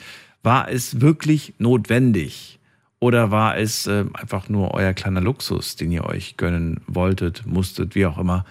War 0.46 0.68
es 0.68 1.00
wirklich 1.00 1.54
notwendig? 1.58 2.60
Oder 3.00 3.32
war 3.32 3.58
es 3.58 3.88
äh, 3.88 4.04
einfach 4.12 4.48
nur 4.48 4.74
euer 4.74 4.92
kleiner 4.92 5.20
Luxus, 5.20 5.74
den 5.74 5.90
ihr 5.90 6.04
euch 6.04 6.36
gönnen 6.36 6.82
wolltet, 6.86 7.44
musstet, 7.46 7.96
wie 7.96 8.06
auch 8.06 8.16
immer? 8.16 8.44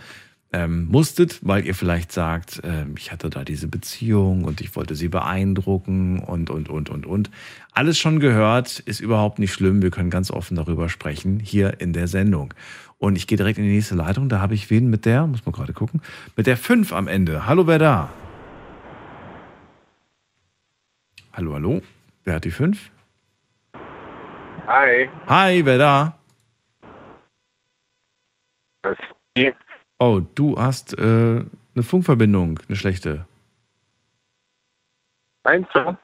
Ähm, 0.52 0.90
musstet, 0.90 1.40
weil 1.42 1.66
ihr 1.66 1.74
vielleicht 1.74 2.12
sagt, 2.12 2.60
ähm, 2.66 2.96
ich 2.98 3.14
hatte 3.14 3.30
da 3.30 3.46
diese 3.46 3.70
Beziehung 3.70 4.44
und 4.44 4.60
ich 4.60 4.76
wollte 4.76 4.94
sie 4.94 5.08
beeindrucken 5.08 6.20
und, 6.20 6.50
und, 6.50 6.68
und, 6.68 6.90
und, 6.90 7.06
und. 7.06 7.32
Alles 7.72 7.98
schon 7.98 8.20
gehört, 8.20 8.80
ist 8.80 9.00
überhaupt 9.00 9.40
nicht 9.40 9.54
schlimm. 9.54 9.82
Wir 9.82 9.90
können 9.90 10.10
ganz 10.10 10.32
offen 10.32 10.58
darüber 10.58 10.90
sprechen, 10.90 11.40
hier 11.40 11.80
in 11.80 11.94
der 11.94 12.10
Sendung. 12.10 12.54
Und 12.98 13.16
ich 13.16 13.26
gehe 13.26 13.38
direkt 13.38 13.58
in 13.58 13.64
die 13.64 13.72
nächste 13.72 13.96
Leitung. 13.96 14.28
Da 14.28 14.42
habe 14.42 14.54
ich 14.54 14.70
wen 14.70 14.90
mit 14.90 15.06
der, 15.06 15.28
muss 15.28 15.46
man 15.46 15.54
gerade 15.54 15.72
gucken, 15.72 16.02
mit 16.36 16.46
der 16.46 16.58
5 16.58 16.92
am 16.92 17.08
Ende. 17.08 17.46
Hallo, 17.46 17.68
wer 17.68 17.80
da? 17.80 18.10
Hallo, 21.36 21.54
hallo. 21.54 21.82
Wer 22.24 22.36
hat 22.36 22.46
die 22.46 22.52
5? 22.52 22.92
Hi. 24.68 25.10
Hi, 25.28 25.66
wer 25.66 25.78
da? 25.78 26.18
Das 28.82 28.96
Oh, 30.00 30.22
du 30.34 30.58
hast 30.58 30.98
äh, 30.98 31.02
eine 31.02 31.84
Funkverbindung, 31.84 32.62
eine 32.70 32.78
schlechte. 32.78 33.26
Meinst 35.44 35.70
du? 35.74 35.98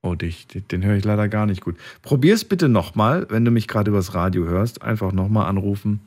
Oh, 0.00 0.14
dich, 0.14 0.46
den, 0.46 0.66
den 0.68 0.84
höre 0.84 0.96
ich 0.96 1.04
leider 1.04 1.28
gar 1.28 1.44
nicht 1.44 1.60
gut. 1.60 1.76
Probier's 2.00 2.46
bitte 2.46 2.70
nochmal, 2.70 3.26
wenn 3.28 3.44
du 3.44 3.50
mich 3.50 3.68
gerade 3.68 3.90
übers 3.90 4.14
Radio 4.14 4.46
hörst, 4.46 4.80
einfach 4.80 5.12
nochmal 5.12 5.48
anrufen. 5.48 6.00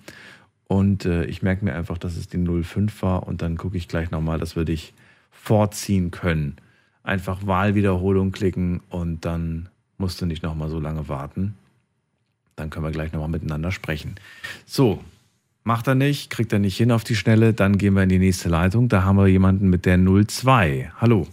Und 0.68 1.06
äh, 1.06 1.26
ich 1.26 1.44
merke 1.44 1.64
mir 1.64 1.76
einfach, 1.76 2.00
dass 2.00 2.18
es 2.18 2.28
die 2.28 2.44
05 2.44 3.04
war 3.04 3.28
und 3.28 3.44
dann 3.44 3.58
gucke 3.58 3.78
ich 3.78 3.88
gleich 3.88 4.10
nochmal, 4.10 4.40
dass 4.40 4.56
wir 4.56 4.66
dich 4.66 4.96
vorziehen 5.30 6.10
können. 6.10 6.58
Einfach 7.04 7.46
Wahlwiederholung 7.48 8.32
klicken 8.32 8.82
und 8.90 9.26
dann 9.26 9.70
musst 9.98 10.22
du 10.22 10.26
nicht 10.26 10.44
nochmal 10.44 10.70
so 10.70 10.80
lange 10.80 11.08
warten. 11.08 11.58
Dann 12.56 12.70
können 12.70 12.86
wir 12.86 12.92
gleich 12.92 13.12
nochmal 13.12 13.30
miteinander 13.30 13.72
sprechen. 13.72 14.16
So, 14.66 15.04
macht 15.64 15.88
er 15.88 15.96
nicht, 15.96 16.30
kriegt 16.30 16.54
er 16.54 16.60
nicht 16.60 16.78
hin 16.78 16.92
auf 16.92 17.04
die 17.04 17.16
Schnelle, 17.16 17.54
dann 17.54 17.78
gehen 17.78 17.96
wir 17.96 18.04
in 18.04 18.10
die 18.10 18.20
nächste 18.20 18.50
Leitung. 18.50 18.90
Da 18.90 19.04
haben 19.04 19.18
wir 19.18 19.28
jemanden 19.28 19.70
mit 19.70 19.86
der 19.86 19.98
02. 19.98 20.92
Hallo. 21.00 21.28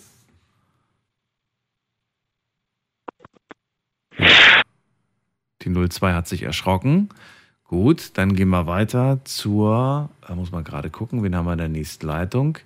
Die 5.63 5.89
02 5.89 6.15
hat 6.15 6.29
sich 6.29 6.43
erschrocken. 6.43 7.09
Gut, 7.65 8.13
dann 8.15 8.35
gehen 8.35 8.49
wir 8.49 8.67
weiter 8.67 9.21
zur, 9.25 10.09
da 10.27 10.35
muss 10.35 10.51
man 10.51 10.65
gerade 10.65 10.89
gucken, 10.89 11.23
wen 11.23 11.37
haben 11.37 11.45
wir 11.45 11.53
in 11.53 11.59
der 11.59 11.69
nächsten 11.69 12.07
Leitung? 12.07 12.59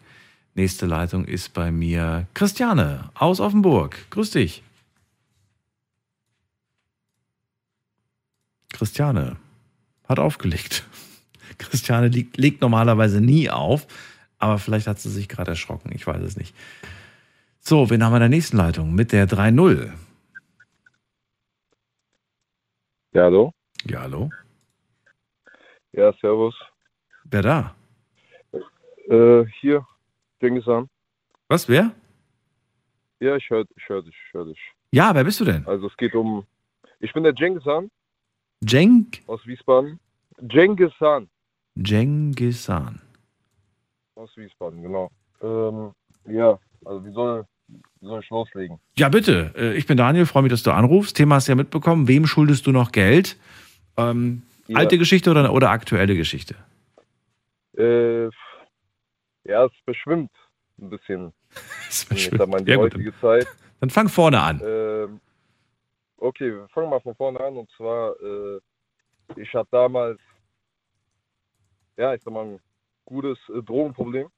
Nächste 0.55 0.87
Leitung 0.87 1.25
ist 1.25 1.55
bei 1.55 1.71
mir 1.71 2.27
Christiane 2.35 3.11
aus 3.15 3.41
Offenburg. 3.41 4.11
Grüß 4.11 4.33
dich. 4.33 4.63
Christiane 8.73 9.37
hat 10.09 10.19
aufgelegt. 10.19 10.85
Christiane 11.59 12.09
liegt, 12.09 12.37
legt 12.37 12.61
normalerweise 12.61 13.21
nie 13.21 13.49
auf, 13.49 13.87
aber 14.39 14.59
vielleicht 14.59 14.87
hat 14.87 14.99
sie 14.99 15.11
sich 15.11 15.29
gerade 15.29 15.53
erschrocken. 15.53 15.91
Ich 15.95 16.07
weiß 16.07 16.23
es 16.23 16.37
nicht. 16.37 16.55
So, 17.61 17.89
wen 17.91 18.05
haben 18.05 18.13
wir 18.13 18.17
in 18.17 18.23
der 18.23 18.29
nächsten 18.29 18.57
Leitung? 18.57 18.95
Mit 18.95 19.13
der 19.13 19.29
3.0. 19.29 19.93
Ja, 23.13 23.23
hallo? 23.25 23.53
Ja, 23.85 24.01
hallo. 24.01 24.31
Ja, 25.93 26.13
servus. 26.21 26.55
Wer 27.25 27.43
da? 27.43 27.75
Äh, 29.09 29.45
hier, 29.61 29.87
Dings 30.43 30.67
an. 30.69 30.89
Was, 31.49 31.69
wer? 31.69 31.93
Ja, 33.21 33.37
ich 33.37 33.49
höre 33.49 33.65
ich 33.77 33.89
hör 33.89 34.03
dich, 34.03 34.15
ich 34.27 34.35
hör 34.35 34.45
dich. 34.45 34.59
Ja, 34.93 35.15
wer 35.15 35.25
bist 35.25 35.41
du 35.41 35.45
denn? 35.45 35.67
Also 35.67 35.87
es 35.87 35.97
geht 35.97 36.15
um, 36.15 36.45
ich 37.01 37.13
bin 37.13 37.23
der 37.23 37.35
Cengiz-Han 37.35 37.91
Cenk 38.67 39.23
aus 39.27 39.47
Wiesbaden. 39.47 39.99
Cengiz-Han 40.51 41.29
Cengisan. 41.87 43.01
aus 44.17 44.37
Wiesbaden, 44.37 44.83
genau. 44.83 45.11
Ähm, 45.41 45.93
ja, 46.33 46.59
also 46.85 47.05
wie 47.05 47.13
soll, 47.13 47.45
wie 48.01 48.07
soll 48.07 48.21
ich 48.23 48.31
loslegen? 48.31 48.79
Ja, 48.97 49.09
bitte. 49.09 49.53
Äh, 49.57 49.75
Ich 49.77 49.87
bin 49.87 49.97
Daniel, 49.97 50.27
freue 50.27 50.43
mich, 50.43 50.51
dass 50.51 50.63
du 50.63 50.71
anrufst. 50.73 51.17
Thema 51.17 51.37
hast 51.37 51.49
du 51.49 51.53
ja 51.53 51.57
mitbekommen. 51.57 52.09
Wem 52.09 52.27
schuldest 52.27 52.67
du 52.67 52.73
noch 52.73 52.93
Geld? 52.93 53.37
Ähm, 53.97 54.43
Ja. 54.69 54.79
Alte 54.79 54.99
Geschichte 54.99 55.31
oder, 55.31 55.53
oder 55.53 55.71
aktuelle 55.71 56.15
Geschichte? 56.17 56.55
Äh, 57.77 58.29
ja, 59.45 59.65
es 59.65 59.73
verschwimmt 59.85 60.31
ein 60.79 60.91
bisschen. 60.91 61.33
Es 61.89 62.11
Ich 62.11 62.31
sag 62.31 62.49
mal, 62.49 62.61
in 62.61 62.65
die 62.65 62.73
Ja, 62.73 62.79
heutige 62.79 63.15
Zeit. 63.21 63.47
Dann 63.81 63.91
fang 63.91 64.09
vorne 64.09 64.41
an. 64.41 64.63
Ähm, 64.65 65.21
okay, 66.17 66.51
wir 66.51 66.69
fangen 66.69 66.89
mal 66.89 67.01
von 67.01 67.15
vorne 67.17 67.39
an. 67.41 67.57
Und 67.57 67.71
zwar, 67.73 68.15
äh, 68.23 68.61
ich 69.37 69.53
hatte 69.53 69.69
damals, 69.71 70.19
ja, 71.99 72.15
ich 72.15 72.23
sag 72.23 72.33
mal, 72.33 72.47
ein 72.47 72.61
gutes 73.05 73.39
äh, 73.51 73.63
Drogenproblem. 73.63 74.29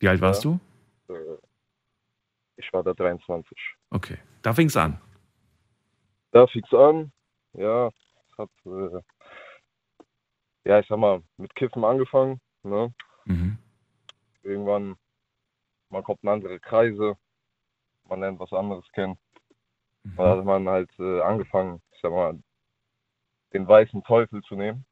Wie 0.00 0.08
alt 0.08 0.20
warst 0.20 0.44
du? 0.44 0.58
Äh, 1.08 1.14
ich 2.56 2.72
war 2.72 2.82
da 2.82 2.92
23. 2.92 3.56
Okay, 3.90 4.18
da 4.42 4.52
fing's 4.52 4.76
an. 4.76 4.98
Da 6.32 6.46
fing's 6.48 6.72
an. 6.74 7.12
Ja, 7.52 7.88
es 7.88 8.38
hat, 8.38 8.50
äh, 8.64 9.00
ja, 10.64 10.80
ich 10.80 10.86
sag 10.88 10.98
mal, 10.98 11.22
mit 11.36 11.54
Kiffen 11.54 11.84
angefangen. 11.84 12.40
Ne? 12.62 12.92
Mhm. 13.26 13.58
Irgendwann 14.42 14.96
man 15.90 16.02
kommt 16.02 16.22
in 16.22 16.28
andere 16.28 16.58
Kreise, 16.58 17.16
man 18.08 18.20
lernt 18.20 18.40
was 18.40 18.52
anderes 18.52 18.84
kennen. 18.92 19.16
Mhm. 20.04 20.16
Da 20.16 20.36
hat 20.36 20.44
man 20.44 20.68
halt 20.68 20.90
äh, 20.98 21.20
angefangen, 21.20 21.80
ich 21.92 22.00
sag 22.00 22.10
mal, 22.10 22.38
den 23.52 23.66
weißen 23.68 24.02
Teufel 24.04 24.42
zu 24.42 24.56
nehmen. 24.56 24.84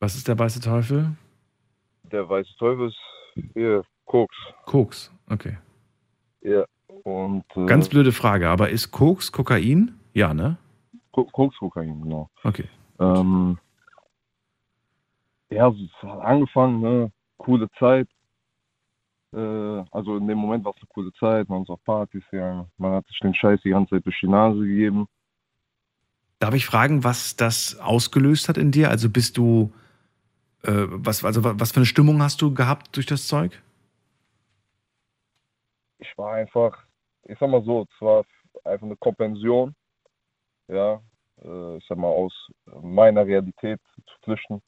Was 0.00 0.14
ist 0.14 0.28
der 0.28 0.38
weiße 0.38 0.60
Teufel? 0.60 1.16
Der 2.04 2.28
weiße 2.28 2.54
Teufel 2.56 2.88
ist 2.88 3.44
hier 3.54 3.84
Koks. 4.04 4.36
Koks, 4.64 5.12
okay. 5.28 5.58
Ja. 6.42 6.64
Und 7.02 7.44
äh, 7.56 7.66
Ganz 7.66 7.88
blöde 7.88 8.12
Frage, 8.12 8.48
aber 8.48 8.70
ist 8.70 8.90
Koks 8.92 9.32
Kokain? 9.32 9.98
Ja, 10.14 10.32
ne? 10.34 10.56
Ko- 11.10 11.24
Koks, 11.24 11.56
Kokain, 11.58 12.00
genau. 12.02 12.30
Okay. 12.44 12.68
Ähm, 13.00 13.58
ja, 15.50 15.68
es 15.68 16.02
hat 16.02 16.20
angefangen, 16.20 16.80
ne? 16.80 17.12
Coole 17.38 17.68
Zeit. 17.78 18.08
Äh, 19.32 19.84
also 19.90 20.16
in 20.16 20.26
dem 20.28 20.38
Moment 20.38 20.64
war 20.64 20.72
es 20.74 20.82
eine 20.82 20.88
coole 20.88 21.12
Zeit, 21.14 21.48
man 21.48 21.62
ist 21.62 21.70
auf 21.70 21.82
Partys 21.84 22.24
gegangen, 22.30 22.70
man 22.78 22.92
hat 22.94 23.06
sich 23.06 23.18
den 23.20 23.34
Scheiß 23.34 23.60
die 23.62 23.70
ganze 23.70 23.96
Zeit 23.96 24.06
durch 24.06 24.20
die 24.20 24.28
Nase 24.28 24.60
gegeben. 24.60 25.06
Darf 26.38 26.54
ich 26.54 26.66
fragen, 26.66 27.04
was 27.04 27.36
das 27.36 27.78
ausgelöst 27.80 28.48
hat 28.48 28.58
in 28.58 28.70
dir? 28.70 28.90
Also 28.90 29.08
bist 29.10 29.36
du, 29.38 29.72
äh, 30.64 30.72
was, 30.88 31.24
also 31.24 31.44
wa- 31.44 31.54
was 31.58 31.72
für 31.72 31.78
eine 31.78 31.86
Stimmung 31.86 32.22
hast 32.22 32.42
du 32.42 32.54
gehabt 32.54 32.96
durch 32.96 33.06
das 33.06 33.28
Zeug? 33.28 33.62
Ich 35.98 36.16
war 36.18 36.34
einfach, 36.34 36.84
ich 37.24 37.38
sag 37.38 37.50
mal 37.50 37.62
so, 37.64 37.82
es 37.90 38.00
war 38.00 38.24
einfach 38.64 38.86
eine 38.86 38.96
Kompensation, 38.96 39.74
ja, 40.68 41.02
äh, 41.42 41.76
ich 41.78 41.86
sag 41.88 41.98
mal, 41.98 42.08
aus 42.08 42.34
meiner 42.82 43.26
Realität 43.26 43.80
zu 43.96 44.16
flüchten, 44.24 44.62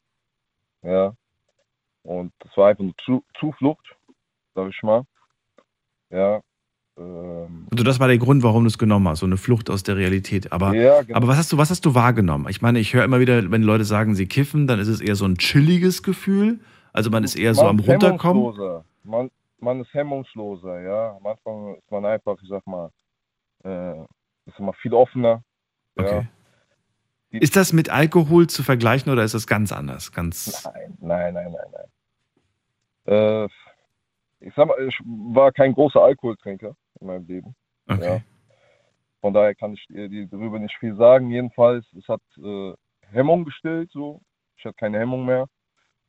ja. 0.82 1.15
Und 2.09 2.32
das 2.39 2.56
war 2.56 2.68
einfach 2.68 2.85
eine 2.85 2.94
Zu 3.05 3.22
Zuflucht, 3.39 3.86
sag 4.55 4.70
ich 4.70 4.82
mal, 4.82 5.02
ja. 6.09 6.40
Ähm, 6.97 7.66
Also 7.70 7.85
das 7.85 8.01
war 8.01 8.09
der 8.09 8.16
Grund, 8.16 8.43
warum 8.43 8.64
du 8.64 8.68
es 8.68 8.78
genommen 8.78 9.06
hast, 9.09 9.18
so 9.20 9.26
eine 9.26 9.36
Flucht 9.36 9.68
aus 9.68 9.82
der 9.82 9.97
Realität. 9.97 10.51
Aber, 10.51 10.74
Ja, 10.74 11.02
genau. 11.02 11.18
aber 11.18 11.28
was 11.28 11.36
hast 11.36 11.52
du, 11.52 11.59
was 11.59 11.68
hast 11.68 11.85
du 11.85 11.94
wahrgenommen? 11.94 12.47
Ich 12.48 12.62
meine, 12.62 12.78
ich 12.78 12.94
höre 12.94 13.05
immer 13.05 13.20
wieder, 13.20 13.51
wenn 13.51 13.62
Leute 13.62 13.85
sagen, 13.85 14.14
sie 14.14 14.26
kiffen, 14.26 14.66
dann 14.66 14.80
ist 14.80 14.89
es 14.89 15.02
eher 15.02 15.16
so 15.16 15.26
ein 15.26 15.36
chilliges 15.36 16.02
Gefühl. 16.02 16.60
Also 16.94 17.10
man 17.10 17.24
ist 17.24 17.36
eher 17.36 17.55
so 17.55 17.64
man 17.64 17.70
am 17.72 17.78
ist 17.80 17.89
runterkommen. 17.89 18.43
hemmungsloser. 18.43 18.85
Man, 19.05 19.30
man 19.60 19.80
ist 19.82 19.93
hemmungsloser, 19.93 20.80
ja. 20.80 21.16
Am 21.18 21.26
Anfang 21.26 21.74
ist 21.76 21.90
man 21.90 22.06
einfach, 22.06 22.39
ich 22.43 22.48
sag 22.48 22.66
mal, 22.66 22.90
äh, 23.64 24.01
ist 24.47 24.59
mal 24.59 24.72
viel 24.80 24.94
offener. 24.94 25.43
Ja. 25.98 26.05
Okay. 26.05 26.28
Ist 27.32 27.55
das 27.56 27.74
mit 27.74 27.90
Alkohol 27.90 28.47
zu 28.47 28.62
vergleichen 28.62 29.12
oder 29.12 29.22
ist 29.24 29.35
das 29.35 29.47
ganz 29.47 29.72
anders? 29.72 30.12
Ganz 30.12 30.64
Nein, 30.64 30.97
nein, 31.01 31.35
nein, 31.35 31.52
nein, 31.52 31.70
nein. 31.72 31.85
Äh, 33.09 33.47
ich 34.40 34.55
sag 34.55 34.68
mal, 34.68 34.86
ich 34.86 34.98
war 35.05 35.51
kein 35.52 35.72
großer 35.72 36.01
Alkoholtrinker 36.01 36.76
in 37.01 37.06
meinem 37.06 37.26
Leben. 37.26 37.56
Okay. 37.89 38.16
Ja. 38.16 38.20
Von 39.20 39.35
daher 39.35 39.55
kann 39.55 39.72
ich 39.72 39.85
dir 39.89 40.26
darüber 40.26 40.59
nicht 40.59 40.76
viel 40.78 40.94
sagen. 40.94 41.30
Jedenfalls, 41.30 41.85
es 41.94 42.06
hat 42.06 42.20
äh, 42.36 42.74
Hemmung 43.10 43.44
gestillt, 43.44 43.90
so. 43.93 44.20
Ich 44.56 44.64
hatte 44.64 44.76
keine 44.76 44.98
Hemmung 44.98 45.24
mehr, 45.24 45.47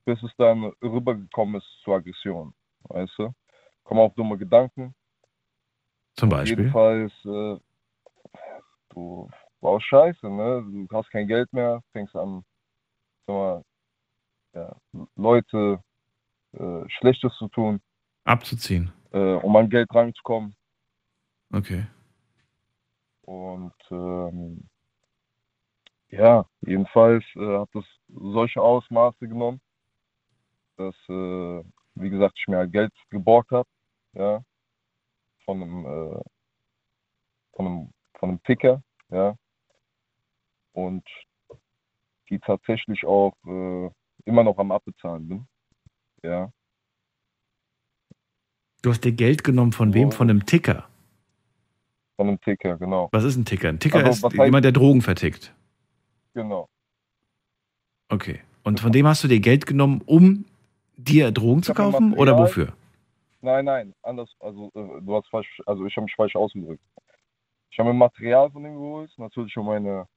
bis 0.05 0.21
es 0.23 0.31
dann 0.37 0.65
rübergekommen 0.81 1.55
ist 1.55 1.67
zur 1.83 1.95
Aggression. 1.95 2.53
Weißt 2.83 3.13
du? 3.17 3.33
Kommen 3.83 4.01
auch 4.01 4.13
dumme 4.13 4.37
Gedanken. 4.37 4.93
Zum 6.15 6.29
Beispiel. 6.29 6.57
Jedenfalls, 6.57 7.13
äh, 7.25 7.57
du 8.89 9.29
baust 9.61 9.85
Scheiße, 9.85 10.29
ne? 10.29 10.63
Du 10.89 10.97
hast 10.97 11.09
kein 11.11 11.27
Geld 11.27 11.51
mehr, 11.53 11.81
fängst 11.93 12.15
an, 12.15 12.43
sag 13.25 13.35
mal, 13.35 13.63
ja, 14.53 14.75
Leute 15.15 15.81
äh, 16.53 16.89
Schlechtes 16.89 17.33
zu 17.37 17.47
tun, 17.49 17.81
abzuziehen. 18.23 18.91
äh, 19.11 19.33
um 19.35 19.55
an 19.55 19.69
Geld 19.69 19.93
ranzukommen. 19.93 20.55
Okay. 21.51 21.85
Und 23.21 23.73
ähm, 23.91 24.67
ja, 26.09 26.45
jedenfalls 26.61 27.23
äh, 27.35 27.57
hat 27.59 27.69
das 27.73 27.85
solche 28.07 28.61
Ausmaße 28.61 29.27
genommen, 29.27 29.61
dass, 30.77 30.95
äh, 31.07 31.63
wie 31.95 32.09
gesagt, 32.09 32.37
ich 32.39 32.47
mir 32.47 32.57
halt 32.57 32.71
Geld 32.71 32.93
geborgt 33.09 33.51
habe, 33.51 33.69
ja, 34.13 34.41
von 35.45 35.61
einem, 35.61 35.85
äh, 35.85 36.21
von 37.53 37.65
einem, 37.65 37.93
von 38.17 38.29
einem 38.29 38.43
Ticker, 38.43 38.81
ja, 39.09 39.35
und 40.73 41.07
die 42.29 42.39
tatsächlich 42.39 43.05
auch 43.05 43.35
äh, 43.45 43.89
immer 44.25 44.43
noch 44.43 44.57
am 44.57 44.71
Abbezahlen 44.71 45.27
bin, 45.27 45.47
ja. 46.23 46.51
Du 48.81 48.91
hast 48.91 49.03
dir 49.03 49.11
Geld 49.11 49.43
genommen 49.43 49.73
von 49.73 49.93
wem? 49.93 50.11
Von 50.11 50.29
einem 50.29 50.45
Ticker. 50.45 50.87
Von 52.15 52.27
einem 52.27 52.41
Ticker, 52.41 52.77
genau. 52.77 53.09
Was 53.11 53.23
ist 53.23 53.35
ein 53.35 53.45
Ticker? 53.45 53.69
Ein 53.69 53.79
Ticker 53.79 54.05
Also, 54.05 54.27
ist 54.27 54.33
jemand, 54.33 54.63
der 54.65 54.71
Drogen 54.71 55.01
vertickt. 55.01 55.53
Genau. 56.33 56.69
Okay. 58.09 58.41
Und 58.63 58.79
von 58.79 58.91
dem 58.91 59.07
hast 59.07 59.23
du 59.23 59.27
dir 59.27 59.39
Geld 59.39 59.65
genommen, 59.65 60.01
um 60.05 60.45
dir 60.97 61.31
Drogen 61.31 61.63
zu 61.63 61.73
kaufen 61.73 62.13
oder 62.13 62.37
wofür? 62.37 62.73
Nein, 63.41 63.65
nein, 63.65 63.93
anders, 64.03 64.29
also 64.41 64.69
äh, 64.75 65.01
du 65.01 65.15
hast 65.15 65.29
falsch, 65.29 65.61
also 65.65 65.85
ich 65.85 65.95
habe 65.95 66.03
mich 66.03 66.15
falsch 66.15 66.35
ausgedrückt. 66.35 66.83
Ich 67.71 67.79
habe 67.79 67.89
mir 67.89 67.95
Material 67.95 68.51
von 68.51 68.65
ihm 68.65 68.73
geholt, 68.73 69.11
natürlich 69.17 69.55
um 69.55 69.67
meine, 69.67 70.07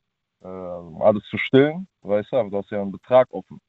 äh, 0.42 0.48
alles 0.48 1.22
zu 1.30 1.38
stillen, 1.38 1.86
weißt 2.00 2.32
du, 2.32 2.36
aber 2.36 2.50
du 2.50 2.58
hast 2.58 2.70
ja 2.70 2.82
einen 2.82 2.90
Betrag 2.90 3.28
offen. 3.30 3.60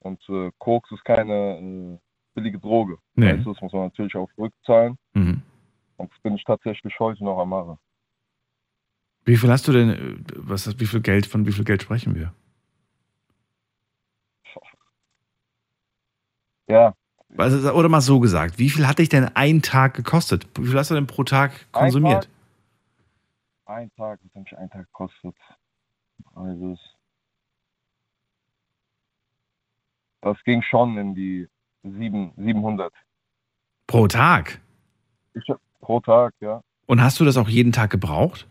Und 0.00 0.20
äh, 0.28 0.50
Koks 0.58 0.90
ist 0.92 1.04
keine 1.04 1.58
äh, 1.58 1.98
billige 2.34 2.58
Droge. 2.58 2.98
Nee. 3.14 3.34
Weißt 3.34 3.46
du, 3.46 3.52
das 3.52 3.62
muss 3.62 3.72
man 3.72 3.82
natürlich 3.84 4.14
auch 4.16 4.28
zurückzahlen. 4.34 4.96
Mhm. 5.14 5.42
Und 5.96 6.10
das 6.10 6.18
bin 6.20 6.34
ich 6.34 6.44
tatsächlich 6.44 6.98
heute 6.98 7.22
noch 7.24 7.38
am 7.38 7.50
machen. 7.50 7.78
Wie 9.24 9.36
viel 9.36 9.50
hast 9.50 9.68
du 9.68 9.72
denn, 9.72 9.90
äh, 9.90 10.16
was, 10.36 10.78
wie 10.80 10.86
viel 10.86 11.00
Geld, 11.00 11.26
von 11.26 11.46
wie 11.46 11.52
viel 11.52 11.64
Geld 11.64 11.82
sprechen 11.82 12.14
wir? 12.14 12.32
Ja, 16.68 16.94
Also, 17.36 17.72
oder 17.72 17.88
mal 17.88 18.00
so 18.00 18.20
gesagt, 18.20 18.58
wie 18.58 18.70
viel 18.70 18.86
hat 18.86 19.00
dich 19.00 19.08
denn 19.08 19.28
ein 19.34 19.60
Tag 19.60 19.94
gekostet? 19.94 20.46
Wie 20.56 20.68
viel 20.68 20.78
hast 20.78 20.90
du 20.90 20.94
denn 20.94 21.08
pro 21.08 21.24
Tag 21.24 21.52
konsumiert? 21.72 22.24
Tag? 22.24 22.30
ein 23.70 23.90
Tag, 23.96 24.20
was 24.22 24.34
hat 24.34 24.42
mich 24.42 24.58
ein 24.58 24.70
Tag 24.70 24.86
gekostet? 24.86 25.36
Also 26.34 26.72
es, 26.72 26.80
das 30.20 30.42
ging 30.44 30.62
schon 30.62 30.96
in 30.98 31.14
die 31.14 31.48
sieben, 31.82 32.32
700 32.36 32.92
Pro 33.86 34.06
Tag? 34.06 34.60
ich 35.34 35.48
hab, 35.48 35.60
pro 35.80 36.00
Tag, 36.00 36.34
ja. 36.40 36.62
Und 36.86 37.02
hast 37.02 37.20
du 37.20 37.24
das 37.24 37.36
auch 37.36 37.48
jeden 37.48 37.72
Tag 37.72 37.90
gebraucht? 37.90 38.46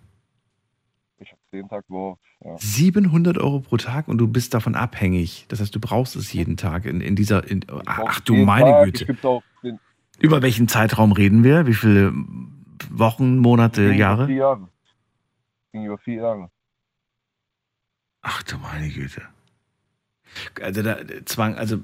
Ich 1.19 1.31
habe 1.31 1.41
jeden 1.51 1.69
Tag 1.69 1.85
gebraucht, 1.87 2.19
ja. 2.43 2.57
700 2.57 3.37
Euro 3.37 3.59
pro 3.59 3.77
Tag 3.77 4.07
und 4.07 4.17
du 4.17 4.27
bist 4.27 4.53
davon 4.53 4.75
abhängig. 4.75 5.45
Das 5.49 5.59
heißt, 5.59 5.73
du 5.73 5.79
brauchst 5.79 6.15
es 6.15 6.33
jeden 6.33 6.57
Tag 6.57 6.85
in, 6.85 7.01
in 7.01 7.15
dieser. 7.15 7.49
In, 7.49 7.65
ach 7.85 8.19
du 8.21 8.35
meine 8.35 8.71
Tag, 8.71 8.85
Güte. 8.85 9.17
Es 9.63 9.73
Über 10.19 10.41
welchen 10.41 10.67
Zeitraum 10.67 11.11
reden 11.11 11.43
wir? 11.43 11.67
Wie 11.67 11.73
viele 11.73 12.13
Wochen, 12.89 13.37
Monate, 13.37 13.93
Jahre? 13.93 14.27
vier 14.27 14.35
Jahre. 14.35 14.69
Ging 15.71 15.85
über 15.85 15.97
vier 15.99 16.21
Jahre. 16.21 16.51
Ach 18.21 18.43
du 18.43 18.57
meine 18.57 18.89
Güte. 18.89 19.21
Also, 20.61 20.81
da, 20.83 20.97
Zwang, 21.25 21.55
also 21.55 21.77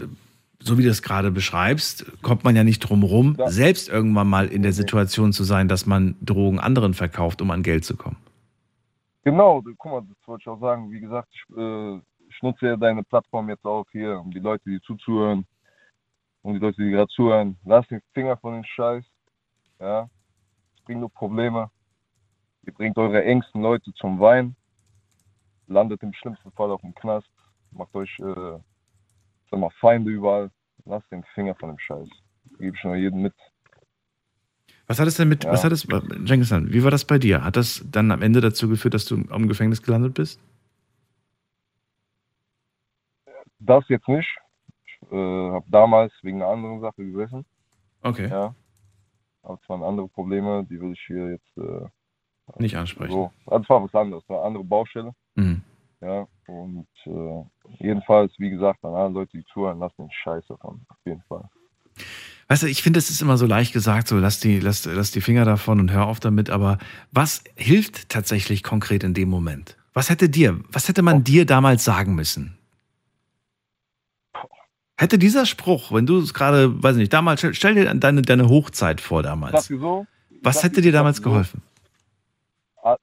so 0.60 0.78
wie 0.78 0.84
du 0.84 0.90
es 0.90 1.02
gerade 1.04 1.32
beschreibst, 1.32 2.06
kommt 2.22 2.44
man 2.44 2.56
ja 2.56 2.64
nicht 2.64 2.80
drum 2.80 3.04
rum, 3.04 3.36
Ja. 3.38 3.50
selbst 3.50 3.88
irgendwann 3.90 4.28
mal 4.28 4.48
in 4.48 4.64
der 4.64 4.74
Situation 4.74 5.32
zu 5.34 5.44
sein, 5.44 5.68
dass 5.68 5.86
man 5.86 6.16
Drogen 6.22 6.60
anderen 6.60 6.94
verkauft, 6.94 7.42
um 7.42 7.52
an 7.52 7.62
Geld 7.62 7.86
zu 7.86 7.96
kommen. 7.96 8.18
Genau, 9.24 9.62
guck 9.78 9.92
mal, 9.92 10.02
das 10.02 10.28
wollte 10.28 10.42
ich 10.44 10.48
auch 10.48 10.60
sagen. 10.60 10.92
Wie 10.92 11.00
gesagt, 11.00 11.30
ich, 11.32 11.58
äh, 11.58 11.98
ich 12.30 12.42
nutze 12.42 12.68
ja 12.68 12.78
deine 12.78 13.04
Plattform 13.04 13.50
jetzt 13.50 13.66
auch 13.66 13.86
hier, 13.92 14.20
um 14.20 14.32
die 14.32 14.40
Leute, 14.40 14.64
die 14.70 14.80
zuzuhören, 14.82 15.46
um 16.42 16.54
die 16.54 16.60
Leute, 16.60 16.82
die 16.84 16.92
gerade 16.92 17.08
zuhören, 17.10 17.58
lasst 17.66 17.90
den 17.92 18.02
Finger 18.14 18.38
von 18.38 18.54
den 18.54 18.66
Scheiß. 18.66 19.04
Ja, 19.80 20.10
es 20.78 20.84
bringt 20.84 21.00
nur 21.02 21.12
Probleme. 21.12 21.70
Ihr 22.66 22.74
bringt 22.74 22.98
eure 22.98 23.24
engsten 23.24 23.62
Leute 23.62 23.94
zum 23.96 24.20
Wein, 24.20 24.56
landet 25.68 26.02
im 26.04 26.14
schlimmsten 26.14 26.52
Fall 26.52 26.72
auf 26.72 26.82
dem 26.82 26.96
Knast, 26.96 27.28
macht 27.76 27.94
euch, 27.96 28.18
äh, 28.20 28.60
sag 29.52 29.60
mal, 29.60 29.70
Feinde 29.80 30.12
überall. 30.12 30.50
Lasst 30.86 31.12
den 31.12 31.24
Finger 31.34 31.56
von 31.56 31.70
dem 31.70 31.80
Scheiß. 31.80 32.08
Gebe 32.60 32.76
ich 32.76 32.84
nur 32.84 32.96
jedem 32.96 33.22
mit. 33.24 33.34
Was 34.88 35.00
hat 35.00 35.08
es 35.08 35.16
denn 35.18 35.30
mit, 35.30 35.44
Ja. 35.44 35.52
was 35.52 35.64
hat 35.64 35.72
es, 35.72 35.82
Cengiz 36.28 36.52
Han, 36.52 36.72
wie 36.72 36.84
war 36.84 36.92
das 36.92 37.06
bei 37.06 37.18
dir? 37.18 37.44
Hat 37.44 37.56
das 37.56 37.84
dann 37.90 38.12
am 38.12 38.22
Ende 38.22 38.40
dazu 38.40 38.70
geführt, 38.70 38.94
dass 38.94 39.06
du 39.06 39.24
am 39.30 39.48
Gefängnis 39.48 39.82
gelandet 39.82 40.14
bist? 40.14 40.40
Das 43.60 43.84
jetzt 43.90 44.08
nicht. 44.08 44.30
Ich 44.86 45.12
äh, 45.12 45.52
habe 45.52 45.66
damals 45.70 46.14
wegen 46.22 46.42
einer 46.42 46.52
anderen 46.52 46.82
Sache 46.82 47.04
gesessen. 47.04 47.46
Okay. 48.02 48.30
Ja. 48.30 48.54
Aber 49.42 49.60
es 49.62 49.70
waren 49.70 49.84
andere 49.84 50.08
Probleme, 50.10 50.66
die 50.70 50.80
will 50.80 50.94
ich 50.94 51.02
hier 51.08 51.32
jetzt 51.32 51.58
äh, 51.58 51.88
Nicht 52.62 52.76
ansprechen. 52.78 53.12
so. 53.12 53.32
Also 53.48 53.64
es 53.64 53.70
war 53.70 53.84
was 53.84 53.96
anderes, 53.96 54.24
eine 54.28 54.40
andere 54.42 54.64
Baustelle. 54.64 55.12
Mhm. 55.36 55.62
Ja. 56.06 56.28
Und 56.48 56.88
äh, 57.06 57.44
jedenfalls, 57.84 58.32
wie 58.38 58.52
gesagt, 58.52 58.84
an 58.86 58.94
alle 58.94 59.10
Leute, 59.14 59.38
die 59.38 59.46
zuhören, 59.52 59.80
lassen 59.80 60.04
den 60.04 60.12
Scheiß 60.12 60.46
davon. 60.48 60.86
Auf 60.90 60.98
jeden 61.06 61.24
Fall. 61.24 61.50
Weißt 62.48 62.62
du, 62.62 62.68
ich 62.68 62.84
finde, 62.84 63.00
es 63.00 63.10
ist 63.10 63.22
immer 63.24 63.38
so 63.38 63.48
leicht 63.48 63.74
gesagt, 63.74 64.08
so 64.08 64.20
lass 64.20 64.40
die, 64.40 64.60
lass, 64.60 64.86
lass 64.86 65.10
die 65.10 65.22
Finger 65.22 65.46
davon 65.46 65.80
und 65.80 65.92
hör 65.92 66.06
auf 66.06 66.20
damit, 66.20 66.52
aber 66.52 66.78
was 67.12 67.44
hilft 67.56 68.10
tatsächlich 68.10 68.62
konkret 68.62 69.04
in 69.04 69.16
dem 69.16 69.30
Moment? 69.30 69.78
Was 69.94 70.10
hätte 70.12 70.30
dir, 70.30 70.60
was 70.72 70.88
hätte 70.88 71.02
man 71.02 71.24
dir 71.24 71.46
damals 71.48 71.84
sagen 71.84 72.14
müssen? 72.14 72.56
Hätte 74.98 75.18
dieser 75.18 75.46
Spruch, 75.48 75.92
wenn 75.92 76.06
du 76.06 76.20
es 76.20 76.34
gerade, 76.34 76.82
weiß 76.84 76.98
nicht, 76.98 77.12
damals, 77.12 77.40
stell, 77.40 77.54
stell 77.56 77.74
dir 77.76 77.94
deine, 77.96 78.22
deine 78.22 78.48
Hochzeit 78.48 79.02
vor 79.02 79.24
damals. 79.24 79.68
so, 79.68 80.06
Was 80.44 80.64
hätte 80.64 80.82
dir- 80.82 80.92
damals 80.92 81.18
so, 81.18 81.24
geholfen? 81.24 81.64
ah, 82.84 82.96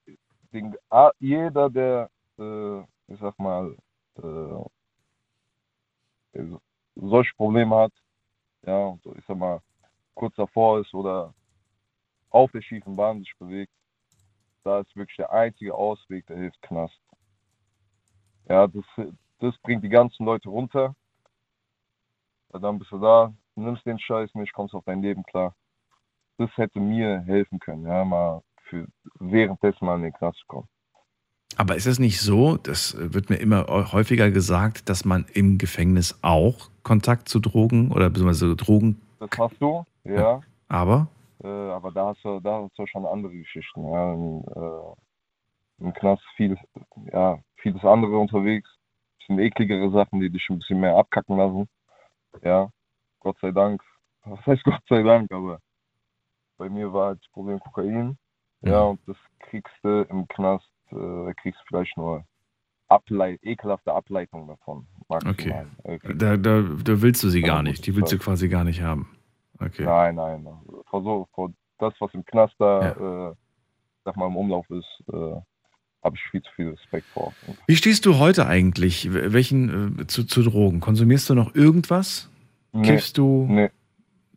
ah, 0.91 1.11
Jeder, 1.19 1.69
der, 1.69 2.09
äh, 2.39 2.83
ich 3.09 3.19
sag 3.20 3.39
mal, 3.39 3.77
äh, 4.16 4.65
solche 6.95 7.35
Probleme 7.35 7.77
hat, 7.77 7.93
ja, 8.62 8.87
und 8.87 9.05
ich 9.07 9.24
sag 9.27 9.37
mal, 9.37 9.61
kurz 10.15 10.35
davor 10.37 10.81
ist 10.81 10.93
oder 10.95 11.35
auf 12.31 12.51
der 12.53 12.62
schiefen 12.62 12.97
Bahn 12.97 13.20
sich 13.20 13.35
bewegt, 13.39 13.73
da 14.65 14.81
ist 14.81 14.95
wirklich 14.97 15.16
der 15.16 15.33
einzige 15.33 15.74
Ausweg, 15.74 16.27
der 16.27 16.37
hilft 16.37 16.61
Knast. 16.62 17.01
Ja, 18.49 18.66
das, 18.66 18.85
das 19.41 19.57
bringt 19.59 19.85
die 19.85 19.89
ganzen 19.89 20.24
Leute 20.24 20.49
runter. 20.49 20.95
Dann 22.51 22.79
bist 22.79 22.93
du 22.93 22.99
da, 22.99 23.35
nimmst 23.55 23.87
den 23.87 23.99
Scheiß 23.99 24.35
nicht, 24.35 24.53
kommst 24.53 24.74
auf 24.74 24.85
dein 24.85 25.03
Leben 25.03 25.23
klar. 25.24 25.55
Das 26.39 26.51
hätte 26.57 26.81
mir 26.81 27.20
helfen 27.20 27.59
können, 27.59 27.87
ja, 27.87 28.05
mal 28.05 28.43
für 28.65 28.87
währenddessen 29.19 29.85
mal 29.85 29.97
in 29.97 30.03
den 30.05 30.12
Knast 30.12 30.39
zu 30.39 30.47
kommen. 30.47 30.69
Aber 31.59 31.77
ist 31.77 31.87
es 31.87 31.99
nicht 31.99 32.20
so, 32.20 32.57
das 32.57 32.97
wird 32.99 33.31
mir 33.31 33.37
immer 33.37 33.66
häufiger 33.93 34.31
gesagt, 34.31 34.89
dass 34.89 35.05
man 35.05 35.27
im 35.33 35.59
Gefängnis 35.59 36.19
auch 36.23 36.70
Kontakt 36.83 37.29
zu 37.29 37.41
Drogen 37.41 37.93
oder 37.93 38.09
beziehungsweise 38.09 38.57
Drogen, 38.57 39.01
Das 39.20 39.31
hast 39.39 39.61
du, 39.61 39.85
ja. 40.05 40.41
aber 40.69 41.09
Äh, 41.43 41.49
aber 41.49 41.91
da 41.91 42.09
hast 42.09 42.24
du, 42.24 42.41
da 42.41 42.62
hast 42.62 42.79
du 42.79 42.87
schon 42.87 43.05
andere 43.07 43.33
Geschichten. 43.33 43.85
Ja. 43.91 44.15
Im, 44.15 44.45
äh, 44.55 45.85
Im 45.85 45.93
Knast 45.95 46.23
viel, 46.37 46.57
ja, 47.12 47.39
vieles 47.57 47.85
andere 47.85 48.16
unterwegs. 48.19 48.69
Bisschen 49.19 49.39
ekligere 49.39 49.91
Sachen, 49.91 50.20
die 50.20 50.31
dich 50.31 50.49
ein 50.51 50.59
bisschen 50.59 50.81
mehr 50.81 50.97
abkacken 50.97 51.37
lassen. 51.37 51.69
Ja, 52.43 52.70
Gott 53.20 53.37
sei 53.41 53.51
Dank. 53.51 53.83
Was 54.24 54.45
heißt 54.47 54.65
Gott 54.65 54.83
sei 54.89 55.03
Dank, 55.03 55.31
aber 55.33 55.59
bei 56.59 56.69
mir 56.69 56.93
war 56.93 57.09
halt 57.09 57.20
das 57.20 57.31
Problem 57.33 57.59
Kokain. 57.61 58.16
Ja, 58.62 58.83
und 58.83 59.01
das 59.09 59.16
kriegst 59.41 59.74
du 59.83 60.03
im 60.03 60.29
Knast, 60.29 60.69
äh, 60.93 61.35
kriegst 61.35 61.60
du 61.60 61.64
vielleicht 61.69 61.97
nur 61.97 62.24
Ableit 62.89 63.40
ekelhafte 63.43 63.93
Ableitung 63.93 64.48
davon. 64.48 64.86
Maximal. 65.09 65.66
Kriegst 65.85 66.23
da, 66.23 66.36
da, 66.36 66.62
da 66.62 67.02
willst 67.02 67.23
du 67.23 67.28
sie 67.31 67.40
Ja, 67.40 67.47
gar 67.48 67.62
nicht. 67.62 67.86
Die 67.86 67.97
willst 67.97 68.12
du 68.12 68.19
quasi 68.19 68.48
gar 68.48 68.64
nicht 68.64 68.82
haben. 68.82 69.09
Okay. 69.59 69.85
Nein, 69.85 70.16
nein. 70.16 70.47
Vor, 70.90 71.02
so, 71.02 71.28
vor 71.35 71.52
das, 71.78 71.94
was 72.01 72.12
im 72.14 72.24
Knast 72.24 72.55
da, 72.59 73.31
äh, 73.31 73.35
sag 74.05 74.16
mal, 74.16 74.27
im 74.27 74.36
Umlauf 74.36 74.69
ist, 74.70 75.02
äh, 75.12 75.40
habe 76.02 76.16
ich 76.16 76.23
viel 76.31 76.43
zu 76.43 76.51
viel 76.56 76.69
Respekt 76.70 77.06
vor. 77.09 77.32
Wie 77.66 77.77
stehst 77.77 78.06
du 78.06 78.19
heute 78.19 78.47
eigentlich? 78.47 79.09
Welchen 79.12 80.01
äh, 80.01 80.06
zu, 80.06 80.24
zu 80.24 80.43
Drogen? 80.43 80.81
Konsumierst 80.81 81.31
du 81.31 81.35
noch 81.35 81.55
irgendwas? 81.55 82.28
Nee, 82.73 82.89
Kiffst 82.89 83.19
du 83.19 83.47
nee, 83.48 83.70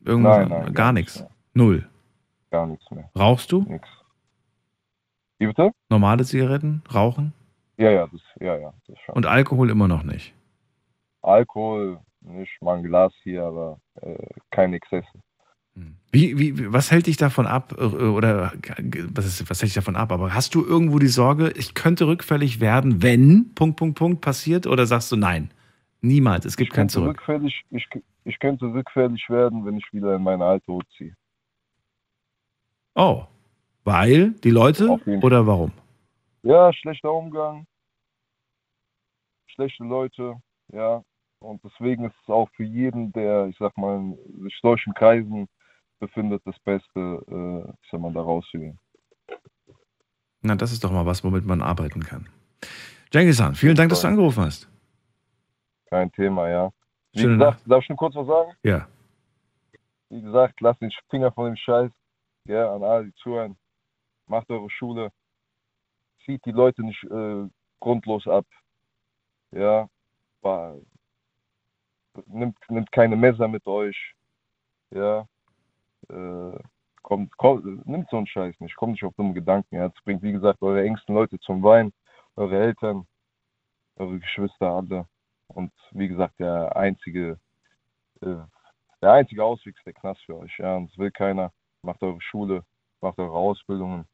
irgendwas? 0.03 0.37
Nein, 0.37 0.49
nein, 0.49 0.63
gar 0.65 0.73
gar 0.73 0.93
nichts. 0.93 1.19
nichts 1.19 1.33
Null. 1.53 1.89
gar 2.51 2.67
nichts 2.67 2.89
mehr. 2.91 3.09
Rauchst 3.17 3.51
du? 3.51 3.63
Nix. 3.63 3.87
Wie 5.39 5.47
bitte? 5.47 5.71
Normale 5.89 6.23
Zigaretten? 6.25 6.81
Rauchen? 6.93 7.33
Ja, 7.77 7.91
ja, 7.91 8.07
das, 8.07 8.21
ja, 8.39 8.57
ja, 8.57 8.73
das 8.87 8.97
schon. 8.99 9.15
Und 9.15 9.25
Alkohol 9.25 9.69
immer 9.69 9.87
noch 9.87 10.03
nicht. 10.03 10.33
Alkohol, 11.21 11.99
nicht 12.21 12.61
mal 12.61 12.77
ein 12.77 12.83
Glas 12.83 13.13
hier, 13.23 13.43
aber 13.43 13.79
äh, 14.01 14.15
keine 14.51 14.77
Exzesse. 14.77 15.07
Wie, 16.11 16.37
wie, 16.39 16.57
wie- 16.57 16.71
was 16.71 16.89
hält 16.91 17.07
dich 17.07 17.17
davon 17.17 17.47
ab, 17.47 17.75
äh, 17.77 17.83
oder 17.83 18.53
was, 19.13 19.25
ist, 19.25 19.49
was 19.49 19.61
hält 19.61 19.69
dich 19.69 19.75
davon 19.75 19.97
ab? 19.97 20.11
Aber 20.13 20.33
hast 20.33 20.55
du 20.55 20.63
irgendwo 20.65 20.99
die 20.99 21.07
Sorge, 21.07 21.51
ich 21.57 21.73
könnte 21.73 22.07
rückfällig 22.07 22.61
werden, 22.61 23.01
wenn 23.01 23.53
Punkt, 23.55 23.75
Punkt, 23.77 23.97
Punkt 23.97 24.21
passiert? 24.21 24.67
Oder 24.67 24.85
sagst 24.85 25.11
du 25.11 25.17
nein? 25.17 25.51
Niemals, 26.01 26.45
es 26.45 26.55
gibt 26.55 26.71
kein 26.73 26.87
Zurück. 26.87 27.17
rückfällig, 27.17 27.65
ich, 27.71 27.89
ich 28.23 28.39
könnte 28.39 28.65
rückfällig 28.67 29.29
werden, 29.29 29.65
wenn 29.65 29.77
ich 29.77 29.91
wieder 29.91 30.15
in 30.15 30.23
meine 30.23 30.45
alte 30.45 30.71
Hut 30.71 30.85
ziehe. 30.97 31.13
Oh, 32.95 33.27
weil 33.85 34.31
die 34.43 34.49
Leute 34.49 34.99
oder 35.21 35.47
warum? 35.47 35.71
Ja, 36.43 36.73
schlechter 36.73 37.13
Umgang, 37.13 37.65
schlechte 39.47 39.83
Leute, 39.83 40.35
ja. 40.73 41.03
Und 41.39 41.63
deswegen 41.63 42.05
ist 42.05 42.15
es 42.23 42.29
auch 42.29 42.49
für 42.55 42.63
jeden, 42.63 43.11
der, 43.13 43.47
ich 43.47 43.57
sag 43.57 43.77
mal, 43.77 43.97
in 43.97 44.43
sich 44.43 44.57
solchen 44.61 44.93
Kreisen 44.93 45.47
befindet, 45.99 46.41
das 46.45 46.57
Beste, 46.59 47.23
äh, 47.29 47.71
ich 47.83 47.89
sag 47.91 47.99
mal, 47.99 48.11
da 48.11 48.21
rauszugehen. 48.21 48.79
Na, 50.41 50.55
das 50.55 50.71
ist 50.71 50.83
doch 50.83 50.91
mal 50.91 51.05
was, 51.05 51.23
womit 51.23 51.45
man 51.45 51.61
arbeiten 51.61 52.03
kann. 52.03 52.27
Jengis-san, 53.11 53.55
vielen 53.55 53.75
Dank, 53.75 53.89
dass 53.89 54.01
du 54.01 54.07
angerufen 54.07 54.43
hast. 54.43 54.69
Kein 55.85 56.11
Thema, 56.11 56.49
ja. 56.49 56.71
Wie 57.13 57.21
Schöne 57.21 57.37
gesagt, 57.37 57.61
darf 57.65 57.83
ich 57.83 57.89
noch 57.89 57.97
kurz 57.97 58.15
was 58.15 58.27
sagen? 58.27 58.51
Ja. 58.63 58.87
Wie 60.09 60.21
gesagt, 60.21 60.61
lasst 60.61 60.81
den 60.81 60.91
Finger 61.09 61.31
von 61.31 61.45
dem 61.45 61.55
Scheiß, 61.55 61.91
ja, 62.47 62.73
an 62.73 62.83
alle, 62.83 63.05
die 63.05 63.13
zuhören. 63.15 63.55
Macht 64.27 64.49
eure 64.49 64.69
Schule. 64.69 65.11
Zieht 66.25 66.43
die 66.45 66.51
Leute 66.51 66.83
nicht 66.83 67.03
äh, 67.03 67.47
grundlos 67.79 68.27
ab. 68.27 68.45
Ja, 69.51 69.87
nimmt, 72.27 72.57
nimmt 72.69 72.91
keine 72.91 73.15
Messer 73.15 73.47
mit 73.47 73.65
euch. 73.67 74.15
Ja, 74.91 75.27
äh, 76.09 76.59
kommt, 77.01 77.35
kommt, 77.37 77.87
nimmt 77.87 78.09
so 78.09 78.17
einen 78.17 78.27
Scheiß 78.27 78.59
nicht. 78.59 78.75
Kommt 78.75 78.93
nicht 78.93 79.03
auf 79.03 79.13
dumme 79.15 79.33
Gedanken. 79.33 79.75
Ja, 79.75 79.89
das 79.89 80.03
bringt, 80.03 80.21
wie 80.23 80.31
gesagt, 80.31 80.61
eure 80.61 80.83
engsten 80.83 81.15
Leute 81.15 81.39
zum 81.39 81.63
Weinen, 81.63 81.93
eure 82.35 82.59
Eltern, 82.59 83.07
eure 83.97 84.19
Geschwister, 84.19 84.69
alle. 84.69 85.07
Und 85.47 85.71
wie 85.91 86.07
gesagt, 86.07 86.39
der 86.39 86.75
einzige, 86.75 87.39
äh, 88.21 88.35
der 89.01 89.11
einzige 89.11 89.43
Ausweg 89.43 89.75
ist 89.77 89.85
der 89.85 89.93
Knast 89.93 90.21
für 90.25 90.37
euch. 90.37 90.57
Ja, 90.57 90.77
und 90.77 90.89
das 90.89 90.97
will 90.97 91.11
keiner. 91.11 91.51
Macht 91.81 92.01
eure 92.01 92.21
Schule, 92.21 92.63
macht 93.01 93.19
eure 93.19 93.37
Ausbildungen 93.37 94.07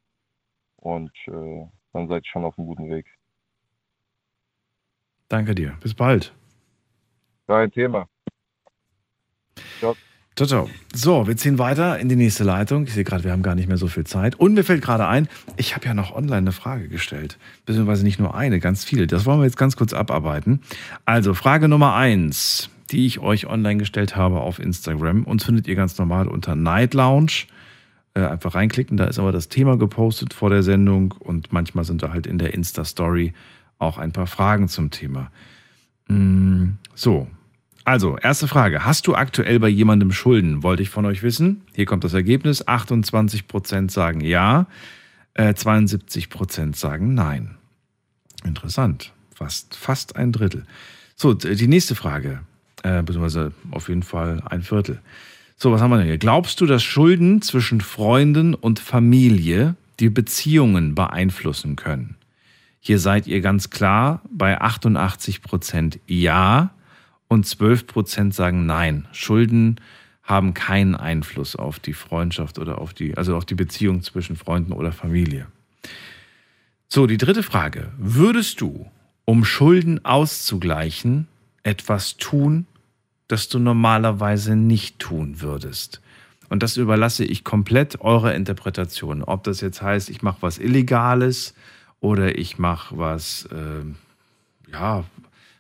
und 0.82 1.12
äh, 1.28 1.66
dann 1.94 2.08
seid 2.08 2.26
ihr 2.26 2.30
schon 2.30 2.44
auf 2.44 2.58
einem 2.58 2.68
guten 2.68 2.90
Weg. 2.90 3.06
Danke 5.30 5.56
dir. 5.56 5.78
Bis 5.80 5.94
bald. 5.94 6.34
Kein 7.48 7.72
Thema. 7.72 8.08
Ciao, 10.36 10.48
ciao. 10.48 10.70
So, 10.94 11.28
wir 11.28 11.38
ziehen 11.38 11.60
weiter 11.60 12.00
in 12.00 12.10
die 12.10 12.16
nächste 12.16 12.44
Leitung. 12.44 12.86
Ich 12.86 12.94
sehe 12.94 13.04
gerade, 13.04 13.24
wir 13.24 13.32
haben 13.32 13.44
gar 13.44 13.56
nicht 13.56 13.68
mehr 13.68 13.78
so 13.78 13.88
viel 13.88 14.06
Zeit. 14.06 14.36
Und 14.36 14.54
mir 14.54 14.64
fällt 14.64 14.82
gerade 14.82 15.08
ein, 15.08 15.28
ich 15.58 15.76
habe 15.76 15.86
ja 15.86 15.94
noch 15.94 16.16
online 16.16 16.38
eine 16.38 16.52
Frage 16.52 16.88
gestellt. 16.88 17.38
Beziehungsweise 17.66 18.04
nicht 18.04 18.20
nur 18.20 18.34
eine, 18.34 18.60
ganz 18.60 18.84
viele. 18.84 19.08
Das 19.08 19.26
wollen 19.26 19.40
wir 19.40 19.46
jetzt 19.46 19.58
ganz 19.58 19.76
kurz 19.76 19.94
abarbeiten. 19.94 20.62
Also, 21.06 21.34
Frage 21.34 21.68
Nummer 21.68 21.96
eins, 21.96 22.70
die 22.92 23.06
ich 23.06 23.20
euch 23.20 23.48
online 23.48 23.78
gestellt 23.78 24.16
habe 24.16 24.40
auf 24.40 24.60
Instagram. 24.60 25.26
Uns 25.26 25.44
findet 25.44 25.68
ihr 25.68 25.76
ganz 25.76 25.98
normal 25.98 26.28
unter 26.28 26.56
Night 26.56 26.94
Lounge. 26.94 27.46
Äh, 28.14 28.26
einfach 28.26 28.56
reinklicken, 28.56 28.98
da 28.98 29.06
ist 29.06 29.20
aber 29.20 29.32
das 29.32 29.48
Thema 29.48 29.78
gepostet 29.78 30.34
vor 30.34 30.50
der 30.50 30.64
Sendung 30.64 31.14
und 31.18 31.54
manchmal 31.54 31.86
sind 31.86 32.04
da 32.04 32.12
halt 32.12 32.28
in 32.28 32.38
der 32.38 32.54
Insta-Story 32.54 33.34
auch 33.80 33.98
ein 33.98 34.12
paar 34.12 34.28
Fragen 34.28 34.68
zum 34.68 34.92
Thema. 34.92 35.32
Mm, 36.08 36.72
So, 36.94 37.28
also, 37.84 38.18
erste 38.18 38.48
Frage. 38.48 38.86
Hast 38.86 39.08
du 39.08 39.16
aktuell 39.16 39.60
bei 39.60 39.68
jemandem 39.68 40.12
Schulden? 40.12 40.62
Wollte 40.62 40.84
ich 40.84 40.90
von 40.90 41.06
euch 41.06 41.24
wissen. 41.24 41.62
Hier 41.74 41.86
kommt 41.86 42.04
das 42.04 42.14
Ergebnis. 42.14 42.68
28% 42.68 43.90
sagen 43.90 44.22
ja, 44.22 44.68
äh, 45.34 45.54
72% 45.54 46.76
sagen 46.76 47.16
nein. 47.16 47.58
Interessant. 48.44 49.14
Fast, 49.34 49.76
fast 49.76 50.16
ein 50.16 50.32
Drittel. 50.32 50.66
So, 51.16 51.34
die 51.34 51.68
nächste 51.68 51.96
Frage. 51.96 52.42
Äh, 52.84 53.02
beziehungsweise 53.02 53.52
auf 53.72 53.90
jeden 53.90 54.04
Fall 54.04 54.44
ein 54.46 54.62
Viertel. 54.62 55.02
So, 55.62 55.72
was 55.72 55.80
haben 55.80 55.92
wir 55.92 55.98
denn 55.98 56.08
hier? 56.08 56.18
Glaubst 56.18 56.60
du, 56.60 56.66
dass 56.66 56.82
Schulden 56.82 57.44
zwischen 57.44 57.82
Freunden 57.82 58.56
und 58.56 58.80
Familie 58.80 59.76
die 60.00 60.10
Beziehungen 60.10 60.96
beeinflussen 60.96 61.76
können? 61.76 62.16
Hier 62.80 62.98
seid 62.98 63.28
ihr 63.28 63.42
ganz 63.42 63.70
klar 63.70 64.24
bei 64.32 64.60
88 64.60 65.44
Prozent 65.44 66.00
Ja 66.08 66.72
und 67.28 67.46
12 67.46 67.86
Prozent 67.86 68.34
sagen 68.34 68.66
Nein. 68.66 69.08
Schulden 69.12 69.80
haben 70.24 70.56
keinen 70.56 70.96
Einfluss 70.96 71.56
auf 71.56 71.78
die 71.78 71.94
Freundschaft 71.94 72.58
oder 72.58 72.80
auf 72.80 72.96
die, 72.96 73.16
also 73.16 73.38
auf 73.38 73.46
die 73.46 73.54
Beziehung 73.54 74.02
zwischen 74.02 74.38
Freunden 74.38 74.72
oder 74.72 74.92
Familie. 74.92 75.46
So, 76.88 77.06
die 77.06 77.18
dritte 77.18 77.44
Frage. 77.44 77.92
Würdest 78.00 78.62
du, 78.62 78.90
um 79.26 79.46
Schulden 79.46 80.04
auszugleichen, 80.04 81.28
etwas 81.62 82.18
tun, 82.18 82.66
das 83.32 83.50
du 83.50 83.60
normalerweise 83.60 84.56
nicht 84.56 85.00
tun 85.00 85.42
würdest? 85.42 86.02
Und 86.50 86.64
das 86.64 86.78
überlasse 86.78 87.24
ich 87.24 87.44
komplett 87.44 88.02
eurer 88.02 88.36
Interpretation. 88.36 89.24
Ob 89.24 89.44
das 89.46 89.62
jetzt 89.62 89.82
heißt, 89.82 90.10
ich 90.10 90.22
mache 90.22 90.42
was 90.42 90.58
Illegales 90.58 91.54
oder 92.02 92.38
ich 92.38 92.60
mache 92.60 92.98
was, 92.98 93.48
äh, 93.52 94.72
ja, 94.72 95.06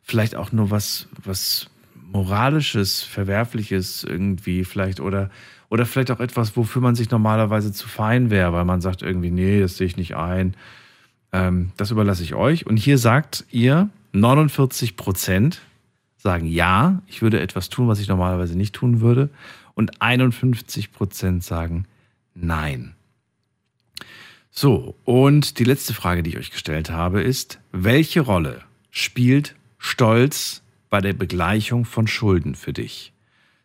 vielleicht 0.03 0.35
auch 0.35 0.51
nur 0.51 0.69
was, 0.69 1.07
was 1.23 1.67
moralisches, 2.11 3.03
verwerfliches 3.03 4.03
irgendwie 4.03 4.65
vielleicht 4.65 4.99
oder 4.99 5.29
oder 5.71 5.85
vielleicht 5.85 6.11
auch 6.11 6.19
etwas, 6.19 6.57
wofür 6.57 6.81
man 6.81 6.95
sich 6.95 7.11
normalerweise 7.11 7.71
zu 7.71 7.87
fein 7.87 8.29
wäre, 8.29 8.51
weil 8.51 8.65
man 8.65 8.81
sagt 8.81 9.01
irgendwie, 9.01 9.31
nee, 9.31 9.61
das 9.61 9.77
sehe 9.77 9.87
ich 9.87 9.95
nicht 9.95 10.17
ein. 10.17 10.53
Ähm, 11.31 11.71
das 11.77 11.91
überlasse 11.91 12.23
ich 12.23 12.35
euch. 12.35 12.67
Und 12.67 12.75
hier 12.75 12.97
sagt 12.97 13.45
ihr, 13.51 13.87
49 14.11 14.97
Prozent 14.97 15.61
sagen 16.21 16.45
ja, 16.45 17.01
ich 17.07 17.21
würde 17.21 17.39
etwas 17.39 17.69
tun, 17.69 17.87
was 17.87 17.99
ich 17.99 18.07
normalerweise 18.07 18.57
nicht 18.57 18.73
tun 18.73 19.01
würde. 19.01 19.29
Und 19.73 20.01
51 20.01 20.91
Prozent 20.91 21.43
sagen 21.43 21.85
nein. 22.35 22.93
So, 24.51 24.95
und 25.05 25.59
die 25.59 25.63
letzte 25.63 25.93
Frage, 25.93 26.23
die 26.23 26.31
ich 26.31 26.37
euch 26.37 26.51
gestellt 26.51 26.91
habe, 26.91 27.21
ist, 27.21 27.59
welche 27.71 28.21
Rolle 28.21 28.61
spielt 28.89 29.55
Stolz 29.77 30.61
bei 30.89 30.99
der 30.99 31.13
Begleichung 31.13 31.85
von 31.85 32.05
Schulden 32.07 32.55
für 32.55 32.73
dich? 32.73 33.13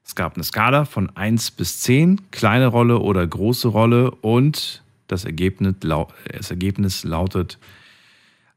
Es 0.05 0.15
gab 0.15 0.37
eine 0.37 0.45
Skala 0.45 0.85
von 0.85 1.11
1 1.17 1.51
bis 1.51 1.81
10, 1.81 2.31
kleine 2.31 2.69
Rolle 2.69 3.01
oder 3.01 3.27
große 3.27 3.67
Rolle 3.67 4.13
und 4.13 4.85
das 5.09 5.25
Ergebnis, 5.25 5.75
das 5.81 6.51
Ergebnis 6.51 7.03
lautet 7.03 7.59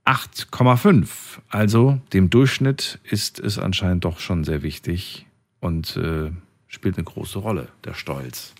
8,5. 0.09 1.07
Also 1.49 2.01
dem 2.13 2.31
Durchschnitt 2.31 2.99
ist 3.03 3.39
es 3.39 3.59
anscheinend 3.59 4.05
doch 4.05 4.19
schon 4.19 4.43
sehr 4.43 4.63
wichtig 4.63 5.27
und 5.59 5.95
äh, 5.97 6.31
spielt 6.67 6.97
eine 6.97 7.03
große 7.03 7.37
Rolle, 7.37 7.67
der 7.83 7.93
Stolz. 7.93 8.55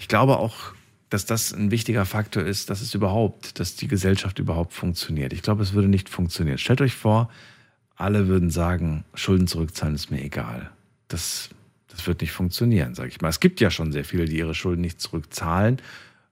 Ich 0.00 0.08
glaube 0.08 0.36
auch, 0.36 0.74
dass 1.08 1.24
das 1.24 1.52
ein 1.52 1.70
wichtiger 1.70 2.04
Faktor 2.04 2.42
ist, 2.42 2.68
dass 2.68 2.82
es 2.82 2.94
überhaupt, 2.94 3.58
dass 3.58 3.76
die 3.76 3.88
Gesellschaft 3.88 4.38
überhaupt 4.38 4.74
funktioniert. 4.74 5.32
Ich 5.32 5.40
glaube, 5.40 5.62
es 5.62 5.72
würde 5.72 5.88
nicht 5.88 6.10
funktionieren. 6.10 6.58
Stellt 6.58 6.82
euch 6.82 6.94
vor, 6.94 7.30
alle 7.96 8.28
würden 8.28 8.50
sagen, 8.50 9.04
Schulden 9.14 9.46
zurückzahlen 9.46 9.94
ist 9.94 10.10
mir 10.10 10.22
egal. 10.22 10.70
Das 11.08 11.48
das 11.88 12.06
wird 12.06 12.20
nicht 12.20 12.32
funktionieren, 12.32 12.94
sage 12.94 13.08
ich 13.08 13.20
mal. 13.20 13.28
Es 13.28 13.40
gibt 13.40 13.60
ja 13.60 13.70
schon 13.70 13.92
sehr 13.92 14.04
viele, 14.04 14.26
die 14.26 14.38
ihre 14.38 14.54
Schulden 14.54 14.80
nicht 14.80 15.00
zurückzahlen 15.00 15.78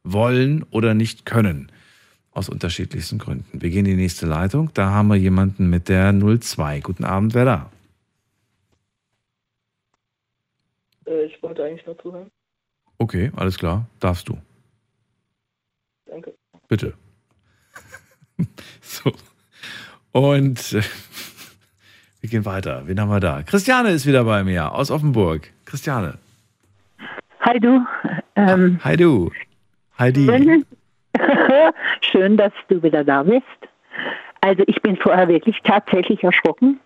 wollen 0.05 0.64
oder 0.70 0.94
nicht 0.94 1.26
können. 1.26 1.72
Aus 2.39 2.48
unterschiedlichsten 2.48 3.19
Gründen. 3.19 3.60
Wir 3.60 3.69
gehen 3.69 3.85
in 3.85 3.97
die 3.97 4.02
nächste 4.02 4.24
Leitung. 4.24 4.70
Da 4.73 4.90
haben 4.90 5.09
wir 5.09 5.16
jemanden 5.16 5.69
mit 5.70 5.89
der 5.89 6.12
02. 6.12 6.78
Guten 6.78 7.02
Abend, 7.02 7.35
wer 7.35 7.44
da? 7.44 7.70
Äh, 11.05 11.24
ich 11.24 11.43
wollte 11.43 11.65
eigentlich 11.65 11.85
nur 11.85 11.98
zuhören. 11.98 12.31
Okay, 12.98 13.32
alles 13.35 13.59
klar. 13.59 13.89
Darfst 13.98 14.28
du. 14.28 14.39
Danke. 16.06 16.32
Bitte. 16.69 16.94
so. 18.82 19.10
Und 20.12 20.74
äh, 20.74 20.82
wir 22.20 22.31
gehen 22.31 22.44
weiter. 22.44 22.86
Wen 22.86 23.01
haben 23.01 23.10
wir 23.10 23.19
da? 23.19 23.43
Christiane 23.43 23.90
ist 23.90 24.06
wieder 24.06 24.23
bei 24.23 24.44
mir 24.44 24.70
aus 24.70 24.93
Offenburg. 24.93 25.51
Christiane. 25.65 26.19
Hi 27.40 27.59
du. 27.59 27.85
Ähm, 28.36 28.78
Hi 28.85 28.97
du. 28.97 29.32
Heidi. 29.98 30.65
Schön, 32.19 32.36
dass 32.36 32.53
du 32.69 32.82
wieder 32.82 33.05
da 33.05 33.23
bist. 33.23 33.45
Also 34.40 34.62
ich 34.66 34.81
bin 34.82 34.97
vorher 34.97 35.28
wirklich 35.28 35.57
tatsächlich 35.65 36.23
erschrocken. 36.23 36.81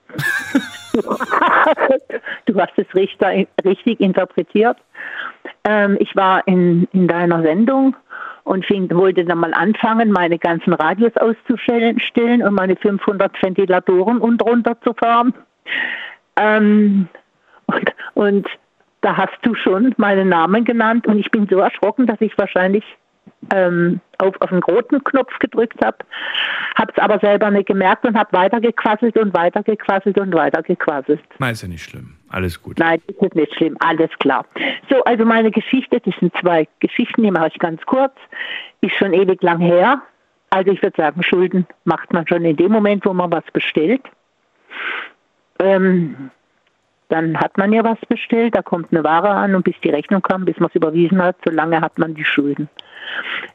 du 2.47 2.61
hast 2.61 2.73
es 2.77 2.95
richtig, 2.95 3.49
richtig 3.65 4.01
interpretiert. 4.01 4.77
Ähm, 5.65 5.97
ich 6.01 6.15
war 6.17 6.47
in, 6.47 6.89
in 6.93 7.09
deiner 7.09 7.43
Sendung 7.43 7.97
und 8.45 8.65
fing, 8.67 8.91
wollte 8.91 9.25
dann 9.25 9.39
mal 9.39 9.55
anfangen, 9.55 10.11
meine 10.11 10.39
ganzen 10.39 10.73
Radios 10.73 11.13
auszustellen 11.17 12.43
und 12.43 12.55
meine 12.55 12.77
500 12.77 13.43
Ventilatoren 13.43 14.19
unten 14.19 14.43
runterzufahren. 14.43 15.35
Ähm, 16.37 17.09
und, 17.67 17.93
und 18.15 18.49
da 19.03 19.17
hast 19.17 19.39
du 19.43 19.55
schon 19.55 19.95
meinen 19.99 20.29
Namen 20.29 20.65
genannt 20.65 21.07
und 21.07 21.19
ich 21.19 21.31
bin 21.31 21.47
so 21.51 21.59
erschrocken, 21.59 22.07
dass 22.07 22.21
ich 22.21 22.37
wahrscheinlich 22.39 22.85
ähm, 23.55 24.01
auf, 24.23 24.41
auf 24.41 24.51
den 24.51 24.63
roten 24.63 25.03
Knopf 25.05 25.39
gedrückt 25.39 25.85
habe, 25.85 25.99
habe 26.77 26.93
es 26.95 27.03
aber 27.03 27.19
selber 27.19 27.51
nicht 27.51 27.67
gemerkt 27.67 28.07
und 28.07 28.17
habe 28.17 28.33
weitergequasselt 28.33 29.17
und 29.19 29.35
weitergequasselt 29.35 30.19
und 30.19 30.33
weitergequasselt. 30.35 31.21
Nein, 31.39 31.53
ist 31.53 31.63
ja 31.63 31.69
nicht 31.69 31.85
schlimm. 31.85 32.17
Alles 32.31 32.63
gut. 32.63 32.79
Nein, 32.79 33.03
das 33.07 33.17
ist 33.29 33.35
nicht 33.35 33.55
schlimm. 33.55 33.77
Alles 33.81 34.11
klar. 34.21 34.47
So, 34.89 35.03
also 35.05 35.25
meine 35.25 35.51
Geschichte, 35.51 36.01
das 36.01 36.15
sind 36.19 36.33
zwei 36.41 36.67
Geschichten, 36.81 37.23
die 37.23 37.31
mache 37.31 37.49
ich 37.49 37.59
ganz 37.59 37.85
kurz. 37.85 38.15
Ist 38.81 38.97
schon 38.97 39.13
ewig 39.13 39.43
lang 39.43 39.59
her. 39.59 40.01
Also 40.51 40.71
ich 40.71 40.83
würde 40.83 40.97
sagen, 40.97 41.23
Schulden 41.23 41.67
macht 41.85 42.13
man 42.13 42.27
schon 42.27 42.45
in 42.45 42.57
dem 42.57 42.73
Moment, 42.73 43.05
wo 43.05 43.13
man 43.13 43.33
was 43.33 43.45
bestellt. 43.53 44.03
Ähm, 45.59 46.31
dann 47.09 47.39
hat 47.39 47.59
man 47.59 47.73
ja 47.73 47.85
was 47.85 47.99
bestellt, 48.09 48.57
da 48.57 48.63
kommt 48.63 48.91
eine 48.91 49.05
Ware 49.05 49.29
an 49.29 49.55
und 49.55 49.65
bis 49.65 49.75
die 49.85 49.91
Rechnung 49.91 50.23
kam, 50.23 50.47
bis 50.47 50.59
man 50.59 50.71
es 50.71 50.75
überwiesen 50.75 51.23
hat, 51.23 51.37
so 51.45 51.51
lange 51.53 51.81
hat 51.81 51.99
man 51.99 52.15
die 52.15 52.25
Schulden. 52.25 52.71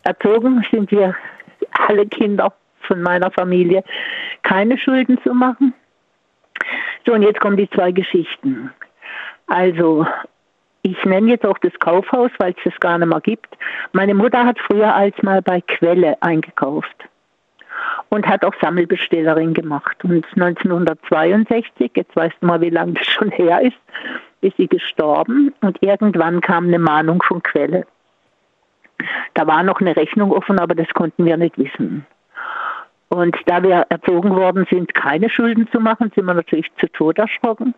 Erzogen 0.03 0.65
sind 0.71 0.91
wir 0.91 1.15
alle 1.87 2.05
Kinder 2.07 2.53
von 2.81 3.01
meiner 3.01 3.31
Familie, 3.31 3.83
keine 4.43 4.77
Schulden 4.77 5.19
zu 5.23 5.33
machen. 5.33 5.73
So, 7.05 7.13
und 7.13 7.21
jetzt 7.21 7.39
kommen 7.39 7.57
die 7.57 7.69
zwei 7.69 7.91
Geschichten. 7.91 8.71
Also, 9.47 10.05
ich 10.81 11.03
nenne 11.05 11.31
jetzt 11.31 11.45
auch 11.45 11.57
das 11.59 11.73
Kaufhaus, 11.79 12.31
weil 12.37 12.51
es 12.51 12.63
das 12.63 12.79
gar 12.79 12.97
nicht 12.97 13.07
mehr 13.07 13.21
gibt. 13.21 13.57
Meine 13.91 14.13
Mutter 14.13 14.45
hat 14.45 14.59
früher 14.59 14.93
als 14.93 15.15
mal 15.21 15.41
bei 15.41 15.61
Quelle 15.61 16.21
eingekauft 16.21 17.07
und 18.09 18.27
hat 18.27 18.43
auch 18.45 18.53
Sammelbestellerin 18.61 19.53
gemacht. 19.53 19.97
Und 20.03 20.25
1962, 20.35 21.91
jetzt 21.95 22.15
weißt 22.15 22.35
du 22.41 22.47
mal, 22.47 22.61
wie 22.61 22.69
lange 22.69 22.93
das 22.93 23.07
schon 23.07 23.31
her 23.31 23.61
ist, 23.61 23.77
ist 24.41 24.57
sie 24.57 24.67
gestorben 24.67 25.53
und 25.61 25.81
irgendwann 25.81 26.41
kam 26.41 26.67
eine 26.67 26.79
Mahnung 26.79 27.21
von 27.23 27.41
Quelle. 27.43 27.85
Da 29.33 29.47
war 29.47 29.63
noch 29.63 29.79
eine 29.79 29.95
Rechnung 29.95 30.31
offen, 30.31 30.59
aber 30.59 30.75
das 30.75 30.87
konnten 30.93 31.25
wir 31.25 31.37
nicht 31.37 31.57
wissen. 31.57 32.05
Und 33.09 33.37
da 33.45 33.63
wir 33.63 33.85
erzogen 33.89 34.35
worden 34.35 34.65
sind, 34.69 34.93
keine 34.93 35.29
Schulden 35.29 35.69
zu 35.71 35.79
machen, 35.79 36.11
sind 36.13 36.25
wir 36.25 36.33
natürlich 36.33 36.69
zu 36.77 36.87
Tod 36.91 37.17
erschrocken. 37.17 37.73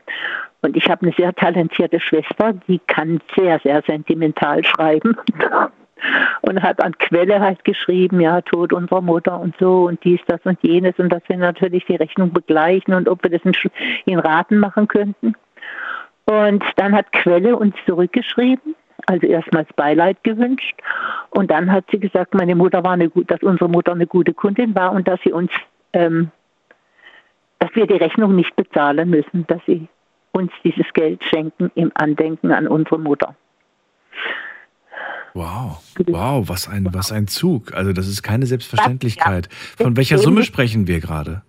Und 0.62 0.76
ich 0.76 0.90
habe 0.90 1.04
eine 1.04 1.16
sehr 1.18 1.34
talentierte 1.36 2.00
Schwester, 2.00 2.54
die 2.68 2.80
kann 2.88 3.20
sehr, 3.36 3.60
sehr 3.60 3.84
sentimental 3.84 4.64
schreiben. 4.64 5.16
und 6.42 6.62
hat 6.62 6.84
an 6.84 6.98
Quelle 6.98 7.40
halt 7.40 7.64
geschrieben, 7.64 8.20
ja, 8.22 8.42
Tod 8.42 8.74
unserer 8.74 9.02
Mutter 9.02 9.40
und 9.40 9.56
so 9.60 9.88
und 9.88 10.04
dies, 10.04 10.20
das 10.28 10.40
und 10.46 10.58
jenes 10.62 10.98
und 10.98 11.10
dass 11.10 11.24
wir 11.28 11.38
natürlich 11.38 11.86
die 11.86 11.96
Rechnung 11.96 12.32
begleichen 12.32 12.94
und 12.94 13.08
ob 13.10 13.24
wir 13.24 13.32
das 13.32 13.42
in, 13.44 13.54
in 14.06 14.20
Raten 14.20 14.58
machen 14.58 14.88
könnten. 14.88 15.36
Und 16.26 16.64
dann 16.78 16.96
hat 16.96 17.12
Quelle 17.12 17.56
uns 17.56 17.76
zurückgeschrieben, 17.86 18.76
also 19.10 19.26
erstmals 19.26 19.68
Beileid 19.76 20.24
gewünscht 20.24 20.76
und 21.32 21.50
dann 21.50 21.72
hat 21.72 21.86
sie 21.92 22.00
gesagt, 22.00 22.36
meine 22.36 22.56
Mutter 22.56 22.84
war 22.84 22.92
eine 22.92 23.10
dass 23.10 23.42
unsere 23.42 23.68
Mutter 23.68 23.92
eine 23.94 24.06
gute 24.06 24.34
Kundin 24.34 24.76
war 24.76 24.92
und 24.92 25.08
dass 25.08 25.20
sie 25.24 25.32
uns, 25.32 25.52
ähm, 25.94 26.32
dass 27.58 27.72
wir 27.74 27.88
die 27.88 27.96
Rechnung 27.96 28.36
nicht 28.36 28.56
bezahlen 28.56 29.10
müssen, 29.10 29.48
dass 29.48 29.62
sie 29.66 29.88
uns 30.32 30.52
dieses 30.64 30.86
Geld 30.94 31.24
schenken 31.24 31.72
im 31.74 31.92
Andenken 31.96 32.52
an 32.52 32.68
unsere 32.68 33.00
Mutter. 33.00 33.36
Wow, 35.34 35.82
wow, 36.08 36.48
was 36.48 36.68
ein, 36.68 36.88
was 36.94 37.12
ein 37.12 37.28
Zug. 37.28 37.74
Also 37.74 37.94
das 37.94 38.08
ist 38.08 38.22
keine 38.22 38.46
Selbstverständlichkeit. 38.46 39.48
Von 39.78 39.98
welcher 39.98 40.20
Summe 40.20 40.44
sprechen 40.44 40.88
wir 40.88 41.00
gerade? 41.00 41.42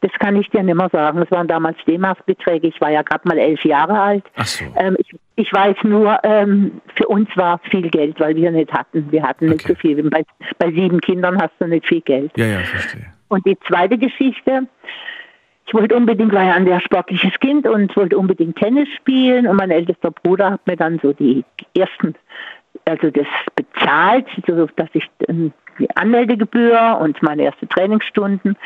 Das 0.00 0.12
kann 0.18 0.36
ich 0.36 0.48
dir 0.50 0.62
nicht 0.62 0.74
mehr 0.74 0.88
sagen. 0.90 1.22
Es 1.22 1.30
waren 1.30 1.46
damals 1.46 1.76
D-Mark-Beträge. 1.86 2.68
Ich 2.68 2.80
war 2.80 2.90
ja 2.90 3.02
gerade 3.02 3.26
mal 3.28 3.38
elf 3.38 3.64
Jahre 3.64 4.00
alt. 4.00 4.24
Ach 4.36 4.46
so. 4.46 4.64
Ähm, 4.76 4.96
ich, 4.98 5.14
ich, 5.40 5.52
weiß 5.52 5.76
nur, 5.84 6.18
ähm, 6.22 6.80
für 6.96 7.06
uns 7.06 7.28
war 7.36 7.60
es 7.62 7.70
viel 7.70 7.90
Geld, 7.90 8.18
weil 8.20 8.36
wir 8.36 8.50
nicht 8.50 8.72
hatten. 8.72 9.10
Wir 9.10 9.22
hatten 9.22 9.46
nicht 9.46 9.64
okay. 9.64 9.74
so 9.74 9.78
viel. 9.78 10.10
Bei, 10.10 10.24
bei 10.58 10.70
sieben 10.70 11.00
Kindern 11.00 11.40
hast 11.40 11.52
du 11.58 11.66
nicht 11.66 11.86
viel 11.86 12.00
Geld. 12.00 12.32
Ja, 12.36 12.46
ja, 12.46 12.58
verstehe. 12.60 13.06
Und 13.28 13.46
die 13.46 13.58
zweite 13.68 13.96
Geschichte, 13.96 14.66
ich 15.66 15.74
wollte 15.74 15.94
unbedingt, 15.94 16.32
war 16.32 16.44
ja 16.44 16.54
ein 16.54 16.66
sehr 16.66 16.80
sportliches 16.80 17.32
Kind 17.40 17.66
und 17.66 17.96
wollte 17.96 18.18
unbedingt 18.18 18.56
Tennis 18.56 18.88
spielen 18.96 19.46
und 19.46 19.56
mein 19.56 19.70
ältester 19.70 20.10
Bruder 20.10 20.52
hat 20.52 20.66
mir 20.66 20.76
dann 20.76 20.98
so 21.00 21.12
die 21.12 21.44
ersten, 21.76 22.16
also 22.86 23.10
das 23.10 23.26
bezahlt, 23.54 24.26
so 24.46 24.66
dass 24.74 24.88
ich 24.94 25.08
die 25.78 25.88
Anmeldegebühr 25.94 26.98
und 27.00 27.22
meine 27.22 27.44
ersten 27.44 27.68
Trainingsstunden 27.68 28.56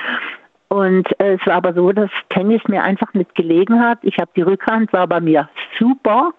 und 0.75 1.09
äh, 1.21 1.35
es 1.35 1.47
war 1.47 1.55
aber 1.55 1.73
so, 1.73 1.93
dass 1.93 2.11
Tennis 2.31 2.61
mir 2.67 2.83
einfach 2.83 3.15
nicht 3.15 3.37
gelegen 3.37 3.79
hat. 3.79 4.01
Ich 4.03 4.19
habe 4.19 4.33
die 4.35 4.43
Rückhand, 4.43 4.93
war 4.93 5.07
bei 5.07 5.21
mir 5.21 5.49
super. 5.79 6.33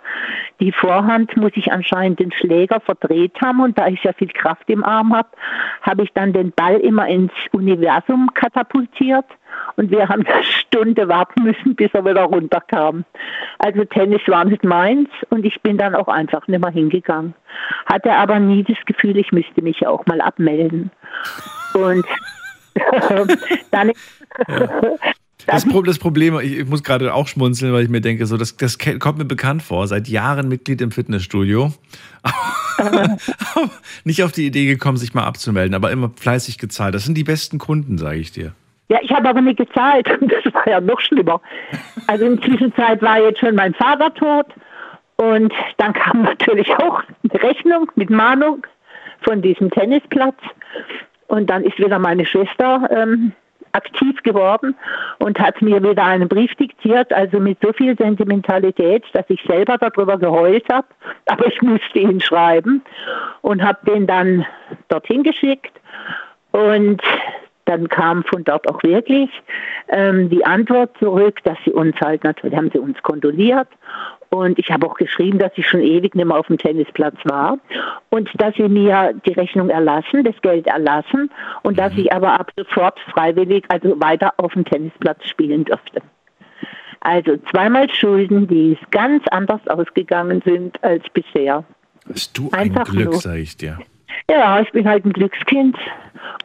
Die 0.60 0.74
Vorhand 0.74 1.38
muss 1.38 1.53
ich 1.56 1.72
anscheinend 1.72 2.20
den 2.20 2.34
Schläger 2.34 2.82
verdreht 2.82 3.40
haben 3.41 3.62
und 3.62 3.80
da 3.80 3.88
ich 3.88 4.02
sehr 4.02 4.14
viel 4.14 4.28
Kraft 4.28 4.70
im 4.70 4.84
Arm 4.84 5.16
habe, 5.16 5.30
habe 5.84 6.03
ich 6.03 6.12
dann 6.12 6.34
den 6.34 6.52
Ball 6.52 6.82
immer 6.82 7.07
ins 7.07 7.32
Universum 7.53 8.30
katapultiert 8.34 9.24
und 9.78 9.90
wir 9.90 10.10
haben 10.10 10.26
eine 10.28 10.44
Stunde 10.44 11.07
warten 11.07 11.44
müssen, 11.44 11.74
bis 11.74 11.94
er 11.94 12.03
wieder 12.03 12.24
runterkam. 12.24 13.06
Also 13.60 13.86
Tennis 13.86 14.22
war 14.28 14.44
nicht 14.44 14.66
meins 14.66 15.07
und 15.30 15.45
ich 15.45 15.62
bin 15.62 15.78
dann 15.78 15.95
auch 15.95 16.10
einfach 16.10 16.45
nicht 16.49 16.60
mehr 16.60 16.72
hingegangen. 16.72 17.36
Hatte 17.86 18.12
aber 18.12 18.38
nie 18.40 18.64
das 18.64 18.84
Gefühl, 18.86 19.16
ich 19.16 19.32
müsste 19.32 19.62
mich 19.62 19.88
auch 19.88 20.06
mal 20.07 20.20
abmelden. 20.20 20.91
Und 21.74 22.06
dann, 23.72 23.91
ja. 24.47 24.69
Das, 25.47 25.68
Pro 25.68 25.81
das 25.84 25.99
Problem, 25.99 26.39
ich, 26.39 26.60
ich 26.60 26.65
muss 26.68 26.84
gerade 26.84 27.14
auch 27.14 27.27
schmunzeln, 27.27 27.72
weil 27.72 27.84
ich 27.84 27.89
mir 27.89 28.02
denke, 28.02 28.26
so, 28.26 28.38
das, 28.38 28.57
das 28.57 28.77
kommt 28.80 29.19
mir 29.19 29.26
bekannt 29.26 29.61
vor. 29.61 29.88
Seit 29.88 30.07
Jahren 30.07 30.47
Mitglied 30.47 30.81
im 30.81 30.91
Fitnessstudio. 30.91 31.72
Nicht 34.03 34.23
auf 34.23 34.31
die 34.31 34.47
Idee 34.47 34.65
gekommen, 34.65 34.97
sich 34.97 35.14
mal 35.14 35.23
abzumelden, 35.23 35.76
aber 35.76 35.91
immer 35.91 36.11
fleißig 36.15 36.57
gezahlt. 36.57 36.95
Das 36.95 37.03
sind 37.03 37.15
die 37.15 37.23
besten 37.23 37.60
Kunden, 37.60 37.97
sage 37.97 38.18
ich 38.18 38.31
dir. 38.31 38.53
Ja, 38.88 38.99
ich 39.02 39.11
habe 39.11 39.30
aber 39.30 39.41
nicht 39.41 39.57
gezahlt. 39.57 40.07
Das 40.22 40.53
war 40.53 40.68
ja 40.68 40.80
noch 40.80 40.99
schlimmer. 40.99 41.41
Also 42.07 42.26
in 42.26 42.38
der 42.38 42.45
Zwischenzeit 42.45 43.02
war 43.02 43.19
jetzt 43.19 43.39
schon 43.39 43.56
mein 43.56 43.73
Vater 43.73 44.14
tot. 44.14 44.47
Und 45.18 45.53
dann 45.77 45.93
kam 45.93 46.23
natürlich 46.23 46.69
auch 46.72 47.02
eine 47.23 47.43
Rechnung 47.43 47.91
mit 47.95 48.10
Mahnung 48.10 48.65
von 49.22 49.41
diesem 49.41 49.72
Tennisplatz. 49.72 50.35
Und 51.36 51.49
dann 51.49 51.64
ist 51.64 51.78
wieder 51.78 51.99
meine 51.99 52.26
Schwester 52.26 52.88
ähm, 52.91 53.34
aktiv 53.74 54.24
geworden 54.24 54.74
und 55.20 55.38
hat 55.38 55.62
mir 55.62 55.84
wieder 55.84 56.03
einen 56.03 56.30
Brief 56.30 56.53
diktiert, 56.56 57.12
also 57.12 57.40
mit 57.40 57.57
so 57.62 57.74
viel 57.74 57.95
Sentimentalität, 57.98 59.03
dass 59.14 59.26
ich 59.28 59.41
selber 59.45 59.78
darüber 59.78 60.18
geheult 60.18 60.68
habe. 60.72 60.88
Aber 61.26 61.45
ich 61.48 61.62
musste 61.62 61.99
ihn 61.99 62.22
schreiben 62.22 62.82
und 63.41 63.62
habe 63.62 63.80
den 63.86 64.07
dann 64.07 64.45
dorthin 64.88 65.24
geschickt. 65.24 65.74
Und 66.52 67.02
dann 67.66 67.90
kam 67.90 68.24
von 68.24 68.44
dort 68.44 68.70
auch 68.70 68.82
wirklich 68.84 69.30
ähm, 69.90 70.30
die 70.30 70.45
Antwort 70.45 70.95
zurück, 70.99 71.44
dass 71.44 71.57
sie 71.66 71.72
uns 71.72 71.99
halt 71.99 72.24
natürlich 72.24 72.56
haben 72.56 72.70
sie 72.72 72.80
uns 72.80 73.02
kondoliert 73.02 73.68
und 74.36 74.60
ich 74.60 74.70
habe 74.70 74.86
auch 74.86 74.95
geschrieben, 74.95 75.40
dass 75.40 75.52
ich 75.56 75.68
schon 75.68 75.82
ewig 75.82 76.16
nicht 76.16 76.26
mehr 76.26 76.38
auf 76.38 76.48
dem 76.48 76.57
Tennisplatz 76.57 77.16
war 77.24 77.57
und 78.10 78.30
dass 78.36 78.56
sie 78.56 78.68
mir 78.68 79.14
die 79.26 79.34
Rechnung 79.34 79.70
erlassen, 79.70 80.24
das 80.24 80.36
Geld 80.41 80.68
erlassen 80.68 81.30
und 81.64 81.78
dass 81.78 81.94
ich 81.95 82.12
aber 82.12 82.40
ab 82.40 82.52
sofort 82.57 82.99
freiwillig 83.12 83.64
also 83.70 83.99
weiter 83.99 84.34
auf 84.38 84.53
dem 84.53 84.66
Tennisplatz 84.66 85.26
spielen 85.28 85.64
dürfte. 85.66 86.02
Also 87.02 87.38
zweimal 87.52 87.90
Schulden, 87.94 88.48
die 88.48 88.78
ganz 88.91 89.24
anders 89.30 89.66
ausgegangen 89.68 90.41
sind 90.44 90.84
als 90.84 91.03
bisher. 91.14 91.64
Bist 92.07 92.38
du 92.38 92.49
ein 92.52 92.72
Einfach 92.72 92.86
Glück, 92.86 93.12
nur. 93.12 93.16
sage 93.16 93.40
ich 93.40 93.56
dir. 93.57 93.80
Ja, 94.30 94.60
ich 94.62 94.72
bin 94.72 94.88
halt 94.88 95.06
ein 95.06 95.14
Glückskind. 95.14 95.78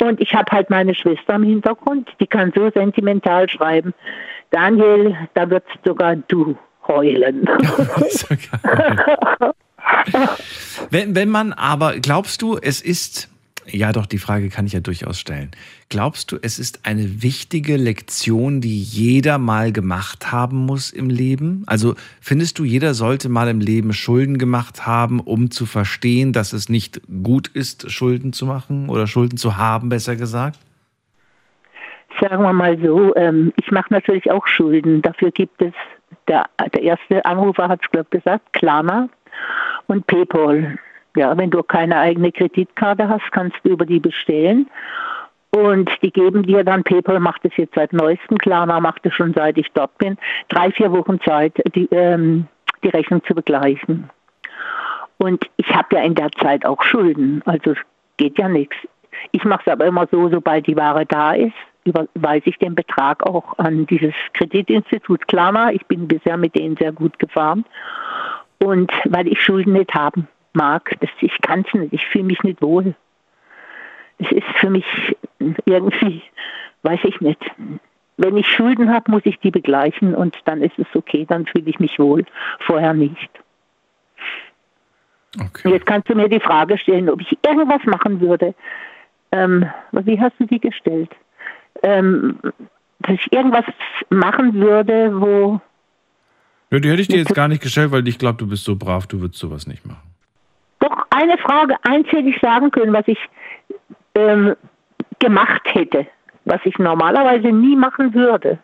Und 0.03 0.21
ich 0.21 0.35
habe 0.35 0.51
halt 0.53 0.69
meine 0.69 0.95
Schwester 0.95 1.35
im 1.35 1.45
Hintergrund, 1.45 2.11
die 2.21 2.27
kann 2.27 2.53
so 2.55 2.71
sentimental 2.71 3.49
schreiben. 3.49 3.95
Daniel, 4.51 5.17
da 5.35 5.49
wird 5.49 5.65
sogar 5.85 6.17
du 6.17 6.57
heulen. 6.91 7.49
Wenn, 10.91 11.15
wenn 11.15 11.29
man 11.29 11.53
aber, 11.53 11.99
glaubst 12.01 12.43
du, 12.43 12.57
es 12.61 12.81
ist, 12.81 13.29
ja 13.67 13.93
doch, 13.93 14.07
die 14.07 14.19
Frage 14.19 14.49
kann 14.49 14.67
ich 14.67 14.73
ja 14.73 14.81
durchaus 14.81 15.19
stellen. 15.19 15.51
Glaubst 15.89 16.33
du, 16.33 16.39
es 16.41 16.59
ist 16.59 16.87
eine 16.87 17.23
wichtige 17.23 17.77
Lektion, 17.77 18.61
die 18.61 18.81
jeder 18.81 19.39
mal 19.39 19.73
gemacht 19.73 20.33
haben 20.33 20.59
muss 20.59 20.91
im 20.91 21.11
Leben? 21.11 21.65
Also 21.67 21.95
findest 22.21 22.59
du, 22.59 22.65
jeder 22.65 22.95
sollte 22.95 23.29
mal 23.29 23.49
im 23.49 23.61
Leben 23.61 23.93
Schulden 23.93 24.39
gemacht 24.39 24.87
haben, 24.87 25.21
um 25.21 25.51
zu 25.51 25.67
verstehen, 25.67 26.33
dass 26.33 26.53
es 26.53 26.69
nicht 26.69 27.01
gut 27.23 27.49
ist, 27.49 27.91
Schulden 27.91 28.33
zu 28.33 28.47
machen 28.47 28.89
oder 28.89 29.07
Schulden 29.07 29.37
zu 29.37 29.57
haben, 29.57 29.89
besser 29.89 30.17
gesagt? 30.17 30.59
Sagen 32.21 32.43
wir 32.43 32.53
mal 32.53 32.79
so, 32.83 33.15
ähm, 33.17 33.53
ich 33.57 33.71
mache 33.71 33.93
natürlich 33.93 34.31
auch 34.31 34.47
Schulden. 34.47 35.01
Dafür 35.01 35.31
gibt 35.31 35.63
es, 35.63 35.73
der, 36.29 36.47
der 36.73 36.83
erste 36.83 37.25
Anrufer 37.25 37.69
hat 37.69 37.81
es, 37.83 38.11
gesagt, 38.11 38.53
Klarna 38.53 39.09
und 39.87 40.07
PayPal. 40.07 40.79
Ja, 41.17 41.37
wenn 41.37 41.51
du 41.51 41.63
keine 41.63 41.99
eigene 41.99 42.31
Kreditkarte 42.31 43.09
hast, 43.09 43.33
kannst 43.33 43.57
du 43.65 43.71
über 43.71 43.85
die 43.85 43.99
bestellen. 43.99 44.71
Und 45.51 45.91
die 46.03 46.13
geben 46.13 46.45
dir 46.45 46.63
dann, 46.63 46.85
PayPal 46.85 47.19
macht 47.19 47.45
es 47.45 47.57
jetzt 47.57 47.75
seit 47.75 47.93
neuestem, 47.93 48.39
Klarna 48.39 48.79
macht 48.79 49.05
es 49.05 49.15
schon 49.15 49.35
seit 49.35 49.59
ich 49.59 49.67
dort 49.73 49.97
bin, 49.99 50.17
drei, 50.49 50.71
vier 50.71 50.93
Wochen 50.93 51.21
Zeit, 51.21 51.55
die, 51.75 51.89
ähm, 51.91 52.47
die 52.85 52.89
Rechnung 52.91 53.25
zu 53.25 53.35
begleichen. 53.35 54.09
Und 55.19 55.45
ich 55.57 55.69
habe 55.75 55.97
ja 55.97 56.03
in 56.03 56.15
der 56.15 56.31
Zeit 56.33 56.65
auch 56.65 56.83
Schulden, 56.83 57.43
also 57.47 57.73
es 57.73 57.79
geht 58.17 58.39
ja 58.39 58.49
nichts. 58.49 58.77
Ich 59.33 59.45
mache 59.45 59.63
es 59.67 59.73
aber 59.73 59.87
immer 59.87 60.07
so, 60.11 60.29
sobald 60.29 60.67
die 60.69 60.77
Ware 60.77 61.05
da 61.05 61.33
ist, 61.33 61.53
überweise 61.85 62.49
ich 62.51 62.59
den 62.59 62.75
Betrag 62.75 63.25
auch 63.27 63.59
an 63.59 63.87
dieses 63.87 64.15
Kreditinstitut 64.35 65.27
Klarna. 65.29 65.73
Ich 65.73 65.85
bin 65.87 66.09
bisher 66.09 66.37
mit 66.37 66.55
denen 66.55 66.77
sehr 66.77 66.93
gut 66.93 67.19
gefahren. 67.19 67.65
Und 68.59 68.93
weil 69.05 69.27
ich 69.27 69.41
Schulden 69.41 69.73
nicht 69.73 69.95
haben 69.95 70.29
mag, 70.53 70.95
das, 71.01 71.11
ich 71.21 71.41
kann 71.41 71.65
es 71.67 71.75
nicht, 71.75 71.93
ich 71.93 72.07
fühle 72.07 72.25
mich 72.25 72.43
nicht 72.43 72.61
wohl. 72.61 72.95
Es 74.19 74.31
ist 74.33 74.47
für 74.57 74.69
mich 74.69 74.85
irgendwie, 75.65 76.23
weiß 76.83 77.01
ich 77.05 77.21
nicht. 77.21 77.41
Wenn 78.19 78.37
ich 78.37 78.47
Schulden 78.47 78.93
habe, 78.93 79.11
muss 79.11 79.23
ich 79.25 79.39
die 79.39 79.51
begleichen 79.51 80.15
und 80.15 80.37
dann 80.45 80.61
ist 80.61 80.79
es 80.79 80.87
okay, 80.95 81.25
dann 81.27 81.47
fühle 81.47 81.71
ich 81.71 81.81
mich 81.81 81.99
wohl. 81.99 82.27
Vorher 82.59 82.93
nicht. 82.93 83.31
Okay. 85.39 85.71
Jetzt 85.71 85.87
kannst 85.87 86.11
du 86.11 86.15
mir 86.15 86.29
die 86.29 86.41
Frage 86.41 86.77
stellen, 86.77 87.09
ob 87.09 87.21
ich 87.21 87.39
irgendwas 87.47 87.83
machen 87.85 88.21
würde. 88.21 88.55
Ähm, 89.33 89.71
wie 89.93 90.21
hast 90.21 90.35
du 90.39 90.45
die 90.45 90.61
gestellt? 90.61 91.11
Ähm, 91.83 92.39
dass 93.01 93.15
ich 93.15 93.33
irgendwas 93.33 93.65
machen 94.11 94.55
würde, 94.55 95.21
wo 95.21 95.61
Ja, 96.71 96.79
die 96.79 96.91
hätte 96.91 97.03
ich 97.03 97.09
dir 97.09 97.19
jetzt 97.19 97.35
gar 97.35 97.49
nicht 97.49 97.63
gestellt, 97.63 97.93
weil 97.93 98.07
ich 98.07 98.19
glaube, 98.19 98.39
du 98.39 98.47
bist 98.47 98.65
so 98.65 98.77
brav, 98.77 99.07
du 99.07 99.21
würdest 99.21 99.41
sowas 99.41 99.67
nicht 99.67 99.87
machen. 99.87 100.11
Doch 100.81 101.07
eine 101.11 101.37
Frage, 101.39 101.77
eins 101.83 102.07
hätte 102.09 102.29
ich 102.29 102.39
sagen 102.41 102.71
können, 102.71 102.93
was 102.93 103.07
ich 103.07 103.19
ähm, 104.15 104.55
gemacht 105.19 105.63
hätte, 105.65 106.07
was 106.45 106.61
ich 106.65 106.79
normalerweise 106.79 107.49
nie 107.49 107.77
machen 107.77 108.15
würde. 108.15 108.59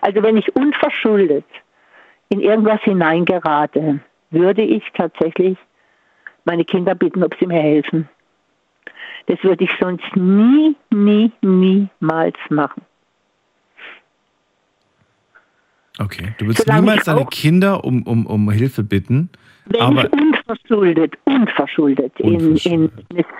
Also 0.00 0.22
wenn 0.22 0.36
ich 0.36 0.54
unverschuldet 0.54 1.44
in 2.28 2.40
irgendwas 2.40 2.80
hineingerate, 2.82 4.00
würde 4.30 4.62
ich 4.62 4.82
tatsächlich 4.94 5.56
meine 6.44 6.64
Kinder 6.64 6.94
bitten, 6.94 7.22
ob 7.22 7.34
sie 7.38 7.46
mir 7.46 7.60
helfen. 7.60 8.08
Das 9.26 9.42
würde 9.42 9.64
ich 9.64 9.70
sonst 9.80 10.16
nie, 10.16 10.74
nie, 10.90 11.30
niemals 11.42 12.36
machen. 12.50 12.82
Okay. 15.98 16.34
Du 16.38 16.46
würdest 16.46 16.66
niemals 16.66 17.04
deine 17.04 17.26
Kinder 17.26 17.84
um, 17.84 18.02
um, 18.04 18.26
um 18.26 18.50
Hilfe 18.50 18.82
bitten, 18.82 19.28
Wenn 19.66 19.80
aber 19.80 20.04
ich 20.06 20.12
unverschuldet, 20.12 21.14
unverschuldet, 21.24 22.18
in, 22.18 22.56
in 22.56 22.90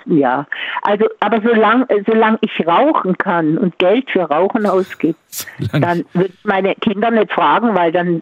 Jahr. 0.05 0.47
Also, 0.83 1.05
aber 1.19 1.41
solange 1.41 1.87
solang 2.05 2.37
ich 2.41 2.65
rauchen 2.65 3.17
kann 3.17 3.57
und 3.57 3.77
Geld 3.79 4.09
für 4.11 4.21
Rauchen 4.21 4.65
ausgibt, 4.67 5.19
dann 5.71 6.05
würde 6.13 6.29
ich 6.33 6.45
meine 6.45 6.75
Kinder 6.75 7.09
nicht 7.09 7.31
fragen, 7.31 7.73
weil 7.73 7.91
dann, 7.91 8.21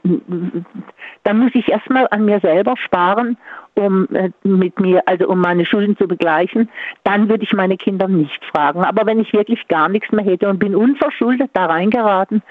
dann 1.23 1.39
muss 1.39 1.51
ich 1.53 1.67
erstmal 1.67 2.07
an 2.11 2.23
mir 2.23 2.39
selber 2.39 2.75
sparen, 2.77 3.37
um 3.75 4.07
äh, 4.13 4.31
mit 4.43 4.79
mir, 4.79 5.01
also 5.07 5.27
um 5.27 5.39
meine 5.39 5.65
Schulden 5.65 5.97
zu 5.97 6.07
begleichen. 6.07 6.69
Dann 7.03 7.29
würde 7.29 7.43
ich 7.43 7.53
meine 7.53 7.77
Kinder 7.77 8.07
nicht 8.07 8.43
fragen. 8.45 8.83
Aber 8.83 9.05
wenn 9.05 9.19
ich 9.19 9.33
wirklich 9.33 9.67
gar 9.67 9.89
nichts 9.89 10.11
mehr 10.11 10.25
hätte 10.25 10.49
und 10.49 10.59
bin 10.59 10.75
unverschuldet 10.75 11.51
da 11.53 11.65
reingeraten, 11.67 12.41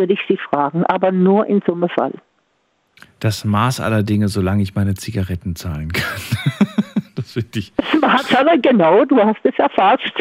würde 0.00 0.14
ich 0.14 0.20
sie 0.26 0.38
fragen. 0.38 0.84
Aber 0.86 1.12
nur 1.12 1.46
in 1.46 1.62
so 1.66 1.74
einem 1.74 1.88
Fall. 1.88 2.14
das 3.20 3.44
Maß 3.44 3.80
aller 3.80 4.02
Dinge, 4.02 4.28
solange 4.28 4.62
ich 4.62 4.74
meine 4.74 4.94
Zigaretten 4.94 5.54
zahlen 5.54 5.92
kann. 5.92 6.20
das 7.14 7.32
finde 7.34 7.58
ich. 7.58 7.72
Das 8.00 8.34
aber 8.34 8.56
genau, 8.58 9.04
du 9.04 9.22
hast 9.22 9.44
es 9.44 9.56
erfasst. 9.58 10.12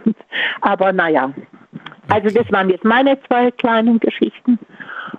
aber 0.60 0.92
naja. 0.92 1.32
Also 2.08 2.28
das 2.32 2.50
waren 2.52 2.70
jetzt 2.70 2.84
meine 2.84 3.18
zwei 3.24 3.50
kleinen 3.50 3.98
Geschichten. 3.98 4.58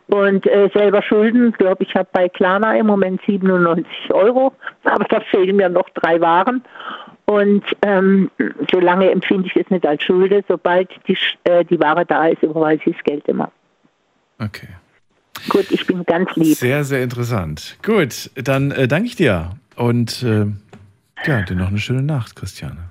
Und 0.07 0.47
äh, 0.47 0.69
selber 0.73 1.01
Schulden, 1.01 1.51
glaube 1.51 1.83
ich, 1.83 1.93
habe 1.95 2.07
bei 2.13 2.29
Klarna 2.29 2.77
im 2.77 2.87
Moment 2.87 3.21
97 3.25 4.13
Euro, 4.13 4.53
aber 4.85 5.03
da 5.05 5.19
fehlen 5.19 5.57
mir 5.57 5.67
noch 5.67 5.89
drei 5.89 6.21
Waren. 6.21 6.63
Und 7.25 7.63
ähm, 7.81 8.31
solange 8.71 9.11
empfinde 9.11 9.47
ich 9.47 9.55
es 9.57 9.69
nicht 9.69 9.85
als 9.85 10.01
Schulde, 10.01 10.45
sobald 10.47 10.89
die, 11.09 11.17
äh, 11.43 11.65
die 11.65 11.77
Ware 11.77 12.05
da 12.05 12.27
ist, 12.27 12.41
überweise 12.41 12.81
ich 12.85 12.95
das 12.95 13.03
Geld 13.03 13.27
immer. 13.27 13.51
Okay. 14.39 14.69
Gut, 15.49 15.71
ich 15.71 15.85
bin 15.85 16.03
ganz 16.05 16.35
lieb. 16.35 16.57
Sehr, 16.57 16.83
sehr 16.83 17.03
interessant. 17.03 17.77
Gut, 17.83 18.31
dann 18.35 18.71
äh, 18.71 18.87
danke 18.87 19.07
ich 19.07 19.15
dir. 19.15 19.57
Und 19.75 20.23
äh, 20.23 20.45
ja, 21.25 21.41
dir 21.43 21.55
noch 21.55 21.67
eine 21.67 21.79
schöne 21.79 22.01
Nacht, 22.01 22.35
Christiane. 22.35 22.89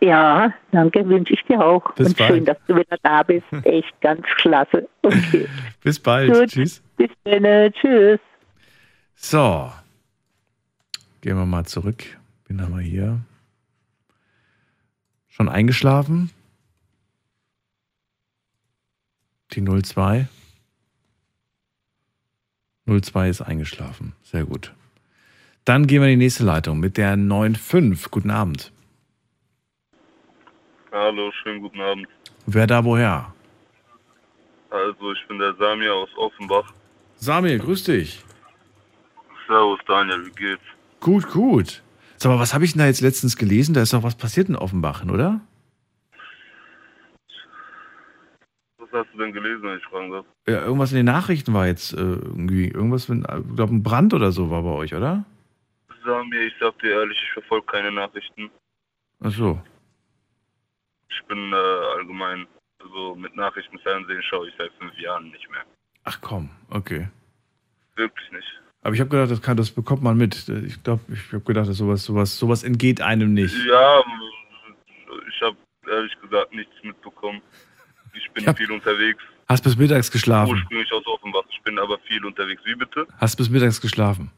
Ja, 0.00 0.52
danke, 0.72 1.06
wünsche 1.08 1.34
ich 1.34 1.42
dir 1.44 1.64
auch. 1.64 1.94
Bis 1.94 2.08
Und 2.08 2.16
bald. 2.16 2.30
schön, 2.30 2.44
dass 2.44 2.58
du 2.66 2.76
wieder 2.76 2.96
da 3.02 3.22
bist. 3.22 3.46
Echt 3.64 3.98
ganz 4.00 4.24
klasse. 4.36 4.88
Okay. 5.02 5.46
Bis 5.82 5.98
bald. 5.98 6.32
Gut. 6.32 6.48
Tschüss. 6.50 6.82
Bis 6.96 7.10
dann. 7.24 7.72
Tschüss. 7.72 8.20
So. 9.14 9.70
Gehen 11.20 11.36
wir 11.36 11.46
mal 11.46 11.64
zurück. 11.64 12.04
Bin 12.48 12.60
aber 12.60 12.80
hier. 12.80 13.20
Schon 15.28 15.48
eingeschlafen? 15.48 16.30
Die 19.52 19.64
02. 19.64 20.26
02 22.86 23.28
ist 23.28 23.40
eingeschlafen. 23.40 24.12
Sehr 24.22 24.44
gut. 24.44 24.72
Dann 25.64 25.86
gehen 25.86 26.02
wir 26.02 26.08
in 26.08 26.18
die 26.18 26.24
nächste 26.24 26.44
Leitung 26.44 26.78
mit 26.78 26.96
der 26.98 27.16
95. 27.16 28.10
Guten 28.10 28.30
Abend. 28.30 28.72
Hallo, 30.92 31.32
schönen 31.42 31.62
guten 31.62 31.80
Abend. 31.80 32.06
Wer 32.46 32.66
da 32.66 32.84
woher? 32.84 33.32
Also, 34.70 35.12
ich 35.12 35.26
bin 35.28 35.38
der 35.38 35.54
Samir 35.54 35.94
aus 35.94 36.10
Offenbach. 36.16 36.72
Samir, 37.16 37.58
grüß 37.58 37.84
dich. 37.84 38.22
Servus, 39.46 39.80
Daniel, 39.86 40.26
wie 40.26 40.30
geht's? 40.30 40.62
Gut, 41.00 41.30
gut. 41.30 41.82
Sag 42.16 42.30
mal, 42.30 42.38
was 42.38 42.54
habe 42.54 42.64
ich 42.64 42.72
denn 42.72 42.80
da 42.80 42.86
jetzt 42.86 43.00
letztens 43.00 43.36
gelesen? 43.36 43.74
Da 43.74 43.82
ist 43.82 43.92
doch 43.92 44.02
was 44.02 44.14
passiert 44.14 44.48
in 44.48 44.56
Offenbachen, 44.56 45.10
oder? 45.10 45.40
Was 48.78 48.83
hast 48.94 49.12
du 49.12 49.18
denn 49.18 49.32
gelesen, 49.32 49.62
wenn 49.62 49.78
ich 49.78 49.84
fragen 49.84 50.10
darf? 50.10 50.26
Ja, 50.48 50.62
irgendwas 50.64 50.92
in 50.92 50.96
den 50.96 51.06
Nachrichten 51.06 51.52
war 51.54 51.66
jetzt 51.66 51.92
äh, 51.92 51.96
irgendwie, 51.98 52.68
irgendwas, 52.68 53.08
wenn- 53.10 53.20
ich 53.50 53.56
glaube, 53.56 53.74
ein 53.74 53.82
Brand 53.82 54.14
oder 54.14 54.32
so 54.32 54.50
war 54.50 54.62
bei 54.62 54.70
euch, 54.70 54.94
oder? 54.94 55.24
Samir, 56.04 56.42
ich 56.46 56.54
sag 56.60 56.78
dir 56.80 56.90
ehrlich, 56.92 57.18
ich 57.22 57.32
verfolge 57.32 57.66
keine 57.66 57.90
Nachrichten. 57.92 58.50
Ach 59.22 59.30
so. 59.30 59.60
Ich 61.08 61.22
bin 61.26 61.52
äh, 61.52 61.56
allgemein, 61.96 62.46
also 62.82 63.14
mit 63.14 63.34
Nachrichten, 63.36 63.78
Fernsehen 63.78 64.22
schaue 64.22 64.48
ich 64.48 64.54
seit 64.58 64.70
fünf 64.78 64.96
Jahren 64.98 65.30
nicht 65.30 65.50
mehr. 65.50 65.62
Ach 66.04 66.18
komm, 66.20 66.50
okay. 66.70 67.08
Wirklich 67.96 68.30
nicht. 68.32 68.60
Aber 68.82 68.94
ich 68.94 69.00
habe 69.00 69.08
gedacht, 69.08 69.30
das, 69.30 69.40
kann, 69.40 69.56
das 69.56 69.70
bekommt 69.70 70.02
man 70.02 70.18
mit. 70.18 70.46
Ich 70.66 70.82
glaube, 70.82 71.00
ich 71.10 71.32
habe 71.32 71.40
gedacht, 71.44 71.68
dass 71.68 71.78
sowas, 71.78 72.04
sowas, 72.04 72.36
sowas 72.38 72.62
entgeht 72.64 73.00
einem 73.00 73.32
nicht. 73.32 73.56
Ja, 73.64 74.02
ich 75.26 75.40
habe 75.40 75.56
ehrlich 75.90 76.12
gesagt 76.20 76.52
nichts 76.52 76.74
mitbekommen. 76.82 77.40
Ich 78.14 78.30
bin 78.32 78.46
hab- 78.46 78.56
viel 78.56 78.70
unterwegs. 78.70 79.22
Hast 79.48 79.62
bis 79.62 79.76
mittags 79.76 80.10
geschlafen? 80.10 80.52
Ursprünglich 80.54 80.90
aus 80.92 81.06
Offenbach. 81.06 81.44
Ich 81.50 81.60
bin 81.62 81.78
aber 81.78 81.98
viel 82.06 82.24
unterwegs. 82.24 82.62
Wie 82.64 82.74
bitte? 82.74 83.06
Hast 83.18 83.36
bis 83.36 83.50
mittags 83.50 83.80
geschlafen? 83.80 84.30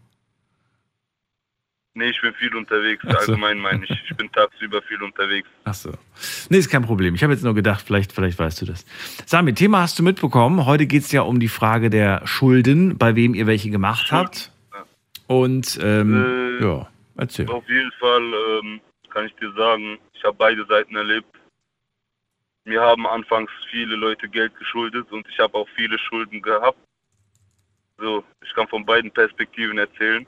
Nee, 1.94 2.10
ich 2.10 2.20
bin 2.20 2.34
viel 2.34 2.54
unterwegs. 2.54 3.02
So. 3.02 3.08
Allgemein 3.08 3.58
meine 3.58 3.84
ich. 3.84 3.90
Ich 4.10 4.14
bin 4.16 4.30
tagsüber 4.30 4.82
viel 4.82 5.02
unterwegs. 5.02 5.48
Ach 5.64 5.72
so. 5.74 5.92
Nee, 6.50 6.58
ist 6.58 6.68
kein 6.68 6.82
Problem. 6.82 7.14
Ich 7.14 7.22
habe 7.22 7.32
jetzt 7.32 7.42
nur 7.42 7.54
gedacht, 7.54 7.82
vielleicht, 7.86 8.12
vielleicht 8.12 8.38
weißt 8.38 8.60
du 8.60 8.66
das. 8.66 8.84
Sami, 9.24 9.54
Thema 9.54 9.80
hast 9.80 9.98
du 9.98 10.02
mitbekommen. 10.02 10.66
Heute 10.66 10.86
geht 10.86 11.02
es 11.04 11.12
ja 11.12 11.22
um 11.22 11.40
die 11.40 11.48
Frage 11.48 11.88
der 11.88 12.26
Schulden, 12.26 12.98
bei 12.98 13.16
wem 13.16 13.34
ihr 13.34 13.46
welche 13.46 13.70
gemacht 13.70 14.12
habt. 14.12 14.50
Und 15.26 15.78
ähm, 15.82 16.58
Äh, 16.60 16.64
ja, 16.64 16.86
erzähl. 17.16 17.48
Auf 17.48 17.66
jeden 17.68 17.92
Fall 17.98 18.22
ähm, 18.62 18.80
kann 19.08 19.24
ich 19.26 19.34
dir 19.36 19.50
sagen, 19.56 19.98
ich 20.12 20.22
habe 20.22 20.36
beide 20.36 20.66
Seiten 20.66 20.94
erlebt. 20.96 21.26
Mir 22.66 22.80
haben 22.80 23.06
anfangs 23.06 23.50
viele 23.70 23.94
Leute 23.94 24.28
Geld 24.28 24.54
geschuldet 24.58 25.10
und 25.12 25.26
ich 25.28 25.38
habe 25.38 25.54
auch 25.54 25.68
viele 25.76 25.96
Schulden 26.00 26.42
gehabt. 26.42 26.78
So, 27.96 28.24
ich 28.44 28.52
kann 28.54 28.66
von 28.66 28.84
beiden 28.84 29.10
Perspektiven 29.12 29.78
erzählen. 29.78 30.26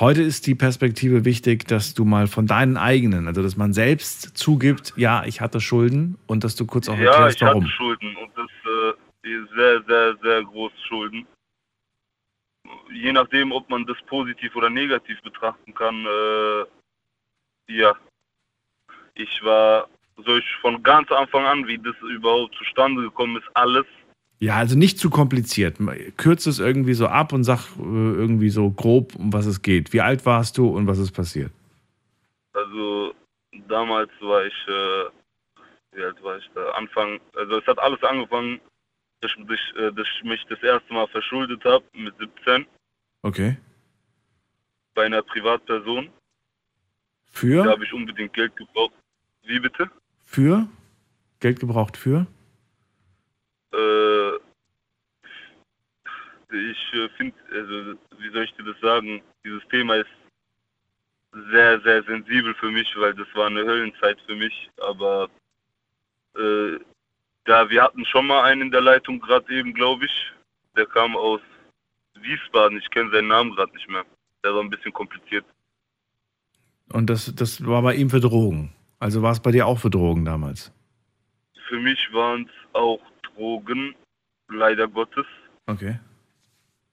Heute 0.00 0.22
ist 0.22 0.48
die 0.48 0.56
Perspektive 0.56 1.24
wichtig, 1.24 1.68
dass 1.68 1.94
du 1.94 2.04
mal 2.04 2.26
von 2.26 2.48
deinen 2.48 2.76
eigenen, 2.76 3.28
also 3.28 3.40
dass 3.40 3.56
man 3.56 3.72
selbst 3.72 4.36
zugibt, 4.36 4.94
ja, 4.96 5.24
ich 5.24 5.40
hatte 5.40 5.60
Schulden 5.60 6.18
und 6.26 6.42
dass 6.42 6.56
du 6.56 6.66
kurz 6.66 6.88
auch 6.88 6.96
Ja, 6.98 7.12
erklärst, 7.12 7.36
ich 7.36 7.42
warum. 7.42 7.62
hatte 7.62 7.72
Schulden 7.72 8.16
und 8.16 8.32
das 8.36 8.50
äh, 8.64 9.38
sehr, 9.54 9.82
sehr, 9.84 10.16
sehr 10.22 10.42
große 10.42 10.76
Schulden. 10.88 11.26
Je 12.92 13.12
nachdem, 13.12 13.52
ob 13.52 13.70
man 13.70 13.86
das 13.86 13.98
positiv 14.06 14.56
oder 14.56 14.70
negativ 14.70 15.22
betrachten 15.22 15.72
kann, 15.72 16.04
äh, 16.04 16.64
ja. 17.68 17.94
Ich 19.14 19.44
war, 19.44 19.88
soll 20.16 20.38
ich 20.38 20.56
von 20.60 20.82
ganz 20.82 21.10
Anfang 21.10 21.44
an, 21.46 21.66
wie 21.66 21.78
das 21.78 21.94
überhaupt 22.02 22.54
zustande 22.56 23.02
gekommen 23.02 23.36
ist, 23.36 23.48
alles. 23.54 23.86
Ja, 24.40 24.56
also 24.56 24.76
nicht 24.76 24.98
zu 24.98 25.08
kompliziert. 25.08 25.78
Kürze 26.16 26.50
es 26.50 26.58
irgendwie 26.58 26.94
so 26.94 27.06
ab 27.06 27.32
und 27.32 27.44
sag 27.44 27.60
äh, 27.78 27.82
irgendwie 27.82 28.50
so 28.50 28.70
grob, 28.70 29.14
um 29.14 29.32
was 29.32 29.46
es 29.46 29.62
geht. 29.62 29.92
Wie 29.92 30.00
alt 30.00 30.26
warst 30.26 30.58
du 30.58 30.68
und 30.68 30.86
was 30.86 30.98
ist 30.98 31.12
passiert? 31.12 31.52
Also 32.52 33.14
damals 33.68 34.10
war 34.20 34.44
ich, 34.44 34.54
äh, 34.66 35.96
wie 35.96 36.02
alt 36.02 36.22
war 36.22 36.38
ich 36.38 36.50
da? 36.54 36.70
Anfang, 36.72 37.20
also 37.36 37.58
es 37.58 37.66
hat 37.66 37.78
alles 37.78 38.02
angefangen, 38.02 38.60
dass 39.20 39.30
ich, 39.36 39.44
mich, 39.44 39.60
äh, 39.76 39.92
dass 39.92 40.08
ich 40.18 40.24
mich 40.24 40.44
das 40.48 40.60
erste 40.62 40.92
Mal 40.92 41.06
verschuldet 41.08 41.64
habe 41.64 41.84
mit 41.94 42.14
17 42.18 42.66
Okay. 43.22 43.56
bei 44.94 45.04
einer 45.06 45.22
Privatperson. 45.22 46.06
Da 46.06 46.10
Für? 47.30 47.64
habe 47.64 47.84
ich 47.84 47.92
unbedingt 47.92 48.32
Geld 48.32 48.54
gebraucht. 48.56 48.92
Wie 49.44 49.60
bitte? 49.60 49.88
Für? 50.32 50.66
Geld 51.40 51.60
gebraucht 51.60 51.98
für? 51.98 52.26
Äh, 53.74 54.36
ich 56.56 56.94
äh, 56.94 57.08
finde, 57.18 57.36
also 57.52 57.98
wie 58.18 58.30
soll 58.32 58.44
ich 58.44 58.54
dir 58.54 58.64
das 58.64 58.80
sagen? 58.80 59.20
Dieses 59.44 59.62
Thema 59.68 59.96
ist 59.96 60.08
sehr, 61.50 61.78
sehr 61.82 62.02
sensibel 62.04 62.54
für 62.54 62.70
mich, 62.70 62.88
weil 62.96 63.12
das 63.12 63.26
war 63.34 63.48
eine 63.48 63.62
Höllenzeit 63.62 64.18
für 64.26 64.34
mich. 64.34 64.70
Aber 64.78 65.28
äh, 66.34 66.78
da 67.44 67.68
wir 67.68 67.82
hatten 67.82 68.06
schon 68.06 68.26
mal 68.26 68.44
einen 68.44 68.62
in 68.62 68.70
der 68.70 68.80
Leitung 68.80 69.20
gerade 69.20 69.52
eben, 69.54 69.74
glaube 69.74 70.06
ich. 70.06 70.32
Der 70.76 70.86
kam 70.86 71.14
aus 71.14 71.42
Wiesbaden. 72.14 72.78
Ich 72.78 72.88
kenne 72.88 73.10
seinen 73.10 73.28
Namen 73.28 73.54
gerade 73.54 73.74
nicht 73.74 73.88
mehr. 73.90 74.06
Der 74.42 74.54
war 74.54 74.62
ein 74.62 74.70
bisschen 74.70 74.94
kompliziert. 74.94 75.44
Und 76.90 77.10
das, 77.10 77.34
das 77.34 77.66
war 77.66 77.82
bei 77.82 77.96
ihm 77.96 78.08
für 78.08 78.20
Drogen. 78.20 78.72
Also 79.02 79.20
war 79.20 79.32
es 79.32 79.40
bei 79.40 79.50
dir 79.50 79.66
auch 79.66 79.80
für 79.80 79.90
Drogen 79.90 80.24
damals? 80.24 80.70
Für 81.68 81.78
mich 81.80 81.98
waren 82.12 82.42
es 82.42 82.74
auch 82.74 83.00
Drogen, 83.34 83.94
leider 84.48 84.86
Gottes. 84.86 85.26
Okay. 85.66 85.98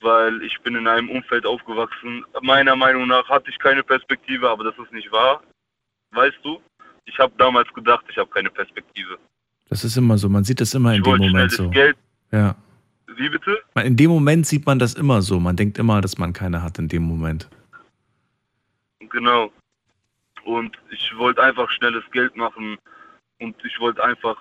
weil 0.02 0.42
ich 0.44 0.58
bin 0.64 0.76
in 0.76 0.88
einem 0.88 1.10
Umfeld 1.10 1.46
aufgewachsen. 1.46 2.24
Meiner 2.42 2.76
Meinung 2.76 3.08
nach 3.08 3.28
hatte 3.30 3.50
ich 3.50 3.60
keine 3.60 3.84
Perspektive, 3.84 4.50
aber 4.50 4.64
das 4.64 4.74
ist 4.84 4.92
nicht 4.94 5.12
wahr. 5.12 5.44
Weißt 6.12 6.38
du? 6.44 6.60
Ich 7.06 7.18
habe 7.20 7.34
damals 7.38 7.68
gedacht, 7.74 8.06
ich 8.10 8.18
habe 8.18 8.30
keine 8.30 8.50
Perspektive. 8.50 9.18
Das 9.70 9.84
ist 9.84 9.98
immer 9.98 10.18
so. 10.18 10.30
Man 10.30 10.44
sieht 10.46 10.62
das 10.62 10.74
immer 10.74 10.92
in 10.94 10.98
Ich 10.98 11.04
dem 11.04 11.12
wollte 11.12 11.24
schnell 11.26 11.32
Moment 11.34 11.52
so. 11.52 11.70
Geld. 11.70 11.98
Ja. 12.32 12.56
Wie 13.18 13.30
bitte? 13.30 13.60
In 13.84 13.98
dem 13.98 14.10
Moment 14.10 14.48
sieht 14.48 14.66
man 14.66 14.80
das 14.80 14.94
immer 14.94 15.22
so. 15.22 15.40
Man 15.40 15.56
denkt 15.56 15.78
immer, 15.78 16.00
dass 16.02 16.18
man 16.18 16.32
keine 16.34 16.64
hat 16.64 16.80
in 16.80 16.88
dem 16.88 17.04
Moment. 17.04 17.50
Genau. 19.12 19.52
Und 20.44 20.78
ich 20.90 21.18
wollte 21.18 21.44
einfach 21.44 21.70
schnelles 21.72 22.04
Geld 22.12 22.36
machen 22.36 22.78
und 23.40 23.56
ich 23.64 23.80
wollte 23.80 24.04
einfach 24.04 24.38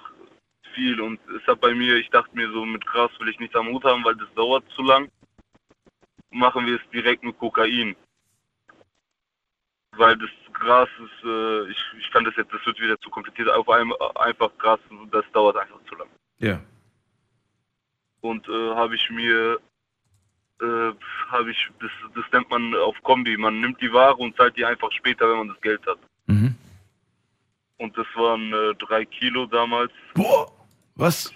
viel 0.74 1.00
und 1.00 1.20
es 1.30 1.46
hat 1.46 1.60
bei 1.60 1.74
mir, 1.74 1.96
ich 1.96 2.10
dachte 2.10 2.34
mir 2.36 2.50
so, 2.50 2.64
mit 2.64 2.86
Gras 2.86 3.10
will 3.18 3.28
ich 3.28 3.38
nichts 3.38 3.56
am 3.56 3.68
Hut 3.68 3.84
haben, 3.84 4.04
weil 4.04 4.16
das 4.16 4.32
dauert 4.34 4.64
zu 4.70 4.82
lang. 4.82 5.10
Machen 6.30 6.66
wir 6.66 6.76
es 6.76 6.90
direkt 6.90 7.24
mit 7.24 7.38
Kokain. 7.38 7.96
Weil 9.96 10.16
das 10.18 10.30
Gras 10.52 10.88
ist, 10.98 11.24
äh, 11.24 11.70
ich, 11.70 11.84
ich 11.98 12.10
kann 12.10 12.24
das 12.24 12.36
jetzt, 12.36 12.52
das 12.52 12.64
wird 12.66 12.80
wieder 12.80 12.98
zu 13.00 13.10
kompliziert, 13.10 13.48
auf 13.48 13.68
einem 13.68 13.92
einfach 14.16 14.50
Gras, 14.58 14.80
das 15.10 15.24
dauert 15.32 15.56
einfach 15.56 15.82
zu 15.88 15.94
lang. 15.96 16.08
Ja. 16.38 16.60
Und 18.20 18.48
äh, 18.48 18.74
habe 18.74 18.94
ich 18.94 19.10
mir, 19.10 19.58
äh, 20.60 20.93
habe 21.30 21.51
ich, 21.51 21.68
das, 21.80 21.90
das 22.14 22.24
nennt 22.32 22.51
man 22.51 22.74
auf 22.74 22.97
Kombi, 23.02 23.36
man 23.36 23.60
nimmt 23.60 23.80
die 23.80 23.93
Ware 23.93 24.16
und 24.16 24.36
zahlt 24.36 24.56
die 24.56 24.64
einfach 24.64 24.90
später, 24.93 25.28
wenn 25.30 25.39
man 25.39 25.48
das 25.48 25.60
Geld 25.60 25.85
hat. 25.86 25.98
Mhm. 26.26 26.55
Und 27.78 27.97
das 27.97 28.06
waren 28.14 28.52
äh, 28.52 28.74
drei 28.74 29.05
Kilo 29.05 29.47
damals. 29.47 29.93
Boah, 30.14 30.51
was? 30.97 31.32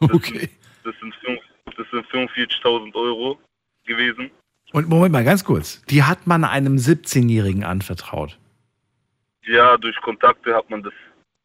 Okay. 0.00 0.48
Das 0.84 0.94
sind, 1.00 1.14
fünf- 1.16 1.40
das 1.76 1.86
sind 1.90 2.06
45.000 2.08 2.94
Euro 2.94 3.38
gewesen. 3.84 4.30
Und 4.72 4.88
Moment 4.88 5.12
mal, 5.12 5.24
ganz 5.24 5.44
kurz. 5.44 5.82
Die 5.86 6.02
hat 6.02 6.26
man 6.26 6.44
einem 6.44 6.76
17-Jährigen 6.76 7.62
anvertraut. 7.64 8.38
Ja, 9.44 9.76
durch 9.76 9.96
Kontakte 10.00 10.54
hat 10.54 10.70
man 10.70 10.82
das 10.82 10.92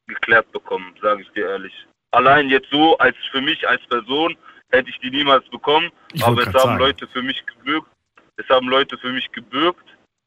geklärt 0.07 0.51
bekommen, 0.51 0.93
sage 1.01 1.23
ich 1.23 1.29
dir 1.31 1.47
ehrlich. 1.49 1.73
Allein 2.11 2.49
jetzt 2.49 2.69
so, 2.71 2.97
als 2.99 3.15
für 3.31 3.41
mich 3.41 3.67
als 3.67 3.85
Person, 3.87 4.37
hätte 4.69 4.89
ich 4.89 4.99
die 4.99 5.09
niemals 5.09 5.47
bekommen. 5.49 5.89
Ich 6.13 6.23
aber 6.23 6.41
es 6.41 6.47
haben 6.47 6.59
sagen. 6.59 6.79
Leute 6.79 7.07
für 7.07 7.21
mich 7.21 7.43
gebürgt. 7.45 7.89
Es 8.37 8.47
haben 8.49 8.67
Leute 8.67 8.97
für 8.97 9.11
mich 9.11 9.31
gebürgt. 9.31 9.85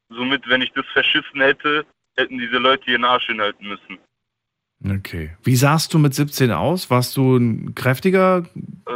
Somit, 0.09 0.47
wenn 0.49 0.61
ich 0.61 0.71
das 0.73 0.85
verschissen 0.93 1.39
hätte, 1.39 1.85
hätten 2.17 2.37
diese 2.37 2.57
Leute 2.57 2.91
ihren 2.91 3.05
Arsch 3.05 3.27
hinhalten 3.27 3.67
müssen. 3.67 3.97
Okay. 4.97 5.37
Wie 5.43 5.55
sahst 5.55 5.93
du 5.93 5.99
mit 5.99 6.13
17 6.13 6.51
aus? 6.51 6.89
Warst 6.89 7.15
du 7.15 7.37
ein 7.37 7.75
kräftiger, 7.75 8.45
Äh, 8.87 8.91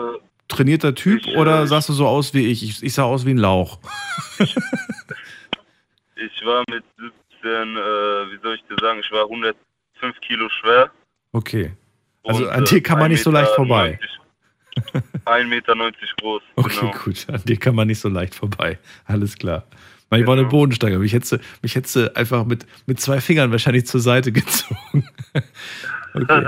trainierter 0.48 0.96
Typ 0.96 1.26
oder 1.38 1.68
sahst 1.68 1.90
du 1.90 1.94
so 1.94 2.08
aus 2.08 2.34
wie 2.34 2.52
ich? 2.52 2.64
Ich, 2.64 2.84
ich 2.84 2.94
sah 2.94 3.04
aus 3.04 3.26
wie 3.26 3.32
ein 3.32 3.38
Lauch. 3.38 3.80
Ich 6.18 6.46
war 6.46 6.64
mit 6.70 6.84
17, 6.98 7.10
äh, 7.44 7.78
wie 8.32 8.40
soll 8.42 8.56
ich 8.56 8.64
dir 8.70 8.78
sagen, 8.80 9.00
ich 9.04 9.12
war 9.12 9.24
105 9.24 9.56
Kilo 10.22 10.48
schwer. 10.50 10.90
Okay. 11.34 11.74
Also 12.24 12.46
Und, 12.46 12.50
an 12.52 12.64
äh, 12.64 12.68
dir 12.68 12.82
kann 12.82 13.00
man 13.00 13.12
nicht 13.12 13.22
so 13.22 13.32
leicht 13.32 13.52
1,90 13.52 13.56
vorbei. 13.56 14.00
1,90 15.26 15.46
Meter 15.48 15.76
groß. 16.22 16.42
Okay, 16.56 16.80
genau. 16.80 16.94
gut. 17.04 17.26
An 17.30 17.42
dir 17.46 17.58
kann 17.58 17.76
man 17.76 17.88
nicht 17.88 18.00
so 18.00 18.10
leicht 18.10 18.36
vorbei. 18.36 18.80
Alles 19.06 19.38
klar. 19.38 19.66
Weil 20.10 20.22
ich 20.22 20.28
war 20.28 20.34
eine 20.38 20.46
Bodensteiger. 20.46 21.00
Mich 21.00 21.14
hätte, 21.14 21.40
mich 21.62 21.76
hätte 21.76 21.88
sie 21.88 22.16
einfach 22.16 22.46
mit, 22.46 22.66
mit 22.86 23.00
zwei 23.00 23.20
Fingern 23.20 23.52
wahrscheinlich 23.52 23.88
zur 23.88 24.00
Seite 24.00 24.32
gezogen. 24.32 25.08
okay. 26.14 26.46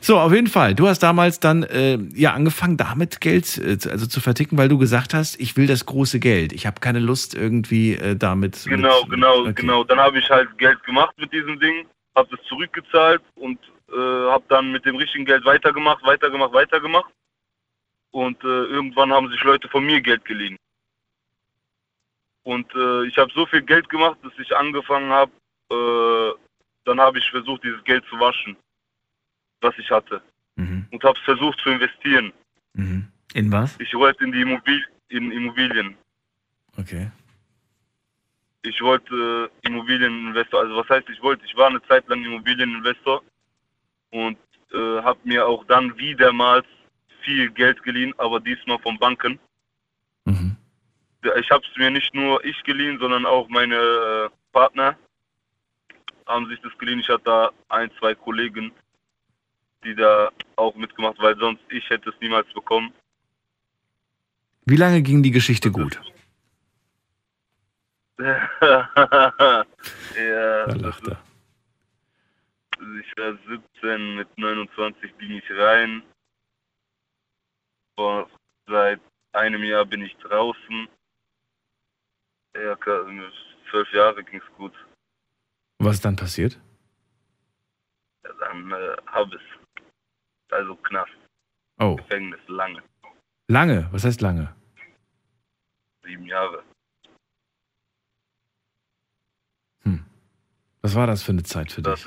So, 0.00 0.18
auf 0.18 0.32
jeden 0.32 0.46
Fall. 0.46 0.74
Du 0.74 0.86
hast 0.86 1.00
damals 1.00 1.40
dann 1.40 1.62
äh, 1.64 1.98
ja 2.14 2.32
angefangen, 2.32 2.76
damit 2.76 3.20
Geld 3.20 3.58
äh, 3.58 3.78
zu- 3.78 3.90
also 3.90 4.06
zu 4.06 4.20
verticken, 4.20 4.56
weil 4.58 4.68
du 4.68 4.78
gesagt 4.78 5.14
hast, 5.14 5.40
ich 5.40 5.56
will 5.56 5.66
das 5.66 5.86
große 5.86 6.20
Geld. 6.20 6.52
Ich 6.52 6.66
habe 6.66 6.80
keine 6.80 6.98
Lust 6.98 7.34
irgendwie 7.34 7.94
äh, 7.94 8.16
damit. 8.16 8.64
Genau, 8.64 9.02
mit, 9.02 9.10
genau, 9.10 9.40
okay. 9.40 9.52
genau. 9.54 9.84
Dann 9.84 9.98
habe 9.98 10.18
ich 10.18 10.28
halt 10.28 10.56
Geld 10.58 10.82
gemacht 10.84 11.14
mit 11.18 11.32
diesem 11.32 11.58
Ding, 11.58 11.86
habe 12.14 12.28
es 12.34 12.48
zurückgezahlt 12.48 13.22
und 13.36 13.58
äh, 13.90 14.30
habe 14.30 14.44
dann 14.48 14.72
mit 14.72 14.84
dem 14.84 14.96
richtigen 14.96 15.24
Geld 15.24 15.44
weitergemacht, 15.44 16.04
weitergemacht, 16.04 16.52
weitergemacht. 16.52 17.10
Und 18.10 18.42
äh, 18.42 18.46
irgendwann 18.46 19.12
haben 19.12 19.30
sich 19.30 19.42
Leute 19.42 19.68
von 19.68 19.84
mir 19.84 20.00
Geld 20.00 20.24
geliehen. 20.24 20.56
Und 22.42 22.74
äh, 22.74 23.06
ich 23.06 23.16
habe 23.18 23.30
so 23.34 23.44
viel 23.46 23.62
Geld 23.62 23.88
gemacht, 23.88 24.18
dass 24.22 24.32
ich 24.38 24.56
angefangen 24.56 25.10
habe, 25.10 25.32
äh, 25.70 26.38
dann 26.84 26.98
habe 26.98 27.18
ich 27.18 27.30
versucht, 27.30 27.62
dieses 27.62 27.84
Geld 27.84 28.04
zu 28.08 28.18
waschen, 28.18 28.56
was 29.60 29.76
ich 29.78 29.90
hatte. 29.90 30.22
Und 30.90 31.04
habe 31.04 31.18
es 31.18 31.24
versucht 31.24 31.58
zu 31.60 31.68
investieren. 31.68 32.32
In 33.34 33.52
was? 33.52 33.78
Ich 33.78 33.92
wollte 33.94 34.24
in 34.24 34.32
die 34.32 34.40
Immobil 34.40 34.82
in 35.08 35.30
Immobilien. 35.30 35.96
Okay. 36.78 37.10
Ich 38.62 38.80
wollte 38.80 39.50
äh, 39.62 39.66
Immobilieninvestor, 39.68 40.60
also 40.60 40.76
was 40.76 40.88
heißt 40.88 41.08
ich 41.08 41.22
wollte? 41.22 41.44
Ich 41.44 41.56
war 41.56 41.68
eine 41.68 41.82
Zeit 41.82 42.06
lang 42.08 42.24
Immobilieninvestor 42.24 43.22
und 44.10 44.38
äh, 44.72 45.02
habe 45.02 45.18
mir 45.24 45.46
auch 45.46 45.64
dann 45.66 45.96
wiedermals 45.96 46.66
viel 47.28 47.50
Geld 47.50 47.82
geliehen, 47.82 48.14
aber 48.16 48.40
diesmal 48.40 48.78
von 48.78 48.98
Banken. 48.98 49.38
Ich 51.40 51.50
habe 51.50 51.62
es 51.68 51.76
mir 51.76 51.90
nicht 51.90 52.14
nur 52.14 52.42
ich 52.44 52.62
geliehen, 52.62 52.98
sondern 52.98 53.26
auch 53.26 53.48
meine 53.48 53.74
äh, 53.74 54.28
Partner 54.52 54.96
haben 56.26 56.48
sich 56.48 56.58
das 56.62 56.72
geliehen. 56.78 57.00
Ich 57.00 57.08
hatte 57.08 57.24
da 57.24 57.50
ein, 57.68 57.90
zwei 57.98 58.14
Kollegen, 58.14 58.72
die 59.84 59.94
da 59.94 60.30
auch 60.56 60.74
mitgemacht, 60.74 61.18
weil 61.18 61.36
sonst 61.38 61.60
ich 61.68 61.88
hätte 61.90 62.10
es 62.10 62.16
niemals 62.20 62.50
bekommen. 62.54 62.92
Wie 64.64 64.76
lange 64.76 65.02
ging 65.02 65.22
die 65.22 65.30
Geschichte 65.32 65.70
gut? 65.70 66.00
ja, 68.20 69.64
Da 70.66 70.74
lacht 70.74 71.06
er. 71.08 71.18
ich 73.00 73.12
war 73.16 73.36
17, 73.48 74.16
mit 74.16 74.28
29 74.38 75.18
ging 75.18 75.32
ich 75.32 75.50
rein. 75.50 76.02
Vor 77.98 78.30
seit 78.68 79.00
einem 79.32 79.64
Jahr 79.64 79.84
bin 79.84 80.02
ich 80.02 80.16
draußen. 80.18 80.88
Ja, 82.54 82.76
zwölf 83.70 83.92
Jahre 83.92 84.22
ging 84.22 84.40
es 84.40 84.56
gut. 84.56 84.72
Was 85.80 85.96
ist 85.96 86.04
dann 86.04 86.14
passiert? 86.14 86.60
Ja, 88.24 88.32
dann 88.34 88.70
äh, 88.70 88.96
hab 89.06 89.32
es. 89.32 89.40
Also 90.52 90.76
Knast, 90.76 91.10
Oh, 91.80 91.96
Gefängnis, 91.96 92.38
lange. 92.46 92.84
lange. 93.48 93.88
Was 93.90 94.04
heißt 94.04 94.20
lange? 94.20 94.54
Sieben 96.04 96.24
Jahre. 96.26 96.62
Was 100.82 100.94
war 100.94 101.08
das 101.08 101.24
für 101.24 101.32
eine 101.32 101.42
Zeit 101.42 101.72
für 101.72 101.82
dich? 101.82 102.06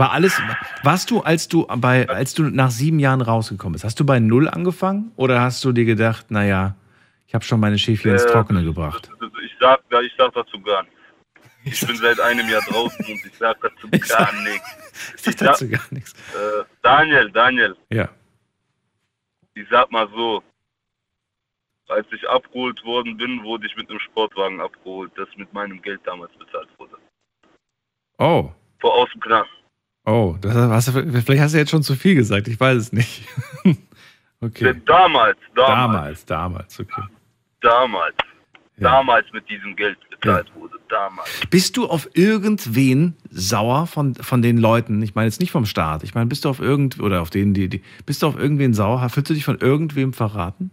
War 0.00 0.12
alles, 0.12 0.40
warst 0.82 1.10
du, 1.10 1.20
als 1.20 1.46
du 1.46 1.66
bei, 1.66 2.08
als 2.08 2.32
du 2.32 2.44
nach 2.44 2.70
sieben 2.70 2.98
Jahren 3.00 3.20
rausgekommen 3.20 3.74
bist, 3.74 3.84
hast 3.84 4.00
du 4.00 4.06
bei 4.06 4.18
Null 4.18 4.48
angefangen 4.48 5.12
oder 5.16 5.42
hast 5.42 5.62
du 5.62 5.72
dir 5.72 5.84
gedacht, 5.84 6.30
naja, 6.30 6.74
ich 7.26 7.34
habe 7.34 7.44
schon 7.44 7.60
meine 7.60 7.76
Schäfchen 7.78 8.12
ins 8.12 8.24
Äh, 8.24 8.32
Trockene 8.32 8.64
gebracht? 8.64 9.10
Ich 9.44 9.52
sag, 9.60 9.82
ich 10.02 10.12
sag 10.16 10.32
dazu 10.32 10.58
gar 10.62 10.84
nichts. 10.84 10.96
Ich 11.64 11.86
bin 11.86 11.94
seit 11.96 12.18
einem 12.18 12.48
Jahr 12.48 12.62
draußen 12.62 13.04
und 13.04 13.26
ich 13.26 13.32
sag 13.38 13.60
dazu 13.60 13.90
gar 13.90 14.32
nichts. 14.42 15.14
Ich 15.16 15.20
sag 15.22 15.36
dazu 15.36 15.68
gar 15.68 15.82
nichts. 15.90 16.12
Äh, 16.14 16.64
Daniel, 16.80 17.30
Daniel, 17.30 17.76
Ja. 17.90 18.08
ich 19.52 19.66
sag 19.70 19.92
mal 19.92 20.08
so, 20.16 20.42
als 21.88 22.06
ich 22.12 22.26
abgeholt 22.26 22.82
worden 22.86 23.18
bin, 23.18 23.42
wurde 23.44 23.66
ich 23.66 23.76
mit 23.76 23.90
einem 23.90 24.00
Sportwagen 24.00 24.62
abgeholt, 24.62 25.12
das 25.16 25.28
mit 25.36 25.52
meinem 25.52 25.82
Geld 25.82 26.00
damals 26.06 26.32
bezahlt 26.38 26.68
wurde. 26.78 26.96
Oh, 28.16 28.50
Vor 28.80 28.94
aus 28.94 29.10
dem 29.12 29.20
Knast. 29.20 29.50
Oh, 30.10 30.36
das 30.40 30.54
hast 30.54 30.88
du, 30.88 30.92
vielleicht 31.22 31.40
hast 31.42 31.54
du 31.54 31.58
jetzt 31.58 31.70
schon 31.70 31.82
zu 31.82 31.94
viel 31.94 32.14
gesagt, 32.14 32.48
ich 32.48 32.58
weiß 32.58 32.76
es 32.76 32.92
nicht. 32.92 33.22
okay. 34.40 34.74
Damals, 34.86 35.38
damals, 35.54 36.24
Damals, 36.24 36.26
damals, 36.26 36.80
okay. 36.80 37.02
damals, 37.60 38.14
damals 38.76 39.26
mit 39.32 39.48
diesem 39.48 39.74
Geld 39.76 39.98
bezahlt 40.10 40.50
wurde, 40.54 40.76
damals. 40.88 41.28
Bist 41.50 41.76
du 41.76 41.86
auf 41.86 42.08
irgendwen 42.14 43.16
sauer 43.30 43.86
von, 43.86 44.14
von 44.14 44.42
den 44.42 44.58
Leuten? 44.58 45.02
Ich 45.02 45.14
meine 45.14 45.26
jetzt 45.28 45.40
nicht 45.40 45.52
vom 45.52 45.66
Staat. 45.66 46.02
Ich 46.04 46.14
meine, 46.14 46.26
bist 46.26 46.44
du 46.44 46.48
auf 46.48 46.60
irgend 46.60 47.00
oder 47.00 47.22
auf 47.22 47.30
denen, 47.30 47.54
die, 47.54 47.68
die 47.68 47.82
bist 48.06 48.22
du 48.22 48.26
auf 48.26 48.36
irgendwen 48.38 48.74
sauer? 48.74 49.08
Fühlst 49.08 49.30
du 49.30 49.34
dich 49.34 49.44
von 49.44 49.58
irgendwem 49.58 50.12
verraten? 50.12 50.70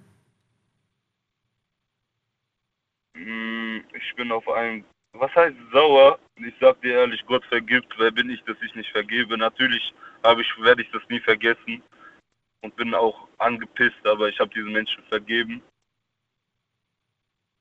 Hm, 3.16 3.82
Ich 3.94 4.16
bin 4.16 4.32
auf 4.32 4.48
einem, 4.50 4.84
was 5.14 5.34
heißt 5.36 5.56
sauer? 5.72 6.20
Ich 6.36 6.54
sag 6.60 6.82
dir 6.82 6.94
ehrlich, 6.94 7.24
Gott 7.26 7.44
vergibt. 7.46 7.94
Wer 7.98 8.12
bin 8.12 8.30
ich, 8.30 8.42
dass 8.44 8.58
ich 8.62 8.76
nicht 8.76 8.92
vergebe? 8.92 9.38
Natürlich 9.38 9.94
ich, 10.40 10.64
werde 10.64 10.82
ich 10.82 10.90
das 10.92 11.02
nie 11.10 11.20
vergessen 11.20 11.82
und 12.62 12.76
bin 12.76 12.94
auch 12.94 13.28
angepisst, 13.38 14.06
aber 14.06 14.30
ich 14.30 14.40
habe 14.40 14.54
diesen 14.54 14.72
Menschen 14.72 15.04
vergeben. 15.10 15.62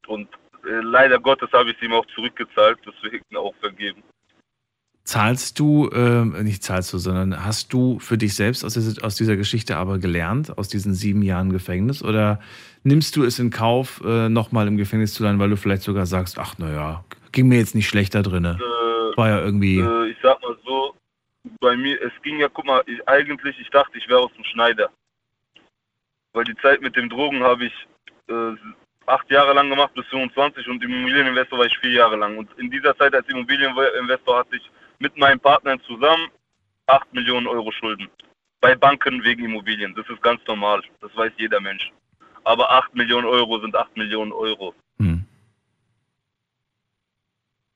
Und 0.06 0.28
äh, 0.64 0.80
leider 0.82 1.18
Gottes 1.18 1.50
habe 1.52 1.70
ich 1.70 1.76
es 1.76 1.82
ihm 1.82 1.92
auch 1.92 2.06
zurückgezahlt, 2.14 2.78
deswegen 2.86 3.36
auch 3.36 3.54
vergeben. 3.60 4.02
Zahlst 5.04 5.60
du, 5.60 5.88
ähm, 5.92 6.32
nicht 6.42 6.64
zahlst 6.64 6.92
du, 6.92 6.98
sondern 6.98 7.44
hast 7.44 7.72
du 7.72 8.00
für 8.00 8.18
dich 8.18 8.34
selbst 8.34 8.64
aus 8.64 8.74
dieser, 8.74 9.04
aus 9.04 9.14
dieser 9.14 9.36
Geschichte 9.36 9.76
aber 9.76 9.98
gelernt, 9.98 10.58
aus 10.58 10.68
diesen 10.68 10.94
sieben 10.94 11.22
Jahren 11.22 11.50
Gefängnis? 11.52 12.02
Oder 12.02 12.40
nimmst 12.82 13.14
du 13.14 13.22
es 13.22 13.38
in 13.38 13.50
Kauf, 13.50 14.02
äh, 14.04 14.28
nochmal 14.28 14.66
im 14.66 14.76
Gefängnis 14.76 15.14
zu 15.14 15.22
landen, 15.22 15.38
weil 15.38 15.50
du 15.50 15.56
vielleicht 15.56 15.82
sogar 15.82 16.06
sagst, 16.06 16.40
ach 16.40 16.58
naja, 16.58 17.04
ging 17.36 17.48
mir 17.48 17.58
jetzt 17.58 17.74
nicht 17.74 17.86
schlechter 17.86 18.22
drinne. 18.22 18.58
War 19.14 19.28
ja 19.28 19.40
irgendwie. 19.40 19.78
Äh, 19.78 20.10
ich 20.10 20.16
sag 20.22 20.40
mal 20.42 20.56
so, 20.64 20.94
bei 21.60 21.76
mir, 21.76 22.00
es 22.02 22.12
ging 22.22 22.38
ja, 22.40 22.48
guck 22.48 22.64
mal, 22.64 22.82
ich, 22.86 23.06
eigentlich, 23.06 23.60
ich 23.60 23.68
dachte, 23.70 23.96
ich 23.98 24.08
wäre 24.08 24.20
aus 24.20 24.32
dem 24.32 24.44
Schneider. 24.44 24.90
Weil 26.32 26.44
die 26.44 26.56
Zeit 26.56 26.80
mit 26.80 26.96
dem 26.96 27.08
Drogen 27.10 27.42
habe 27.42 27.66
ich 27.66 27.72
äh, 28.28 28.54
acht 29.04 29.30
Jahre 29.30 29.52
lang 29.52 29.68
gemacht, 29.68 29.92
bis 29.94 30.06
25 30.06 30.66
und 30.68 30.82
Immobilieninvestor 30.82 31.58
war 31.58 31.66
ich 31.66 31.78
vier 31.78 31.92
Jahre 31.92 32.16
lang. 32.16 32.38
Und 32.38 32.48
in 32.58 32.70
dieser 32.70 32.96
Zeit 32.96 33.14
als 33.14 33.28
Immobilieninvestor 33.28 34.38
hatte 34.38 34.56
ich 34.56 34.70
mit 34.98 35.16
meinen 35.18 35.38
Partnern 35.38 35.80
zusammen 35.82 36.28
8 36.86 37.12
Millionen 37.12 37.46
Euro 37.46 37.70
Schulden. 37.70 38.08
Bei 38.60 38.74
Banken 38.74 39.22
wegen 39.22 39.44
Immobilien. 39.44 39.94
Das 39.94 40.08
ist 40.08 40.22
ganz 40.22 40.40
normal. 40.46 40.82
Das 41.02 41.14
weiß 41.14 41.32
jeder 41.36 41.60
Mensch. 41.60 41.92
Aber 42.44 42.70
8 42.70 42.94
Millionen 42.94 43.26
Euro 43.26 43.60
sind 43.60 43.76
8 43.76 43.94
Millionen 43.96 44.32
Euro. 44.32 44.74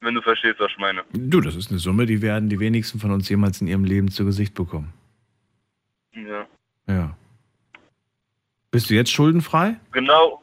Wenn 0.00 0.14
du 0.14 0.22
verstehst, 0.22 0.58
was 0.58 0.70
ich 0.70 0.78
meine. 0.78 1.04
Du, 1.12 1.40
das 1.40 1.56
ist 1.56 1.70
eine 1.70 1.78
Summe, 1.78 2.06
die 2.06 2.22
werden 2.22 2.48
die 2.48 2.58
wenigsten 2.58 2.98
von 2.98 3.10
uns 3.10 3.28
jemals 3.28 3.60
in 3.60 3.66
ihrem 3.66 3.84
Leben 3.84 4.10
zu 4.10 4.24
Gesicht 4.24 4.54
bekommen. 4.54 4.92
Ja. 6.14 6.46
Ja. 6.86 7.16
Bist 8.70 8.88
du 8.88 8.94
jetzt 8.94 9.10
schuldenfrei? 9.10 9.76
Genau. 9.92 10.42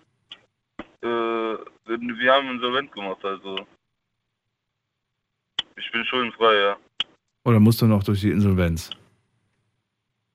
Äh, 1.02 1.08
wir 1.08 2.34
haben 2.34 2.50
insolvent 2.50 2.92
gemacht, 2.92 3.24
also. 3.24 3.66
Ich 5.76 5.92
bin 5.92 6.06
schuldenfrei, 6.06 6.56
ja. 6.56 6.78
Oder 7.46 7.60
musst 7.60 7.82
du 7.82 7.88
noch 7.88 8.04
durch 8.04 8.22
die 8.22 8.32
Insolvenz? 8.32 8.92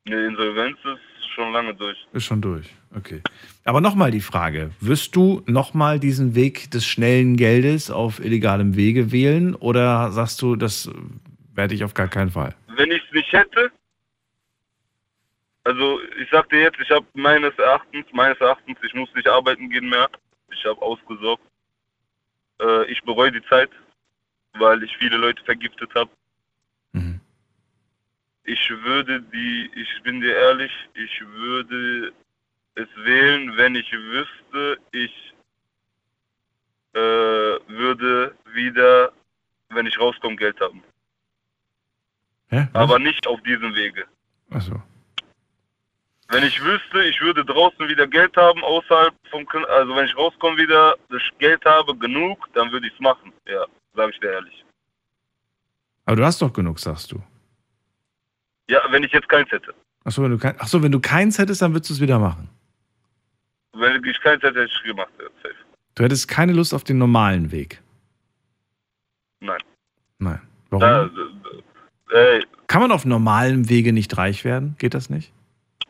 Ne, 0.05 0.27
Insolvenz 0.27 0.79
ist 0.85 1.12
schon 1.33 1.53
lange 1.53 1.75
durch. 1.75 1.99
Ist 2.13 2.25
schon 2.25 2.41
durch. 2.41 2.67
Okay. 2.95 3.23
Aber 3.65 3.81
nochmal 3.81 4.11
die 4.11 4.21
Frage: 4.21 4.71
Wirst 4.81 5.17
du 5.17 5.43
nochmal 5.47 5.99
diesen 5.99 6.35
Weg 6.35 6.71
des 6.71 6.87
schnellen 6.87 7.37
Geldes 7.37 7.91
auf 7.91 8.21
illegalem 8.25 8.77
Wege 8.77 9.13
wählen 9.13 9.55
oder 9.55 10.11
sagst 10.13 10.41
du, 10.43 10.57
das 10.57 10.91
werde 11.55 11.75
ich 11.75 11.85
auf 11.85 11.95
gar 11.95 12.09
keinen 12.09 12.31
Fall? 12.31 12.55
Wenn 12.77 12.91
ich 12.91 13.03
es 13.07 13.13
nicht 13.13 13.33
hätte, 13.33 13.71
also 15.65 16.01
ich 16.21 16.29
sag 16.31 16.49
dir 16.51 16.61
jetzt, 16.61 16.81
ich 16.81 16.91
habe 16.91 17.07
meines 17.15 17.57
Erachtens, 17.59 18.07
meines 18.13 18.41
Erachtens, 18.41 18.79
ich 18.83 18.95
muss 18.95 19.13
nicht 19.15 19.29
arbeiten 19.29 19.71
gehen 19.71 19.89
mehr. 19.89 20.11
Ich 20.51 20.65
habe 20.65 20.83
ausgesorgt. 20.83 21.43
Äh, 22.61 22.91
ich 22.91 23.01
bereue 23.03 23.33
die 23.33 23.45
Zeit, 23.45 23.71
weil 24.55 24.83
ich 24.83 24.97
viele 24.99 25.17
Leute 25.17 25.43
vergiftet 25.45 25.95
habe. 25.95 26.11
Ich 28.45 28.71
würde 28.71 29.23
die, 29.23 29.71
ich 29.75 30.03
bin 30.03 30.21
dir 30.21 30.35
ehrlich, 30.35 30.73
ich 30.95 31.21
würde 31.27 32.13
es 32.75 32.89
wählen, 32.97 33.57
wenn 33.57 33.75
ich 33.75 33.93
wüsste, 33.93 34.79
ich 34.91 35.35
äh, 36.95 36.99
würde 36.99 38.35
wieder, 38.53 39.13
wenn 39.71 39.87
ich 39.87 39.99
rauskomme, 39.99 40.37
Geld 40.37 40.61
haben. 40.61 40.83
Hä? 42.49 42.67
Aber 42.73 42.99
nicht 42.99 43.27
auf 43.27 43.41
diesem 43.43 43.75
Wege. 43.75 44.05
Achso. 44.51 44.83
Wenn 46.29 46.45
ich 46.45 46.63
wüsste, 46.63 47.05
ich 47.05 47.21
würde 47.21 47.45
draußen 47.45 47.89
wieder 47.89 48.07
Geld 48.07 48.37
haben, 48.37 48.63
außerhalb 48.65 49.15
vom, 49.31 49.47
also 49.69 49.95
wenn 49.95 50.07
ich 50.07 50.17
rauskomme 50.17 50.57
wieder, 50.57 50.97
das 51.11 51.23
Geld 51.39 51.65
habe, 51.65 51.95
genug, 51.97 52.49
dann 52.55 52.73
würde 52.73 52.87
ich 52.87 52.95
es 52.95 53.01
machen. 53.01 53.33
Ja, 53.47 53.67
sage 53.95 54.13
ich 54.13 54.21
dir 54.21 54.33
ehrlich. 54.33 54.65
Aber 56.07 56.17
du 56.17 56.25
hast 56.25 56.41
doch 56.43 56.53
genug, 56.53 56.79
sagst 56.81 57.13
du. 57.13 57.23
Ja, 58.73 58.81
wenn 58.91 59.03
ich 59.05 59.13
jetzt 59.13 59.29
keins 59.29 59.51
hätte. 59.51 59.75
Achso, 60.03 60.23
wenn 60.23 60.31
du, 60.31 60.39
kein, 60.39 60.59
Achso, 60.59 60.83
wenn 60.83 60.93
du 60.93 60.99
keins 60.99 61.39
hättest, 61.39 61.61
dann 61.61 61.75
würdest 61.75 61.91
du 61.91 61.95
es 61.95 62.01
wieder 62.01 62.19
machen. 62.19 62.49
Wenn 63.75 64.03
ich 64.03 64.19
keins 64.23 64.43
hätte, 64.43 64.61
hätte 64.61 64.73
ich 64.75 64.83
gemacht. 64.83 65.11
Ja, 65.19 65.27
safe. 65.43 65.55
Du 65.95 66.05
hättest 66.05 66.27
keine 66.27 66.55
Lust 66.55 66.73
auf 66.73 66.83
den 66.83 66.97
normalen 66.97 67.53
Weg. 67.53 67.83
Nein. 69.41 69.61
Nein. 70.19 70.41
Warum? 70.71 70.81
Da, 70.81 71.11
äh, 72.19 72.41
Kann 72.67 72.81
man 72.81 72.93
auf 72.93 73.05
normalem 73.05 73.69
Wege 73.69 73.93
nicht 73.93 74.17
reich 74.17 74.43
werden? 74.43 74.75
Geht 74.79 74.95
das 74.95 75.11
nicht? 75.11 75.33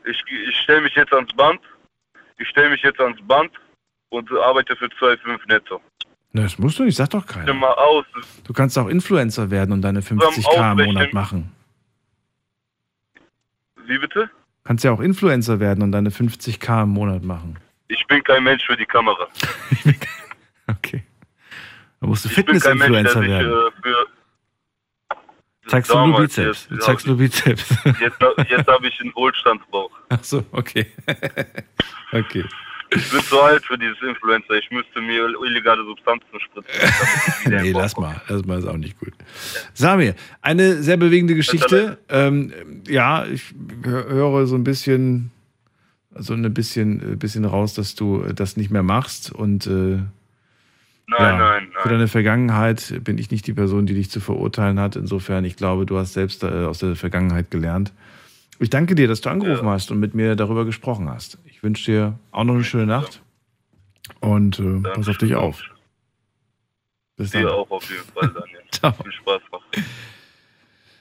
Ich, 0.04 0.20
ich 0.48 0.56
stelle 0.56 0.80
mich 0.80 0.94
jetzt 0.96 1.12
ans 1.12 1.32
Band. 1.34 1.60
Ich 2.38 2.48
stelle 2.48 2.70
mich 2.70 2.82
jetzt 2.82 2.98
ans 2.98 3.20
Band 3.28 3.52
und 4.09 4.28
arbeite 4.32 4.74
für 4.74 4.86
2,5 4.86 5.38
netto. 5.46 5.80
Na, 6.32 6.42
das 6.42 6.59
musst 6.59 6.80
du 6.80 6.82
nicht, 6.82 6.96
sag 6.96 7.10
doch 7.10 7.26
keiner. 7.26 7.54
Mal 7.54 7.74
aus. 7.74 8.06
Du 8.42 8.52
kannst 8.52 8.76
auch 8.76 8.88
Influencer 8.88 9.52
werden 9.52 9.70
und 9.70 9.82
deine 9.82 10.00
50k 10.00 10.80
im 10.80 10.86
Monat 10.86 11.12
machen. 11.12 11.52
Wie 13.86 13.98
bitte? 13.98 14.30
Kannst 14.64 14.84
ja 14.84 14.92
auch 14.92 15.00
Influencer 15.00 15.59
werden 15.60 15.82
und 15.82 15.92
deine 15.92 16.10
50k 16.10 16.84
im 16.84 16.90
Monat 16.90 17.22
machen. 17.24 17.59
Ich 17.88 18.06
bin 18.06 18.22
kein 18.24 18.44
Mensch 18.44 18.64
für 18.64 18.76
die 18.76 18.86
Kamera. 18.86 19.26
Da 22.00 22.09
musst 22.09 22.24
du 22.24 22.28
Fitness-Influencer 22.30 23.20
werden. 23.22 23.52
äh, 23.52 23.70
für 23.80 24.06
Zeigst 25.68 25.92
du 25.92 25.98
nur 26.06 26.20
Bizeps. 26.20 26.62
jetzt- 26.62 26.70
Du 26.72 26.76
zeigst 26.78 27.06
nur 27.06 27.16
Bizeps. 27.16 27.70
Jetzt, 28.00 28.18
jetzt 28.50 28.66
habe 28.68 28.88
ich 28.88 29.00
einen 29.00 29.14
Wohlstandsbauch. 29.14 29.90
Ach 30.09 30.24
so, 30.24 30.44
okay. 30.50 30.90
okay. 32.12 32.44
Ich 32.94 33.10
bin 33.10 33.20
zu 33.23 33.40
alt 33.40 33.64
für 33.64 33.78
dieses 33.78 33.97
Influencer. 34.02 34.55
Ich 34.55 34.70
müsste 34.70 35.01
mir 35.01 35.28
illegale 35.44 35.85
Substanzen 35.85 36.27
spritzen. 36.40 36.70
nee, 37.62 37.73
lass 37.73 37.97
mal. 37.97 38.20
Lass 38.28 38.44
mal, 38.44 38.59
ist 38.59 38.66
auch 38.66 38.77
nicht 38.77 38.98
gut. 38.98 39.12
Samir, 39.74 40.14
eine 40.40 40.82
sehr 40.82 40.97
bewegende 40.97 41.35
Geschichte. 41.35 41.98
Ähm, 42.09 42.52
ja, 42.86 43.24
ich 43.27 43.55
hö- 43.82 44.09
höre 44.09 44.47
so 44.47 44.56
ein 44.56 44.64
bisschen, 44.64 45.31
so 46.14 46.35
ein 46.35 46.55
bisschen, 46.55 47.12
äh, 47.12 47.16
bisschen 47.16 47.44
raus, 47.44 47.74
dass 47.74 47.94
du 47.94 48.23
äh, 48.23 48.35
das 48.35 48.56
nicht 48.56 48.70
mehr 48.70 48.82
machst 48.82 49.32
und 49.32 49.66
äh, 49.66 49.98
Nein, 51.09 51.19
ja, 51.19 51.36
nein, 51.36 51.69
Für 51.82 51.89
deine 51.90 52.09
Vergangenheit 52.09 52.94
bin 53.05 53.19
ich 53.19 53.31
nicht 53.31 53.47
die 53.47 53.52
Person, 53.52 53.85
die 53.86 53.93
dich 53.93 54.09
zu 54.09 54.20
verurteilen 54.20 54.78
hat. 54.78 54.97
Insofern, 54.97 55.44
ich 55.44 55.56
glaube, 55.56 55.85
du 55.85 55.98
hast 55.98 56.14
selbst 56.14 56.43
äh, 56.43 56.47
aus 56.47 56.78
der 56.78 56.97
Vergangenheit 56.97 57.51
gelernt. 57.51 57.93
Ich 58.62 58.70
danke 58.70 58.94
dir, 58.94 59.09
dass 59.09 59.20
du 59.20 59.28
angerufen 59.28 59.68
hast 59.68 59.90
und 59.90 59.98
mit 59.98 60.14
mir 60.14 60.36
darüber 60.36 60.64
gesprochen 60.64 61.10
hast. 61.10 61.36
Ich 61.47 61.64
wünsche 61.64 61.90
dir 61.90 62.18
auch 62.30 62.44
noch 62.44 62.55
eine 62.55 62.62
schöne 62.62 62.86
Nacht 62.86 63.20
und 64.20 64.60
äh, 64.60 64.78
pass 64.94 65.09
auf 65.09 65.18
dich 65.18 65.34
auf. 65.34 65.60
Bis 67.16 67.32
dann. 67.32 67.43
Dir 67.43 67.52
auch 67.52 67.68
auf 67.72 67.90
jeden 67.90 68.05
Fall, 68.05 68.28
Daniel. 68.28 68.60
Ciao. 68.70 68.93
Viel 69.02 69.12
Spaß 69.12 69.43
noch. 69.51 69.62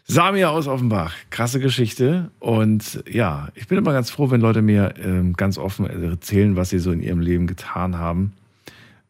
Samir 0.06 0.50
aus 0.50 0.68
Offenbach, 0.68 1.14
krasse 1.30 1.60
Geschichte. 1.60 2.32
Und 2.40 3.04
ja, 3.08 3.50
ich 3.54 3.68
bin 3.68 3.78
immer 3.78 3.94
ganz 3.94 4.10
froh, 4.10 4.32
wenn 4.32 4.42
Leute 4.42 4.64
mir 4.64 4.96
ähm, 4.98 5.34
ganz 5.34 5.60
offen 5.60 5.86
erzählen, 5.86 6.56
was 6.56 6.72
sie 6.72 6.80
so 6.80 6.92
in 6.92 7.04
ihrem 7.04 7.20
Leben 7.20 7.46
getan 7.46 8.00
haben. 8.00 8.34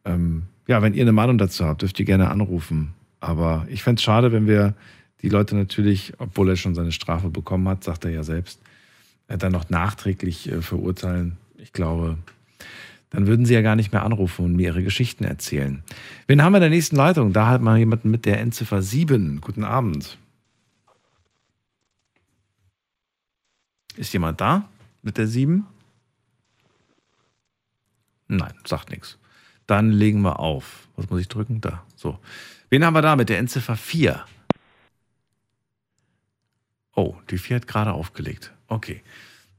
Ähm, 0.03 0.43
ja, 0.67 0.81
wenn 0.81 0.93
ihr 0.93 1.03
eine 1.03 1.13
Meinung 1.13 1.37
dazu 1.37 1.63
habt, 1.63 1.83
dürft 1.83 1.97
ihr 2.01 2.05
gerne 2.05 2.29
anrufen. 2.29 2.95
Aber 3.21 3.65
ich 3.69 3.81
fände 3.81 3.99
es 3.99 4.03
schade, 4.03 4.33
wenn 4.33 4.45
wir 4.45 4.73
die 5.21 5.29
Leute 5.29 5.55
natürlich, 5.55 6.13
obwohl 6.17 6.49
er 6.49 6.55
schon 6.55 6.75
seine 6.75 6.91
Strafe 6.91 7.29
bekommen 7.29 7.67
hat, 7.67 7.83
sagt 7.83 8.05
er 8.05 8.11
ja 8.11 8.23
selbst, 8.23 8.59
dann 9.27 9.51
noch 9.51 9.69
nachträglich 9.69 10.51
äh, 10.51 10.61
verurteilen. 10.61 11.37
Ich 11.57 11.73
glaube, 11.73 12.17
dann 13.11 13.27
würden 13.27 13.45
sie 13.45 13.53
ja 13.53 13.61
gar 13.61 13.75
nicht 13.75 13.91
mehr 13.91 14.03
anrufen 14.03 14.45
und 14.45 14.55
mir 14.55 14.67
ihre 14.67 14.83
Geschichten 14.83 15.23
erzählen. 15.23 15.83
Wen 16.27 16.41
haben 16.41 16.53
wir 16.53 16.57
in 16.57 16.61
der 16.61 16.69
nächsten 16.69 16.95
Leitung? 16.95 17.33
Da 17.33 17.47
hat 17.47 17.61
mal 17.61 17.77
jemanden 17.77 18.09
mit 18.09 18.25
der 18.25 18.39
Endziffer 18.39 18.81
7. 18.81 19.41
Guten 19.41 19.63
Abend. 19.63 20.17
Ist 23.97 24.13
jemand 24.13 24.41
da 24.41 24.69
mit 25.01 25.17
der 25.17 25.27
7? 25.27 25.65
Nein, 28.27 28.53
sagt 28.65 28.89
nichts. 28.89 29.17
Dann 29.67 29.91
legen 29.91 30.21
wir 30.21 30.39
auf. 30.39 30.87
Was 30.95 31.09
muss 31.09 31.21
ich 31.21 31.27
drücken? 31.27 31.59
Da. 31.61 31.83
So. 31.95 32.17
Wen 32.69 32.85
haben 32.85 32.93
wir 32.93 33.01
da 33.01 33.17
mit 33.17 33.27
der 33.27 33.39
Endziffer 33.39 33.75
4? 33.75 34.23
Oh, 36.95 37.15
die 37.29 37.37
4 37.37 37.57
hat 37.57 37.67
gerade 37.67 37.93
aufgelegt. 37.93 38.51
Okay. 38.67 39.01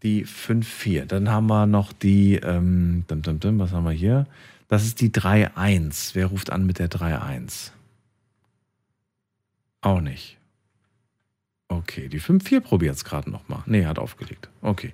Die 0.03 0.27
5-4. 0.27 1.07
Dann 1.07 1.29
haben 1.29 1.47
wir 1.47 1.67
noch 1.67 1.93
die, 1.93 2.35
ähm, 2.37 3.05
dim, 3.09 3.23
dim, 3.23 3.41
dim, 3.41 3.59
was 3.59 3.73
haben 3.73 3.85
wir 3.85 3.93
hier? 3.93 4.27
Das 4.69 4.85
ist 4.85 5.01
die 5.01 5.11
3-1. 5.11 6.15
Wer 6.15 6.27
ruft 6.27 6.51
an 6.51 6.67
mit 6.67 6.79
der 6.79 6.91
3-1? 6.91 7.71
Auch 9.81 10.01
nicht. 10.01 10.39
Okay, 11.69 12.09
die 12.09 12.21
5-4 12.21 12.61
probiert 12.61 12.97
es 12.97 13.05
gerade 13.05 13.31
nochmal. 13.31 13.63
Nee, 13.67 13.87
hat 13.87 13.99
aufgelegt. 13.99 14.49
Okay. 14.61 14.93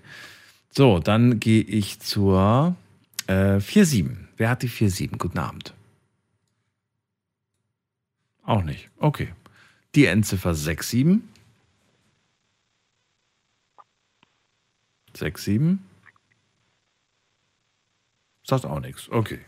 So, 0.71 0.99
dann 1.01 1.41
gehe 1.41 1.63
ich 1.63 2.01
zur 2.01 2.77
äh, 3.27 3.57
4-7. 3.57 4.17
Wer 4.37 4.51
hat 4.51 4.63
die 4.63 4.71
4-7? 4.71 5.19
Guten 5.19 5.39
Abend. 5.39 5.75
Auch 8.45 8.63
nicht. 8.63 8.89
Okay. 8.99 9.29
Die 9.95 10.07
Endziffer 10.07 10.53
6-7. 10.53 11.21
6-7. 15.23 15.79
Sagt 18.43 18.65
auch 18.65 18.81
nichts. 18.81 19.11
Okay. 19.11 19.41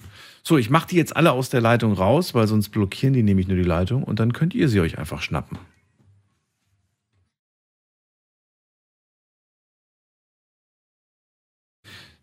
So, 0.42 0.58
ich 0.58 0.68
mache 0.68 0.88
die 0.88 0.96
jetzt 0.96 1.16
alle 1.16 1.32
aus 1.32 1.48
der 1.48 1.60
Leitung 1.60 1.94
raus, 1.94 2.34
weil 2.34 2.46
sonst 2.46 2.68
blockieren 2.68 3.14
die 3.14 3.22
nämlich 3.22 3.48
nur 3.48 3.56
die 3.56 3.62
Leitung 3.62 4.04
und 4.04 4.20
dann 4.20 4.32
könnt 4.32 4.54
ihr 4.54 4.68
sie 4.68 4.80
euch 4.80 4.98
einfach 4.98 5.22
schnappen. 5.22 5.58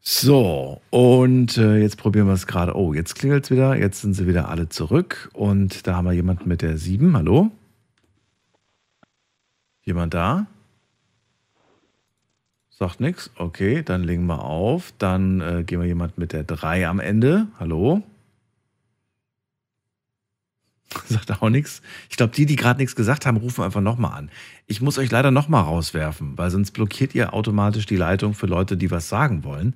So, 0.09 0.81
und 0.89 1.57
äh, 1.57 1.79
jetzt 1.79 1.97
probieren 1.97 2.27
wir 2.27 2.33
es 2.33 2.47
gerade. 2.47 2.77
Oh, 2.77 2.93
jetzt 2.93 3.15
klingelt 3.15 3.43
es 3.43 3.51
wieder. 3.51 3.75
Jetzt 3.75 4.01
sind 4.01 4.13
sie 4.13 4.25
wieder 4.25 4.47
alle 4.47 4.69
zurück. 4.69 5.29
Und 5.33 5.85
da 5.85 5.97
haben 5.97 6.05
wir 6.05 6.13
jemanden 6.13 6.47
mit 6.47 6.61
der 6.61 6.77
7. 6.77 7.17
Hallo? 7.17 7.51
Jemand 9.83 10.13
da? 10.13 10.47
Sagt 12.77 12.99
nichts. 12.99 13.31
Okay, 13.35 13.81
dann 13.81 14.03
legen 14.03 14.27
wir 14.27 14.43
auf. 14.43 14.93
Dann 14.99 15.41
äh, 15.41 15.63
gehen 15.63 15.79
wir 15.79 15.87
jemand 15.87 16.19
mit 16.19 16.31
der 16.31 16.43
3 16.43 16.87
am 16.87 16.99
Ende. 16.99 17.47
Hallo? 17.59 18.03
Sagt 21.09 21.31
auch 21.31 21.49
nichts. 21.49 21.81
Ich 22.11 22.17
glaube, 22.17 22.35
die, 22.35 22.45
die 22.45 22.55
gerade 22.55 22.79
nichts 22.79 22.95
gesagt 22.95 23.25
haben, 23.25 23.37
rufen 23.37 23.63
einfach 23.63 23.81
nochmal 23.81 24.15
an. 24.15 24.29
Ich 24.67 24.79
muss 24.79 24.99
euch 24.99 25.09
leider 25.09 25.31
nochmal 25.31 25.63
rauswerfen, 25.63 26.37
weil 26.37 26.51
sonst 26.51 26.69
blockiert 26.69 27.15
ihr 27.15 27.33
automatisch 27.33 27.87
die 27.87 27.95
Leitung 27.95 28.35
für 28.35 28.45
Leute, 28.45 28.77
die 28.77 28.91
was 28.91 29.09
sagen 29.09 29.43
wollen. 29.43 29.73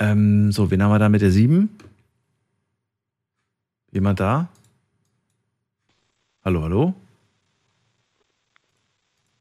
Ähm, 0.00 0.50
so, 0.50 0.68
wen 0.72 0.82
haben 0.82 0.90
wir 0.90 0.98
da 0.98 1.08
mit 1.08 1.22
der 1.22 1.30
7? 1.30 1.70
Jemand 3.92 4.18
da? 4.18 4.48
Hallo, 6.44 6.62
hallo? 6.64 6.94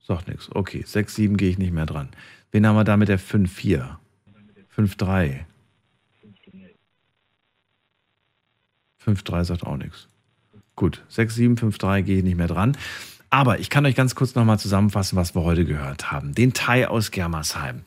Sagt 0.03 0.27
nichts. 0.27 0.49
Okay, 0.53 0.83
6, 0.85 1.15
7 1.15 1.35
gehe 1.35 1.49
ich 1.49 1.57
nicht 1.57 1.73
mehr 1.73 1.87
dran. 1.87 2.09
Wen 2.55 2.65
haben 2.65 2.77
wir 2.77 2.85
da 2.85 2.95
mit 2.95 3.09
der 3.09 3.19
5, 3.19 3.51
4? 3.51 3.99
5, 4.69 4.95
3. 4.95 5.45
5, 8.95 9.23
3 9.23 9.43
sagt 9.43 9.65
auch 9.65 9.75
nichts. 9.75 10.07
Gut, 10.77 11.03
6, 11.09 11.35
7, 11.35 11.57
5, 11.57 11.77
3 11.77 12.01
gehe 12.03 12.19
ich 12.19 12.23
nicht 12.23 12.37
mehr 12.37 12.47
dran. 12.47 12.77
Aber 13.29 13.59
ich 13.59 13.69
kann 13.69 13.85
euch 13.85 13.95
ganz 13.95 14.15
kurz 14.15 14.35
nochmal 14.35 14.57
zusammenfassen, 14.57 15.17
was 15.17 15.35
wir 15.35 15.43
heute 15.43 15.65
gehört 15.65 16.13
haben. 16.13 16.33
Den 16.33 16.53
Thai 16.53 16.87
aus 16.87 17.11
Germersheim. 17.11 17.81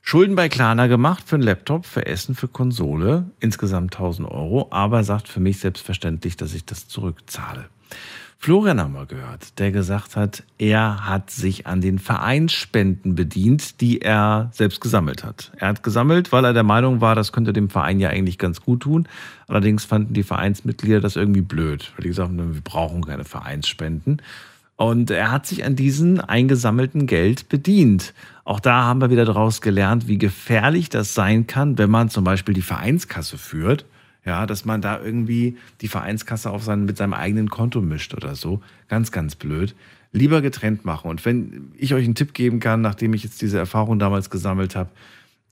Schulden 0.00 0.34
bei 0.34 0.48
Klarna 0.48 0.86
gemacht 0.86 1.24
für 1.26 1.36
einen 1.36 1.42
Laptop, 1.42 1.84
für 1.84 2.06
Essen, 2.06 2.34
für 2.34 2.48
Konsole. 2.48 3.30
Insgesamt 3.40 3.96
1000 3.96 4.30
Euro. 4.30 4.68
Aber 4.70 5.04
sagt 5.04 5.28
für 5.28 5.40
mich 5.40 5.58
selbstverständlich, 5.58 6.38
dass 6.38 6.54
ich 6.54 6.64
das 6.64 6.88
zurückzahle. 6.88 7.68
Florian 8.38 8.80
haben 8.80 8.92
wir 8.92 9.06
gehört, 9.06 9.58
der 9.58 9.72
gesagt 9.72 10.14
hat, 10.14 10.44
er 10.58 11.06
hat 11.08 11.30
sich 11.30 11.66
an 11.66 11.80
den 11.80 11.98
Vereinsspenden 11.98 13.14
bedient, 13.14 13.80
die 13.80 14.02
er 14.02 14.50
selbst 14.52 14.80
gesammelt 14.80 15.24
hat. 15.24 15.50
Er 15.56 15.68
hat 15.68 15.82
gesammelt, 15.82 16.32
weil 16.32 16.44
er 16.44 16.52
der 16.52 16.62
Meinung 16.62 17.00
war, 17.00 17.14
das 17.14 17.32
könnte 17.32 17.52
dem 17.52 17.70
Verein 17.70 17.98
ja 17.98 18.10
eigentlich 18.10 18.38
ganz 18.38 18.60
gut 18.60 18.80
tun. 18.80 19.08
Allerdings 19.48 19.84
fanden 19.84 20.14
die 20.14 20.22
Vereinsmitglieder 20.22 21.00
das 21.00 21.16
irgendwie 21.16 21.40
blöd, 21.40 21.92
weil 21.96 22.02
die 22.02 22.08
gesagt 22.08 22.28
haben, 22.28 22.54
wir 22.54 22.60
brauchen 22.60 23.04
keine 23.04 23.24
Vereinsspenden. 23.24 24.22
Und 24.76 25.10
er 25.10 25.32
hat 25.32 25.46
sich 25.46 25.64
an 25.64 25.74
diesen 25.74 26.20
eingesammelten 26.20 27.06
Geld 27.06 27.48
bedient. 27.48 28.12
Auch 28.44 28.60
da 28.60 28.84
haben 28.84 29.00
wir 29.00 29.10
wieder 29.10 29.24
daraus 29.24 29.62
gelernt, 29.62 30.06
wie 30.06 30.18
gefährlich 30.18 30.90
das 30.90 31.14
sein 31.14 31.46
kann, 31.46 31.78
wenn 31.78 31.90
man 31.90 32.10
zum 32.10 32.24
Beispiel 32.24 32.54
die 32.54 32.62
Vereinskasse 32.62 33.38
führt. 33.38 33.86
Ja, 34.26 34.44
dass 34.44 34.64
man 34.64 34.82
da 34.82 35.00
irgendwie 35.00 35.56
die 35.80 35.88
Vereinskasse 35.88 36.50
auf 36.50 36.64
sein, 36.64 36.84
mit 36.84 36.96
seinem 36.96 37.14
eigenen 37.14 37.48
Konto 37.48 37.80
mischt 37.80 38.12
oder 38.12 38.34
so. 38.34 38.60
Ganz, 38.88 39.12
ganz 39.12 39.36
blöd. 39.36 39.76
Lieber 40.12 40.42
getrennt 40.42 40.84
machen. 40.84 41.08
Und 41.08 41.24
wenn 41.24 41.70
ich 41.76 41.94
euch 41.94 42.04
einen 42.04 42.16
Tipp 42.16 42.34
geben 42.34 42.58
kann, 42.58 42.80
nachdem 42.80 43.14
ich 43.14 43.22
jetzt 43.22 43.40
diese 43.40 43.58
Erfahrung 43.58 44.00
damals 44.00 44.28
gesammelt 44.28 44.74
habe, 44.74 44.90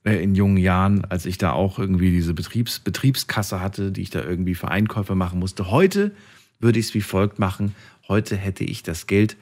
äh, 0.05 0.23
in 0.23 0.35
jungen 0.35 0.57
Jahren, 0.57 1.05
als 1.05 1.25
ich 1.25 1.39
da 1.39 1.53
auch 1.53 1.79
irgendwie 1.79 2.11
diese 2.11 2.35
Betriebs 2.35 2.81
Betriebskasse 2.81 3.61
hatte, 3.61 3.93
die 3.93 4.03
ich 4.03 4.11
da 4.11 4.23
irgendwie 4.23 4.57
für 4.57 4.69
Einkäufe 4.69 5.15
machen 5.15 5.39
musste. 5.39 5.71
Heute 5.71 6.13
würde 6.59 6.81
ich 6.81 6.87
es 6.87 6.95
wie 6.95 7.01
folgt 7.01 7.39
machen. 7.39 7.75
Heute 8.09 8.37
hätte 8.37 8.65
ich 8.65 8.83
das 8.83 9.07
Geld 9.07 9.37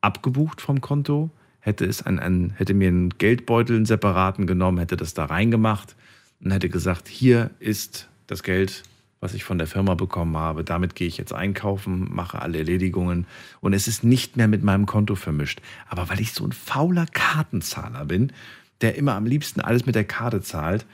abgebucht 0.00 0.60
vom 0.60 0.82
Konto, 0.82 1.30
hätte 1.60 1.86
es 1.86 2.02
an, 2.02 2.18
an 2.18 2.52
hätte 2.56 2.74
mir 2.74 2.88
einen 2.88 3.10
Geldbeutel, 3.10 3.76
einen 3.76 3.86
separaten 3.86 4.46
genommen, 4.46 4.78
hätte 4.78 4.96
das 4.96 5.14
da 5.14 5.24
reingemacht 5.24 5.96
und 6.40 6.50
hätte 6.50 6.68
gesagt, 6.68 7.08
hier 7.08 7.50
ist 7.58 8.08
das 8.26 8.42
Geld, 8.42 8.82
was 9.20 9.34
ich 9.34 9.44
von 9.44 9.58
der 9.58 9.66
Firma 9.66 9.94
bekommen 9.94 10.36
habe. 10.36 10.64
Damit 10.64 10.94
gehe 10.94 11.08
ich 11.08 11.16
jetzt 11.16 11.32
einkaufen, 11.32 12.08
mache 12.14 12.40
alle 12.40 12.58
Erledigungen 12.58 13.26
und 13.60 13.72
es 13.72 13.88
ist 13.88 14.04
nicht 14.04 14.36
mehr 14.36 14.48
mit 14.48 14.62
meinem 14.62 14.86
Konto 14.86 15.14
vermischt. 15.14 15.60
Aber 15.88 16.08
weil 16.08 16.20
ich 16.20 16.32
so 16.32 16.44
ein 16.44 16.52
fauler 16.52 17.06
Kartenzahler 17.06 18.04
bin, 18.04 18.32
der 18.80 18.96
immer 18.96 19.14
am 19.14 19.26
liebsten 19.26 19.60
alles 19.60 19.86
mit 19.86 19.94
der 19.94 20.04
Karte 20.04 20.42
zahlt, 20.42 20.86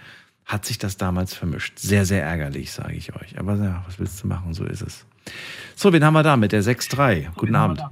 hat 0.44 0.64
sich 0.64 0.78
das 0.78 0.96
damals 0.96 1.34
vermischt. 1.34 1.78
Sehr, 1.78 2.04
sehr 2.04 2.22
ärgerlich, 2.22 2.72
sage 2.72 2.94
ich 2.94 3.14
euch. 3.14 3.38
Aber 3.38 3.56
ja, 3.56 3.82
was 3.86 3.98
willst 3.98 4.22
du 4.22 4.26
machen? 4.28 4.54
So 4.54 4.64
ist 4.64 4.82
es. 4.82 5.06
So, 5.74 5.92
wen 5.92 6.04
haben 6.04 6.14
wir 6.14 6.22
da 6.22 6.36
mit 6.36 6.52
der 6.52 6.62
6.3? 6.62 7.28
Guten 7.36 7.54
Abend. 7.54 7.82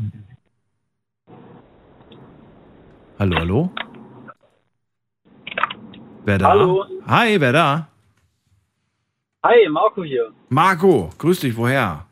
Hallo, 3.19 3.37
hallo? 3.37 3.71
Wer 6.25 6.39
da? 6.39 6.49
Hallo. 6.49 6.85
Hi, 7.07 7.41
wer 7.41 7.53
da? 7.53 7.90
Hi, 9.43 9.69
Marco 9.71 10.05
hier. 10.05 10.33
Marco, 10.51 11.11
grüß 11.17 11.41
dich, 11.41 11.57
woher? 11.57 12.05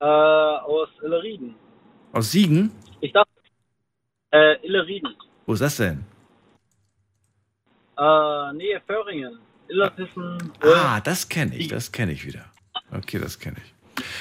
Äh, 0.00 0.06
aus 0.06 0.88
Illerrieden. 1.02 1.54
Aus 2.12 2.30
Siegen? 2.30 2.70
Ich 3.02 3.12
dachte, 3.12 3.30
äh, 4.30 4.66
Illerrieden. 4.66 5.14
Wo 5.44 5.52
ist 5.52 5.60
das 5.60 5.76
denn? 5.76 6.04
Äh, 7.98 8.52
Nähe 8.54 8.80
Föhringen. 8.86 9.38
Illertissen. 9.68 10.52
Ah, 10.62 11.00
das 11.00 11.28
kenne 11.28 11.54
ich, 11.54 11.68
das 11.68 11.92
kenne 11.92 12.12
ich 12.12 12.26
wieder. 12.26 12.46
Okay, 12.90 13.18
das 13.18 13.38
kenne 13.38 13.56
ich. 13.62 13.74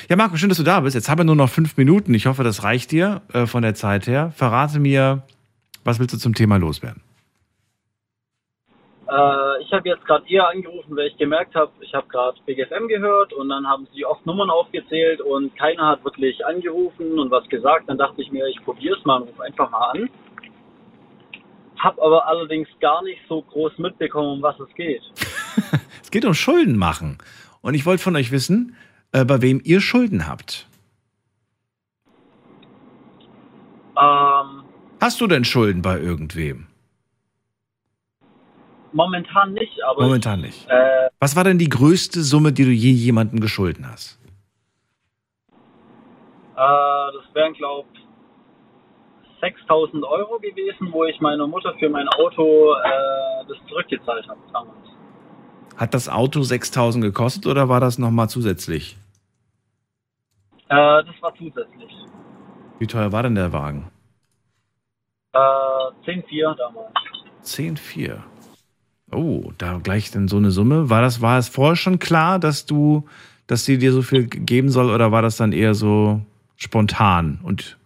Ja, 0.10 0.18
Marco, 0.18 0.36
schön, 0.36 0.50
dass 0.50 0.58
du 0.58 0.64
da 0.64 0.82
bist. 0.82 0.96
Jetzt 0.96 1.08
haben 1.10 1.20
wir 1.20 1.26
nur 1.26 1.36
noch 1.36 1.50
fünf 1.50 1.78
Minuten. 1.78 2.14
Ich 2.14 2.26
hoffe, 2.26 2.44
das 2.44 2.64
reicht 2.64 2.92
dir 2.92 3.22
äh, 3.32 3.46
von 3.46 3.64
der 3.64 3.74
Zeit 3.74 4.06
her. 4.08 4.32
Verrate 4.36 4.80
mir, 4.80 5.24
was 5.86 6.00
willst 6.00 6.14
du 6.14 6.18
zum 6.20 6.36
Thema 6.36 6.58
loswerden? 6.58 7.02
Äh, 9.14 9.62
ich 9.62 9.72
habe 9.72 9.88
jetzt 9.90 10.06
gerade 10.06 10.28
eher 10.28 10.48
angerufen, 10.50 10.96
weil 10.96 11.08
ich 11.08 11.18
gemerkt 11.18 11.54
habe, 11.54 11.72
ich 11.82 11.94
habe 11.94 12.08
gerade 12.08 12.38
BGFM 12.46 12.88
gehört 12.88 13.32
und 13.34 13.50
dann 13.50 13.68
haben 13.68 13.88
sie 13.94 14.06
oft 14.06 14.26
Nummern 14.26 14.50
aufgezählt 14.50 15.22
und 15.22 15.56
keiner 15.56 15.88
hat 15.88 16.04
wirklich 16.04 16.44
angerufen 16.46 17.20
und 17.20 17.30
was 17.30 17.48
gesagt. 17.48 17.90
Dann 17.90 17.98
dachte 17.98 18.22
ich 18.22 18.32
mir, 18.32 18.48
ich 18.48 18.64
probiere 18.64 18.98
es 18.98 19.06
mal 19.06 19.22
und 19.22 19.30
rufe 19.30 19.44
einfach 19.44 19.70
mal 19.70 19.92
an. 19.92 20.10
Hab 21.78 22.00
aber 22.00 22.28
allerdings 22.28 22.68
gar 22.80 23.04
nicht 23.04 23.22
so 23.28 23.42
groß 23.44 23.78
mitbekommen, 23.78 24.30
um 24.30 24.42
was 24.42 24.60
es 24.60 24.74
geht. 24.76 25.02
Es 26.02 26.12
geht 26.12 26.26
um 26.26 26.36
Schulden 26.36 26.78
machen. 26.78 27.18
Und 27.62 27.74
ich 27.74 27.88
wollte 27.88 28.04
von 28.04 28.16
euch 28.16 28.32
wissen, 28.32 28.76
äh, 29.14 29.26
bei 29.26 29.42
wem 29.42 29.62
ihr 29.64 29.82
Schulden 29.82 30.28
habt. 30.28 30.68
Ähm, 34.00 34.64
Hast 35.02 35.22
du 35.22 35.28
denn 35.28 35.44
Schulden 35.44 35.82
bei 35.82 36.00
irgendwem? 36.00 36.68
Momentan 38.94 39.54
nicht, 39.54 39.84
aber 39.84 40.04
Momentan 40.04 40.42
nicht. 40.42 40.68
Äh, 40.70 41.10
Was 41.20 41.36
war 41.36 41.44
denn 41.44 41.58
die 41.58 41.70
größte 41.70 42.22
Summe, 42.22 42.52
die 42.54 42.64
du 42.66 42.72
je 42.72 42.92
jemandem 42.92 43.40
geschulden 43.40 43.88
hast? 43.90 44.20
Äh, 45.50 45.56
das 46.56 47.34
wären, 47.34 47.54
glaube 47.54 47.88
ich, 47.94 48.00
6000 49.42 50.04
Euro 50.06 50.40
gewesen, 50.40 50.92
wo 50.92 51.04
ich 51.06 51.20
meiner 51.20 51.48
Mutter 51.48 51.74
für 51.80 51.90
mein 51.90 52.08
Auto 52.10 52.74
äh, 52.74 53.46
das 53.48 53.58
zurückgezahlt 53.68 54.28
habe 54.28 54.40
damals. 54.54 54.78
Hat 55.76 55.94
das 55.94 56.08
Auto 56.08 56.44
6000 56.44 57.04
gekostet 57.04 57.48
oder 57.48 57.68
war 57.68 57.80
das 57.82 57.98
nochmal 57.98 58.30
zusätzlich? 58.30 58.96
Äh, 60.70 61.04
das 61.04 61.16
war 61.22 61.34
zusätzlich. 61.36 61.92
Wie 62.80 62.88
teuer 62.88 63.12
war 63.12 63.24
denn 63.24 63.36
der 63.36 63.52
Wagen? 63.52 63.90
Äh, 65.34 65.38
10,4 65.40 66.56
damals. 66.56 66.94
10,4. 67.44 68.20
Oh, 69.16 69.52
da 69.58 69.80
gleich 69.82 70.12
dann 70.12 70.28
so 70.28 70.38
eine 70.38 70.52
Summe. 70.52 70.90
War 70.90 71.02
das, 71.02 71.22
war 71.22 71.38
es 71.38 71.50
vorher 71.50 71.76
schon 71.76 72.00
klar, 72.00 72.40
dass 72.40 72.66
du, 72.66 73.08
dass 73.48 73.66
sie 73.66 73.78
dir 73.78 73.92
so 73.92 74.02
viel 74.02 74.28
geben 74.28 74.70
soll 74.70 74.90
oder 74.90 75.12
war 75.12 75.22
das 75.22 75.38
dann 75.38 75.52
eher 75.54 75.74
so 75.74 76.22
spontan 76.56 77.40
und 77.44 77.78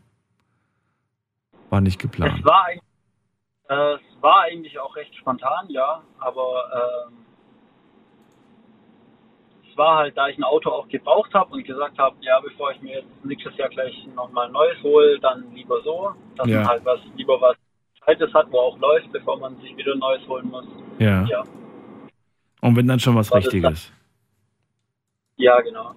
war 1.69 1.81
nicht 1.81 1.99
geplant? 1.99 2.39
Es 2.39 2.45
war, 2.45 2.65
eigentlich- 2.65 2.83
äh, 3.69 3.93
es 3.95 4.21
war 4.21 4.41
eigentlich 4.41 4.79
auch 4.79 4.95
recht 4.95 5.15
spontan, 5.15 5.65
ja, 5.69 6.01
aber 6.19 7.07
ähm, 7.09 7.13
es 9.69 9.77
war 9.77 9.97
halt, 9.97 10.17
da 10.17 10.27
ich 10.27 10.37
ein 10.37 10.43
Auto 10.43 10.69
auch 10.71 10.87
gebraucht 10.87 11.33
habe 11.33 11.53
und 11.53 11.63
gesagt 11.65 11.97
habe, 11.99 12.15
ja, 12.21 12.39
bevor 12.39 12.71
ich 12.71 12.81
mir 12.81 12.99
jetzt 12.99 13.25
nächstes 13.25 13.55
Jahr 13.57 13.69
gleich 13.69 13.93
nochmal 14.15 14.47
ein 14.47 14.53
neues 14.53 14.81
hole, 14.83 15.19
dann 15.19 15.53
lieber 15.53 15.81
so, 15.83 16.13
dass 16.35 16.47
Ja. 16.47 16.65
halt 16.67 16.85
was, 16.85 16.99
lieber 17.15 17.39
was 17.41 17.55
Altes 18.07 18.33
hat, 18.33 18.47
wo 18.51 18.57
auch 18.59 18.79
läuft, 18.79 19.11
bevor 19.11 19.37
man 19.37 19.55
sich 19.57 19.75
wieder 19.75 19.93
ein 19.93 19.99
neues 19.99 20.25
holen 20.27 20.49
muss. 20.49 20.65
Ja. 20.97 21.25
Ja, 21.25 21.43
Und 22.61 22.75
wenn 22.77 22.87
dann 22.87 22.99
schon 22.99 23.15
was 23.15 23.29
War 23.29 23.39
Richtiges. 23.39 23.91
ja 25.35 25.59
genau. 25.61 25.93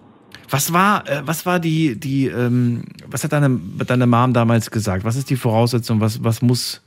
Was 0.49 0.73
war, 0.73 1.07
äh, 1.09 1.21
was 1.25 1.45
war 1.45 1.59
die, 1.59 1.97
die, 1.97 2.27
ähm, 2.27 2.83
was 3.07 3.23
hat 3.23 3.31
deine, 3.31 3.57
deine 3.87 4.05
Mom 4.07 4.33
damals 4.33 4.69
gesagt? 4.69 5.05
Was 5.05 5.15
ist 5.15 5.29
die 5.29 5.37
Voraussetzung? 5.37 6.01
Was, 6.01 6.21
was 6.21 6.41
muss, 6.41 6.83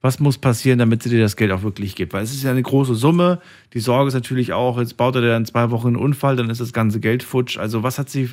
was 0.00 0.20
muss 0.20 0.38
passieren, 0.38 0.78
damit 0.78 1.02
sie 1.02 1.10
dir 1.10 1.20
das 1.20 1.36
Geld 1.36 1.50
auch 1.50 1.62
wirklich 1.62 1.96
gibt? 1.96 2.12
Weil 2.12 2.22
es 2.22 2.32
ist 2.32 2.44
ja 2.44 2.52
eine 2.52 2.62
große 2.62 2.94
Summe. 2.94 3.40
Die 3.74 3.80
Sorge 3.80 4.06
ist 4.08 4.14
natürlich 4.14 4.52
auch, 4.52 4.78
jetzt 4.78 4.96
baut 4.96 5.16
er 5.16 5.20
dir 5.22 5.36
in 5.36 5.44
zwei 5.46 5.72
Wochen 5.72 5.88
einen 5.88 5.96
Unfall, 5.96 6.36
dann 6.36 6.48
ist 6.50 6.60
das 6.60 6.72
ganze 6.72 7.00
Geld 7.00 7.24
futsch. 7.24 7.58
Also 7.58 7.82
was 7.82 7.98
hat 7.98 8.08
sie 8.08 8.30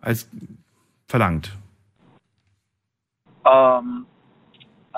als 0.00 0.28
verlangt? 1.06 1.56
Ähm, 3.46 4.04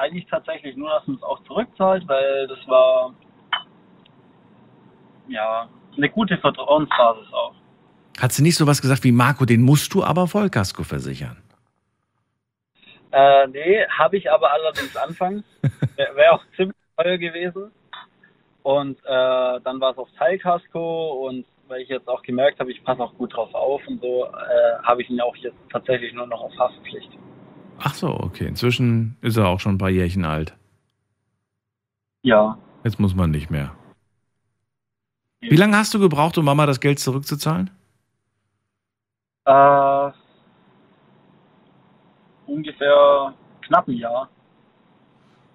eigentlich 0.00 0.26
tatsächlich 0.26 0.76
nur, 0.76 0.90
dass 0.90 1.06
man 1.06 1.16
es 1.16 1.22
auch 1.22 1.42
zurückzahlt, 1.44 2.08
weil 2.08 2.48
das 2.48 2.58
war 2.66 3.14
ja 5.28 5.68
eine 5.96 6.08
gute 6.08 6.38
Vertrauensbasis 6.38 7.32
auch. 7.32 7.54
Hat 8.20 8.32
sie 8.32 8.42
nicht 8.42 8.56
sowas 8.56 8.80
gesagt 8.80 9.04
wie 9.04 9.12
Marco, 9.12 9.44
den 9.44 9.62
musst 9.62 9.94
du 9.94 10.02
aber 10.02 10.26
Vollkasko 10.26 10.82
versichern? 10.82 11.36
Äh, 13.12 13.46
nee, 13.48 13.86
habe 13.88 14.16
ich 14.16 14.30
aber 14.30 14.52
allerdings 14.52 14.96
anfangs. 14.96 15.44
Wäre 15.96 16.16
wär 16.16 16.34
auch 16.34 16.44
ziemlich 16.56 16.76
teuer 16.96 17.18
gewesen. 17.18 17.70
Und 18.62 18.98
äh, 19.04 19.60
dann 19.64 19.80
war 19.80 19.92
es 19.92 19.98
auf 19.98 20.08
Teilkasko 20.18 21.26
und 21.26 21.46
weil 21.66 21.82
ich 21.82 21.88
jetzt 21.88 22.08
auch 22.08 22.22
gemerkt 22.22 22.58
habe, 22.58 22.72
ich 22.72 22.82
passe 22.84 23.00
auch 23.00 23.14
gut 23.14 23.34
drauf 23.34 23.54
auf 23.54 23.80
und 23.86 24.00
so, 24.00 24.26
äh, 24.26 24.82
habe 24.82 25.02
ich 25.02 25.08
ihn 25.08 25.20
auch 25.20 25.36
jetzt 25.36 25.56
tatsächlich 25.70 26.12
nur 26.12 26.26
noch 26.26 26.40
auf 26.42 26.52
Haftpflicht. 26.58 27.10
Ach 27.82 27.94
so, 27.94 28.08
okay. 28.08 28.46
Inzwischen 28.46 29.16
ist 29.22 29.36
er 29.36 29.48
auch 29.48 29.58
schon 29.58 29.74
ein 29.74 29.78
paar 29.78 29.90
Jährchen 29.90 30.24
alt. 30.24 30.54
Ja. 32.22 32.58
Jetzt 32.84 33.00
muss 33.00 33.14
man 33.14 33.30
nicht 33.30 33.50
mehr. 33.50 33.72
Wie 35.40 35.56
lange 35.56 35.76
hast 35.76 35.94
du 35.94 35.98
gebraucht, 35.98 36.36
um 36.36 36.44
Mama 36.44 36.66
das 36.66 36.80
Geld 36.80 36.98
zurückzuzahlen? 36.98 37.70
Äh, 39.46 40.10
ungefähr 42.46 43.34
knapp 43.62 43.88
ein 43.88 43.96
Jahr. 43.96 44.28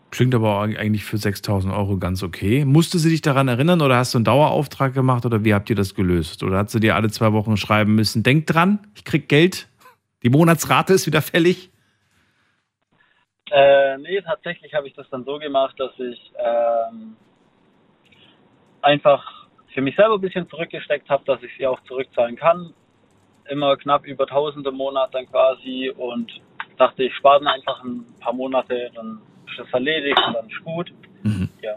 Klingt 0.09 0.33
aber 0.33 0.61
eigentlich 0.61 1.03
für 1.03 1.17
6000 1.17 1.73
Euro 1.73 1.97
ganz 1.97 2.23
okay. 2.23 2.65
Musste 2.65 2.97
sie 2.97 3.09
dich 3.09 3.21
daran 3.21 3.47
erinnern 3.47 3.81
oder 3.81 3.97
hast 3.97 4.13
du 4.13 4.17
einen 4.17 4.25
Dauerauftrag 4.25 4.93
gemacht 4.93 5.25
oder 5.25 5.43
wie 5.43 5.53
habt 5.53 5.69
ihr 5.69 5.75
das 5.75 5.93
gelöst? 5.93 6.41
Oder 6.41 6.59
hat 6.59 6.71
sie 6.71 6.79
dir 6.79 6.95
alle 6.95 7.11
zwei 7.11 7.33
Wochen 7.33 7.57
schreiben 7.57 7.93
müssen, 7.93 8.23
denk 8.23 8.47
dran, 8.47 8.79
ich 8.95 9.03
krieg 9.03 9.29
Geld, 9.29 9.67
die 10.23 10.29
Monatsrate 10.29 10.93
ist 10.93 11.05
wieder 11.05 11.21
fällig? 11.21 11.69
Äh, 13.51 13.97
nee, 13.99 14.21
tatsächlich 14.21 14.73
habe 14.73 14.87
ich 14.87 14.93
das 14.93 15.09
dann 15.09 15.23
so 15.23 15.37
gemacht, 15.37 15.75
dass 15.79 15.91
ich 15.99 16.31
ähm, 16.37 17.15
einfach 18.81 19.47
für 19.73 19.81
mich 19.81 19.95
selber 19.95 20.15
ein 20.15 20.21
bisschen 20.21 20.49
zurückgesteckt 20.49 21.09
habe, 21.09 21.23
dass 21.25 21.43
ich 21.43 21.51
sie 21.57 21.67
auch 21.67 21.81
zurückzahlen 21.83 22.35
kann. 22.35 22.73
Immer 23.49 23.77
knapp 23.77 24.05
über 24.05 24.23
1000 24.23 24.65
im 24.65 24.75
Monat 24.75 25.13
dann 25.13 25.27
quasi 25.27 25.91
und 25.95 26.31
dachte, 26.77 27.03
ich 27.03 27.13
spare 27.15 27.39
dann 27.39 27.47
einfach 27.47 27.83
ein 27.83 28.05
paar 28.19 28.33
Monate, 28.33 28.89
dann 28.95 29.21
ist 29.47 29.59
das 29.59 29.67
erledigt 29.71 30.19
und 30.27 30.33
dann 30.33 30.49
ist 30.49 30.63
gut. 30.63 30.93
Ja. 31.61 31.75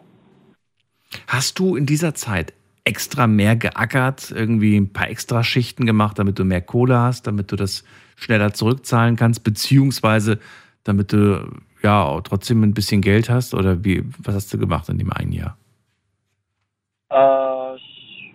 Hast 1.26 1.58
du 1.58 1.76
in 1.76 1.86
dieser 1.86 2.14
Zeit 2.14 2.52
extra 2.84 3.26
mehr 3.26 3.56
geackert, 3.56 4.30
irgendwie 4.30 4.76
ein 4.76 4.92
paar 4.92 5.08
extra 5.10 5.44
Schichten 5.44 5.84
gemacht, 5.84 6.18
damit 6.18 6.38
du 6.38 6.44
mehr 6.44 6.62
Kohle 6.62 6.98
hast, 6.98 7.26
damit 7.26 7.52
du 7.52 7.56
das 7.56 7.84
schneller 8.16 8.54
zurückzahlen 8.54 9.16
kannst, 9.16 9.44
beziehungsweise 9.44 10.38
damit 10.88 11.12
du 11.12 11.48
ja 11.82 12.20
trotzdem 12.22 12.62
ein 12.62 12.74
bisschen 12.74 13.02
Geld 13.02 13.28
hast? 13.28 13.54
Oder 13.54 13.84
wie, 13.84 14.02
was 14.18 14.34
hast 14.34 14.52
du 14.52 14.58
gemacht 14.58 14.88
in 14.88 14.98
dem 14.98 15.12
einen 15.12 15.32
Jahr? 15.32 15.56
Äh, 17.10 17.76
ich 17.76 18.34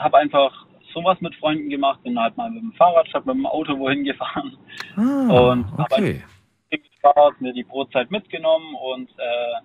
habe 0.00 0.18
einfach 0.18 0.66
sowas 0.92 1.20
mit 1.20 1.34
Freunden 1.36 1.68
gemacht, 1.68 2.02
bin 2.02 2.18
halt 2.18 2.36
mal 2.36 2.50
mit 2.50 2.62
dem 2.62 2.72
Fahrrad 2.72 3.06
statt 3.08 3.26
mit 3.26 3.34
dem 3.34 3.46
Auto 3.46 3.78
wohin 3.78 4.04
gefahren 4.04 4.56
Ah, 4.96 5.50
und 5.50 5.70
habe 5.72 5.82
okay. 5.90 6.24
halt 6.72 6.82
gespart, 6.82 7.40
mir 7.40 7.52
die 7.52 7.64
Brotzeit 7.64 8.10
mitgenommen 8.10 8.74
und 8.74 9.08
äh, 9.10 9.60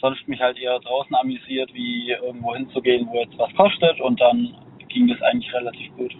sonst 0.00 0.26
mich 0.28 0.40
halt 0.40 0.58
eher 0.58 0.78
draußen 0.80 1.14
amüsiert, 1.14 1.72
wie 1.74 2.10
irgendwo 2.10 2.54
hinzugehen, 2.54 3.08
wo 3.08 3.20
jetzt 3.20 3.38
was 3.38 3.54
kostet 3.54 4.00
und 4.00 4.20
dann 4.20 4.54
ging 4.88 5.08
das 5.08 5.20
eigentlich 5.22 5.52
relativ 5.54 5.96
gut. 5.96 6.14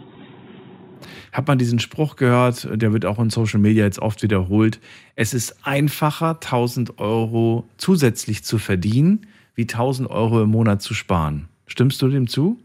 Hat 1.33 1.47
man 1.47 1.59
diesen 1.59 1.79
Spruch 1.79 2.17
gehört, 2.17 2.69
der 2.71 2.93
wird 2.93 3.07
auch 3.07 3.19
in 3.19 3.31
Social 3.31 3.61
Media 3.61 3.85
jetzt 3.85 3.99
oft 3.99 4.23
wiederholt. 4.23 4.81
Es 5.15 5.35
ist 5.35 5.67
einfacher, 5.67 6.31
1000 6.35 6.99
Euro 6.99 7.69
zusätzlich 7.77 8.45
zu 8.45 8.59
verdienen, 8.59 9.27
wie 9.55 9.63
1000 9.63 10.09
Euro 10.11 10.43
im 10.43 10.51
Monat 10.51 10.83
zu 10.83 10.95
sparen. 10.95 11.49
Stimmst 11.67 12.01
du 12.03 12.09
dem 12.09 12.29
zu? 12.29 12.59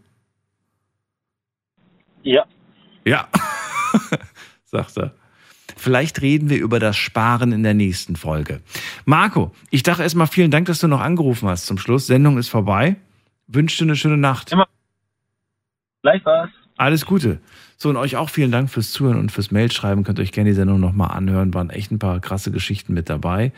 Ja. 2.23 2.45
Ja, 3.05 3.27
sagt 4.65 4.97
er. 4.97 5.13
Vielleicht 5.75 6.21
reden 6.21 6.49
wir 6.49 6.57
über 6.59 6.79
das 6.79 6.95
Sparen 6.95 7.51
in 7.51 7.63
der 7.63 7.73
nächsten 7.73 8.15
Folge. 8.15 8.61
Marco, 9.05 9.51
ich 9.69 9.83
dachte 9.83 10.03
erstmal 10.03 10.27
vielen 10.27 10.51
Dank, 10.51 10.67
dass 10.67 10.79
du 10.79 10.87
noch 10.87 11.01
angerufen 11.01 11.49
hast 11.49 11.65
zum 11.65 11.77
Schluss. 11.77 12.07
Sendung 12.07 12.37
ist 12.37 12.47
vorbei. 12.47 12.95
Wünsche 13.47 13.79
dir 13.79 13.89
eine 13.89 13.95
schöne 13.97 14.17
Nacht. 14.17 14.51
Immer. 14.51 14.67
Gleichfalls. 16.01 16.51
Alles 16.77 17.05
Gute. 17.05 17.39
So, 17.83 17.89
und 17.89 17.97
euch 17.97 18.15
auch 18.15 18.29
vielen 18.29 18.49
Dank 18.49 18.69
fürs 18.69 18.93
Zuhören 18.93 19.19
und 19.19 19.29
fürs 19.29 19.51
Mailschreiben. 19.51 20.05
Könnt 20.05 20.17
ihr 20.17 20.21
euch 20.21 20.31
gerne 20.31 20.51
die 20.51 20.55
Sendung 20.55 20.79
nochmal 20.79 21.11
anhören. 21.11 21.53
Waren 21.53 21.69
echt 21.69 21.91
ein 21.91 21.99
paar 21.99 22.21
krasse 22.21 22.49
Geschichten 22.49 22.93
mit 22.93 23.09
dabei. 23.09 23.51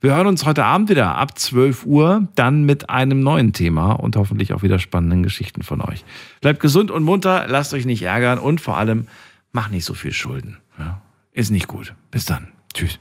Wir 0.00 0.14
hören 0.14 0.28
uns 0.28 0.46
heute 0.46 0.64
Abend 0.64 0.88
wieder 0.88 1.16
ab 1.16 1.36
12 1.36 1.84
Uhr, 1.84 2.28
dann 2.36 2.62
mit 2.62 2.90
einem 2.90 3.18
neuen 3.24 3.52
Thema 3.52 3.94
und 3.94 4.14
hoffentlich 4.14 4.52
auch 4.52 4.62
wieder 4.62 4.78
spannenden 4.78 5.24
Geschichten 5.24 5.64
von 5.64 5.80
euch. 5.80 6.04
Bleibt 6.40 6.60
gesund 6.60 6.92
und 6.92 7.02
munter, 7.02 7.46
lasst 7.48 7.74
euch 7.74 7.84
nicht 7.84 8.02
ärgern 8.02 8.38
und 8.38 8.60
vor 8.60 8.76
allem 8.76 9.08
macht 9.50 9.72
nicht 9.72 9.84
so 9.84 9.94
viel 9.94 10.12
Schulden. 10.12 10.58
Ja? 10.78 11.02
Ist 11.32 11.50
nicht 11.50 11.66
gut. 11.66 11.92
Bis 12.12 12.24
dann. 12.24 12.52
Tschüss. 12.74 13.00